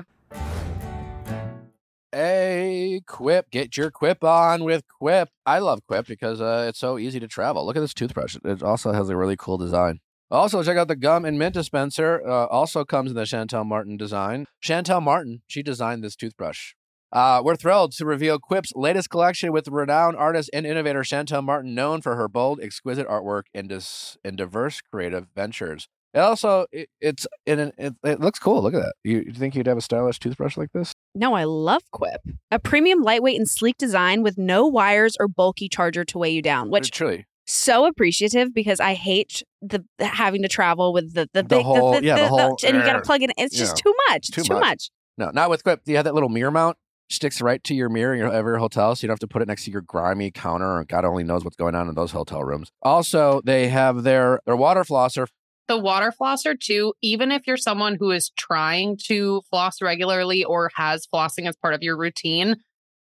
Hey, 2.14 3.02
Quip, 3.06 3.52
get 3.52 3.76
your 3.76 3.92
Quip 3.92 4.24
on 4.24 4.64
with 4.64 4.84
Quip. 4.88 5.28
I 5.46 5.60
love 5.60 5.82
Quip 5.86 6.08
because 6.08 6.40
uh, 6.40 6.66
it's 6.70 6.80
so 6.80 6.98
easy 6.98 7.20
to 7.20 7.28
travel. 7.28 7.66
Look 7.66 7.76
at 7.76 7.82
this 7.82 7.94
toothbrush. 7.94 8.38
It 8.46 8.64
also 8.64 8.94
has 8.94 9.10
a 9.10 9.18
really 9.18 9.36
cool 9.36 9.58
design. 9.58 10.00
Also, 10.32 10.64
check 10.64 10.78
out 10.78 10.88
the 10.88 10.96
gum 10.96 11.26
and 11.26 11.38
mint 11.38 11.54
dispenser. 11.54 12.22
Uh, 12.26 12.46
also 12.46 12.86
comes 12.86 13.12
in 13.12 13.18
the 13.18 13.24
Shantell 13.24 13.66
Martin 13.66 13.98
design. 13.98 14.46
Shantell 14.64 15.04
Martin, 15.04 15.42
she 15.48 15.62
designed 15.62 16.02
this 16.02 16.16
toothbrush. 16.16 16.76
Uh, 17.12 17.42
we're 17.44 17.58
thrilled 17.58 17.92
to 17.94 18.06
reveal 18.06 18.40
Quip's 18.40 18.72
latest 18.74 19.10
collection 19.10 19.52
with 19.52 19.68
renowned 19.68 20.16
artist 20.16 20.50
and 20.54 20.66
innovator 20.66 21.02
Shantell 21.02 21.44
Martin, 21.44 21.76
known 21.76 22.02
for 22.02 22.16
her 22.16 22.30
bold, 22.30 22.62
exquisite 22.62 23.08
artwork 23.08 23.44
and, 23.54 23.68
dis- 23.68 24.18
and 24.24 24.38
diverse 24.38 24.80
creative 24.80 25.28
ventures. 25.36 25.90
It 26.14 26.20
also, 26.20 26.68
it, 26.72 26.90
it's 27.02 27.28
in 27.46 27.60
an, 27.60 27.72
it, 27.78 27.94
it 28.04 28.20
looks 28.22 28.40
cool. 28.40 28.62
Look 28.62 28.74
at 28.74 28.82
that. 28.82 28.94
You, 29.04 29.24
you 29.28 29.34
think 29.34 29.56
you'd 29.56 29.68
have 29.68 29.78
a 29.78 29.82
stylish 29.82 30.20
toothbrush 30.20 30.58
like 30.58 30.72
this? 30.74 30.94
No, 31.18 31.34
I 31.34 31.44
love 31.46 31.82
Quip. 31.92 32.22
A 32.52 32.60
premium, 32.60 33.02
lightweight, 33.02 33.38
and 33.38 33.50
sleek 33.50 33.78
design 33.78 34.22
with 34.24 34.38
no 34.38 34.68
wires 34.68 35.16
or 35.20 35.28
bulky 35.28 35.68
charger 35.68 36.04
to 36.06 36.18
weigh 36.18 36.32
you 36.32 36.42
down, 36.42 36.70
which 36.70 36.92
truly 36.92 37.26
so 37.50 37.86
appreciative 37.86 38.54
because 38.54 38.80
I 38.80 38.94
hate 38.94 39.42
the, 39.62 39.84
the 39.98 40.06
having 40.06 40.42
to 40.44 40.48
travel 40.50 40.94
with 40.94 41.14
the 41.14 41.30
the, 41.34 41.44
The 41.44 41.44
big 41.44 41.64
whole- 41.66 42.02
yeah, 42.04 42.16
the 42.18 42.28
whole- 42.28 42.58
and 42.66 42.76
you 42.78 42.84
got 42.84 42.94
to 42.94 43.02
plug 43.02 43.22
it 43.24 43.32
in. 43.38 43.46
It's 43.46 43.56
just 43.58 43.78
Yeah. 43.78 43.92
too 43.92 43.96
much. 44.10 44.28
Too 44.32 44.44
too 44.44 44.54
much. 44.56 44.62
much. 44.62 44.90
No, 45.18 45.32
not 45.34 45.50
with 45.50 45.64
Quip. 45.64 45.82
You 45.86 45.96
have 45.96 46.06
that 46.06 46.14
little 46.14 46.30
mirror 46.30 46.52
mount 46.52 46.78
sticks 47.10 47.40
right 47.42 47.64
to 47.64 47.74
your 47.74 47.88
mirror 47.90 48.14
in 48.14 48.20
your 48.20 48.32
every 48.32 48.60
hotel, 48.60 48.94
so 48.96 49.04
you 49.04 49.08
don't 49.08 49.14
have 49.14 49.20
to 49.20 49.28
put 49.28 49.42
it 49.42 49.48
next 49.48 49.64
to 49.66 49.72
your 49.72 49.82
grimy 49.82 50.30
counter, 50.30 50.78
or 50.78 50.84
God 50.84 51.06
only 51.06 51.24
knows 51.24 51.44
what's 51.46 51.56
going 51.56 51.74
on 51.74 51.88
in 51.88 51.96
those 51.96 52.12
hotel 52.12 52.44
rooms. 52.44 52.70
Also, 52.82 53.42
they 53.46 53.70
have 53.70 54.04
their 54.04 54.42
their 54.46 54.58
water 54.58 54.84
flosser. 54.84 55.28
The 55.68 55.78
water 55.78 56.12
flosser 56.20 56.60
too 56.60 56.94
even 57.02 57.32
if 57.32 57.46
you're 57.48 57.58
someone 57.58 57.96
who 58.00 58.12
is 58.12 58.32
trying 58.38 58.98
to 59.08 59.42
floss 59.50 59.82
regularly 59.82 60.44
or 60.44 60.72
has 60.76 61.08
flossing 61.14 61.48
as 61.48 61.56
part 61.56 61.74
of 61.74 61.82
your 61.84 61.98
routine 61.98 62.56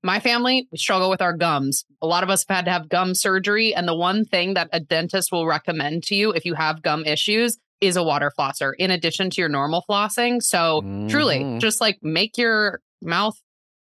my 0.03 0.19
family 0.19 0.67
we 0.71 0.77
struggle 0.77 1.09
with 1.09 1.21
our 1.21 1.33
gums 1.33 1.85
a 2.01 2.07
lot 2.07 2.23
of 2.23 2.29
us 2.29 2.43
have 2.47 2.55
had 2.57 2.65
to 2.65 2.71
have 2.71 2.89
gum 2.89 3.13
surgery 3.15 3.73
and 3.73 3.87
the 3.87 3.95
one 3.95 4.25
thing 4.25 4.53
that 4.55 4.69
a 4.73 4.79
dentist 4.79 5.31
will 5.31 5.45
recommend 5.47 6.03
to 6.03 6.15
you 6.15 6.31
if 6.31 6.45
you 6.45 6.53
have 6.55 6.81
gum 6.81 7.05
issues 7.05 7.57
is 7.79 7.95
a 7.95 8.03
water 8.03 8.31
flosser 8.37 8.73
in 8.77 8.91
addition 8.91 9.29
to 9.29 9.41
your 9.41 9.49
normal 9.49 9.83
flossing 9.89 10.41
so 10.41 10.81
truly 11.09 11.39
Mhm. 11.39 11.59
just 11.59 11.79
like 11.81 11.97
make 12.01 12.37
your 12.37 12.79
mouth 13.01 13.35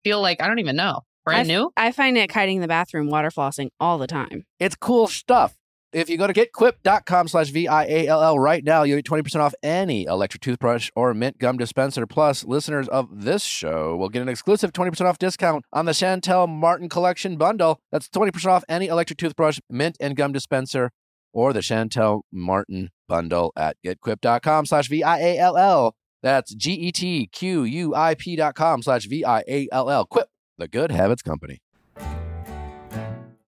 feel 0.03 0.21
like 0.21 0.41
i 0.41 0.47
don't 0.47 0.59
even 0.59 0.75
know 0.75 1.01
brand 1.25 1.41
I've- 1.41 1.47
new 1.49 1.71
I 1.75 1.91
find 1.91 2.17
it 2.17 2.31
hiding 2.31 2.57
in 2.57 2.61
the 2.61 2.67
bathroom 2.67 3.09
water 3.09 3.29
flossing 3.29 3.69
all 3.79 3.97
the 3.97 4.07
time. 4.07 4.45
It's 4.59 4.75
cool 4.75 5.07
stuff. 5.07 5.53
If 5.91 6.07
you 6.07 6.17
go 6.17 6.27
to 6.27 6.33
getquip.com 6.33 7.29
slash 7.29 7.49
V-I-A-L-L 7.49 8.37
right 8.37 8.63
now, 8.63 8.83
you'll 8.83 8.99
get 8.99 9.05
20% 9.05 9.39
off 9.39 9.55
any 9.63 10.03
electric 10.03 10.41
toothbrush 10.41 10.91
or 10.95 11.15
mint 11.15 11.39
gum 11.39 11.57
dispenser. 11.57 12.05
Plus, 12.05 12.45
listeners 12.45 12.87
of 12.89 13.23
this 13.23 13.41
show 13.43 13.95
will 13.95 14.09
get 14.09 14.21
an 14.21 14.29
exclusive 14.29 14.71
20% 14.71 15.05
off 15.05 15.17
discount 15.17 15.65
on 15.73 15.85
the 15.85 15.91
Shantell 15.91 16.47
Martin 16.47 16.89
Collection 16.89 17.37
bundle. 17.37 17.79
That's 17.91 18.07
20% 18.07 18.45
off 18.45 18.63
any 18.69 18.85
electric 18.85 19.17
toothbrush, 19.17 19.59
mint 19.67 19.97
and 19.99 20.15
gum 20.15 20.31
dispenser, 20.31 20.91
or 21.33 21.53
the 21.53 21.61
Shantell 21.61 22.21
Martin 22.31 22.89
bundle 23.07 23.51
at 23.57 23.75
getquip.com 23.83 24.67
slash 24.67 24.89
V-I-A-L-L. 24.89 25.95
That's 26.21 26.51
E 26.51 26.57
G-E-T-Q-U-I-P 26.57 28.35
dot 28.35 28.53
com 28.53 28.83
slash 28.83 29.05
V-I-A-L-L. 29.05 30.05
Quip, 30.05 30.27
the 30.59 30.67
good 30.67 30.91
habits 30.91 31.23
company. 31.23 31.61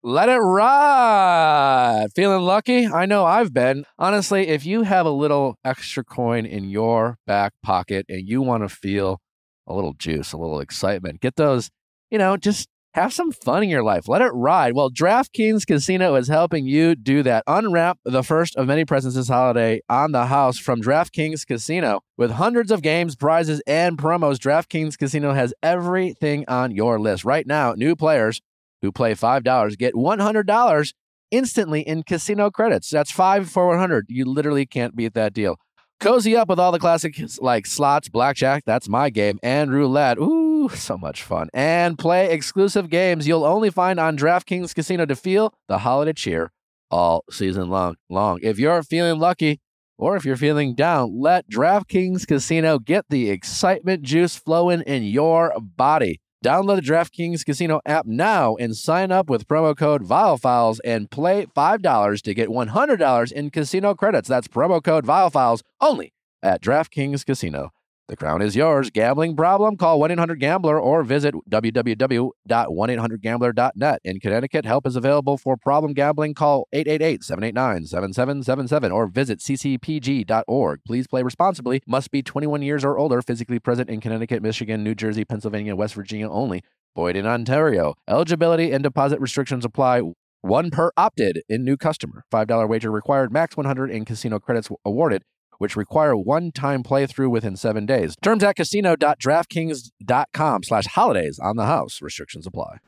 Let 0.09 0.28
it 0.28 0.39
ride. 0.39 2.07
Feeling 2.15 2.43
lucky? 2.43 2.87
I 2.87 3.07
know 3.07 3.24
I've 3.24 3.53
been. 3.53 3.85
Honestly, 3.99 4.47
if 4.47 4.65
you 4.65 4.83
have 4.83 5.05
a 5.05 5.11
little 5.11 5.57
extra 5.65 6.05
coin 6.05 6.47
in 6.47 6.70
your 6.70 7.19
back 7.27 7.55
pocket 7.61 8.07
and 8.09 8.28
you 8.28 8.41
want 8.41 8.62
to 8.62 8.69
feel 8.69 9.19
a 9.66 9.74
little 9.74 9.95
juice, 9.95 10.33
a 10.33 10.37
little 10.37 10.61
excitement, 10.61 11.20
get 11.20 11.35
those, 11.35 11.70
you 12.09 12.19
know, 12.19 12.37
just 12.37 12.69
have 12.95 13.12
some 13.12 13.33
fun 13.33 13.65
in 13.65 13.69
your 13.69 13.83
life. 13.83 14.07
Let 14.07 14.23
it 14.23 14.31
ride. 14.33 14.74
Well, 14.74 14.93
DraftKings 14.93 15.66
Casino 15.66 16.15
is 16.15 16.28
helping 16.28 16.66
you 16.66 16.95
do 16.95 17.24
that. 17.24 17.43
Unwrap 17.49 17.99
the 18.05 18.23
first 18.23 18.55
of 18.55 18.69
many 18.69 18.85
presents 18.85 19.16
this 19.16 19.27
holiday 19.27 19.81
on 19.89 20.12
the 20.12 20.27
house 20.27 20.57
from 20.57 20.81
DraftKings 20.81 21.45
Casino. 21.45 22.03
With 22.16 22.31
hundreds 22.31 22.70
of 22.70 22.81
games, 22.81 23.16
prizes, 23.16 23.61
and 23.66 23.99
promos, 23.99 24.37
DraftKings 24.37 24.97
Casino 24.97 25.35
has 25.35 25.53
everything 25.65 26.45
on 26.47 26.70
your 26.70 27.01
list. 27.01 27.24
Right 27.24 27.47
now, 27.47 27.73
new 27.73 27.97
players 27.97 28.41
who 28.86 28.92
play 28.92 29.14
$5 29.14 29.78
get 29.78 29.94
$100 29.94 30.92
instantly 31.30 31.80
in 31.80 32.02
casino 32.02 32.50
credits. 32.50 32.88
That's 32.88 33.10
5 33.10 33.50
for 33.50 33.68
100. 33.68 34.06
You 34.08 34.24
literally 34.24 34.64
can't 34.64 34.96
beat 34.96 35.14
that 35.14 35.34
deal. 35.34 35.58
Cozy 35.98 36.36
up 36.36 36.48
with 36.48 36.60
all 36.60 36.72
the 36.72 36.78
classics 36.78 37.38
like 37.40 37.66
slots, 37.66 38.08
blackjack, 38.08 38.64
that's 38.66 38.88
my 38.88 39.08
game, 39.08 39.38
and 39.42 39.72
roulette. 39.72 40.18
Ooh, 40.18 40.68
so 40.74 40.96
much 40.98 41.22
fun. 41.22 41.48
And 41.54 41.98
play 41.98 42.30
exclusive 42.30 42.90
games 42.90 43.26
you'll 43.26 43.44
only 43.44 43.70
find 43.70 43.98
on 43.98 44.16
DraftKings 44.16 44.74
Casino 44.74 45.06
to 45.06 45.16
feel 45.16 45.54
the 45.68 45.78
holiday 45.78 46.12
cheer 46.12 46.52
all 46.90 47.24
season 47.30 47.68
long. 47.68 47.96
long. 48.10 48.38
If 48.42 48.58
you're 48.58 48.82
feeling 48.82 49.18
lucky 49.18 49.60
or 49.98 50.16
if 50.16 50.24
you're 50.24 50.36
feeling 50.36 50.74
down, 50.74 51.18
let 51.18 51.50
DraftKings 51.50 52.26
Casino 52.26 52.78
get 52.78 53.06
the 53.08 53.30
excitement 53.30 54.02
juice 54.02 54.36
flowing 54.36 54.82
in 54.82 55.02
your 55.02 55.54
body. 55.58 56.20
Download 56.44 56.76
the 56.76 56.82
DraftKings 56.82 57.44
Casino 57.44 57.80
app 57.86 58.06
now 58.06 58.56
and 58.56 58.76
sign 58.76 59.10
up 59.10 59.30
with 59.30 59.48
promo 59.48 59.76
code 59.76 60.02
ViallFiles 60.02 60.78
and 60.84 61.10
play 61.10 61.46
$5 61.46 62.22
to 62.22 62.34
get 62.34 62.48
$100 62.48 63.32
in 63.32 63.50
casino 63.50 63.94
credits. 63.94 64.28
That's 64.28 64.48
promo 64.48 64.82
code 64.82 65.06
ViallFiles 65.06 65.62
only 65.80 66.12
at 66.42 66.62
DraftKings 66.62 67.24
Casino. 67.24 67.72
The 68.09 68.16
crown 68.16 68.41
is 68.41 68.55
yours. 68.55 68.89
Gambling 68.91 69.35
problem? 69.35 69.77
Call 69.77 69.99
1 69.99 70.12
800 70.12 70.39
Gambler 70.39 70.81
or 70.81 71.03
visit 71.03 71.35
www.1800Gambler.net. 71.51 74.01
In 74.05 74.20
Connecticut, 74.20 74.65
help 74.65 74.87
is 74.87 74.95
available 74.95 75.37
for 75.37 75.57
problem 75.57 75.93
gambling. 75.93 76.35
Call 76.35 76.69
888 76.73 77.24
789 77.24 77.87
7777 77.87 78.93
or 78.93 79.09
visit 79.09 79.41
ccpg.org. 79.41 80.81
Please 80.87 81.09
play 81.09 81.24
responsibly. 81.24 81.83
Must 81.85 82.12
be 82.12 82.23
21 82.23 82.62
years 82.62 82.85
or 82.85 82.97
older, 82.97 83.20
physically 83.23 83.59
present 83.59 83.91
in 83.91 84.01
Connecticut, 84.01 84.41
Michigan, 84.41 84.85
New 84.85 84.95
Jersey, 84.95 85.24
Pennsylvania, 85.24 85.74
West 85.74 85.95
Virginia 85.95 86.31
only. 86.31 86.62
Void 86.95 87.16
in 87.16 87.27
Ontario. 87.27 87.95
Eligibility 88.09 88.70
and 88.70 88.85
deposit 88.85 89.20
restrictions 89.20 89.65
apply. 89.65 90.03
One 90.43 90.70
per 90.70 90.93
opted 90.97 91.43
in 91.49 91.65
new 91.65 91.77
customer. 91.77 92.23
$5 92.33 92.69
wager 92.69 92.93
required. 92.93 93.33
Max 93.33 93.57
100 93.57 93.91
in 93.91 94.05
casino 94.05 94.39
credits 94.39 94.69
awarded 94.85 95.24
which 95.59 95.77
require 95.77 96.16
one-time 96.16 96.83
playthrough 96.83 97.31
within 97.31 97.57
seven 97.57 97.87
days. 97.87 98.16
Terms 98.23 98.43
at 98.43 98.57
casino.draftkings.com 98.57 100.62
slash 100.62 100.87
holidays 100.87 101.39
on 101.39 101.57
the 101.57 101.66
house. 101.66 102.01
Restrictions 102.03 102.47
apply. 102.47 102.78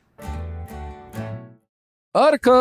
Article 2.15 2.53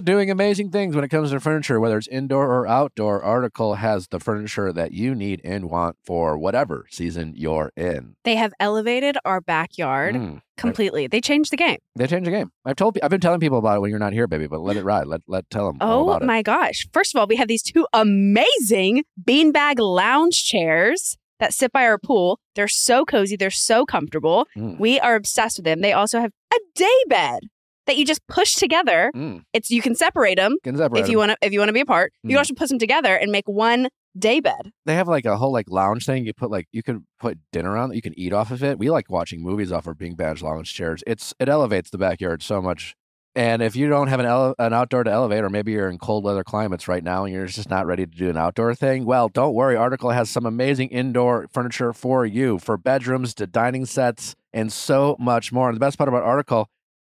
doing 0.00 0.30
amazing 0.30 0.70
things 0.70 0.94
when 0.94 1.04
it 1.04 1.08
comes 1.08 1.30
to 1.30 1.40
furniture, 1.40 1.80
whether 1.80 1.98
it's 1.98 2.08
indoor 2.08 2.46
or 2.46 2.66
outdoor. 2.66 3.22
Article 3.22 3.74
has 3.74 4.08
the 4.08 4.20
furniture 4.20 4.72
that 4.72 4.92
you 4.92 5.14
need 5.14 5.40
and 5.44 5.68
want 5.70 5.96
for 6.04 6.36
whatever 6.38 6.86
season 6.90 7.32
you're 7.36 7.72
in. 7.76 8.14
They 8.24 8.36
have 8.36 8.52
elevated 8.60 9.16
our 9.24 9.40
backyard 9.40 10.14
Mm. 10.14 10.40
completely. 10.56 11.06
They 11.06 11.20
changed 11.20 11.50
the 11.52 11.56
game. 11.56 11.78
They 11.96 12.06
changed 12.06 12.26
the 12.26 12.30
game. 12.30 12.50
I've 12.64 12.76
told, 12.76 12.96
I've 13.02 13.10
been 13.10 13.20
telling 13.20 13.40
people 13.40 13.58
about 13.58 13.76
it 13.76 13.80
when 13.80 13.90
you're 13.90 13.98
not 13.98 14.12
here, 14.12 14.26
baby. 14.26 14.46
But 14.46 14.60
let 14.60 14.76
it 14.76 14.84
ride. 14.84 15.06
Let 15.06 15.22
let 15.26 15.48
tell 15.50 15.66
them 15.66 15.78
Oh 15.80 16.08
about 16.08 16.22
it. 16.22 16.26
my 16.26 16.42
gosh. 16.42 16.86
First 16.92 17.14
of 17.14 17.18
all, 17.20 17.26
we 17.26 17.36
have 17.36 17.48
these 17.48 17.62
two 17.62 17.86
amazing 17.92 19.04
beanbag 19.22 19.78
lounge 19.78 20.44
chairs 20.44 21.16
that 21.40 21.54
sit 21.54 21.72
by 21.72 21.84
our 21.84 21.98
pool. 21.98 22.40
They're 22.56 22.66
so 22.68 23.04
cozy, 23.04 23.36
they're 23.36 23.50
so 23.50 23.84
comfortable. 23.86 24.46
Mm. 24.56 24.78
We 24.78 24.98
are 25.00 25.14
obsessed 25.14 25.58
with 25.58 25.64
them. 25.64 25.80
They 25.80 25.92
also 25.92 26.20
have 26.20 26.32
a 26.52 26.58
day 26.74 26.96
bed 27.08 27.40
that 27.88 27.96
you 27.96 28.04
just 28.06 28.24
push 28.28 28.54
together. 28.54 29.10
Mm. 29.16 29.42
It's 29.52 29.70
you 29.70 29.82
can 29.82 29.96
separate 29.96 30.36
them 30.36 30.56
Can 30.62 30.76
separate 30.76 31.00
if 31.00 31.08
you 31.08 31.18
want 31.18 31.32
to 31.32 31.36
if 31.42 31.52
you 31.52 31.58
want 31.58 31.70
to 31.70 31.72
be 31.74 31.80
apart. 31.80 32.12
You 32.22 32.28
Mhm. 32.28 32.30
can 32.32 32.38
also 32.38 32.54
put 32.54 32.68
them 32.68 32.78
together 32.78 33.16
and 33.16 33.32
make 33.32 33.48
one 33.48 33.88
day 34.18 34.40
bed. 34.40 34.72
they 34.86 34.94
have 34.94 35.06
like 35.08 35.24
a 35.26 35.36
whole 35.36 35.52
like 35.52 35.66
lounge 35.68 36.04
thing. 36.06 36.24
You 36.24 36.32
put 36.32 36.50
like 36.50 36.66
you 36.72 36.82
can 36.82 37.06
put 37.20 37.38
dinner 37.52 37.76
on. 37.76 37.92
You 37.92 38.00
can 38.02 38.18
eat 38.18 38.32
off 38.32 38.50
of 38.50 38.62
it. 38.64 38.78
We 38.78 38.90
like 38.90 39.10
watching 39.10 39.42
movies 39.42 39.70
off 39.72 39.86
our 39.86 39.94
Bing 39.94 40.14
Badge 40.14 40.42
lounge 40.42 40.72
chairs. 40.72 41.02
It's 41.06 41.34
it 41.40 41.48
elevates 41.48 41.90
the 41.90 41.98
backyard 41.98 42.42
so 42.42 42.62
much 42.62 42.94
And 43.36 43.62
if 43.62 43.76
you 43.76 43.88
don't 43.88 44.08
have 44.08 44.18
an 44.18 44.26
ele- 44.26 44.54
an 44.58 44.72
outdoor 44.72 45.04
to 45.04 45.10
elevate, 45.12 45.44
or 45.44 45.50
maybe 45.50 45.70
you're 45.70 45.88
in 45.90 45.98
cold 45.98 46.24
weather 46.24 46.42
climates 46.42 46.88
right 46.88 47.04
now 47.04 47.24
and 47.24 47.32
you're 47.32 47.46
just 47.46 47.70
not 47.70 47.86
ready 47.86 48.04
to 48.04 48.10
do 48.10 48.28
an 48.30 48.36
outdoor 48.36 48.74
thing, 48.74 49.04
well, 49.04 49.28
don't 49.28 49.54
worry. 49.54 49.76
Article 49.76 50.10
has 50.10 50.28
some 50.28 50.44
amazing 50.46 50.88
indoor 50.88 51.46
furniture 51.52 51.92
for 51.92 52.26
you, 52.26 52.58
for 52.58 52.76
bedrooms 52.76 53.34
to 53.34 53.46
dining 53.46 53.84
sets 53.86 54.34
and 54.52 54.72
so 54.72 55.14
much 55.20 55.52
more. 55.52 55.68
And 55.68 55.76
the 55.76 55.80
best 55.80 55.98
part 55.98 56.08
about 56.08 56.24
Article 56.24 56.68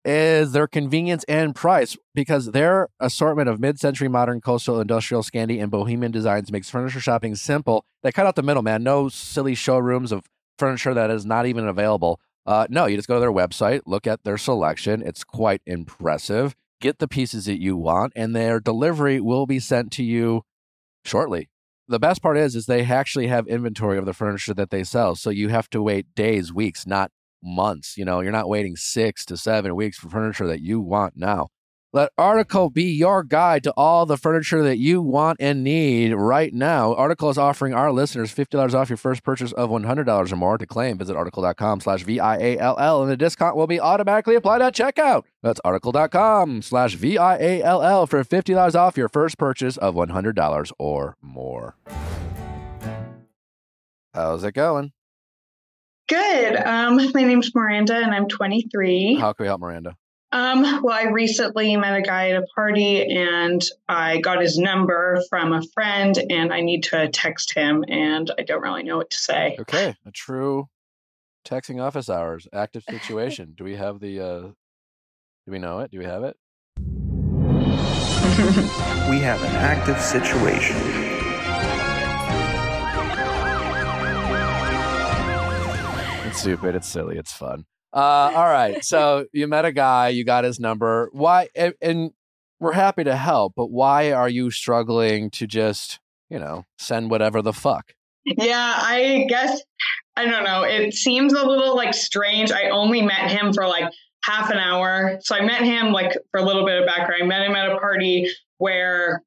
is 0.06 0.54
their 0.54 0.68
convenience 0.68 1.26
and 1.28 1.54
price 1.54 1.98
because 2.16 2.52
their 2.52 2.88
assortment 3.00 3.50
of 3.50 3.60
mid-century 3.60 4.08
modern 4.08 4.42
coastal 4.42 4.80
industrial 4.80 5.24
scandi 5.24 5.62
and 5.62 5.72
bohemian 5.72 6.12
designs 6.12 6.52
makes 6.52 6.70
furniture 6.70 7.00
shopping 7.00 7.36
simple. 7.36 7.86
They 8.02 8.12
cut 8.12 8.26
out 8.26 8.36
the 8.36 8.44
middleman 8.44 8.84
no 8.84 9.10
silly 9.10 9.56
showrooms 9.56 10.12
of 10.12 10.24
furniture 10.58 10.94
that 10.94 11.10
is 11.10 11.26
not 11.26 11.46
even 11.46 11.68
available. 11.68 12.20
Uh, 12.46 12.66
no 12.70 12.86
you 12.86 12.96
just 12.96 13.08
go 13.08 13.16
to 13.16 13.20
their 13.20 13.32
website 13.32 13.82
look 13.86 14.08
at 14.08 14.24
their 14.24 14.38
selection. 14.38 15.02
It's 15.02 15.24
quite 15.24 15.62
impressive. 15.66 16.56
Get 16.80 17.00
the 17.00 17.08
pieces 17.08 17.46
that 17.46 17.62
you 17.62 17.76
want 17.76 18.14
and 18.16 18.36
their 18.36 18.60
delivery 18.60 19.20
will 19.20 19.46
be 19.46 19.60
sent 19.60 19.92
to 19.94 20.04
you 20.04 20.44
shortly. 21.04 21.50
The 21.90 22.00
best 22.00 22.22
part 22.22 22.38
is 22.38 22.56
is 22.56 22.68
they 22.68 22.86
actually 22.86 23.28
have 23.28 23.48
inventory 23.48 23.98
of 23.98 24.06
the 24.06 24.14
furniture 24.14 24.54
that 24.54 24.70
they 24.70 24.84
sell. 24.84 25.16
So 25.16 25.30
you 25.30 25.50
have 25.50 25.70
to 25.72 25.82
wait 25.82 26.16
days 26.16 26.54
weeks 26.54 26.88
not 26.88 27.12
months. 27.44 27.98
You 27.98 28.06
know, 28.06 28.22
you're 28.22 28.32
not 28.32 28.50
waiting 28.50 28.76
six 28.76 29.26
to 29.26 29.38
seven 29.38 29.76
weeks 29.76 29.98
for 29.98 30.10
furniture 30.10 30.48
that 30.48 30.62
you 30.62 30.80
want 30.80 31.16
now. 31.16 31.50
Let 31.92 32.12
Article 32.20 32.70
be 32.70 32.84
your 32.84 33.24
guide 33.24 33.64
to 33.64 33.74
all 33.76 34.06
the 34.06 34.16
furniture 34.16 34.62
that 34.62 34.78
you 34.78 35.02
want 35.02 35.38
and 35.40 35.64
need 35.64 36.14
right 36.14 36.54
now. 36.54 36.94
Article 36.94 37.32
is 37.32 37.38
offering 37.40 37.74
our 37.74 37.92
listeners 37.92 38.32
$50 38.32 38.76
off 38.76 38.92
your 38.92 38.98
first 38.98 39.24
purchase 39.24 39.52
of 39.54 39.72
$100 39.72 40.32
or 40.32 40.36
more. 40.36 40.60
To 40.60 40.68
claim, 40.68 41.00
visit 41.00 41.16
article.com 41.16 41.80
slash 41.82 42.04
V-I-A-L-L, 42.04 43.02
and 43.02 43.12
the 43.12 43.18
discount 43.18 43.56
will 43.56 43.66
be 43.66 43.80
automatically 43.80 44.36
applied 44.36 44.62
at 44.62 44.76
checkout. 44.76 45.24
That's 45.42 45.60
article.com 45.66 46.62
slash 46.62 46.94
V-I-A-L-L 46.94 48.06
for 48.06 48.24
$50 48.24 48.76
off 48.76 48.96
your 48.96 49.10
first 49.10 49.40
purchase 49.40 49.76
of 49.78 49.96
$100 49.96 50.72
or 50.78 51.18
more. 51.24 51.76
How's 54.14 54.44
it 54.44 54.54
going? 54.54 54.92
Good. 56.10 56.58
Um, 56.58 56.98
my 57.14 57.24
name's 57.24 57.54
Miranda 57.56 57.96
and 57.96 58.12
I'm 58.14 58.28
23. 58.28 59.16
How 59.16 59.32
can 59.34 59.44
we 59.44 59.48
help 59.48 59.62
Miranda? 59.62 59.96
Um, 60.32 60.82
well, 60.84 60.96
I 60.96 61.06
recently 61.10 61.76
met 61.76 61.98
a 61.98 62.02
guy 62.02 62.30
at 62.30 62.36
a 62.36 62.46
party 62.54 63.04
and 63.04 63.64
I 63.88 64.20
got 64.20 64.42
his 64.42 64.60
number 64.60 65.22
from 65.30 65.54
a 65.54 65.62
friend 65.74 66.16
and 66.30 66.54
I 66.54 66.62
need 66.62 66.84
to 66.86 67.08
text 67.10 67.54
him 67.56 67.84
and 67.88 68.30
I 68.38 68.44
don't 68.44 68.62
really 68.62 68.84
know 68.84 68.98
what 68.98 69.10
to 69.10 69.18
say. 69.18 69.56
Okay, 69.60 69.96
a 70.06 70.12
true 70.12 70.68
texting 71.48 71.82
office 71.82 72.10
hours, 72.10 72.48
active 72.54 72.84
situation. 72.90 73.54
do 73.56 73.64
we 73.64 73.76
have 73.76 74.00
the 74.00 74.20
uh 74.20 74.42
do 74.42 75.52
we 75.52 75.58
know 75.58 75.80
it? 75.80 75.90
Do 75.90 75.98
we 75.98 76.06
have 76.06 76.24
it? 76.24 76.38
we 79.10 79.20
have 79.20 79.42
an 79.42 79.56
active 79.56 80.00
situation. 80.00 81.19
It's 86.30 86.42
stupid. 86.42 86.76
It's 86.76 86.88
silly. 86.88 87.18
It's 87.18 87.34
fun. 87.34 87.66
Uh, 87.92 87.98
all 88.36 88.46
right. 88.46 88.86
So 88.86 89.26
you 89.34 89.48
met 89.48 89.66
a 89.66 89.72
guy. 89.72 90.10
You 90.10 90.24
got 90.24 90.44
his 90.44 90.60
number. 90.60 91.10
Why? 91.12 91.50
And, 91.56 91.74
and 91.82 92.12
we're 92.60 92.74
happy 92.74 93.04
to 93.04 93.16
help. 93.16 93.54
But 93.56 93.72
why 93.72 94.12
are 94.12 94.30
you 94.30 94.52
struggling 94.52 95.32
to 95.32 95.48
just, 95.48 96.00
you 96.30 96.38
know, 96.38 96.66
send 96.78 97.10
whatever 97.10 97.42
the 97.42 97.52
fuck? 97.52 97.94
Yeah, 98.26 98.74
I 98.76 99.26
guess 99.28 99.60
I 100.16 100.26
don't 100.26 100.44
know. 100.44 100.62
It 100.62 100.94
seems 100.94 101.34
a 101.34 101.44
little 101.44 101.76
like 101.76 101.96
strange. 101.96 102.52
I 102.52 102.70
only 102.70 103.02
met 103.02 103.32
him 103.32 103.52
for 103.52 103.68
like 103.68 103.92
half 104.24 104.52
an 104.52 104.60
hour. 104.60 105.18
So 105.22 105.36
I 105.36 105.42
met 105.42 105.64
him 105.64 105.92
like 105.92 106.16
for 106.30 106.40
a 106.40 106.44
little 106.44 106.64
bit 106.64 106.80
of 106.80 106.86
background. 106.86 107.24
I 107.24 107.26
met 107.26 107.42
him 107.42 107.56
at 107.56 107.72
a 107.72 107.80
party 107.80 108.30
where 108.60 109.24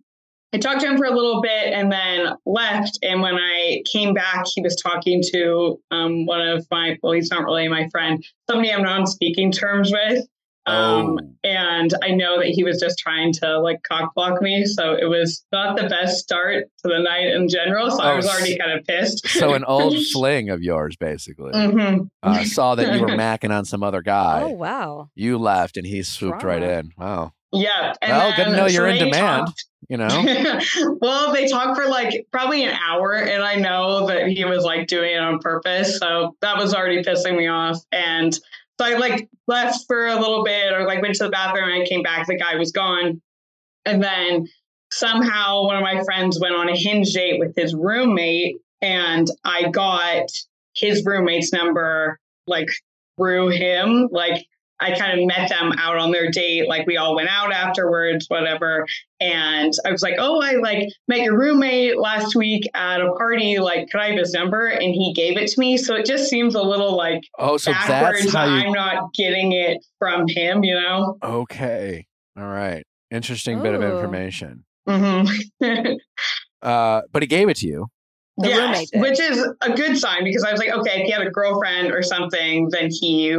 I 0.55 0.59
talked 0.59 0.81
to 0.83 0.87
him 0.87 0.99
for 0.99 1.07
a 1.07 1.15
little 1.15 1.41
bit 1.41 1.73
and 1.73 1.91
then 1.91 2.35
left. 2.45 2.99
And 3.03 3.23
when 3.23 3.37
I 3.37 3.83
came 3.91 4.13
back, 4.13 4.45
he 4.55 4.61
was 4.61 4.77
talking 4.77 5.23
to 5.33 5.81
um, 5.91 6.27
one 6.27 6.47
of 6.47 6.67
my, 6.71 6.99
well, 7.03 7.13
he's 7.13 7.31
not 7.31 7.45
really 7.45 7.69
my 7.69 7.89
friend, 7.91 8.23
somebody 8.49 8.73
I'm 8.73 8.83
not 8.83 9.01
on 9.01 9.07
speaking 9.07 9.51
terms 9.51 9.91
with. 9.91 10.27
Um, 10.65 11.19
oh. 11.19 11.19
And 11.43 11.93
I 12.03 12.11
know 12.11 12.39
that 12.39 12.49
he 12.49 12.63
was 12.63 12.79
just 12.79 12.99
trying 12.99 13.33
to 13.35 13.59
like 13.61 13.83
cock 13.83 14.15
block 14.15 14.41
me. 14.41 14.65
So 14.65 14.95
it 14.95 15.07
was 15.07 15.45
not 15.51 15.77
the 15.77 15.89
best 15.89 16.19
start 16.19 16.67
to 16.83 16.89
the 16.89 17.01
night 17.01 17.35
in 17.35 17.49
general. 17.49 17.91
So 17.91 18.03
oh, 18.03 18.07
I 18.07 18.15
was 18.15 18.29
already 18.29 18.57
kind 18.57 18.73
of 18.73 18.85
pissed. 18.85 19.27
so 19.29 19.55
an 19.55 19.65
old 19.69 19.97
fling 20.13 20.51
of 20.51 20.63
yours, 20.63 20.97
basically. 20.97 21.53
Mm-hmm. 21.53 22.05
Uh, 22.23 22.45
saw 22.45 22.75
that 22.77 22.95
you 22.95 23.01
were 23.01 23.09
macking 23.09 23.51
on 23.51 23.65
some 23.65 23.83
other 23.83 24.03
guy. 24.03 24.43
Oh, 24.43 24.51
wow. 24.51 25.09
You 25.15 25.39
left 25.39 25.77
and 25.77 25.87
he 25.87 26.03
swooped 26.03 26.45
right 26.45 26.63
in. 26.63 26.93
Wow. 26.97 27.33
Yeah. 27.53 27.93
well, 28.03 28.37
good 28.37 28.45
to 28.45 28.57
know 28.57 28.67
you're 28.67 28.87
in 28.87 28.99
demand. 28.99 29.47
Talked, 29.47 29.65
you 29.89 29.97
know? 29.99 30.61
well, 31.01 31.33
they 31.33 31.47
talked 31.47 31.77
for 31.77 31.87
like 31.89 32.27
probably 32.33 32.65
an 32.65 32.75
hour, 32.75 33.13
and 33.15 33.43
I 33.43 33.57
know 33.57 34.07
that 34.07 34.29
he 34.29 34.45
was 34.45 34.65
like 34.65 34.87
doing 34.87 35.15
it 35.15 35.19
on 35.19 35.39
purpose. 35.39 35.99
So 35.99 36.37
that 36.41 36.57
was 36.57 36.75
already 36.75 37.03
pissing 37.03 37.37
me 37.37 37.49
off. 37.49 37.79
And 37.93 38.33
so 38.35 38.41
I 38.81 38.95
like 38.95 39.29
left 39.47 39.85
for 39.87 40.07
a 40.07 40.19
little 40.19 40.45
bit 40.45 40.73
or 40.73 40.87
like 40.87 41.03
went 41.03 41.15
to 41.17 41.25
the 41.25 41.31
bathroom 41.31 41.69
and 41.69 41.83
I 41.83 41.87
came 41.87 42.03
back, 42.03 42.27
the 42.27 42.37
guy 42.37 42.57
was 42.57 42.73
gone. 42.73 43.21
And 43.85 44.03
then 44.03 44.49
somehow 44.91 45.65
one 45.65 45.77
of 45.77 45.83
my 45.83 46.03
friends 46.05 46.39
went 46.41 46.55
on 46.55 46.69
a 46.69 46.77
hinge 46.77 47.13
date 47.13 47.39
with 47.39 47.55
his 47.57 47.75
roommate, 47.75 48.57
and 48.81 49.29
I 49.45 49.69
got 49.69 50.29
his 50.75 51.05
roommate's 51.05 51.53
number 51.53 52.19
like 52.47 52.69
through 53.17 53.49
him. 53.49 54.09
Like 54.11 54.47
I 54.83 54.99
kind 54.99 55.19
of 55.19 55.27
met 55.27 55.49
them 55.49 55.73
out 55.79 55.97
on 55.97 56.11
their 56.11 56.31
date. 56.31 56.69
Like 56.69 56.87
we 56.87 56.97
all 56.97 57.15
went 57.15 57.29
out 57.29 57.53
afterwards, 57.53 58.27
whatever. 58.29 58.87
And 59.21 59.73
I 59.87 59.93
was 59.93 60.03
like, 60.03 60.17
oh, 60.19 60.43
I 60.43 60.55
like 60.57 60.89
met 61.07 61.21
your 61.21 61.39
roommate 61.39 61.99
last 61.99 62.35
week 62.35 62.69
at 62.75 63.01
a 63.01 63.13
party. 63.13 63.59
Like, 63.59 63.89
could 63.91 64.01
I 64.01 64.09
have 64.09 64.19
his 64.19 64.33
number? 64.33 64.67
And 64.67 64.95
he 64.95 65.13
gave 65.15 65.37
it 65.37 65.49
to 65.51 65.61
me. 65.61 65.77
So 65.77 65.95
it 65.95 66.05
just 66.05 66.29
seems 66.29 66.57
a 66.57 66.63
little 66.63 66.97
like 66.97 67.23
oh, 67.39 67.57
so 67.57 67.73
backwards. 67.73 68.25
That's 68.25 68.35
how 68.35 68.47
you... 68.47 68.67
I'm 68.67 68.73
not 68.73 69.15
getting 69.15 69.53
it 69.53 69.85
from 69.99 70.27
him, 70.29 70.65
you 70.65 70.75
know? 70.75 71.17
Okay. 71.23 72.07
All 72.37 72.49
right. 72.49 72.85
Interesting 73.11 73.61
Ooh. 73.61 73.63
bit 73.63 73.75
of 73.75 73.83
information. 73.83 74.65
Mm-hmm. 74.89 75.95
uh, 76.63 77.03
but 77.13 77.23
he 77.23 77.27
gave 77.29 77.49
it 77.49 77.59
to 77.59 77.67
you. 77.69 77.87
The 78.39 78.49
yes, 78.49 78.89
which 78.95 79.21
is 79.21 79.47
a 79.61 79.75
good 79.75 79.99
sign 79.99 80.25
because 80.25 80.43
I 80.43 80.53
was 80.53 80.59
like, 80.59 80.71
okay, 80.71 81.03
if 81.03 81.07
he 81.07 81.13
had 81.13 81.21
a 81.21 81.31
girlfriend 81.31 81.93
or 81.93 82.03
something, 82.03 82.71
then 82.71 82.89
he 82.91 83.39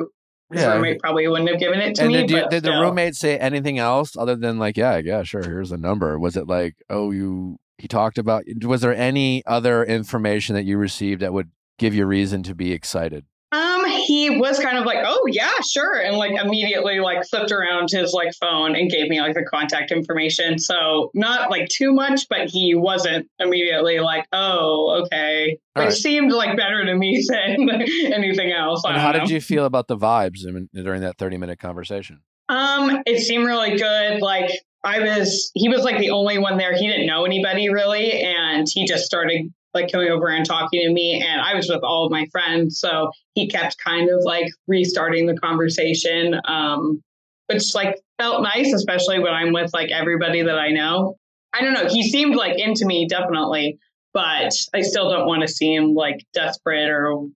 his 0.54 0.62
yeah. 0.62 0.74
roommate 0.74 1.00
probably 1.00 1.28
wouldn't 1.28 1.50
have 1.50 1.60
given 1.60 1.80
it 1.80 1.96
to 1.96 2.04
and 2.04 2.12
me. 2.12 2.22
Did, 2.22 2.30
you, 2.30 2.50
did 2.50 2.64
the 2.64 2.72
roommate 2.72 3.16
say 3.16 3.38
anything 3.38 3.80
else 3.80 4.16
other 4.16 4.36
than 4.36 4.60
like, 4.60 4.78
yeah, 4.78 4.98
yeah, 4.98 5.24
sure, 5.24 5.44
here's 5.44 5.70
the 5.70 5.78
number? 5.78 6.20
Was 6.20 6.38
it 6.38 6.48
like, 6.48 6.76
oh, 6.90 7.12
you 7.12 7.58
he 7.78 7.88
talked 7.88 8.18
about? 8.18 8.44
Was 8.62 8.82
there 8.82 8.96
any 8.96 9.44
other 9.46 9.84
information 9.84 10.56
that 10.56 10.64
you 10.64 10.78
received 10.78 11.22
that 11.22 11.34
would 11.34 11.52
give 11.78 11.94
you 11.94 12.06
reason 12.06 12.44
to 12.44 12.56
be 12.56 12.72
excited? 12.72 13.26
Um, 13.54 13.86
he 13.86 14.32
was 14.32 14.60
kind 14.60 14.80
of 14.80 14.86
like, 14.86 14.98
"Oh 15.06 15.26
yeah, 15.28 15.52
sure," 15.64 16.02
and 16.02 16.18
like 16.18 16.32
immediately 16.32 17.00
like 17.00 17.24
flipped 17.28 17.52
around 17.52 17.90
his 17.92 18.12
like 18.12 18.34
phone 18.42 18.76
and 18.76 18.90
gave 18.90 19.10
me 19.10 19.22
like 19.22 19.36
the 19.36 19.44
contact 19.44 19.92
information. 19.92 20.58
So 20.58 21.12
not 21.14 21.52
like 21.52 21.70
too 21.70 21.94
much, 21.94 22.28
but 22.30 22.50
he 22.50 22.74
wasn't 22.74 23.28
immediately 23.40 24.00
like, 24.00 24.26
"Oh, 24.34 25.04
okay," 25.04 25.60
All 25.76 25.84
which 25.84 25.92
right. 25.92 25.98
seemed 25.98 26.32
like 26.32 26.58
better 26.58 26.84
to 26.84 26.96
me 26.96 27.24
than 27.30 27.70
anything 28.12 28.52
else. 28.52 28.82
And 28.86 28.98
how 28.98 29.12
know. 29.12 29.20
did 29.20 29.30
you 29.30 29.40
feel 29.40 29.66
about 29.66 29.88
the 29.88 29.98
vibes 29.98 30.40
during 30.74 31.02
that 31.02 31.20
thirty 31.20 31.38
minute 31.38 31.60
conversation? 31.60 32.22
Um, 32.50 33.04
it 33.06 33.20
seemed 33.20 33.46
really 33.46 33.78
good. 33.78 34.20
Like 34.20 34.50
I 34.84 35.00
was, 35.00 35.52
he 35.54 35.70
was 35.70 35.84
like 35.84 36.00
the 36.00 36.10
only 36.10 36.40
one 36.40 36.58
there. 36.58 36.76
He 36.76 36.88
didn't 36.88 37.06
know 37.06 37.24
anybody 37.24 37.70
really, 37.70 38.24
and 38.24 38.68
he 38.68 38.88
just 38.88 39.06
started 39.06 39.54
like 39.74 39.92
coming 39.92 40.10
over 40.10 40.28
and 40.28 40.46
talking 40.46 40.82
to 40.82 40.94
me 40.94 41.24
and 41.26 41.42
I 41.42 41.56
was 41.56 41.70
with 41.70 41.84
all 41.84 42.06
of 42.06 42.12
my 42.12 42.26
friends. 42.32 42.80
So 42.80 43.10
he 43.34 43.48
kept 43.48 43.78
kind 43.84 44.10
of 44.10 44.20
like 44.24 44.48
restarting 44.68 45.26
the 45.26 45.36
conversation. 45.36 46.40
Um, 46.46 47.02
which 47.48 47.76
like 47.76 48.00
felt 48.20 48.44
nice, 48.44 48.74
especially 48.74 49.20
when 49.20 49.34
I'm 49.34 49.54
with 49.54 49.72
like 49.74 49.92
everybody 49.92 50.42
that 50.44 50.58
I 50.58 50.72
know. 50.72 51.16
I 51.54 51.62
don't 51.62 51.74
know. 51.74 51.88
He 51.88 52.10
seemed 52.10 52.36
like 52.36 52.60
into 52.60 52.86
me 52.86 53.08
definitely, 53.08 53.78
but 54.14 54.54
I 54.74 54.82
still 54.82 55.10
don't 55.10 55.28
want 55.28 55.42
to 55.42 55.48
seem 55.48 55.94
like 55.94 56.26
desperate 56.34 56.90
or 56.90 57.28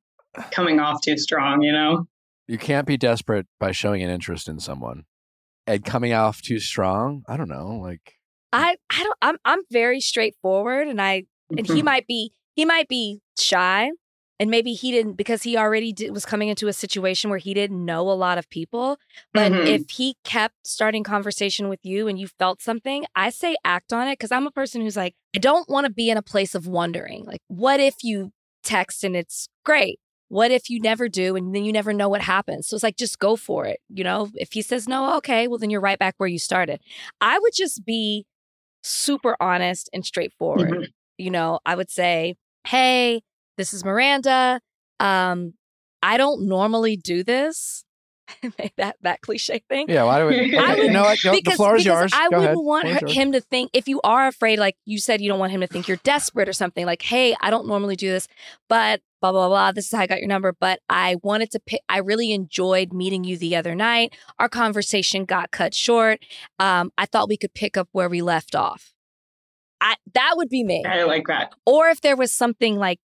coming 0.52 0.80
off 0.80 1.02
too 1.02 1.18
strong, 1.18 1.62
you 1.62 1.72
know? 1.72 2.08
You 2.48 2.58
can't 2.58 2.88
be 2.88 2.98
desperate 2.98 3.46
by 3.60 3.72
showing 3.72 4.02
an 4.02 4.10
interest 4.10 4.48
in 4.48 4.60
someone. 4.60 5.04
And 5.66 5.84
coming 5.84 6.14
off 6.14 6.42
too 6.42 6.60
strong, 6.60 7.24
I 7.28 7.36
don't 7.36 7.50
know, 7.50 7.80
like 7.82 8.14
I 8.54 8.78
I 8.90 9.04
don't 9.04 9.18
I'm 9.22 9.38
I'm 9.44 9.60
very 9.70 10.00
straightforward 10.00 10.88
and 10.88 11.02
I 11.02 11.26
and 11.50 11.66
he 11.66 11.76
mm-hmm. 11.76 11.86
might 11.86 12.08
be 12.08 12.32
he 12.56 12.66
might 12.66 12.88
be 12.88 13.22
shy 13.38 13.92
and 14.40 14.52
maybe 14.52 14.74
he 14.74 14.92
didn't 14.92 15.14
because 15.14 15.44
he 15.44 15.58
already 15.58 15.92
did, 15.92 16.12
was 16.12 16.26
coming 16.26 16.50
into 16.50 16.68
a 16.68 16.74
situation 16.74 17.30
where 17.30 17.40
he 17.40 17.54
didn't 17.54 17.84
know 17.84 18.02
a 18.10 18.14
lot 18.14 18.38
of 18.38 18.50
people 18.50 18.98
but 19.34 19.52
mm-hmm. 19.52 19.68
if 19.68 19.90
he 19.90 20.16
kept 20.24 20.56
starting 20.66 21.04
conversation 21.04 21.70
with 21.70 21.80
you 21.84 22.08
and 22.08 22.20
you 22.20 22.28
felt 22.28 22.62
something 22.62 23.06
i 23.16 23.30
say 23.30 23.56
act 23.64 23.94
on 23.94 24.08
it 24.08 24.14
because 24.14 24.32
i'm 24.32 24.48
a 24.48 24.52
person 24.52 24.82
who's 24.82 24.98
like 24.98 25.16
i 25.36 25.40
don't 25.40 25.70
want 25.70 25.86
to 25.86 25.92
be 25.92 26.10
in 26.10 26.18
a 26.18 26.22
place 26.22 26.56
of 26.56 26.68
wondering 26.68 27.24
like 27.26 27.42
what 27.48 27.80
if 27.80 27.96
you 28.04 28.32
text 28.64 29.04
and 29.04 29.16
it's 29.16 29.48
great 29.64 30.00
what 30.30 30.52
if 30.52 30.70
you 30.70 30.80
never 30.80 31.08
do 31.08 31.36
and 31.36 31.56
then 31.56 31.64
you 31.64 31.72
never 31.72 31.94
know 31.94 32.10
what 32.10 32.22
happens? 32.22 32.68
So 32.68 32.76
it's 32.76 32.84
like, 32.84 32.98
just 32.98 33.20
go 33.20 33.36
for 33.36 33.66
it. 33.66 33.80
You 33.90 34.04
know, 34.04 34.30
if 34.36 34.54
he 34.54 34.62
says 34.62 34.88
no, 34.88 35.16
okay, 35.18 35.48
well, 35.48 35.58
then 35.58 35.70
you're 35.70 35.82
right 35.82 36.00
back 36.00 36.16
where 36.18 36.28
you 36.28 36.40
started. 36.40 36.82
I 37.22 37.40
would 37.40 37.54
just 37.54 37.86
be 37.86 38.26
super 38.84 39.36
honest 39.40 39.90
and 39.94 40.06
straightforward. 40.06 40.70
Mhm. 40.70 40.88
You 41.18 41.32
know, 41.32 41.60
I 41.66 41.76
would 41.76 41.90
say, 41.90 42.36
hey, 42.66 43.22
this 43.58 43.74
is 43.74 43.84
Miranda. 43.84 44.62
Um, 45.00 45.54
I 46.04 46.18
don't 46.18 46.48
normally 46.48 46.96
do 46.98 47.24
this. 47.24 47.84
that 48.78 48.98
that 49.02 49.22
cliche 49.22 49.64
thing. 49.70 49.86
Yeah, 49.88 50.04
why 50.04 50.20
do 50.20 50.26
we? 50.28 50.58
I 50.58 50.76
would- 50.76 50.84
you 50.84 50.92
know 50.92 51.04
what? 51.04 51.18
Go, 51.24 51.32
the 51.32 51.38
because, 51.38 51.56
floor 51.56 51.78
is 51.78 51.86
yours. 51.86 52.12
I 52.14 52.28
Go 52.30 52.40
wouldn't 52.40 52.44
ahead. 52.46 52.58
want 52.58 52.88
her, 52.90 53.08
him 53.08 53.32
to 53.32 53.40
think 53.40 53.70
if 53.74 53.88
you 53.88 54.02
are 54.04 54.28
afraid, 54.28 54.60
like 54.60 54.76
you 54.86 55.00
said, 55.00 55.22
you 55.22 55.30
don't 55.30 55.40
want 55.40 55.54
him 55.54 55.62
to 55.62 55.68
think 55.68 55.88
you're 55.88 55.96
desperate 56.04 56.50
or 56.50 56.54
something. 56.54 56.86
Like, 56.86 57.02
hey, 57.04 57.36
I 57.40 57.50
don't 57.50 57.68
normally 57.68 57.96
do 57.96 58.10
this, 58.10 58.28
but 58.68 59.00
blah 59.22 59.32
blah 59.32 59.48
blah. 59.48 59.72
This 59.72 59.86
is 59.86 59.92
how 59.94 60.00
I 60.00 60.08
got 60.08 60.20
your 60.20 60.28
number. 60.28 60.54
But 60.60 60.82
I 60.90 61.16
wanted 61.24 61.52
to 61.52 61.60
pick. 61.62 61.80
I 61.88 62.00
really 62.00 62.34
enjoyed 62.34 62.92
meeting 62.92 63.24
you 63.24 63.38
the 63.38 63.56
other 63.56 63.76
night. 63.76 64.14
Our 64.40 64.50
conversation 64.50 65.24
got 65.24 65.52
cut 65.52 65.74
short. 65.74 66.20
Um, 66.60 66.92
I 66.98 67.06
thought 67.06 67.30
we 67.30 67.38
could 67.38 67.54
pick 67.54 67.78
up 67.78 67.88
where 67.94 68.10
we 68.10 68.22
left 68.22 68.56
off. 68.56 68.92
I 69.82 69.96
that 70.14 70.34
would 70.36 70.50
be 70.50 70.64
me. 70.64 70.84
I 70.86 71.04
like 71.04 71.28
that. 71.28 71.54
Or 71.66 71.88
if 71.90 72.02
there 72.02 72.16
was 72.16 72.32
something 72.32 72.78
like 72.78 73.00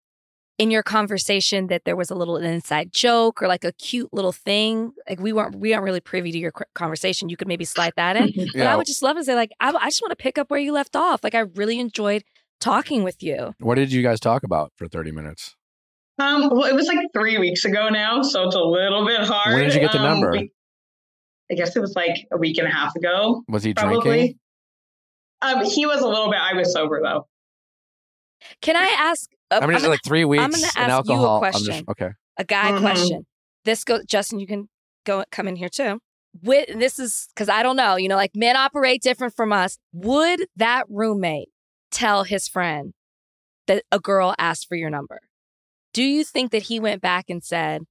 in 0.59 0.71
your 0.71 0.83
conversation 0.83 1.67
that 1.69 1.85
there 1.85 1.97
was 1.97 2.11
a 2.11 2.15
little 2.15 2.37
inside 2.37 2.93
joke 2.93 3.43
or 3.43 3.49
like 3.49 3.65
a 3.65 3.73
cute 3.73 4.13
little 4.13 4.33
thing, 4.33 4.93
like 5.09 5.21
we 5.21 5.33
weren't 5.33 5.57
we 5.57 5.73
aren't 5.75 5.85
really 5.85 6.01
privy 6.01 6.31
to 6.33 6.39
your 6.39 6.53
conversation, 6.75 7.29
you 7.29 7.37
could 7.37 7.49
maybe 7.49 7.65
slide 7.65 7.93
that 7.97 8.17
in. 8.17 8.33
But 8.37 8.55
Yeah. 8.55 8.73
I 8.73 8.77
would 8.77 8.87
just 8.87 9.03
love 9.03 9.17
to 9.17 9.25
say 9.25 9.35
like 9.35 9.51
I, 9.61 9.71
I 9.71 9.87
just 9.87 10.03
want 10.03 10.11
to 10.13 10.17
pick 10.23 10.39
up 10.39 10.51
where 10.51 10.61
you 10.61 10.73
left 10.73 10.97
off. 10.97 11.23
Like 11.25 11.35
I 11.35 11.41
really 11.41 11.79
enjoyed 11.81 12.23
talking 12.61 13.03
with 13.03 13.23
you. 13.23 13.55
What 13.59 13.75
did 13.75 13.93
you 13.93 14.03
guys 14.03 14.21
talk 14.21 14.43
about 14.45 14.73
for 14.77 14.87
30 14.87 15.11
minutes? 15.13 15.57
Um, 16.19 16.49
well, 16.51 16.65
it 16.65 16.75
was 16.75 16.87
like 16.87 16.99
three 17.15 17.39
weeks 17.39 17.65
ago 17.65 17.89
now, 17.89 18.23
so 18.23 18.45
it's 18.47 18.55
a 18.55 18.61
little 18.63 19.05
bit 19.07 19.21
hard. 19.21 19.55
When 19.55 19.65
did 19.65 19.75
you 19.75 19.81
get 19.81 19.93
the 19.93 19.99
Um, 19.99 20.05
number? 20.05 20.31
we- 20.33 20.53
I 21.51 21.55
guess 21.55 21.75
it 21.77 21.81
was 21.81 21.95
like 21.97 22.27
a 22.31 22.37
week 22.39 22.57
and 22.59 22.67
a 22.69 22.71
half 22.71 22.95
ago, 22.97 23.43
Was 23.49 23.63
he 23.65 23.75
probably. 23.75 24.01
drinking? 24.01 24.39
Um, 25.43 25.65
he 25.65 25.87
was 25.87 26.01
a 26.01 26.07
little 26.09 26.31
bit. 26.31 26.41
I 26.41 26.55
was 26.55 26.73
sober 26.73 27.01
though. 27.03 27.27
Can 28.61 28.77
I 28.77 28.87
ask? 28.99 29.29
uh, 29.51 29.61
I 29.63 29.67
mean, 29.67 29.77
it's 29.77 29.85
I'm 29.85 29.91
like 29.91 30.01
three 30.05 30.25
weeks 30.25 30.43
I'm 30.43 30.51
gonna 30.51 30.67
and 30.77 30.93
ask 30.93 31.09
you 31.09 31.15
a 31.15 31.17
alcohol. 31.17 31.43
Just 31.53 31.65
question. 31.67 31.85
okay. 31.89 32.11
a 32.39 32.45
guy 32.45 32.71
Mhm. 32.73 32.81
question. 32.81 33.27
This 33.65 33.85
goes, 33.85 34.05
Justin. 34.07 34.41
You 34.41 34.47
can 34.47 34.69
go 35.05 35.25
come 35.31 35.47
in 35.49 35.57
here 35.57 35.69
too. 35.69 36.01
With 36.43 36.79
this 36.79 36.99
is 36.99 37.29
because 37.35 37.49
I 37.49 37.63
don't 37.63 37.77
know. 37.77 37.97
You 37.97 38.09
know, 38.09 38.17
like 38.17 38.35
men 38.35 38.57
operate 38.57 39.03
different 39.03 39.35
from 39.37 39.53
us. 39.53 39.79
Would 39.93 40.47
that 40.57 40.85
roommate 40.89 41.49
tell 41.91 42.25
his 42.25 42.49
friend 42.49 42.95
that 43.67 43.85
a 43.93 44.01
girl 44.01 44.35
asked 44.39 44.67
for 44.69 44.75
your 44.77 44.91
number? 44.91 45.21
Do 45.93 46.03
you 46.03 46.25
think 46.25 46.51
that 46.53 46.63
he 46.65 46.81
went 46.81 47.03
back 47.03 47.27
and 47.29 47.45
said, 47.45 47.83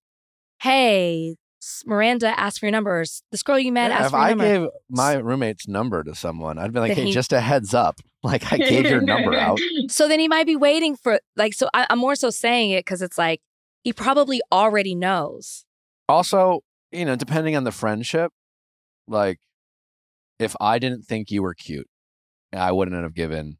"Hey, 0.61 1.31
s- 1.31 1.37
Miranda 1.85 2.37
asked 2.39 2.59
for 2.59 2.65
your 2.65 2.71
number. 2.71 2.97
or 2.97 3.01
s- 3.01 3.21
This 3.31 3.43
girl 3.43 3.59
you 3.59 3.71
met 3.71 3.91
Yeah, 3.91 3.97
asked 3.99 4.05
if 4.07 4.11
for 4.11 4.17
your 4.17 4.27
number. 4.29 4.43
If 4.43 4.49
I 4.49 4.53
number." 4.53 4.65
gave 4.67 4.71
my 4.89 5.13
roommate's 5.15 5.67
number 5.67 6.03
to 6.03 6.15
someone, 6.15 6.57
I'd 6.57 6.73
be 6.73 6.79
like, 6.79 6.89
Then 6.89 6.97
"Hey, 6.97 7.05
he- 7.05 7.11
just 7.13 7.31
a 7.33 7.41
heads 7.41 7.73
up. 7.73 7.99
Like 8.23 8.53
I 8.53 8.57
gave 8.57 8.85
your 8.85 9.01
number 9.01 9.33
out." 9.33 9.59
so 9.89 10.07
then 10.07 10.19
he 10.19 10.27
might 10.27 10.45
be 10.45 10.55
waiting 10.55 10.95
for 10.95 11.19
like. 11.35 11.53
So 11.55 11.69
I, 11.73 11.87
I'm 11.89 11.97
more 11.97 12.15
so 12.15 12.29
saying 12.29 12.69
it 12.69 12.85
because 12.85 13.01
it's 13.01 13.17
like 13.17 13.41
he 13.83 13.93
probably 13.93 14.41
already 14.51 14.93
knows. 14.93 15.65
Also, 16.07 16.61
you 16.91 17.03
know, 17.03 17.15
depending 17.15 17.55
on 17.55 17.63
the 17.63 17.71
friendship, 17.71 18.31
like 19.07 19.39
if 20.37 20.55
I 20.61 20.77
didn't 20.77 21.03
think 21.03 21.31
you 21.31 21.41
were 21.41 21.55
cute, 21.55 21.87
I 22.53 22.71
wouldn't 22.71 23.01
have 23.01 23.15
given 23.15 23.57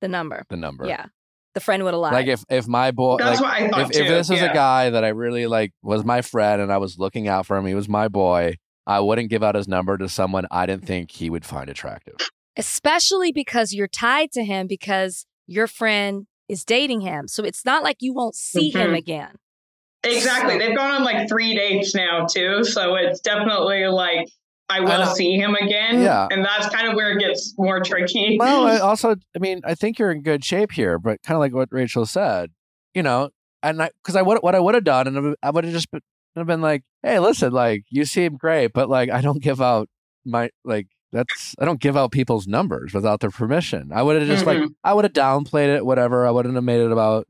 The 0.00 0.08
number. 0.08 0.44
the 0.48 0.56
number. 0.56 0.86
Yeah, 0.86 1.06
the 1.54 1.60
friend 1.60 1.82
would 1.84 1.94
have 1.94 2.00
lied. 2.00 2.12
Like 2.12 2.26
if 2.26 2.44
if 2.50 2.66
my 2.68 2.90
boy, 2.90 3.16
That's 3.18 3.40
like, 3.40 3.62
what 3.62 3.62
I 3.62 3.68
thought 3.68 3.90
if, 3.94 4.00
if 4.00 4.08
this 4.08 4.28
was 4.28 4.40
yeah. 4.40 4.50
a 4.50 4.54
guy 4.54 4.90
that 4.90 5.04
I 5.04 5.08
really 5.08 5.46
like 5.46 5.72
was 5.82 6.04
my 6.04 6.20
friend 6.22 6.60
and 6.60 6.72
I 6.72 6.78
was 6.78 6.98
looking 6.98 7.28
out 7.28 7.46
for 7.46 7.56
him, 7.56 7.66
he 7.66 7.74
was 7.74 7.88
my 7.88 8.08
boy. 8.08 8.56
I 8.86 9.00
wouldn't 9.00 9.30
give 9.30 9.42
out 9.42 9.54
his 9.54 9.66
number 9.66 9.96
to 9.96 10.08
someone 10.08 10.46
I 10.50 10.66
didn't 10.66 10.86
think 10.86 11.10
he 11.12 11.30
would 11.30 11.44
find 11.46 11.70
attractive. 11.70 12.16
especially 12.56 13.32
because 13.32 13.72
you're 13.72 13.88
tied 13.88 14.30
to 14.32 14.44
him 14.44 14.66
because 14.66 15.26
your 15.46 15.66
friend 15.66 16.26
is 16.48 16.64
dating 16.64 17.00
him. 17.00 17.26
So 17.28 17.42
it's 17.42 17.64
not 17.64 17.82
like 17.82 17.96
you 18.00 18.12
won't 18.14 18.34
see 18.36 18.70
him 18.70 18.90
Mhm. 18.92 18.98
again. 18.98 19.30
Exactly. 20.04 20.58
They've 20.58 20.76
gone 20.76 20.90
on 20.90 21.02
like 21.04 21.28
three 21.28 21.54
dates 21.54 21.94
now 21.94 22.26
too, 22.26 22.62
so 22.64 22.94
it's 22.94 23.20
definitely 23.20 23.86
like 23.86 24.28
I 24.68 24.80
will 24.80 24.88
know. 25.04 25.14
see 25.14 25.36
him 25.36 25.54
again. 25.54 26.00
Yeah. 26.00 26.26
and 26.30 26.44
that's 26.44 26.68
kind 26.74 26.88
of 26.88 26.94
where 26.94 27.12
it 27.12 27.20
gets 27.20 27.54
more 27.58 27.80
tricky. 27.80 28.36
Well, 28.40 28.66
I 28.66 28.78
also, 28.80 29.14
I 29.36 29.38
mean, 29.38 29.60
I 29.64 29.74
think 29.74 29.98
you're 29.98 30.10
in 30.10 30.22
good 30.22 30.44
shape 30.44 30.72
here, 30.72 30.98
but 30.98 31.22
kind 31.22 31.36
of 31.36 31.40
like 31.40 31.52
what 31.54 31.68
Rachel 31.70 32.06
said, 32.06 32.50
you 32.94 33.02
know, 33.02 33.30
and 33.62 33.82
I, 33.82 33.90
because 34.02 34.16
I 34.16 34.22
would, 34.22 34.38
what 34.38 34.54
I 34.54 34.60
would 34.60 34.74
have 34.74 34.84
done, 34.84 35.06
and 35.06 35.36
I 35.42 35.50
would 35.50 35.64
have 35.64 35.72
just 35.72 35.90
been, 35.90 36.00
have 36.36 36.46
been 36.46 36.60
like, 36.62 36.82
hey, 37.02 37.18
listen, 37.18 37.52
like 37.52 37.84
you 37.90 38.04
seem 38.04 38.36
great, 38.36 38.72
but 38.72 38.88
like 38.88 39.10
I 39.10 39.20
don't 39.20 39.42
give 39.42 39.60
out 39.60 39.88
my 40.24 40.50
like 40.64 40.88
that's 41.12 41.54
I 41.60 41.64
don't 41.64 41.78
give 41.80 41.96
out 41.96 42.10
people's 42.10 42.46
numbers 42.48 42.92
without 42.92 43.20
their 43.20 43.30
permission. 43.30 43.90
I 43.94 44.02
would 44.02 44.18
have 44.18 44.26
just 44.28 44.44
like 44.46 44.58
Mhm. 44.58 44.74
I 44.82 44.94
would 44.94 45.04
have 45.04 45.12
downplayed 45.12 45.76
it, 45.76 45.86
whatever. 45.86 46.26
I 46.26 46.30
wouldn't 46.32 46.54
have 46.56 46.64
made 46.64 46.80
it 46.80 46.90
about, 46.90 47.28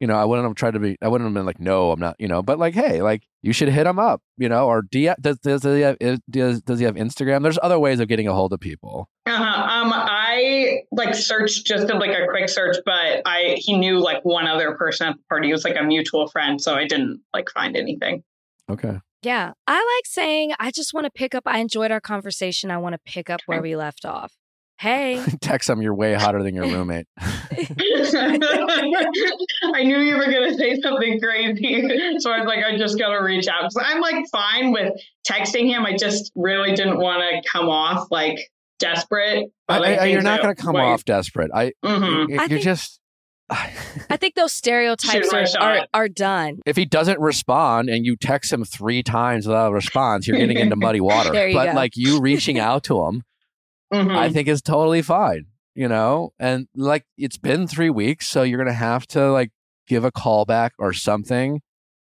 you 0.00 0.06
know, 0.06 0.14
I 0.14 0.24
wouldn't 0.24 0.46
have 0.46 0.56
tried 0.56 0.72
to 0.72 0.80
be, 0.80 0.96
I 1.00 1.08
wouldn't 1.08 1.28
have 1.28 1.34
been 1.34 1.46
like, 1.46 1.60
no, 1.60 1.92
I'm 1.92 2.00
not, 2.00 2.16
you 2.18 2.28
know, 2.28 2.42
but 2.42 2.58
like, 2.58 2.74
hey, 2.74 3.00
like 3.00 3.22
you 3.42 3.52
should 3.52 3.68
hit 3.68 3.86
him 3.86 3.98
up, 3.98 4.20
you 4.36 4.48
know, 4.48 4.66
or 4.66 4.82
do 4.82 4.98
you, 4.98 5.14
does, 5.20 5.38
does 5.38 5.62
he 5.62 5.80
have 5.80 5.96
does, 6.30 6.62
does 6.62 6.78
he 6.78 6.84
have 6.84 6.96
Instagram? 6.96 7.42
There's 7.42 7.58
other 7.62 7.78
ways 7.78 8.00
of 8.00 8.08
getting 8.08 8.28
a 8.28 8.34
hold 8.34 8.52
of 8.52 8.60
people. 8.60 9.08
Uh-huh. 9.26 9.44
Um, 9.44 9.92
I 9.94 10.82
like 10.92 11.14
searched 11.14 11.64
just 11.64 11.86
did 11.86 11.96
like 11.96 12.10
a 12.10 12.26
quick 12.28 12.48
search, 12.48 12.76
but 12.84 13.22
I 13.24 13.56
he 13.58 13.78
knew 13.78 13.98
like 13.98 14.24
one 14.24 14.46
other 14.46 14.74
person 14.76 15.08
at 15.08 15.16
the 15.16 15.22
party. 15.28 15.48
It 15.48 15.52
was 15.52 15.64
like 15.64 15.76
a 15.78 15.84
mutual 15.84 16.28
friend, 16.28 16.60
so 16.60 16.74
I 16.74 16.86
didn't 16.86 17.20
like 17.32 17.48
find 17.50 17.76
anything. 17.76 18.22
Okay. 18.70 18.98
Yeah. 19.22 19.52
I 19.66 19.74
like 19.74 20.06
saying, 20.06 20.52
I 20.58 20.70
just 20.70 20.92
want 20.92 21.06
to 21.06 21.10
pick 21.10 21.34
up. 21.34 21.44
I 21.46 21.58
enjoyed 21.58 21.90
our 21.90 22.00
conversation. 22.00 22.70
I 22.70 22.78
want 22.78 22.94
to 22.94 23.00
pick 23.10 23.30
up 23.30 23.40
where 23.46 23.62
we 23.62 23.74
left 23.74 24.04
off. 24.04 24.34
Hey. 24.78 25.22
Text 25.40 25.68
him, 25.70 25.80
you're 25.82 25.94
way 25.94 26.14
hotter 26.14 26.42
than 26.42 26.54
your 26.54 26.66
roommate. 26.66 27.06
I 27.18 28.38
knew 29.84 29.98
you 29.98 30.16
were 30.16 30.24
gonna 30.24 30.54
say 30.54 30.80
something 30.80 31.20
crazy, 31.20 31.82
so 32.18 32.30
I 32.30 32.38
was 32.40 32.46
like, 32.46 32.64
I 32.64 32.76
just 32.76 32.98
gotta 32.98 33.22
reach 33.22 33.46
out. 33.48 33.62
'Cause 33.62 33.76
I'm 33.82 34.00
like 34.00 34.24
fine 34.32 34.72
with 34.72 34.92
texting 35.28 35.66
him. 35.68 35.84
I 35.86 35.96
just 35.96 36.32
really 36.34 36.74
didn't 36.74 36.98
want 36.98 37.22
to 37.22 37.48
come 37.48 37.68
off 37.68 38.08
like 38.10 38.38
desperate. 38.78 39.46
I, 39.68 39.78
like, 39.78 39.98
I- 40.00 40.06
you're 40.06 40.22
not 40.22 40.42
going 40.42 40.54
to 40.54 40.60
come 40.62 40.74
like- 40.74 40.84
off 40.84 41.04
desperate. 41.04 41.50
I, 41.54 41.72
Mhm. 41.84 42.28
you- 42.30 42.36
I 42.38 42.42
you're 42.42 42.48
think- 42.48 42.62
just. 42.62 43.00
I 43.50 44.16
think 44.16 44.34
those 44.34 44.52
stereotypes 44.52 45.32
are, 45.32 45.46
are, 45.60 45.86
are 45.92 46.08
done. 46.08 46.60
if 46.66 46.76
he 46.76 46.86
doesn't 46.86 47.20
respond 47.20 47.90
and 47.90 48.04
you 48.06 48.16
text 48.16 48.52
him 48.52 48.64
three 48.64 49.02
times 49.02 49.46
without 49.46 49.70
a 49.70 49.74
response, 49.74 50.26
you're 50.26 50.38
getting 50.38 50.58
into 50.58 50.76
muddy 50.76 51.00
water. 51.00 51.30
There 51.30 51.48
you 51.48 51.54
but 51.54 51.66
go. 51.66 51.72
like 51.74 51.92
you 51.94 52.20
reaching 52.20 52.58
out 52.58 52.84
to 52.84 53.04
him, 53.06 53.22
Mhm. 53.94 54.16
I 54.16 54.28
think 54.30 54.48
is 54.48 54.62
totally 54.62 55.02
fine. 55.02 55.46
You 55.74 55.88
know, 55.88 56.32
and 56.38 56.68
like 56.76 57.04
it's 57.18 57.36
been 57.36 57.66
three 57.66 57.90
weeks, 57.90 58.28
so 58.28 58.42
you're 58.42 58.58
gonna 58.58 58.72
have 58.72 59.06
to 59.08 59.32
like 59.32 59.50
give 59.88 60.04
a 60.04 60.12
call 60.12 60.44
back 60.44 60.72
or 60.78 60.92
something. 60.92 61.60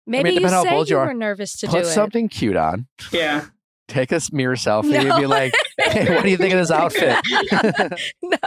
Maybe 0.06 0.30
you 0.30 0.36
depending 0.40 0.54
how 0.56 0.64
say 0.64 0.70
bold 0.70 0.90
you 0.90 0.96
you 0.96 1.00
are, 1.02 1.08
were 1.08 1.14
nervous 1.14 1.58
to 1.60 1.68
Put 1.68 1.84
do 1.84 1.90
something 1.90 2.30
cute 2.30 2.56
on. 2.56 2.88
yeah. 3.12 3.48
Take 3.90 4.12
a 4.14 4.22
mirror 4.32 4.56
selfie 4.56 4.96
and 5.00 5.20
be 5.20 5.28
like, 5.28 5.54
"Hey, 5.80 6.14
what 6.16 6.24
do 6.24 6.30
you 6.30 6.38
think 6.38 6.54
of 6.54 6.60
this 6.60 6.72
outfit?" 6.72 7.18
no. 8.22 8.38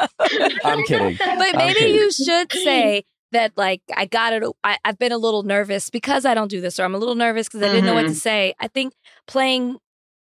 I'm 0.65 0.83
kidding. 0.85 1.17
But 1.19 1.57
maybe 1.57 1.79
kidding. 1.79 1.95
you 1.95 2.12
should 2.12 2.53
say 2.53 3.05
that, 3.33 3.53
like, 3.57 3.81
I 3.97 4.07
got 4.07 4.33
it. 4.35 4.43
I, 4.65 4.79
I've 4.85 4.99
been 4.99 5.12
a 5.12 5.19
little 5.19 5.43
nervous 5.43 5.89
because 5.91 6.25
I 6.27 6.35
don't 6.35 6.49
do 6.51 6.61
this, 6.61 6.79
or 6.81 6.85
I'm 6.85 6.95
a 6.95 6.99
little 6.99 7.15
nervous 7.15 7.49
because 7.49 7.62
I 7.62 7.69
didn't 7.73 7.87
know 7.87 7.95
what 7.95 8.03
to 8.03 8.09
Mhm. 8.09 8.15
say. 8.17 8.55
I 8.61 8.69
think 8.69 8.93
playing 9.27 9.77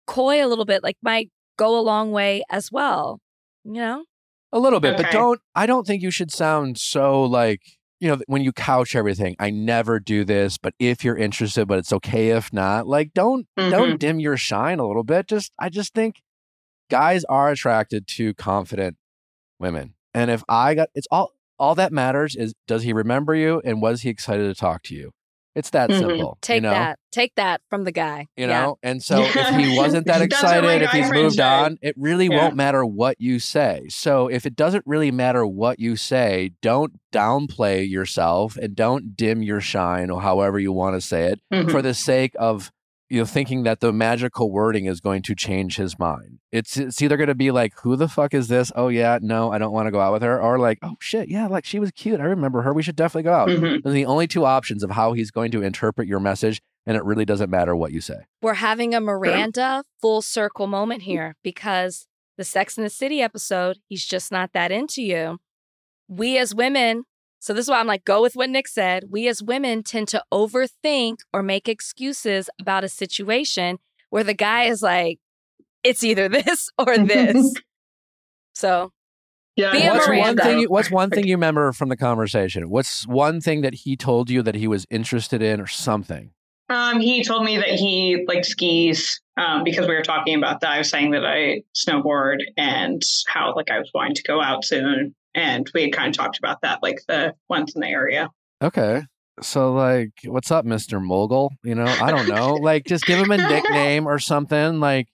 coy 0.07 0.43
a 0.43 0.47
little 0.47 0.65
bit, 0.65 0.83
like, 0.83 0.97
might 1.01 1.29
go 1.59 1.77
a 1.79 1.81
long 1.81 2.11
way 2.11 2.43
as 2.49 2.71
well. 2.71 3.19
You 3.63 3.73
know? 3.73 4.05
A 4.51 4.57
little 4.59 4.79
bit, 4.79 4.97
but 4.97 5.11
don't. 5.11 5.41
I 5.53 5.65
don't 5.67 5.85
think 5.85 6.01
you 6.01 6.09
should 6.09 6.31
sound 6.31 6.77
so 6.79 7.21
like 7.23 7.61
you 7.99 8.07
know 8.07 8.19
when 8.25 8.41
you 8.41 8.51
couch 8.51 8.95
everything. 8.95 9.35
I 9.37 9.51
never 9.51 9.99
do 9.99 10.23
this, 10.25 10.57
but 10.57 10.73
if 10.79 11.03
you're 11.03 11.17
interested, 11.17 11.67
but 11.67 11.77
it's 11.77 11.93
okay 11.93 12.29
if 12.29 12.51
not. 12.51 12.87
Like 12.87 13.13
don't 13.13 13.45
Mhm. 13.59 13.69
don't 13.71 13.99
dim 13.99 14.19
your 14.19 14.37
shine 14.37 14.79
a 14.79 14.87
little 14.87 15.03
bit. 15.03 15.27
Just 15.27 15.51
I 15.59 15.69
just 15.69 15.93
think 15.93 16.21
guys 16.89 17.23
are 17.25 17.51
attracted 17.51 18.07
to 18.07 18.33
confident 18.33 18.97
women, 19.59 19.93
and 20.15 20.31
if 20.31 20.43
I 20.49 20.73
got 20.73 20.89
it's 20.95 21.07
all 21.11 21.33
all 21.59 21.75
that 21.75 21.91
matters 21.91 22.35
is 22.35 22.53
does 22.67 22.83
he 22.83 22.93
remember 22.93 23.35
you 23.35 23.61
and 23.65 23.81
was 23.81 24.01
he 24.01 24.09
excited 24.09 24.47
to 24.47 24.55
talk 24.55 24.81
to 24.83 24.95
you? 24.95 25.11
It's 25.55 25.71
that 25.71 25.89
Mhm. 25.89 25.99
simple. 25.99 26.37
Take 26.41 26.55
you 26.57 26.61
know? 26.61 26.69
that. 26.71 26.99
Take 27.11 27.33
that 27.35 27.61
from 27.69 27.83
the 27.83 27.91
guy. 27.91 28.27
You 28.37 28.47
Yeah. 28.47 28.61
know, 28.61 28.77
and 28.83 29.01
so 29.03 29.21
if 29.23 29.55
he 29.55 29.75
wasn't 29.77 30.05
that 30.05 30.19
That's 30.29 30.43
what 30.43 30.63
my 30.63 30.75
excited, 30.75 30.81
if 30.83 30.91
he's 30.91 31.11
moved 31.11 31.39
on, 31.39 31.77
it 31.81 31.95
really 31.97 32.27
Yeah. 32.27 32.37
won't 32.43 32.55
matter 32.55 32.85
what 32.85 33.15
you 33.19 33.39
say. 33.39 33.87
So 33.89 34.27
if 34.27 34.45
it 34.45 34.55
doesn't 34.55 34.83
really 34.85 35.11
matter 35.11 35.45
what 35.45 35.79
you 35.79 35.95
say, 35.95 36.51
don't 36.61 36.93
downplay 37.11 37.89
yourself 37.89 38.57
and 38.57 38.75
don't 38.75 39.15
dim 39.17 39.41
your 39.43 39.59
shine 39.61 40.09
or 40.09 40.21
however 40.21 40.59
you 40.59 40.71
want 40.71 40.95
to 40.95 41.01
say 41.01 41.25
it 41.25 41.39
Mhm. 41.51 41.71
for 41.71 41.81
the 41.81 41.93
sake 41.93 42.33
of 42.39 42.71
you 43.09 43.19
know, 43.19 43.25
thinking 43.25 43.63
that 43.63 43.79
the 43.79 43.91
magical 43.91 44.51
wording 44.51 44.85
is 44.85 44.99
going 45.01 45.21
to 45.23 45.33
change 45.35 45.77
his 45.77 45.97
mind. 45.97 46.39
It's 46.51 46.77
it's 46.77 47.01
either 47.01 47.17
going 47.17 47.27
to 47.27 47.35
be 47.35 47.51
like, 47.51 47.73
"Who 47.81 47.95
the 47.95 48.07
fuck 48.07 48.33
is 48.33 48.47
this?" 48.47 48.71
Oh 48.75 48.87
yeah, 48.87 49.17
no, 49.21 49.51
I 49.51 49.57
don't 49.57 49.71
want 49.73 49.87
to 49.87 49.91
go 49.91 49.99
out 49.99 50.13
with 50.13 50.21
her, 50.21 50.39
or 50.41 50.59
like, 50.59 50.77
"Oh 50.81 50.95
shit, 50.99 51.27
yeah, 51.29 51.47
like 51.47 51.65
she 51.65 51.79
was 51.79 51.91
cute. 51.91 52.19
I 52.19 52.23
remember 52.25 52.61
her. 52.61 52.73
We 52.73 52.83
should 52.83 52.95
definitely 52.95 53.23
go 53.23 53.33
out." 53.33 53.49
Mhm. 53.49 53.83
Those 53.83 53.91
are 53.91 53.95
the 53.95 54.05
only 54.05 54.27
two 54.27 54.45
options 54.45 54.83
of 54.83 54.91
how 54.91 55.13
he's 55.13 55.31
going 55.31 55.51
to 55.51 55.61
interpret 55.63 56.07
your 56.07 56.19
message, 56.19 56.61
and 56.85 56.95
it 56.95 57.03
really 57.03 57.25
doesn't 57.25 57.49
matter 57.49 57.75
what 57.75 57.91
you 57.91 58.01
say. 58.01 58.25
We're 58.41 58.55
having 58.55 58.93
a 58.93 59.01
Miranda 59.01 59.83
full 60.01 60.21
circle 60.21 60.67
moment 60.67 61.01
here 61.03 61.35
because 61.43 62.05
the 62.37 62.43
Sex 62.45 62.77
and 62.77 62.85
the 62.85 62.89
City 62.91 63.21
episode, 63.21 63.79
he's 63.87 64.05
just 64.05 64.31
not 64.31 64.53
that 64.53 64.71
into 64.71 65.01
you. 65.01 65.39
We 66.07 66.37
as 66.37 66.55
women, 66.55 67.03
so 67.39 67.53
this 67.53 67.65
is 67.65 67.69
why 67.69 67.79
I'm 67.79 67.87
like, 67.87 68.03
go 68.03 68.21
with 68.21 68.35
what 68.35 68.49
Nick 68.49 68.67
said. 68.67 69.05
We 69.09 69.27
as 69.27 69.41
women 69.41 69.81
tend 69.81 70.09
to 70.09 70.23
overthink 70.31 71.19
or 71.33 71.41
make 71.41 71.69
excuses 71.69 72.49
about 72.59 72.83
a 72.83 72.89
situation 72.89 73.79
where 74.09 74.25
the 74.25 74.33
guy 74.33 74.65
is 74.65 74.81
like, 74.81 75.19
it's 75.83 76.03
either 76.03 76.27
this 76.29 76.69
or 76.77 76.97
this. 76.97 77.53
so 78.53 78.91
Yeah. 79.55 79.71
Be 79.71 79.87
what's 79.87 80.07
one 80.07 80.35
thing? 80.37 80.59
You, 80.59 80.67
what's 80.69 80.91
one 80.91 81.09
thing 81.09 81.27
you 81.27 81.35
remember 81.35 81.71
from 81.71 81.89
the 81.89 81.97
conversation? 81.97 82.69
What's 82.69 83.07
one 83.07 83.39
thing 83.39 83.61
that 83.61 83.73
he 83.73 83.95
told 83.95 84.29
you 84.29 84.41
that 84.43 84.55
he 84.55 84.67
was 84.67 84.85
interested 84.89 85.41
in, 85.41 85.61
or 85.61 85.67
something? 85.67 86.31
Um, 86.69 86.99
he 86.99 87.23
told 87.23 87.45
me 87.45 87.57
that 87.57 87.69
he 87.69 88.25
like 88.27 88.45
skis 88.45 89.21
um, 89.37 89.63
because 89.63 89.87
we 89.87 89.95
were 89.95 90.03
talking 90.03 90.35
about 90.37 90.61
that. 90.61 90.69
I 90.69 90.77
was 90.77 90.89
saying 90.89 91.11
that 91.11 91.25
I 91.25 91.63
snowboard 91.75 92.39
and 92.57 93.01
how 93.27 93.55
like 93.55 93.71
I 93.71 93.79
was 93.79 93.89
wanting 93.93 94.15
to 94.15 94.23
go 94.23 94.41
out 94.41 94.63
soon, 94.63 95.15
and 95.35 95.69
we 95.73 95.83
had 95.83 95.93
kind 95.93 96.09
of 96.09 96.15
talked 96.17 96.37
about 96.39 96.61
that, 96.61 96.79
like 96.81 96.99
the 97.07 97.33
ones 97.49 97.73
in 97.75 97.81
the 97.81 97.87
area. 97.87 98.29
Okay. 98.61 99.03
So 99.41 99.73
like, 99.73 100.11
what's 100.25 100.51
up, 100.51 100.65
Mister 100.65 100.99
Mogul? 100.99 101.53
You 101.63 101.75
know, 101.75 101.85
I 101.85 102.11
don't 102.11 102.27
know. 102.27 102.53
like, 102.61 102.85
just 102.85 103.05
give 103.05 103.19
him 103.19 103.31
a 103.31 103.37
nickname 103.37 104.05
or 104.07 104.19
something. 104.19 104.79
Like, 104.79 105.07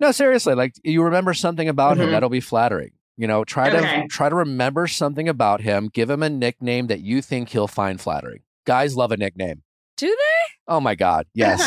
no, 0.00 0.10
seriously. 0.10 0.54
Like, 0.54 0.72
you 0.82 1.02
remember 1.02 1.34
something 1.34 1.68
about 1.68 1.98
him 1.98 2.08
Mhm. 2.08 2.10
that'll 2.12 2.28
be 2.30 2.40
flattering. 2.40 2.90
You 3.16 3.26
know, 3.28 3.44
try 3.44 3.70
to 3.70 4.06
try 4.08 4.28
to 4.28 4.34
remember 4.34 4.86
something 4.88 5.28
about 5.28 5.60
him. 5.60 5.88
Give 5.92 6.10
him 6.10 6.22
a 6.22 6.30
nickname 6.30 6.88
that 6.88 7.00
you 7.00 7.22
think 7.22 7.50
he'll 7.50 7.68
find 7.68 8.00
flattering. 8.00 8.40
Guys 8.66 8.96
love 8.96 9.12
a 9.12 9.16
nickname. 9.16 9.62
do 9.96 10.08
they? 10.08 10.54
Oh 10.66 10.80
my 10.80 10.94
god, 10.96 11.26
yes. 11.34 11.60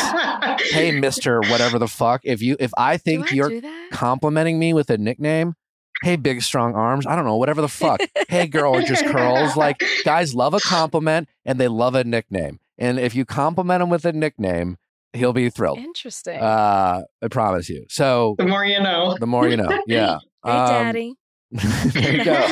hey, 0.72 0.90
Mister, 1.00 1.40
whatever 1.42 1.78
the 1.78 1.86
fuck. 1.88 2.20
If 2.24 2.42
you, 2.42 2.56
if 2.60 2.70
I 2.76 2.96
think 2.98 3.32
I 3.32 3.36
you're 3.36 3.62
complimenting 3.92 4.58
me 4.58 4.74
with 4.74 4.90
a 4.90 4.98
nickname, 4.98 5.54
hey, 6.02 6.16
big 6.16 6.42
strong 6.42 6.74
arms. 6.74 7.06
I 7.06 7.16
don't 7.16 7.24
know, 7.24 7.36
whatever 7.36 7.60
the 7.60 7.68
fuck. 7.68 8.00
hey, 8.28 8.46
girl, 8.46 8.72
with 8.72 8.86
just 8.86 9.04
curls. 9.06 9.56
Like, 9.56 9.82
guys 10.04 10.34
love 10.34 10.54
a 10.54 10.60
compliment 10.60 11.28
and 11.44 11.58
they 11.58 11.68
love 11.68 11.94
a 11.94 12.04
nickname. 12.04 12.60
And 12.78 12.98
if 13.00 13.14
you 13.14 13.24
compliment 13.24 13.82
him 13.82 13.88
with 13.90 14.04
a 14.04 14.12
nickname, 14.12 14.76
he'll 15.12 15.32
be 15.32 15.50
thrilled. 15.50 15.78
Interesting. 15.78 16.38
Uh, 16.38 17.02
I 17.22 17.28
promise 17.28 17.68
you. 17.68 17.86
So 17.88 18.34
the 18.38 18.46
more 18.46 18.64
you 18.64 18.80
know. 18.80 19.16
the 19.18 19.26
more 19.26 19.48
you 19.48 19.56
know. 19.56 19.68
Yeah. 19.86 20.18
hey, 20.44 20.50
Um, 20.50 20.68
daddy. 20.68 21.14
there 21.50 22.16
you 22.16 22.24
go. 22.24 22.46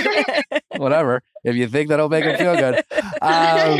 Whatever. 0.79 1.23
If 1.45 1.55
you 1.55 1.69
think 1.69 1.91
that'll 1.91 2.09
make 2.09 2.25
him 2.25 2.37
feel 2.39 2.57
good. 2.57 2.77
Um, 3.21 3.79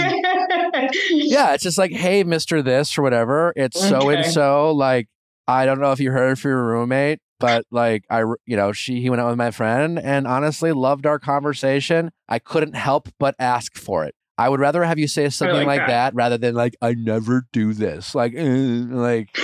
yeah, 1.11 1.55
it's 1.55 1.63
just 1.63 1.79
like, 1.79 1.91
hey, 1.91 2.23
Mister 2.23 2.63
This 2.63 2.97
or 2.99 3.03
whatever. 3.03 3.53
It's 3.57 3.81
so 3.81 4.11
and 4.11 4.25
so. 4.27 4.73
Like, 4.73 5.09
I 5.49 5.65
don't 5.67 5.81
know 5.81 5.93
if 5.93 6.01
you 6.01 6.11
heard 6.13 6.39
from 6.39 6.51
your 6.51 6.65
roommate, 6.67 7.19
but 7.39 7.65
like, 7.71 8.05
I, 8.11 8.21
you 8.47 8.57
know, 8.57 8.73
she 8.73 9.01
he 9.01 9.11
went 9.11 9.21
out 9.21 9.29
with 9.29 9.39
my 9.39 9.51
friend, 9.51 9.99
and 9.99 10.27
honestly, 10.27 10.73
loved 10.73 11.07
our 11.07 11.19
conversation. 11.19 12.11
I 12.29 12.39
couldn't 12.39 12.75
help 12.75 13.09
but 13.19 13.35
ask 13.39 13.77
for 13.77 14.05
it. 14.05 14.15
I 14.39 14.49
would 14.49 14.61
rather 14.61 14.85
have 14.85 14.99
you 14.99 15.09
say 15.09 15.29
something 15.31 15.57
like 15.57 15.67
like, 15.67 15.81
that. 15.81 15.87
that. 15.87 16.15
rather 16.15 16.37
than 16.39 16.55
like, 16.55 16.77
I 16.83 16.95
never 16.95 17.47
do 17.53 17.73
this. 17.73 18.15
Like, 18.15 18.35
eh, 18.37 18.85
like. 18.89 19.37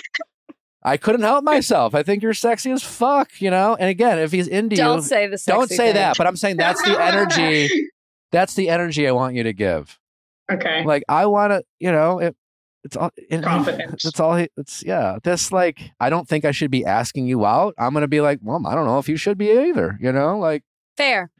I 0.84 0.96
couldn't 0.96 1.22
help 1.22 1.44
myself. 1.44 1.94
I 1.94 2.02
think 2.02 2.22
you're 2.22 2.34
sexy 2.34 2.72
as 2.72 2.82
fuck, 2.82 3.40
you 3.40 3.50
know. 3.50 3.76
And 3.78 3.88
again, 3.88 4.18
if 4.18 4.32
he's 4.32 4.48
into 4.48 4.74
Don't 4.74 4.96
you, 4.96 5.02
say 5.02 5.28
the 5.28 5.38
sexy 5.38 5.56
don't 5.56 5.68
say 5.68 5.76
thing. 5.76 5.94
that. 5.94 6.18
But 6.18 6.26
I'm 6.26 6.36
saying 6.36 6.56
that's 6.56 6.82
the 6.82 7.00
energy. 7.00 7.88
That's 8.32 8.54
the 8.54 8.70
energy 8.70 9.06
I 9.06 9.12
want 9.12 9.34
you 9.34 9.42
to 9.42 9.52
give. 9.52 9.98
Okay. 10.50 10.86
Like 10.86 11.02
I 11.06 11.26
want 11.26 11.50
to, 11.52 11.62
you 11.78 11.92
know, 11.92 12.18
it, 12.18 12.34
it's 12.84 12.96
all 12.96 13.10
it, 13.16 13.42
Confidence. 13.42 14.02
That's 14.02 14.18
all. 14.20 14.36
He, 14.36 14.48
it's 14.56 14.82
yeah. 14.84 15.18
This 15.22 15.52
like 15.52 15.92
I 16.00 16.10
don't 16.10 16.28
think 16.28 16.44
I 16.44 16.50
should 16.50 16.70
be 16.70 16.84
asking 16.84 17.26
you 17.26 17.44
out. 17.46 17.74
I'm 17.78 17.92
gonna 17.94 18.08
be 18.08 18.20
like, 18.20 18.38
well, 18.42 18.60
I 18.66 18.74
don't 18.74 18.86
know 18.86 18.98
if 18.98 19.08
you 19.08 19.16
should 19.16 19.38
be 19.38 19.50
either. 19.52 19.98
You 20.00 20.12
know, 20.12 20.38
like 20.38 20.62
Fair. 20.96 21.30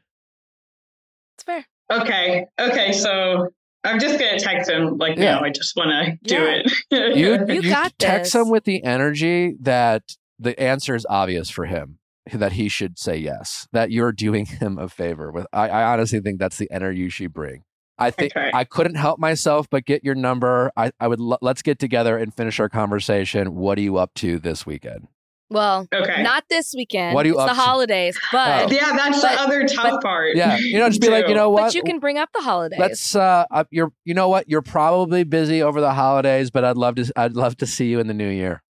It's 1.35 1.43
fair. 1.43 1.65
Okay. 1.91 2.45
Okay. 2.59 2.91
So 2.91 3.49
I'm 3.83 3.99
just 3.99 4.19
gonna 4.19 4.39
text 4.39 4.69
him. 4.69 4.97
Like, 4.97 5.17
Yeah. 5.17 5.35
no, 5.35 5.41
I 5.41 5.49
just 5.49 5.75
want 5.75 5.89
to 5.91 6.17
do 6.23 6.41
Yeah. 6.41 6.61
it. 6.91 7.15
you 7.49 7.55
You 7.61 7.69
got 7.69 7.97
text 7.99 8.33
this. 8.33 8.41
him 8.41 8.49
with 8.49 8.63
the 8.63 8.83
energy 8.83 9.55
that 9.61 10.15
the 10.39 10.59
answer 10.59 10.95
is 10.95 11.05
obvious 11.09 11.49
for 11.49 11.65
him. 11.65 11.99
That 12.31 12.53
he 12.53 12.69
should 12.69 12.97
say 12.97 13.17
yes. 13.17 13.67
That 13.73 13.91
you're 13.91 14.13
doing 14.13 14.45
him 14.61 14.77
a 14.79 14.87
favor. 14.87 15.29
With 15.31 15.45
I, 15.51 15.67
I 15.69 15.83
honestly 15.91 16.21
think 16.21 16.39
that's 16.39 16.57
the 16.57 16.71
energy 16.71 17.01
you 17.01 17.09
should 17.09 17.33
bring. 17.33 17.63
I 17.97 18.09
think 18.11 18.35
Okay. 18.35 18.49
I 18.53 18.63
couldn't 18.63 18.95
help 18.95 19.19
myself 19.19 19.69
but 19.69 19.85
get 19.85 20.03
your 20.03 20.15
number. 20.15 20.71
I, 20.75 20.91
I 20.99 21.07
would 21.07 21.19
l- 21.19 21.37
let's 21.41 21.61
get 21.61 21.77
together 21.79 22.17
and 22.17 22.33
finish 22.33 22.59
our 22.59 22.69
conversation. 22.69 23.55
What 23.55 23.77
are 23.77 23.81
you 23.81 23.97
up 23.97 24.13
to 24.15 24.39
this 24.39 24.65
weekend? 24.65 25.07
Well, 25.49 25.87
okay. 25.93 26.23
not 26.23 26.45
this 26.49 26.73
weekend. 26.75 27.13
What 27.13 27.25
are 27.25 27.29
you 27.29 27.35
it's 27.35 27.41
up 27.43 27.49
the 27.49 27.53
to? 27.53 27.61
holidays, 27.61 28.17
but 28.31 28.71
Oh. 28.71 28.73
yeah, 28.73 28.93
that's 28.95 29.21
But- 29.21 29.31
the 29.35 29.41
other 29.41 29.63
tough 29.67 29.91
but- 29.91 30.01
part. 30.01 30.35
Yeah, 30.35 30.57
you 30.57 30.79
know, 30.79 30.89
just 30.89 31.01
be 31.01 31.09
like, 31.09 31.27
you 31.29 31.35
know 31.35 31.51
what? 31.51 31.61
but 31.65 31.75
you 31.75 31.83
can 31.83 31.99
bring 31.99 32.17
up 32.17 32.29
the 32.33 32.41
holidays. 32.41 32.79
Let's 32.79 33.15
uh, 33.15 33.45
uh, 33.51 33.65
you're 33.69 33.91
you 34.05 34.15
know 34.15 34.29
what? 34.29 34.49
You're 34.49 34.63
probably 34.63 35.23
busy 35.23 35.61
over 35.61 35.79
the 35.79 35.93
holidays, 35.93 36.49
but 36.49 36.63
I'd 36.65 36.77
love 36.77 36.95
to 36.95 37.11
I'd 37.15 37.33
love 37.33 37.57
to 37.57 37.67
see 37.67 37.85
you 37.91 37.99
in 37.99 38.07
the 38.07 38.13
new 38.15 38.29
year. 38.29 38.63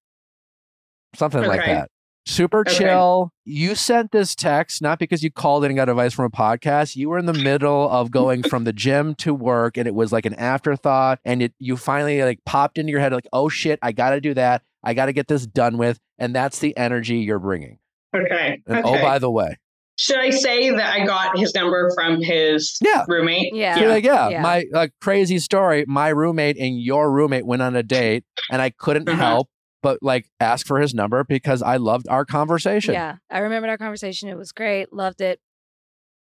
Something 1.16 1.44
like 1.46 1.64
that. 1.66 1.90
Super 2.26 2.62
Okay. 2.62 2.74
chill. 2.78 3.32
You 3.46 3.76
sent 3.76 4.12
this 4.12 4.34
text 4.34 4.82
not 4.82 4.98
because 4.98 5.24
you 5.24 5.30
called 5.32 5.66
in 5.66 5.72
and 5.72 5.76
got 5.78 5.90
advice 5.90 6.14
from 6.14 6.26
a 6.26 6.30
podcast. 6.30 6.96
You 6.96 7.10
were 7.10 7.18
in 7.18 7.26
the 7.26 7.34
middle 7.34 7.90
of 7.90 8.12
going 8.12 8.44
from 8.44 8.64
the 8.64 8.72
gym 8.74 9.14
to 9.16 9.34
work, 9.34 9.76
and 9.78 9.88
it 9.88 9.94
was 9.94 10.12
like 10.14 10.26
an 10.26 10.34
afterthought. 10.36 11.20
And 11.26 11.42
it 11.44 11.54
you 11.60 11.76
finally 11.76 12.24
like 12.24 12.40
popped 12.46 12.78
into 12.78 12.92
your 12.92 13.02
head 13.02 13.12
like, 13.12 13.28
oh 13.34 13.50
shit, 13.50 13.78
I 13.82 13.92
got 13.92 14.12
to 14.12 14.22
do 14.22 14.34
that. 14.36 14.62
I 14.84 14.94
got 14.94 15.08
to 15.08 15.14
get 15.14 15.28
this 15.28 15.46
done 15.46 15.78
with, 15.78 16.00
and 16.18 16.34
that's 16.34 16.60
the 16.60 16.76
energy 16.78 17.18
you're 17.18 17.40
bringing. 17.40 17.80
Okay. 18.16 18.62
And 18.68 18.86
okay. 18.86 19.00
oh, 19.00 19.02
by 19.02 19.20
the 19.20 19.30
way, 19.32 19.58
Should 19.98 20.20
I 20.20 20.30
say 20.30 20.70
that 20.72 20.94
I 20.94 21.06
got 21.06 21.38
his 21.38 21.54
number 21.54 21.92
from 21.96 22.22
his 22.22 22.78
Yeah. 22.84 23.04
roommate? 23.08 23.54
Yeah. 23.54 23.78
You're 23.80 23.90
like, 23.90 24.04
yeah, 24.04 24.30
Yeah. 24.30 24.42
my 24.42 24.66
uh, 24.74 24.88
crazy 25.02 25.40
story. 25.40 25.84
My 25.88 26.10
roommate 26.10 26.58
and 26.58 26.80
your 26.80 27.12
roommate 27.12 27.46
went 27.46 27.62
on 27.62 27.76
a 27.76 27.84
date, 27.84 28.24
and 28.52 28.62
I 28.62 28.70
couldn't 28.72 29.06
Mhm. 29.08 29.16
help 29.16 29.50
but 29.84 30.00
like 30.02 30.26
ask 30.40 30.66
for 30.66 30.80
his 30.80 30.96
number 30.96 31.24
because 31.24 31.62
I 31.62 31.78
loved 31.78 32.08
our 32.08 32.26
conversation. 32.26 32.96
yeah, 32.96 33.18
I 33.30 33.40
remembered 33.40 33.70
our 33.70 33.78
conversation. 33.78 34.30
It 34.30 34.38
was 34.38 34.52
great. 34.52 34.92
Loved 34.92 35.22
it. 35.22 35.40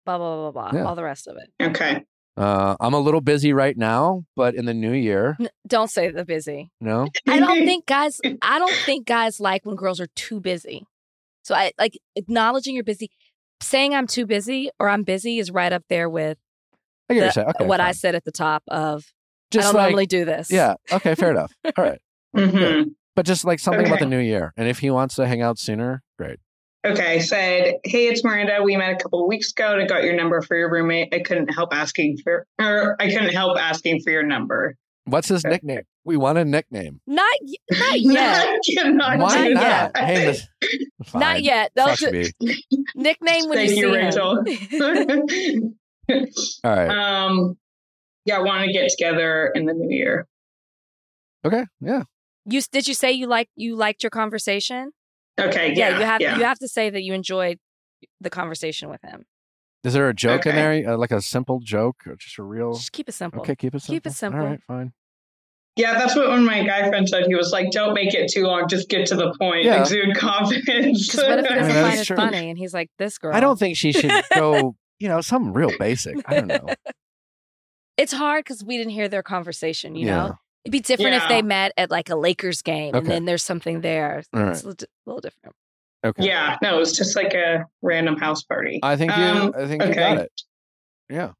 Blah 0.04 0.18
blah 0.18 0.36
blah 0.36 0.50
blah. 0.52 0.70
blah. 0.70 0.80
Yeah. 0.80 0.86
All 0.86 0.94
the 0.94 1.02
rest 1.02 1.26
of 1.26 1.36
it. 1.36 1.50
Okay. 1.70 2.04
Uh, 2.36 2.76
I'm 2.80 2.92
a 2.92 3.00
little 3.00 3.22
busy 3.22 3.54
right 3.54 3.76
now, 3.76 4.24
but 4.36 4.54
in 4.54 4.66
the 4.66 4.74
new 4.74 4.92
year, 4.92 5.36
N- 5.40 5.48
don't 5.66 5.88
say 5.90 6.10
the 6.10 6.24
busy. 6.24 6.70
no. 6.82 7.08
I 7.26 7.40
don't 7.40 7.64
think 7.64 7.86
guys. 7.86 8.20
I 8.42 8.58
don't 8.60 8.74
think 8.84 9.06
guys 9.06 9.40
like 9.40 9.64
when 9.64 9.74
girls 9.74 9.98
are 10.00 10.08
too 10.14 10.38
busy. 10.40 10.86
So 11.42 11.54
I 11.54 11.72
like 11.78 11.98
acknowledging 12.14 12.74
you're 12.74 12.84
busy. 12.84 13.10
Saying 13.62 13.94
I'm 13.94 14.06
too 14.06 14.26
busy 14.26 14.68
or 14.78 14.90
I'm 14.90 15.02
busy 15.02 15.38
is 15.38 15.50
right 15.50 15.72
up 15.72 15.84
there 15.88 16.10
with 16.10 16.36
I 17.08 17.14
the- 17.14 17.20
what. 17.20 17.38
Okay, 17.38 17.64
what 17.66 17.80
I 17.80 17.92
said 17.92 18.14
at 18.14 18.24
the 18.24 18.32
top 18.32 18.62
of. 18.68 19.06
just 19.50 19.68
I 19.68 19.72
don't 19.72 19.76
like 19.78 19.88
normally 19.92 20.06
do 20.06 20.24
this. 20.26 20.52
yeah. 20.52 20.74
Okay, 20.92 21.14
fair 21.14 21.30
enough. 21.30 21.52
All 21.78 21.84
right, 21.84 22.00
hmm 22.36 22.82
but 23.16 23.26
just 23.26 23.44
like 23.44 23.58
something 23.58 23.86
about 23.86 23.98
the 23.98 24.06
new 24.06 24.18
year, 24.20 24.52
and 24.56 24.68
if 24.68 24.78
he 24.78 24.90
wants 24.90 25.16
to 25.16 25.26
hang 25.26 25.42
out 25.42 25.58
sooner, 25.58 26.02
great. 26.18 26.38
Okay. 26.86 27.14
I 27.14 27.18
said, 27.18 27.74
hey, 27.82 28.06
it's 28.06 28.22
Miranda. 28.22 28.60
We 28.62 28.76
met 28.76 28.92
a 28.92 28.96
couple 29.02 29.20
of 29.22 29.26
weeks 29.26 29.50
ago 29.50 29.72
and 29.72 29.82
I 29.82 29.86
got 29.86 30.04
your 30.04 30.14
number 30.14 30.40
for 30.40 30.56
your 30.56 30.70
roommate. 30.70 31.12
I 31.12 31.18
couldn't 31.18 31.48
help 31.48 31.74
asking 31.74 32.18
for, 32.22 32.46
or 32.60 32.94
I 33.00 33.10
couldn't 33.10 33.30
help 33.34 33.58
asking 33.58 34.02
for 34.04 34.10
your 34.12 34.22
number. 34.22 34.76
What's 35.04 35.26
his 35.28 35.44
Okay. 35.44 35.54
nickname? 35.54 35.82
We 36.04 36.16
want 36.16 36.38
a 36.38 36.44
nickname. 36.44 37.00
Not 37.08 37.26
not 37.72 38.00
yet. 38.00 38.46
I 38.48 38.58
cannot 38.76 39.18
Why 39.18 39.48
not? 39.48 39.94
that. 39.94 39.96
Hey, 39.96 40.26
Miss- 40.26 40.46
Not 41.14 41.42
yet. 41.42 41.72
They'll 41.74 41.96
Fuck 41.96 42.12
me. 42.12 42.30
nickname 42.94 43.48
when 43.48 43.58
Thank 43.58 43.70
you 43.70 43.76
you, 43.76 43.82
see 43.92 43.96
Rachel. 43.96 44.44
him. 44.46 45.76
All 46.62 46.70
right. 46.72 46.88
um, 46.88 47.56
yeah, 48.26 48.36
I 48.36 48.42
want 48.42 48.64
to 48.64 48.72
get 48.72 48.88
together 48.90 49.50
in 49.56 49.64
the 49.66 49.72
new 49.72 49.92
year. 49.92 50.26
Okay. 51.44 51.64
Yeah. 51.80 52.04
You 52.46 52.62
did 52.72 52.88
you 52.88 52.94
say 52.94 53.12
you 53.12 53.26
like 53.26 53.48
you 53.56 53.76
liked 53.76 54.02
your 54.02 54.10
conversation? 54.10 54.92
Okay. 55.38 55.74
Yeah, 55.74 55.90
Yeah. 55.90 55.98
you 55.98 56.04
have 56.04 56.20
yeah. 56.20 56.38
you 56.38 56.44
have 56.44 56.58
to 56.60 56.68
say 56.68 56.90
that 56.90 57.02
you 57.02 57.12
enjoyed 57.12 57.58
the 58.20 58.30
conversation 58.30 58.88
with 58.88 59.02
him. 59.02 59.24
Is 59.84 59.92
there 59.92 60.08
a 60.08 60.14
joke 60.14 60.46
in 60.46 60.56
there, 60.56 60.90
uh, 60.90 60.96
like 60.96 61.12
a 61.12 61.20
simple 61.20 61.60
joke, 61.60 62.02
or 62.06 62.16
just 62.16 62.38
a 62.38 62.42
real? 62.42 62.74
Just 62.74 62.92
keep 62.92 63.08
it 63.08 63.12
simple. 63.12 63.40
Okay, 63.40 63.54
keep 63.54 63.74
it 63.74 63.82
simple. 63.82 63.94
Keep 63.94 64.06
it 64.06 64.12
simple. 64.14 64.40
All 64.40 64.46
right, 64.46 64.60
fine. 64.66 64.92
Yeah, 65.76 65.92
that's 65.92 66.16
what 66.16 66.28
one 66.28 66.38
of 66.38 66.44
my 66.44 66.64
guy 66.64 66.88
friends 66.88 67.10
said. 67.10 67.26
He 67.28 67.34
was 67.34 67.52
like, 67.52 67.70
"Don't 67.70 67.94
make 67.94 68.14
it 68.14 68.30
too 68.32 68.44
long. 68.44 68.66
Just 68.68 68.88
get 68.88 69.06
to 69.08 69.14
the 69.14 69.34
point. 69.38 69.64
Yeah. 69.64 69.80
Exude 69.80 70.16
confidence." 70.16 71.06
Because 71.06 71.28
what 71.28 71.38
if 71.38 71.46
he 71.46 71.54
doesn't 71.54 71.72
that's 71.72 71.88
find 71.88 72.00
it 72.00 72.04
true. 72.04 72.16
funny 72.16 72.48
and 72.48 72.58
he's 72.58 72.72
like, 72.72 72.90
this 72.98 73.18
girl? 73.18 73.34
I 73.34 73.40
don't 73.40 73.58
think 73.58 73.76
she 73.76 73.92
should 73.92 74.10
go. 74.34 74.74
You 74.98 75.08
know, 75.08 75.20
something 75.20 75.52
real 75.52 75.72
basic. 75.78 76.16
I 76.26 76.34
don't 76.40 76.46
know. 76.46 76.66
It's 77.98 78.12
hard 78.12 78.44
because 78.44 78.62
we 78.62 78.76
didn't 78.76 78.92
hear 78.92 79.08
their 79.08 79.22
conversation. 79.22 79.94
You 79.94 80.06
yeah. 80.06 80.16
know, 80.16 80.38
It'd 80.66 80.72
be 80.72 80.80
different 80.80 81.14
if 81.16 81.28
they 81.28 81.42
met 81.42 81.72
at 81.76 81.90
like 81.90 82.10
a 82.10 82.16
Lakers 82.16 82.60
game 82.62 82.94
and 82.94 83.06
then 83.06 83.24
there's 83.24 83.42
something 83.44 83.80
there. 83.80 84.22
All 84.34 84.42
right. 84.42 84.50
It's 84.50 84.62
a 84.62 84.66
little, 84.66 84.74
di- 84.76 84.86
little 85.06 85.20
different. 85.20 85.54
Okay. 86.04 86.24
Yeah, 86.26 86.56
no, 86.62 86.76
it 86.76 86.78
was 86.78 86.96
just 86.96 87.16
like 87.16 87.34
a 87.34 87.64
random 87.82 88.16
house 88.16 88.42
party. 88.42 88.80
I 88.82 88.96
think 88.96 89.10
you. 89.16 89.22
Um, 89.22 89.54
I 89.58 89.66
think 89.66 89.82
you 89.84 89.94
got 89.94 90.18
it. 90.18 90.32
Yeah. 91.08 91.30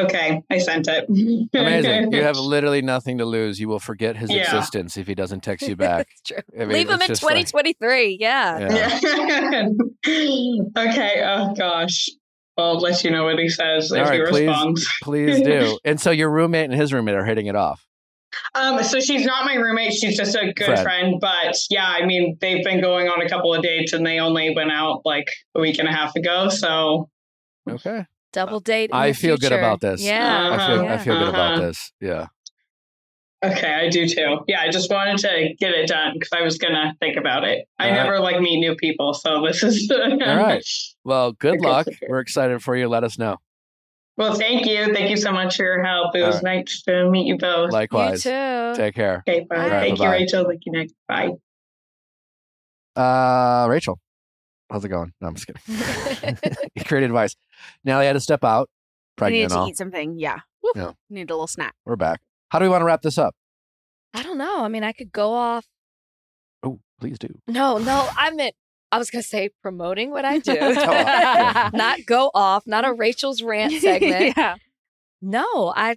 Ooh. 0.00 0.04
Okay, 0.04 0.42
I 0.50 0.58
sent 0.58 0.88
it. 0.88 1.04
Amazing. 1.54 2.12
you 2.12 2.22
have 2.22 2.36
literally 2.38 2.82
nothing 2.82 3.18
to 3.18 3.24
lose. 3.24 3.58
You 3.60 3.68
will 3.68 3.78
forget 3.80 4.16
his 4.16 4.30
Yeah. 4.30 4.42
existence 4.42 4.96
if 4.96 5.06
he 5.06 5.14
doesn't 5.14 5.42
text 5.42 5.66
you 5.68 5.76
back. 5.88 6.08
True. 6.26 6.38
I 6.56 6.60
mean, 6.60 6.68
Leave 6.70 6.88
him 6.88 7.00
in 7.02 7.08
just 7.08 7.22
like- 7.22 7.46
2023. 7.46 8.18
yeah. 8.20 8.58
Yeah. 8.58 9.68
Yeah. 10.06 10.38
okay. 10.76 11.22
Oh 11.24 11.54
gosh. 11.54 12.08
Well, 12.56 12.66
I'll 12.70 12.78
let 12.80 13.04
you 13.04 13.10
know 13.10 13.24
what 13.24 13.38
he 13.38 13.48
says 13.48 13.92
All 13.92 13.98
if 13.98 14.10
he 14.10 14.18
please. 14.30 14.46
responds. 14.48 14.88
Please 15.02 15.40
do. 15.42 15.78
And 15.84 16.00
so 16.00 16.10
your 16.10 16.28
roommate 16.30 16.70
and 16.70 16.74
his 16.74 16.92
roommate 16.92 17.14
are 17.14 17.24
hitting 17.24 17.46
it 17.46 17.54
off. 17.54 17.84
Um, 18.54 18.82
so 18.82 19.00
she's 19.00 19.24
not 19.24 19.44
my 19.46 19.54
roommate. 19.54 19.92
She's 19.92 20.16
just 20.16 20.34
a 20.34 20.52
good 20.52 20.64
Friend. 20.66 20.82
friend. 20.82 21.14
But 21.20 21.56
yeah, 21.70 21.86
I 21.88 22.04
mean, 22.04 22.36
they've 22.40 22.62
been 22.64 22.80
going 22.80 23.08
on 23.08 23.22
a 23.22 23.28
couple 23.28 23.54
of 23.54 23.62
dates, 23.62 23.92
and 23.92 24.04
they 24.04 24.18
only 24.18 24.54
went 24.54 24.70
out 24.72 25.02
like 25.04 25.28
a 25.54 25.60
week 25.60 25.78
and 25.78 25.88
a 25.88 25.92
half 25.92 26.14
ago. 26.16 26.48
So 26.48 27.08
Okay. 27.70 28.04
Double 28.32 28.60
date. 28.60 28.90
in 28.90 28.96
I 28.96 29.08
the 29.08 29.14
feel 29.14 29.36
good 29.36 29.52
about 29.52 29.80
this. 29.80 30.02
Yeah. 30.02 30.50
I 30.52 30.66
feel. 30.66 30.80
I 30.80 30.84
Yeah. 30.84 30.98
feel 30.98 31.18
good 31.18 31.28
about 31.28 31.52
Uh-huh. 31.54 31.66
this. 31.66 31.92
Yeah. 32.00 32.26
okay, 33.44 33.72
I 33.72 33.88
do 33.88 34.06
too. 34.08 34.40
Yeah, 34.48 34.60
I 34.60 34.68
just 34.68 34.90
wanted 34.90 35.18
to 35.18 35.54
get 35.58 35.70
it 35.72 35.86
done 35.88 36.14
because 36.14 36.30
I 36.32 36.42
was 36.42 36.58
gonna 36.58 36.94
think 37.00 37.16
about 37.16 37.44
it. 37.44 37.66
I 37.78 37.84
All 37.90 37.90
right. 37.96 38.02
never 38.04 38.20
like 38.20 38.40
meet 38.40 38.58
new 38.58 38.74
people, 38.76 39.14
so 39.14 39.42
this 39.46 39.62
is 39.62 39.90
All 39.92 40.16
right. 40.18 40.64
Well, 41.04 41.32
good 41.32 41.60
luck. 41.60 41.86
for 41.86 41.92
sure. 41.92 42.08
We're 42.10 42.20
excited 42.20 42.62
for 42.62 42.76
you. 42.76 42.88
Let 42.88 43.04
us 43.04 43.16
know. 43.18 43.36
Well, 44.16 44.34
thank 44.34 44.66
you. 44.66 44.92
Thank 44.92 45.10
you 45.10 45.16
so 45.16 45.30
much 45.30 45.56
for 45.56 45.62
your 45.62 45.84
help. 45.84 46.16
It 46.16 46.22
All 46.22 46.26
was 46.30 46.42
nice 46.42 46.82
to 46.88 47.08
meet 47.08 47.26
you 47.28 47.38
both. 47.38 47.70
Likewise. 47.70 48.24
You 48.26 48.32
too. 48.32 48.72
Take 48.76 48.96
care. 48.96 49.22
okay, 49.28 49.46
bye. 49.48 49.54
All 49.56 49.62
right, 49.62 49.70
thank 49.80 49.98
you, 49.98 50.04
bye-bye. 50.04 50.12
Rachel. 50.12 50.44
Thank 50.48 50.62
you, 50.66 50.72
Nick. 50.72 50.90
Bye. 51.06 51.30
Uh, 52.96 53.68
Rachel, 53.70 54.00
how's 54.70 54.84
it 54.84 54.88
going? 54.88 55.12
No, 55.20 55.28
I'm 55.28 55.34
just 55.34 55.46
kidding. 55.46 56.38
Great 56.86 57.02
advice. 57.04 57.36
Now 57.84 57.98
they 57.98 58.06
had 58.06 58.12
to 58.14 58.20
step 58.20 58.44
out, 58.44 58.68
I 58.70 59.20
pregnant 59.20 59.34
needed 59.40 59.48
to 59.50 59.58
all. 59.58 59.68
eat 59.68 59.76
something. 59.76 60.18
Yeah. 60.18 60.38
Woo. 60.62 60.72
Yeah. 60.74 60.92
Need 61.10 61.30
a 61.30 61.34
little 61.34 61.46
snack. 61.46 61.74
We're 61.84 61.96
back. 61.96 62.20
How 62.50 62.58
do 62.58 62.64
we 62.64 62.68
want 62.68 62.80
to 62.82 62.86
wrap 62.86 63.02
this 63.02 63.18
up? 63.18 63.34
I 64.14 64.22
don't 64.22 64.38
know. 64.38 64.62
I 64.64 64.68
mean, 64.68 64.84
I 64.84 64.92
could 64.92 65.12
go 65.12 65.32
off. 65.34 65.66
Oh, 66.62 66.80
please 67.00 67.18
do. 67.18 67.28
No, 67.46 67.78
no, 67.78 68.08
I 68.16 68.30
meant 68.30 68.54
I 68.90 68.98
was 68.98 69.10
gonna 69.10 69.22
say 69.22 69.50
promoting 69.62 70.10
what 70.10 70.24
I 70.24 70.38
do. 70.38 70.52
Yeah. 70.58 71.70
not 71.74 72.00
go 72.06 72.30
off, 72.34 72.66
not 72.66 72.84
a 72.86 72.92
Rachel's 72.92 73.42
rant 73.42 73.72
segment. 73.74 74.34
yeah. 74.36 74.56
No, 75.20 75.72
I 75.76 75.96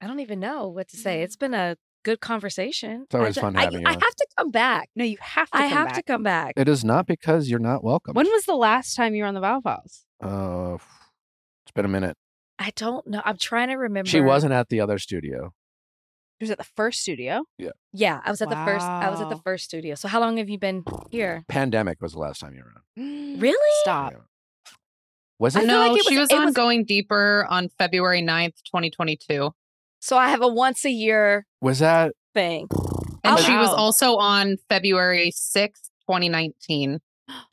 I 0.00 0.06
don't 0.06 0.20
even 0.20 0.40
know 0.40 0.68
what 0.68 0.88
to 0.88 0.96
say. 0.96 1.22
It's 1.22 1.36
been 1.36 1.52
a 1.54 1.76
good 2.04 2.20
conversation. 2.20 3.02
It's 3.04 3.14
always 3.14 3.38
I, 3.38 3.40
fun 3.40 3.56
I, 3.56 3.62
having 3.64 3.86
I 3.86 3.90
you. 3.92 3.98
have 4.00 4.14
to 4.16 4.26
come 4.38 4.50
back. 4.50 4.88
No, 4.96 5.04
you 5.04 5.16
have 5.20 5.50
to. 5.50 5.56
I 5.58 5.68
come 5.68 5.70
have 5.78 5.86
back. 5.88 5.96
to 5.96 6.02
come 6.02 6.22
back. 6.22 6.52
It 6.56 6.68
is 6.68 6.84
not 6.84 7.06
because 7.06 7.48
you're 7.50 7.58
not 7.58 7.82
welcome. 7.84 8.14
When 8.14 8.26
was 8.26 8.44
the 8.44 8.54
last 8.56 8.94
time 8.94 9.14
you 9.14 9.22
were 9.22 9.28
on 9.28 9.34
the 9.34 9.40
Viall 9.40 9.62
Files? 9.62 10.04
Uh, 10.22 10.74
it's 11.64 11.72
been 11.74 11.84
a 11.84 11.88
minute. 11.88 12.16
I 12.58 12.72
don't 12.76 13.06
know. 13.06 13.22
I'm 13.24 13.38
trying 13.38 13.68
to 13.68 13.74
remember. 13.76 14.08
She 14.10 14.20
wasn't 14.20 14.52
at 14.52 14.68
the 14.68 14.80
other 14.80 14.98
studio. 14.98 15.52
It 16.38 16.44
was 16.44 16.50
at 16.50 16.58
the 16.58 16.64
first 16.64 17.02
studio. 17.02 17.44
Yeah, 17.58 17.70
Yeah, 17.92 18.20
I 18.24 18.30
was 18.30 18.40
at 18.40 18.48
the 18.48 18.56
first. 18.56 18.84
I 18.86 19.10
was 19.10 19.20
at 19.20 19.28
the 19.28 19.36
first 19.36 19.64
studio. 19.64 19.94
So 19.94 20.08
how 20.08 20.20
long 20.20 20.38
have 20.38 20.48
you 20.48 20.58
been 20.58 20.84
here? 21.10 21.44
Pandemic 21.48 22.00
was 22.00 22.12
the 22.12 22.18
last 22.18 22.40
time 22.40 22.54
you 22.54 22.62
were 22.64 22.72
on. 23.04 23.36
Really? 23.40 23.58
Stop. 23.82 24.12
Yeah. 24.12 24.18
Was 25.38 25.54
I 25.56 25.60
it? 25.60 25.62
feel 25.66 25.68
no, 25.74 25.88
like 25.92 25.98
it 26.00 26.04
she 26.06 26.16
was- 26.18 26.28
was, 26.28 26.30
it 26.30 26.38
on 26.38 26.44
was- 26.46 26.54
Going 26.54 26.84
Deeper 26.84 27.46
on 27.48 27.68
February 27.78 28.22
9th, 28.22 28.56
2022. 28.64 29.50
So 30.00 30.16
I 30.16 30.28
have 30.28 30.42
a 30.42 30.48
once 30.48 30.84
a 30.84 30.90
year 30.90 31.46
Was 31.60 31.78
that? 31.80 32.12
thing. 32.34 32.68
And 33.22 33.36
Oh, 33.38 33.42
she 33.42 33.52
was 33.56 33.68
also 33.68 34.16
on 34.16 34.56
February 34.68 35.30
6th, 35.30 35.90
2019. 36.08 36.98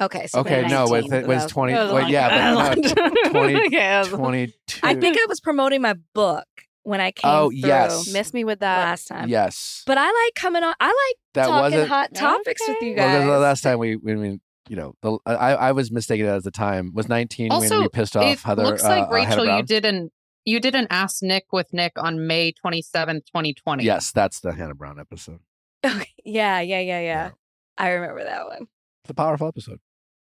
Okay. 0.01 0.27
So 0.27 0.39
Okay, 0.39 0.65
no, 0.67 0.83
with 0.89 1.05
2019, 1.05 1.13
it 1.23 1.27
was 1.27 1.43
that 1.43 1.49
20. 1.49 1.73
That 1.73 1.81
was 1.83 1.91
a 1.91 1.95
Wait, 1.95 2.01
long 2.03 2.11
yeah, 2.11 2.29
time. 2.29 2.81
but 2.81 2.95
no, 3.23 3.29
20, 3.31 3.55
Okay, 3.67 3.97
was- 3.99 4.07
22. 4.09 4.79
I 4.83 4.95
think 4.95 5.17
I 5.17 5.25
was 5.27 5.39
promoting 5.39 5.81
my 5.81 5.95
book 6.15 6.45
when 6.83 7.01
I 7.01 7.11
came. 7.11 7.29
Oh, 7.29 7.49
through 7.49 7.59
yes. 7.69 8.11
Miss 8.13 8.33
me 8.33 8.43
with 8.45 8.59
that. 8.61 8.77
last 8.85 9.07
time. 9.07 9.27
yes. 9.29 9.83
But 9.85 9.97
I 9.97 10.05
like 10.05 10.33
coming 10.35 10.63
on. 10.63 10.73
I 10.79 10.87
like 10.87 11.17
that 11.33 11.47
talking 11.47 11.61
wasn't. 11.79 11.89
hot 11.89 12.13
topics 12.13 12.61
with 12.67 12.81
you 12.81 12.95
Well, 12.95 13.19
guys. 13.19 13.27
the 13.27 13.39
last 13.39 13.61
time 13.61 13.77
we, 13.79 13.97
we, 13.97 14.15
we 14.15 14.39
you 14.69 14.75
know, 14.75 14.93
the, 15.01 15.17
I, 15.25 15.53
I 15.53 15.71
was 15.73 15.91
mistaken 15.91 16.25
at 16.25 16.43
the 16.43 16.51
time. 16.51 16.91
Was 16.93 17.07
19 17.07 17.49
when 17.49 17.51
Also, 17.53 17.81
we 17.81 17.89
pissed 17.89 18.15
off 18.17 18.23
it 18.25 18.39
Heather. 18.39 18.63
looks 18.63 18.83
uh, 18.83 18.89
like 18.89 19.07
uh, 19.07 19.11
Rachel, 19.11 19.45
you 19.57 19.63
did 19.63 19.85
an 19.85 20.09
you 20.47 20.61
did 20.61 20.75
an 20.75 20.87
Ask 20.89 21.21
Nick 21.21 21.51
with 21.51 21.73
Nick 21.73 21.91
on 21.97 22.25
May 22.25 22.53
27th, 22.53 23.25
2020. 23.25 23.83
Yes, 23.83 24.13
that's 24.13 24.39
the 24.39 24.53
Hannah 24.53 24.75
Brown 24.75 24.97
episode. 24.97 25.41
Okay. 25.85 26.07
Yeah, 26.23 26.61
yeah, 26.61 26.79
yeah, 26.79 26.99
yeah. 26.99 27.01
Yeah. 27.01 27.29
I 27.77 27.89
remember 27.89 28.23
that 28.23 28.47
one. 28.47 28.67
It's 29.03 29.11
a 29.11 29.13
powerful 29.13 29.49
episode. 29.49 29.79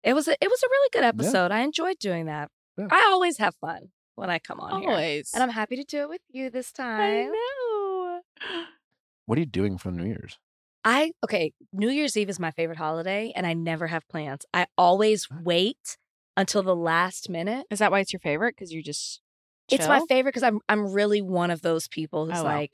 It 0.03 0.13
was 0.13 0.27
a, 0.27 0.33
it 0.33 0.49
was 0.49 0.61
a 0.63 0.67
really 0.69 0.89
good 0.93 1.03
episode. 1.03 1.51
I 1.51 1.61
enjoyed 1.61 1.97
doing 1.99 2.27
that. 2.27 2.51
Yeah. 2.77 2.87
I 2.91 3.09
always 3.11 3.39
have 3.39 3.55
fun 3.55 3.89
when 4.15 4.29
I 4.29 4.37
come 4.37 4.59
on 4.59 4.81
here. 4.81 4.91
Always. 4.91 5.31
And 5.33 5.41
I'm 5.41 5.49
happy 5.49 5.77
to 5.77 5.83
do 5.83 6.01
it 6.03 6.09
with 6.09 6.21
you 6.29 6.51
this 6.51 6.71
time. 6.71 7.01
I 7.01 7.23
know. 7.23 8.19
What 9.25 9.37
are 9.37 9.41
you 9.41 9.47
doing 9.47 9.79
for 9.79 9.89
New 9.89 10.05
Year's? 10.05 10.37
I 10.85 11.13
okay, 11.23 11.53
New 11.71 11.89
Year's 11.89 12.15
Eve 12.17 12.29
is 12.29 12.39
my 12.39 12.51
favorite 12.51 12.77
holiday 12.77 13.31
and 13.35 13.47
I 13.47 13.53
never 13.53 13.87
have 13.87 14.07
plans. 14.09 14.45
I 14.53 14.67
always 14.77 15.27
wait 15.31 15.97
until 16.37 16.61
the 16.61 16.75
last 16.75 17.29
minute. 17.29 17.65
Is 17.71 17.79
that 17.79 17.89
why 17.89 18.01
it's 18.01 18.13
your 18.13 18.19
favorite? 18.19 18.55
Because 18.55 18.71
you 18.71 18.83
just. 18.83 19.21
It's 19.73 19.87
my 19.87 19.99
favorite 20.07 20.31
because 20.31 20.43
I'm 20.43 20.59
I'm 20.69 20.91
really 20.91 21.21
one 21.21 21.51
of 21.51 21.61
those 21.61 21.87
people 21.87 22.25
who's 22.25 22.39
Oh, 22.39 22.43
like 22.43 22.71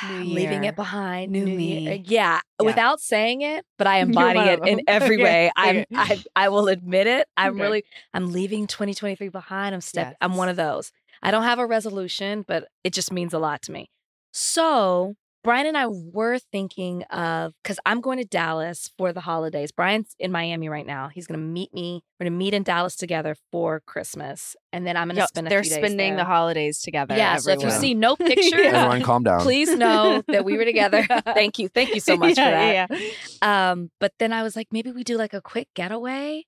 New 0.00 0.24
leaving 0.24 0.64
it 0.64 0.76
behind. 0.76 1.32
New 1.32 1.46
Year. 1.46 1.80
Uh, 1.86 1.90
me. 1.90 2.02
Yeah, 2.06 2.40
Yeah. 2.60 2.66
without 2.66 3.00
saying 3.00 3.42
it, 3.42 3.64
but 3.76 3.86
I 3.86 3.98
embody 4.00 4.40
it 4.40 4.60
in 4.64 4.80
every 4.88 5.16
Okay, 5.16 5.22
way. 5.24 5.50
I'm. 5.56 5.84
I 5.94 6.22
I 6.36 6.48
will 6.50 6.68
admit 6.68 7.06
it. 7.06 7.26
I'm 7.36 7.52
Okay. 7.52 7.62
really 7.62 7.84
I'm 8.14 8.32
leaving 8.32 8.66
2023 8.66 9.28
behind. 9.28 9.74
I'm 9.74 9.80
step 9.80 10.16
I'm 10.20 10.36
one 10.36 10.48
of 10.48 10.56
those. 10.56 10.92
I 11.22 11.30
don't 11.32 11.42
have 11.42 11.58
a 11.58 11.66
resolution, 11.66 12.44
but 12.46 12.68
it 12.84 12.92
just 12.92 13.12
means 13.12 13.34
a 13.34 13.38
lot 13.40 13.62
to 13.62 13.72
me. 13.72 13.90
So 14.32 15.16
Bryan 15.44 15.66
and 15.68 15.76
I 15.78 15.86
were 15.86 16.38
thinking 16.38 17.04
of 17.04 17.54
because 17.62 17.78
I'm 17.86 18.00
going 18.00 18.18
to 18.18 18.24
Dallas 18.24 18.90
for 18.98 19.12
the 19.12 19.20
holidays. 19.20 19.70
Bryan's 19.70 20.14
in 20.18 20.32
Miami 20.32 20.68
right 20.68 20.86
now. 20.86 21.08
He's 21.08 21.26
going 21.28 21.38
to 21.38 21.44
meet 21.46 21.72
me. 21.72 22.02
We're 22.18 22.24
going 22.24 22.32
to 22.32 22.38
meet 22.38 22.54
in 22.54 22.64
Dallas 22.64 22.96
together 22.96 23.36
for 23.52 23.80
Christmas, 23.86 24.56
and 24.72 24.84
then 24.86 24.96
I'm 24.96 25.06
going 25.08 25.14
to 25.16 25.20
Yo, 25.22 25.26
spend. 25.26 25.46
A 25.46 25.50
they're 25.50 25.62
few 25.62 25.70
days 25.70 25.78
spending 25.78 26.16
there. 26.16 26.16
the 26.18 26.24
holidays 26.24 26.80
together. 26.80 27.16
Yeah. 27.16 27.36
So 27.36 27.52
if 27.52 27.62
you 27.62 27.70
see 27.70 27.94
no 27.94 28.16
pictures, 28.16 28.50
Yeah. 28.52 28.84
Everyone, 28.84 29.02
calm 29.02 29.22
down. 29.22 29.40
please 29.40 29.74
know 29.74 30.22
that 30.28 30.44
we 30.44 30.56
were 30.58 30.64
together. 30.64 31.06
Yeah. 31.08 31.20
Thank 31.20 31.58
you. 31.60 31.68
Thank 31.68 31.94
you 31.94 32.00
so 32.00 32.16
much 32.18 32.30
for 32.30 32.34
that. 32.36 32.88
yeah, 32.90 32.98
yeah. 33.40 33.70
Um, 33.70 33.90
but 34.00 34.12
then 34.18 34.32
I 34.32 34.42
was 34.42 34.56
like, 34.56 34.66
maybe 34.72 34.90
we 34.90 35.04
do 35.04 35.16
like 35.16 35.32
a 35.34 35.40
quick 35.40 35.68
getaway 35.74 36.44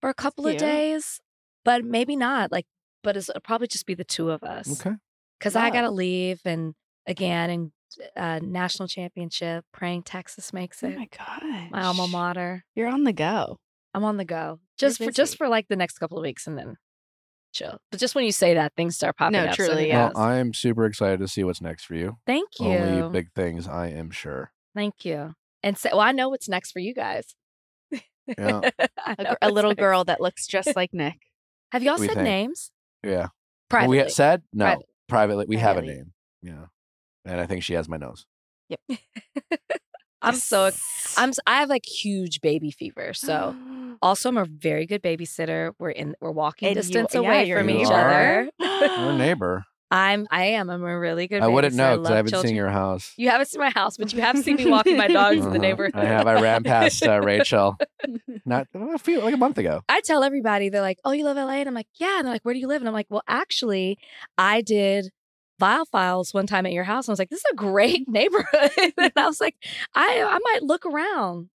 for 0.00 0.10
a 0.10 0.14
couple 0.14 0.46
of 0.46 0.52
Cute. 0.52 0.60
days, 0.60 1.20
but 1.64 1.82
maybe 1.84 2.14
not. 2.14 2.52
Like, 2.52 2.66
but 3.02 3.16
it's, 3.16 3.28
it'll 3.30 3.40
probably 3.40 3.66
just 3.68 3.86
be 3.86 3.94
the 3.94 4.04
two 4.04 4.30
of 4.30 4.42
us 4.42 4.80
Okay. 4.86 4.96
because 5.38 5.56
I 5.56 5.70
gotta 5.70 5.90
leave 5.90 6.40
and 6.44 6.74
again 7.06 7.50
and 7.50 7.72
uh, 8.16 8.40
national 8.42 8.88
championship. 8.88 9.64
Praying 9.72 10.02
Texas 10.02 10.52
makes 10.52 10.82
it. 10.82 10.86
Oh 10.86 10.90
it. 10.90 10.98
my 10.98 11.08
god. 11.16 11.70
my 11.70 11.82
alma 11.84 12.08
mater. 12.08 12.64
You're 12.74 12.88
on 12.88 13.04
the 13.04 13.12
go. 13.12 13.58
I'm 13.92 14.04
on 14.04 14.16
the 14.16 14.24
go 14.24 14.60
just 14.78 14.98
for 15.02 15.10
just 15.10 15.36
for 15.36 15.48
like 15.48 15.68
the 15.68 15.76
next 15.76 15.98
couple 15.98 16.18
of 16.18 16.22
weeks 16.22 16.46
and 16.46 16.58
then 16.58 16.76
chill. 17.52 17.78
But 17.90 18.00
just 18.00 18.14
when 18.16 18.24
you 18.24 18.32
say 18.32 18.54
that, 18.54 18.72
things 18.76 18.96
start 18.96 19.16
popping 19.16 19.32
No, 19.34 19.44
up. 19.46 19.54
truly, 19.54 19.84
who 19.84 19.88
yeah. 19.88 20.10
Well, 20.14 20.24
I 20.24 20.36
am 20.36 20.52
super 20.52 20.84
excited 20.86 21.20
to 21.20 21.28
see 21.28 21.44
what's 21.44 21.60
next 21.60 21.84
for 21.84 21.94
you. 21.94 22.16
Thank 22.26 22.48
you. 22.58 22.66
Only 22.72 23.08
big 23.10 23.28
things, 23.36 23.68
I 23.68 23.88
am 23.88 24.10
sure. 24.10 24.50
Thank 24.74 25.04
you. 25.04 25.34
And 25.62 25.78
so, 25.78 25.90
well, 25.92 26.00
I 26.00 26.10
know 26.12 26.28
what's 26.28 26.48
next 26.48 26.72
for 26.72 26.80
you 26.80 26.92
guys. 26.94 27.34
Yeah. 28.26 28.60
I 28.98 29.14
A, 29.18 29.22
know 29.22 29.30
gr- 29.30 29.34
a 29.42 29.50
little 29.50 29.70
next. 29.70 29.80
girl 29.80 30.04
that 30.04 30.20
looks 30.20 30.46
just 30.46 30.74
like 30.74 30.92
Nick. 30.92 31.18
Have 31.72 31.82
y'all 31.82 31.98
We 31.98 32.06
said 32.06 32.14
think. 32.16 32.24
names? 32.24 32.70
Yeah. 33.04 33.28
Privately. 33.70 34.02
We 34.02 34.08
said 34.08 34.42
no. 34.52 34.64
Private. 34.64 34.86
Privately, 35.08 35.46
we 35.48 35.56
have 35.58 35.76
a 35.76 35.82
name. 35.82 36.12
Yeah. 36.42 36.64
And 37.24 37.40
I 37.40 37.46
think 37.46 37.62
she 37.62 37.74
has 37.74 37.88
my 37.88 37.96
nose. 37.96 38.26
Yep. 38.68 38.80
I'm 40.22 40.34
so 40.36 40.70
I'm 41.18 41.32
I 41.46 41.60
have 41.60 41.68
like 41.68 41.84
huge 41.86 42.40
baby 42.40 42.70
fever. 42.70 43.12
So 43.12 43.54
also 44.02 44.28
I'm 44.30 44.38
a 44.38 44.46
very 44.46 44.86
good 44.86 45.02
babysitter. 45.02 45.72
We're 45.78 45.90
in 45.90 46.14
we're 46.20 46.30
walking 46.30 46.68
And 46.68 46.76
distance 46.76 47.12
yeah, 47.14 47.20
away 47.20 47.44
you're- 47.46 47.60
from 47.60 47.68
you 47.68 47.80
each 47.80 47.88
are. 47.88 48.10
other. 48.10 48.50
Your 49.02 49.12
neighbor. 49.18 49.64
I'm 49.90 50.26
I 50.30 50.44
am. 50.46 50.70
I'm 50.70 50.82
a 50.82 50.98
really 50.98 51.28
good 51.28 51.42
I 51.42 51.46
wouldn't 51.46 51.74
know 51.74 51.92
because 51.92 52.04
love 52.04 52.12
I 52.12 52.16
haven't 52.16 52.30
children. 52.32 52.48
seen 52.48 52.56
your 52.56 52.70
house. 52.70 53.12
You 53.16 53.28
haven't 53.28 53.46
seen 53.46 53.60
my 53.60 53.70
house, 53.70 53.96
but 53.98 54.12
you 54.12 54.20
have 54.22 54.36
seen 54.38 54.56
me 54.56 54.68
walking 54.68 54.96
my 54.96 55.06
dogs 55.08 55.36
in 55.36 55.42
the 55.44 55.48
Uh-huh. 55.50 55.58
neighborhood. 55.58 55.94
I 55.94 56.06
have. 56.06 56.26
I 56.26 56.40
ran 56.40 56.64
past 56.64 57.06
uh, 57.06 57.20
Rachel 57.20 57.76
not 58.46 58.66
a 58.74 58.98
few 58.98 59.20
like 59.20 59.34
a 59.34 59.36
month 59.36 59.58
ago. 59.58 59.82
I 59.88 60.00
tell 60.00 60.24
everybody, 60.24 60.68
they're 60.70 60.80
like, 60.80 60.98
Oh, 61.04 61.12
you 61.12 61.22
live 61.24 61.36
in 61.36 61.44
LA? 61.46 61.52
And 61.56 61.68
I'm 61.68 61.74
like, 61.74 61.86
Yeah. 61.96 62.16
And 62.18 62.26
they're 62.26 62.32
like, 62.34 62.44
Where 62.44 62.54
do 62.54 62.60
you 62.60 62.66
live? 62.66 62.80
And 62.82 62.88
I'm 62.88 62.94
like, 62.94 63.06
Well, 63.10 63.22
actually, 63.28 63.98
I 64.38 64.62
did 64.62 65.10
Viall 65.60 65.86
Files 65.90 66.34
one 66.34 66.46
time 66.46 66.66
at 66.66 66.72
your 66.72 66.84
house. 66.84 67.06
And 67.06 67.12
I 67.12 67.14
was 67.14 67.18
like, 67.18 67.30
This 67.30 67.40
is 67.40 67.52
a 67.52 67.56
great 67.56 68.08
neighborhood. 68.08 68.70
and 68.98 69.12
I 69.16 69.26
was 69.26 69.40
like, 69.40 69.56
I 69.94 70.22
I 70.22 70.38
might 70.38 70.62
look 70.62 70.86
around. 70.86 71.48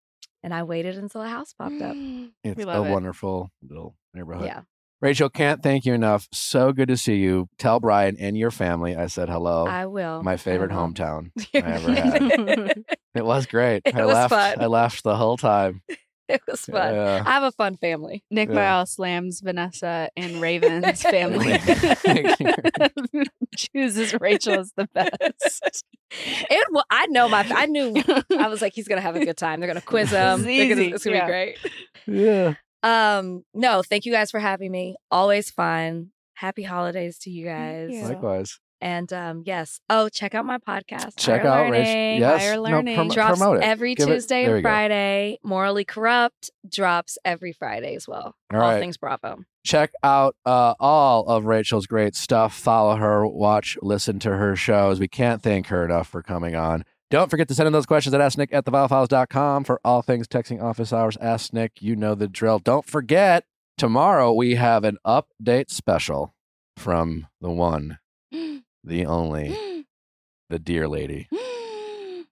And 0.43 0.53
I 0.53 0.63
waited 0.63 0.97
until 0.97 1.21
a 1.21 1.27
house 1.27 1.53
popped 1.53 1.81
up. 1.81 1.95
It's 2.43 2.63
a 2.63 2.83
it. 2.83 2.89
wonderful 2.89 3.51
little 3.61 3.95
neighborhood. 4.13 4.45
Yeah. 4.45 4.61
Rachel, 5.01 5.29
can't 5.29 5.63
thank 5.63 5.85
you 5.85 5.93
enough. 5.93 6.27
So 6.33 6.73
good 6.73 6.89
to 6.89 6.97
see 6.97 7.15
you. 7.17 7.47
Tell 7.57 7.79
Bryan 7.79 8.17
and 8.19 8.37
your 8.37 8.51
family 8.51 8.97
I 8.97 9.07
said 9.07 9.29
hello. 9.29 9.65
I 9.65 9.85
will. 9.85 10.21
My 10.23 10.35
favorite 10.35 10.71
will. 10.71 10.77
hometown 10.77 11.31
I 11.55 11.57
ever 11.59 11.91
had. 11.93 12.83
It 13.15 13.25
was 13.25 13.45
great. 13.45 13.81
It 13.85 13.95
I 13.95 14.05
was 14.05 14.13
laughed. 14.13 14.29
fun. 14.33 14.61
I 14.61 14.65
laughed 14.65 15.03
the 15.03 15.15
whole 15.15 15.37
time. 15.37 15.81
It 16.29 16.41
was 16.47 16.61
fun. 16.61 16.93
Yeah. 16.93 17.23
I 17.25 17.31
have 17.31 17.41
a 17.43 17.51
fun 17.51 17.75
family. 17.77 18.23
Nick 18.29 18.49
Yeah. 18.49 18.55
Viall 18.83 18.87
slams 18.87 19.39
Vanessa 19.41 20.09
and 20.15 20.39
Raven's 20.39 21.01
family. 21.01 21.57
Chooses 23.57 24.13
Rachel 24.19 24.59
as 24.59 24.71
the 24.75 24.87
best. 24.93 25.83
It, 26.11 26.67
well, 26.71 26.85
I 26.89 27.07
know 27.07 27.27
my. 27.27 27.45
I 27.49 27.65
knew. 27.65 27.95
I 28.37 28.47
was 28.47 28.61
like, 28.61 28.73
he's 28.73 28.87
gonna 28.87 29.01
have 29.01 29.15
a 29.15 29.25
good 29.25 29.37
time. 29.37 29.59
They're 29.59 29.67
gonna 29.67 29.81
quiz 29.81 30.11
him. 30.11 30.39
It's 30.39 30.43
They're 30.45 30.69
gonna- 30.69 30.95
it's 30.95 31.03
gonna 31.03 31.17
yeah. 31.17 31.25
be 31.25 31.31
great. 31.31 31.57
Yeah. 32.05 32.53
Um, 32.83 33.43
no, 33.53 33.81
thank 33.81 34.05
you 34.05 34.11
guys 34.11 34.31
for 34.31 34.39
having 34.39 34.71
me. 34.71 34.95
Always 35.11 35.49
fun. 35.49 36.11
Happy 36.35 36.63
holidays 36.63 37.17
to 37.19 37.29
you 37.29 37.45
guys. 37.45 37.89
you. 37.91 38.03
Likewise. 38.03 38.59
And 38.81 39.11
um, 39.11 39.43
yes. 39.45 39.81
Oh, 39.89 40.07
check 40.09 40.33
out 40.35 40.45
my 40.45 40.57
podcast. 40.57 41.17
Check 41.17 41.41
Higher 41.41 41.51
out 41.65 41.71
Rachel. 41.71 41.85
Learning. 41.93 42.19
Yes. 42.21 42.41
Higher 42.41 42.55
No, 42.55 42.61
Learning. 42.61 42.95
prom- 42.95 43.07
Drops 43.09 43.37
promote 43.39 43.57
it. 43.57 43.63
every 43.63 43.95
Give 43.95 44.07
Tuesday 44.07 44.43
there 44.45 44.55
and 44.55 44.57
you 44.59 44.63
go. 44.63 44.69
Friday. 44.69 45.39
Morally 45.43 45.83
Corrupt 45.85 46.51
drops 46.69 47.17
every 47.25 47.51
Friday 47.51 47.95
as 47.95 48.07
well. 48.07 48.35
All 48.53 48.59
All 48.59 48.59
right. 48.59 48.79
things 48.79 48.95
Bravo. 48.97 49.43
check 49.65 49.91
out 50.03 50.35
uh, 50.45 50.75
all 50.79 51.27
of 51.27 51.45
Rachel's 51.45 51.87
great 51.87 52.15
stuff. 52.15 52.53
Follow 52.57 52.95
her, 52.95 53.27
watch, 53.27 53.77
listen 53.81 54.17
to 54.19 54.37
her 54.37 54.55
shows. 54.55 54.99
We 54.99 55.07
can't 55.09 55.41
thank 55.43 55.67
her 55.67 55.83
enough 55.83 56.07
for 56.07 56.21
coming 56.23 56.55
on. 56.55 56.85
Don't 57.11 57.29
forget 57.29 57.47
to 57.49 57.55
send 57.55 57.67
in 57.67 57.73
those 57.73 57.85
questions 57.87 58.13
at 58.13 58.21
asknick 58.21 58.49
at 58.53 58.65
theviallfiles.com 58.65 59.63
for 59.63 59.81
all 59.83 60.01
things 60.03 60.27
texting 60.27 60.61
office 60.61 60.93
hours. 60.93 61.17
Ask 61.19 61.51
Nick, 61.53 61.81
you 61.81 61.95
know 61.95 62.13
the 62.15 62.27
drill. 62.27 62.59
Don't 62.59 62.85
forget, 62.85 63.45
tomorrow 63.77 64.31
we 64.31 64.55
have 64.55 64.83
an 64.83 64.97
update 65.05 65.69
special 65.71 66.33
from 66.77 67.25
the 67.41 67.49
one, 67.49 67.97
the 68.83 69.05
only, 69.05 69.85
the 70.49 70.59
dear 70.59 70.87
lady. 70.87 71.27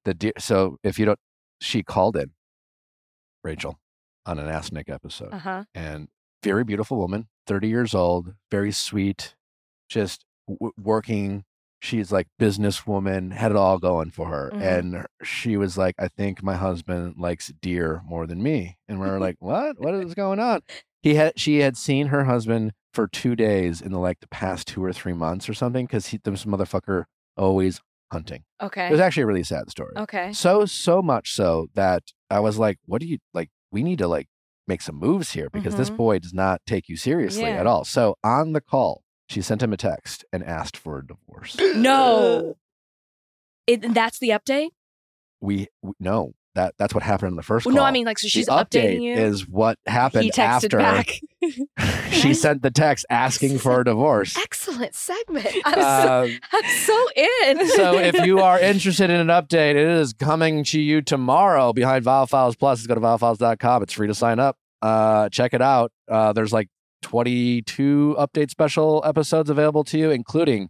The 0.06 0.14
dear. 0.14 0.32
So 0.40 0.78
if 0.84 0.98
you 0.98 1.06
don't, 1.06 1.19
she 1.60 1.84
called 1.84 2.15
in, 2.15 2.32
Rachel, 3.44 3.78
on 4.26 4.40
an 4.40 4.48
Ask 4.48 4.72
Nick 4.72 4.90
episode 4.90 5.34
Uh 5.34 5.40
huh. 5.40 5.64
and 5.76 6.07
very 6.44 6.64
beautiful 6.64 6.98
woman, 6.98 7.28
30 7.48 7.68
years 7.68 7.94
old, 7.94 8.34
very 8.49 8.72
sweet, 8.72 9.36
just 9.90 10.24
w- 10.48 10.72
working. 10.82 11.44
She's 11.82 12.11
like 12.11 12.28
businesswoman, 12.40 13.34
had 13.34 13.52
it 13.52 13.57
all 13.57 13.80
going 13.80 14.11
for 14.11 14.28
her. 14.28 14.49
Mhm. 14.53 14.61
And 14.61 15.06
she 15.24 15.57
was 15.57 15.78
like, 15.78 15.95
I 15.99 16.07
think 16.07 16.41
my 16.41 16.56
husband 16.56 17.15
likes 17.18 17.52
deer 17.61 18.02
more 18.06 18.26
than 18.28 18.41
me. 18.41 18.78
And 18.88 18.99
we 19.02 19.07
were 19.07 19.19
like, 19.28 19.36
what? 19.40 19.78
What 19.80 19.94
is 19.94 20.14
going 20.14 20.40
on? 20.40 20.61
He 21.03 21.15
had, 21.15 21.38
she 21.38 21.60
had 21.60 21.76
seen 21.78 22.07
her 22.07 22.24
husband 22.24 22.72
for 22.98 23.07
two 23.07 23.36
days 23.36 23.80
in 23.80 23.91
the 23.91 23.99
like 23.99 24.19
the 24.22 24.28
past 24.28 24.68
two 24.68 24.84
or 24.84 24.91
three 24.91 25.14
months 25.14 25.48
or 25.48 25.53
something 25.53 25.86
because 25.86 26.07
he, 26.07 26.19
this 26.24 26.45
motherfucker 26.45 27.03
always 27.38 27.80
hunting. 28.11 28.44
Okay. 28.61 28.88
It 28.88 28.91
was 28.91 28.99
actually 28.99 29.22
a 29.24 29.28
really 29.28 29.44
sad 29.44 29.69
story. 29.69 29.94
Okay. 29.95 30.34
So 30.34 30.65
so 30.65 31.03
much 31.03 31.34
so 31.34 31.68
that 31.76 32.02
I 32.32 32.40
was 32.40 32.57
like, 32.57 32.78
what 32.86 32.99
do 33.02 33.07
you 33.07 33.19
like? 33.36 33.49
We 33.72 33.84
need 33.84 33.99
to 33.99 34.07
like 34.07 34.28
make 34.68 34.82
some 34.82 34.95
moves 34.95 35.32
here 35.34 35.49
because 35.52 35.76
this 35.76 35.91
Mhm. 35.91 35.98
boy 35.98 36.19
does 36.19 36.34
not 36.34 36.61
take 36.65 36.90
you 36.90 36.98
seriously 36.98 37.44
Yeah. 37.44 37.60
at 37.60 37.68
all. 37.68 37.86
So 37.86 38.15
on 38.24 38.53
the 38.53 38.61
call, 38.61 39.03
she 39.30 39.41
sent 39.44 39.61
him 39.61 39.74
a 39.74 39.78
text 39.78 40.26
and 40.34 40.44
asked 40.44 40.76
for 40.76 40.98
a 40.98 41.06
divorce. 41.06 41.56
No. 41.76 42.57
It, 43.68 43.94
that's 43.94 44.18
the 44.19 44.30
update? 44.30 44.69
we, 45.41 45.68
we 45.84 45.91
no 45.99 46.34
that 46.57 46.73
that's 46.77 46.93
what 46.93 47.03
happened 47.03 47.29
in 47.31 47.35
the 47.35 47.43
first 47.43 47.65
Well, 47.65 47.73
call. 47.73 47.84
no, 47.84 47.88
I 47.88 47.91
mean, 47.91 48.05
like, 48.05 48.19
so 48.19 48.27
she's 48.27 48.47
the 48.47 48.51
update 48.51 48.97
updating 48.97 49.01
you. 49.03 49.13
is 49.13 49.47
what 49.47 49.79
happened 49.85 50.25
he 50.25 50.31
texted 50.31 50.73
after 50.73 50.77
back. 50.77 51.19
she 52.11 52.34
sent 52.34 52.61
the 52.63 52.71
text 52.71 53.05
asking 53.09 53.59
for 53.59 53.79
a 53.81 53.85
divorce. 53.85 54.35
Excellent 54.38 54.93
segment. 54.95 55.47
I'm, 55.65 55.73
so, 55.75 56.23
Um, 56.23 56.39
I'm 56.51 56.69
so 56.79 57.07
in. 57.15 57.67
so 57.75 57.97
if 57.99 58.25
you 58.25 58.39
are 58.39 58.59
interested 58.59 59.09
in 59.09 59.19
an 59.19 59.27
update, 59.27 59.71
it 59.71 59.77
is 59.77 60.13
coming 60.13 60.63
to 60.65 60.79
you 60.79 61.01
tomorrow 61.01 61.73
behind 61.73 62.03
Viall 62.05 62.27
Files 62.27 62.55
Plus. 62.55 62.85
Go 62.88 62.95
to 62.95 63.01
viallfiles.com. 63.01 63.84
It's 63.84 63.93
free 63.93 64.07
to 64.07 64.15
sign 64.15 64.39
up. 64.39 64.57
Uh, 64.81 65.29
check 65.29 65.53
it 65.53 65.61
out. 65.61 65.91
Uh, 66.09 66.34
there's 66.34 66.51
like 66.53 66.69
22 67.03 68.15
update 68.19 68.49
special 68.49 69.01
episodes 69.05 69.49
available 69.49 69.84
to 69.85 69.97
you, 69.97 70.09
including 70.11 70.69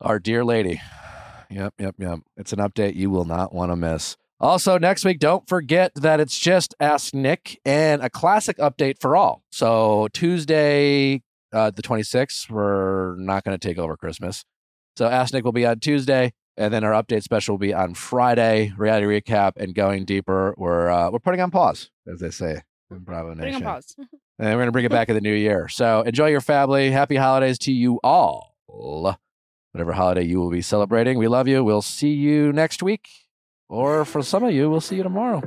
our 0.00 0.18
dear 0.18 0.44
lady. 0.44 0.80
Yep, 1.50 1.74
yep, 1.78 1.94
yep. 1.98 2.18
It's 2.36 2.52
an 2.52 2.58
update 2.60 2.94
you 2.94 3.10
will 3.10 3.24
not 3.24 3.52
want 3.54 3.70
to 3.72 3.76
miss. 3.76 4.16
Also, 4.40 4.78
next 4.78 5.04
week, 5.04 5.18
don't 5.18 5.46
forget 5.46 5.92
that 5.94 6.18
it's 6.18 6.38
just 6.38 6.74
Ask 6.80 7.12
Nick 7.12 7.60
and 7.66 8.02
a 8.02 8.08
classic 8.08 8.56
update 8.56 8.98
for 8.98 9.14
all. 9.14 9.44
So, 9.50 10.08
Tuesday, 10.14 11.22
uh, 11.52 11.70
the 11.70 11.82
26th, 11.82 12.48
we're 12.48 13.16
not 13.16 13.44
going 13.44 13.58
to 13.58 13.68
take 13.68 13.76
over 13.76 13.98
Christmas. 13.98 14.46
So, 14.96 15.06
Ask 15.06 15.34
Nick 15.34 15.44
will 15.44 15.52
be 15.52 15.66
on 15.66 15.78
Tuesday, 15.80 16.32
and 16.56 16.72
then 16.72 16.84
our 16.84 16.92
update 16.92 17.22
special 17.22 17.52
will 17.54 17.58
be 17.58 17.74
on 17.74 17.92
Friday. 17.92 18.72
Reality 18.78 19.06
recap 19.06 19.52
and 19.58 19.74
going 19.74 20.06
deeper. 20.06 20.54
We're 20.56 20.88
uh, 20.88 21.10
we're 21.10 21.18
putting 21.18 21.42
on 21.42 21.50
pause, 21.50 21.90
as 22.10 22.20
they 22.20 22.30
say 22.30 22.62
in 22.90 23.00
Bravo 23.00 23.34
Nation. 23.34 23.52
Putting 23.52 23.66
on 23.66 23.74
pause. 23.74 23.94
and 23.98 24.08
we're 24.38 24.54
going 24.54 24.66
to 24.66 24.72
bring 24.72 24.86
it 24.86 24.90
back 24.90 25.10
in 25.10 25.16
the 25.16 25.20
new 25.20 25.34
year. 25.34 25.68
So, 25.68 26.00
enjoy 26.00 26.28
your 26.28 26.40
family. 26.40 26.90
Happy 26.92 27.16
holidays 27.16 27.58
to 27.58 27.72
you 27.72 28.00
all. 28.02 28.56
Whatever 29.72 29.92
holiday 29.92 30.22
you 30.22 30.40
will 30.40 30.50
be 30.50 30.62
celebrating, 30.62 31.18
we 31.18 31.28
love 31.28 31.46
you. 31.46 31.62
We'll 31.62 31.82
see 31.82 32.14
you 32.14 32.54
next 32.54 32.82
week, 32.82 33.06
or 33.70 34.04
for 34.04 34.22
some 34.22 34.44
of 34.44 34.52
you, 34.52 34.68
we'll 34.68 34.82
see 34.82 34.96
you 34.96 35.02
tomorrow. 35.02 35.40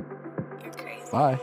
Bye. 1.12 1.38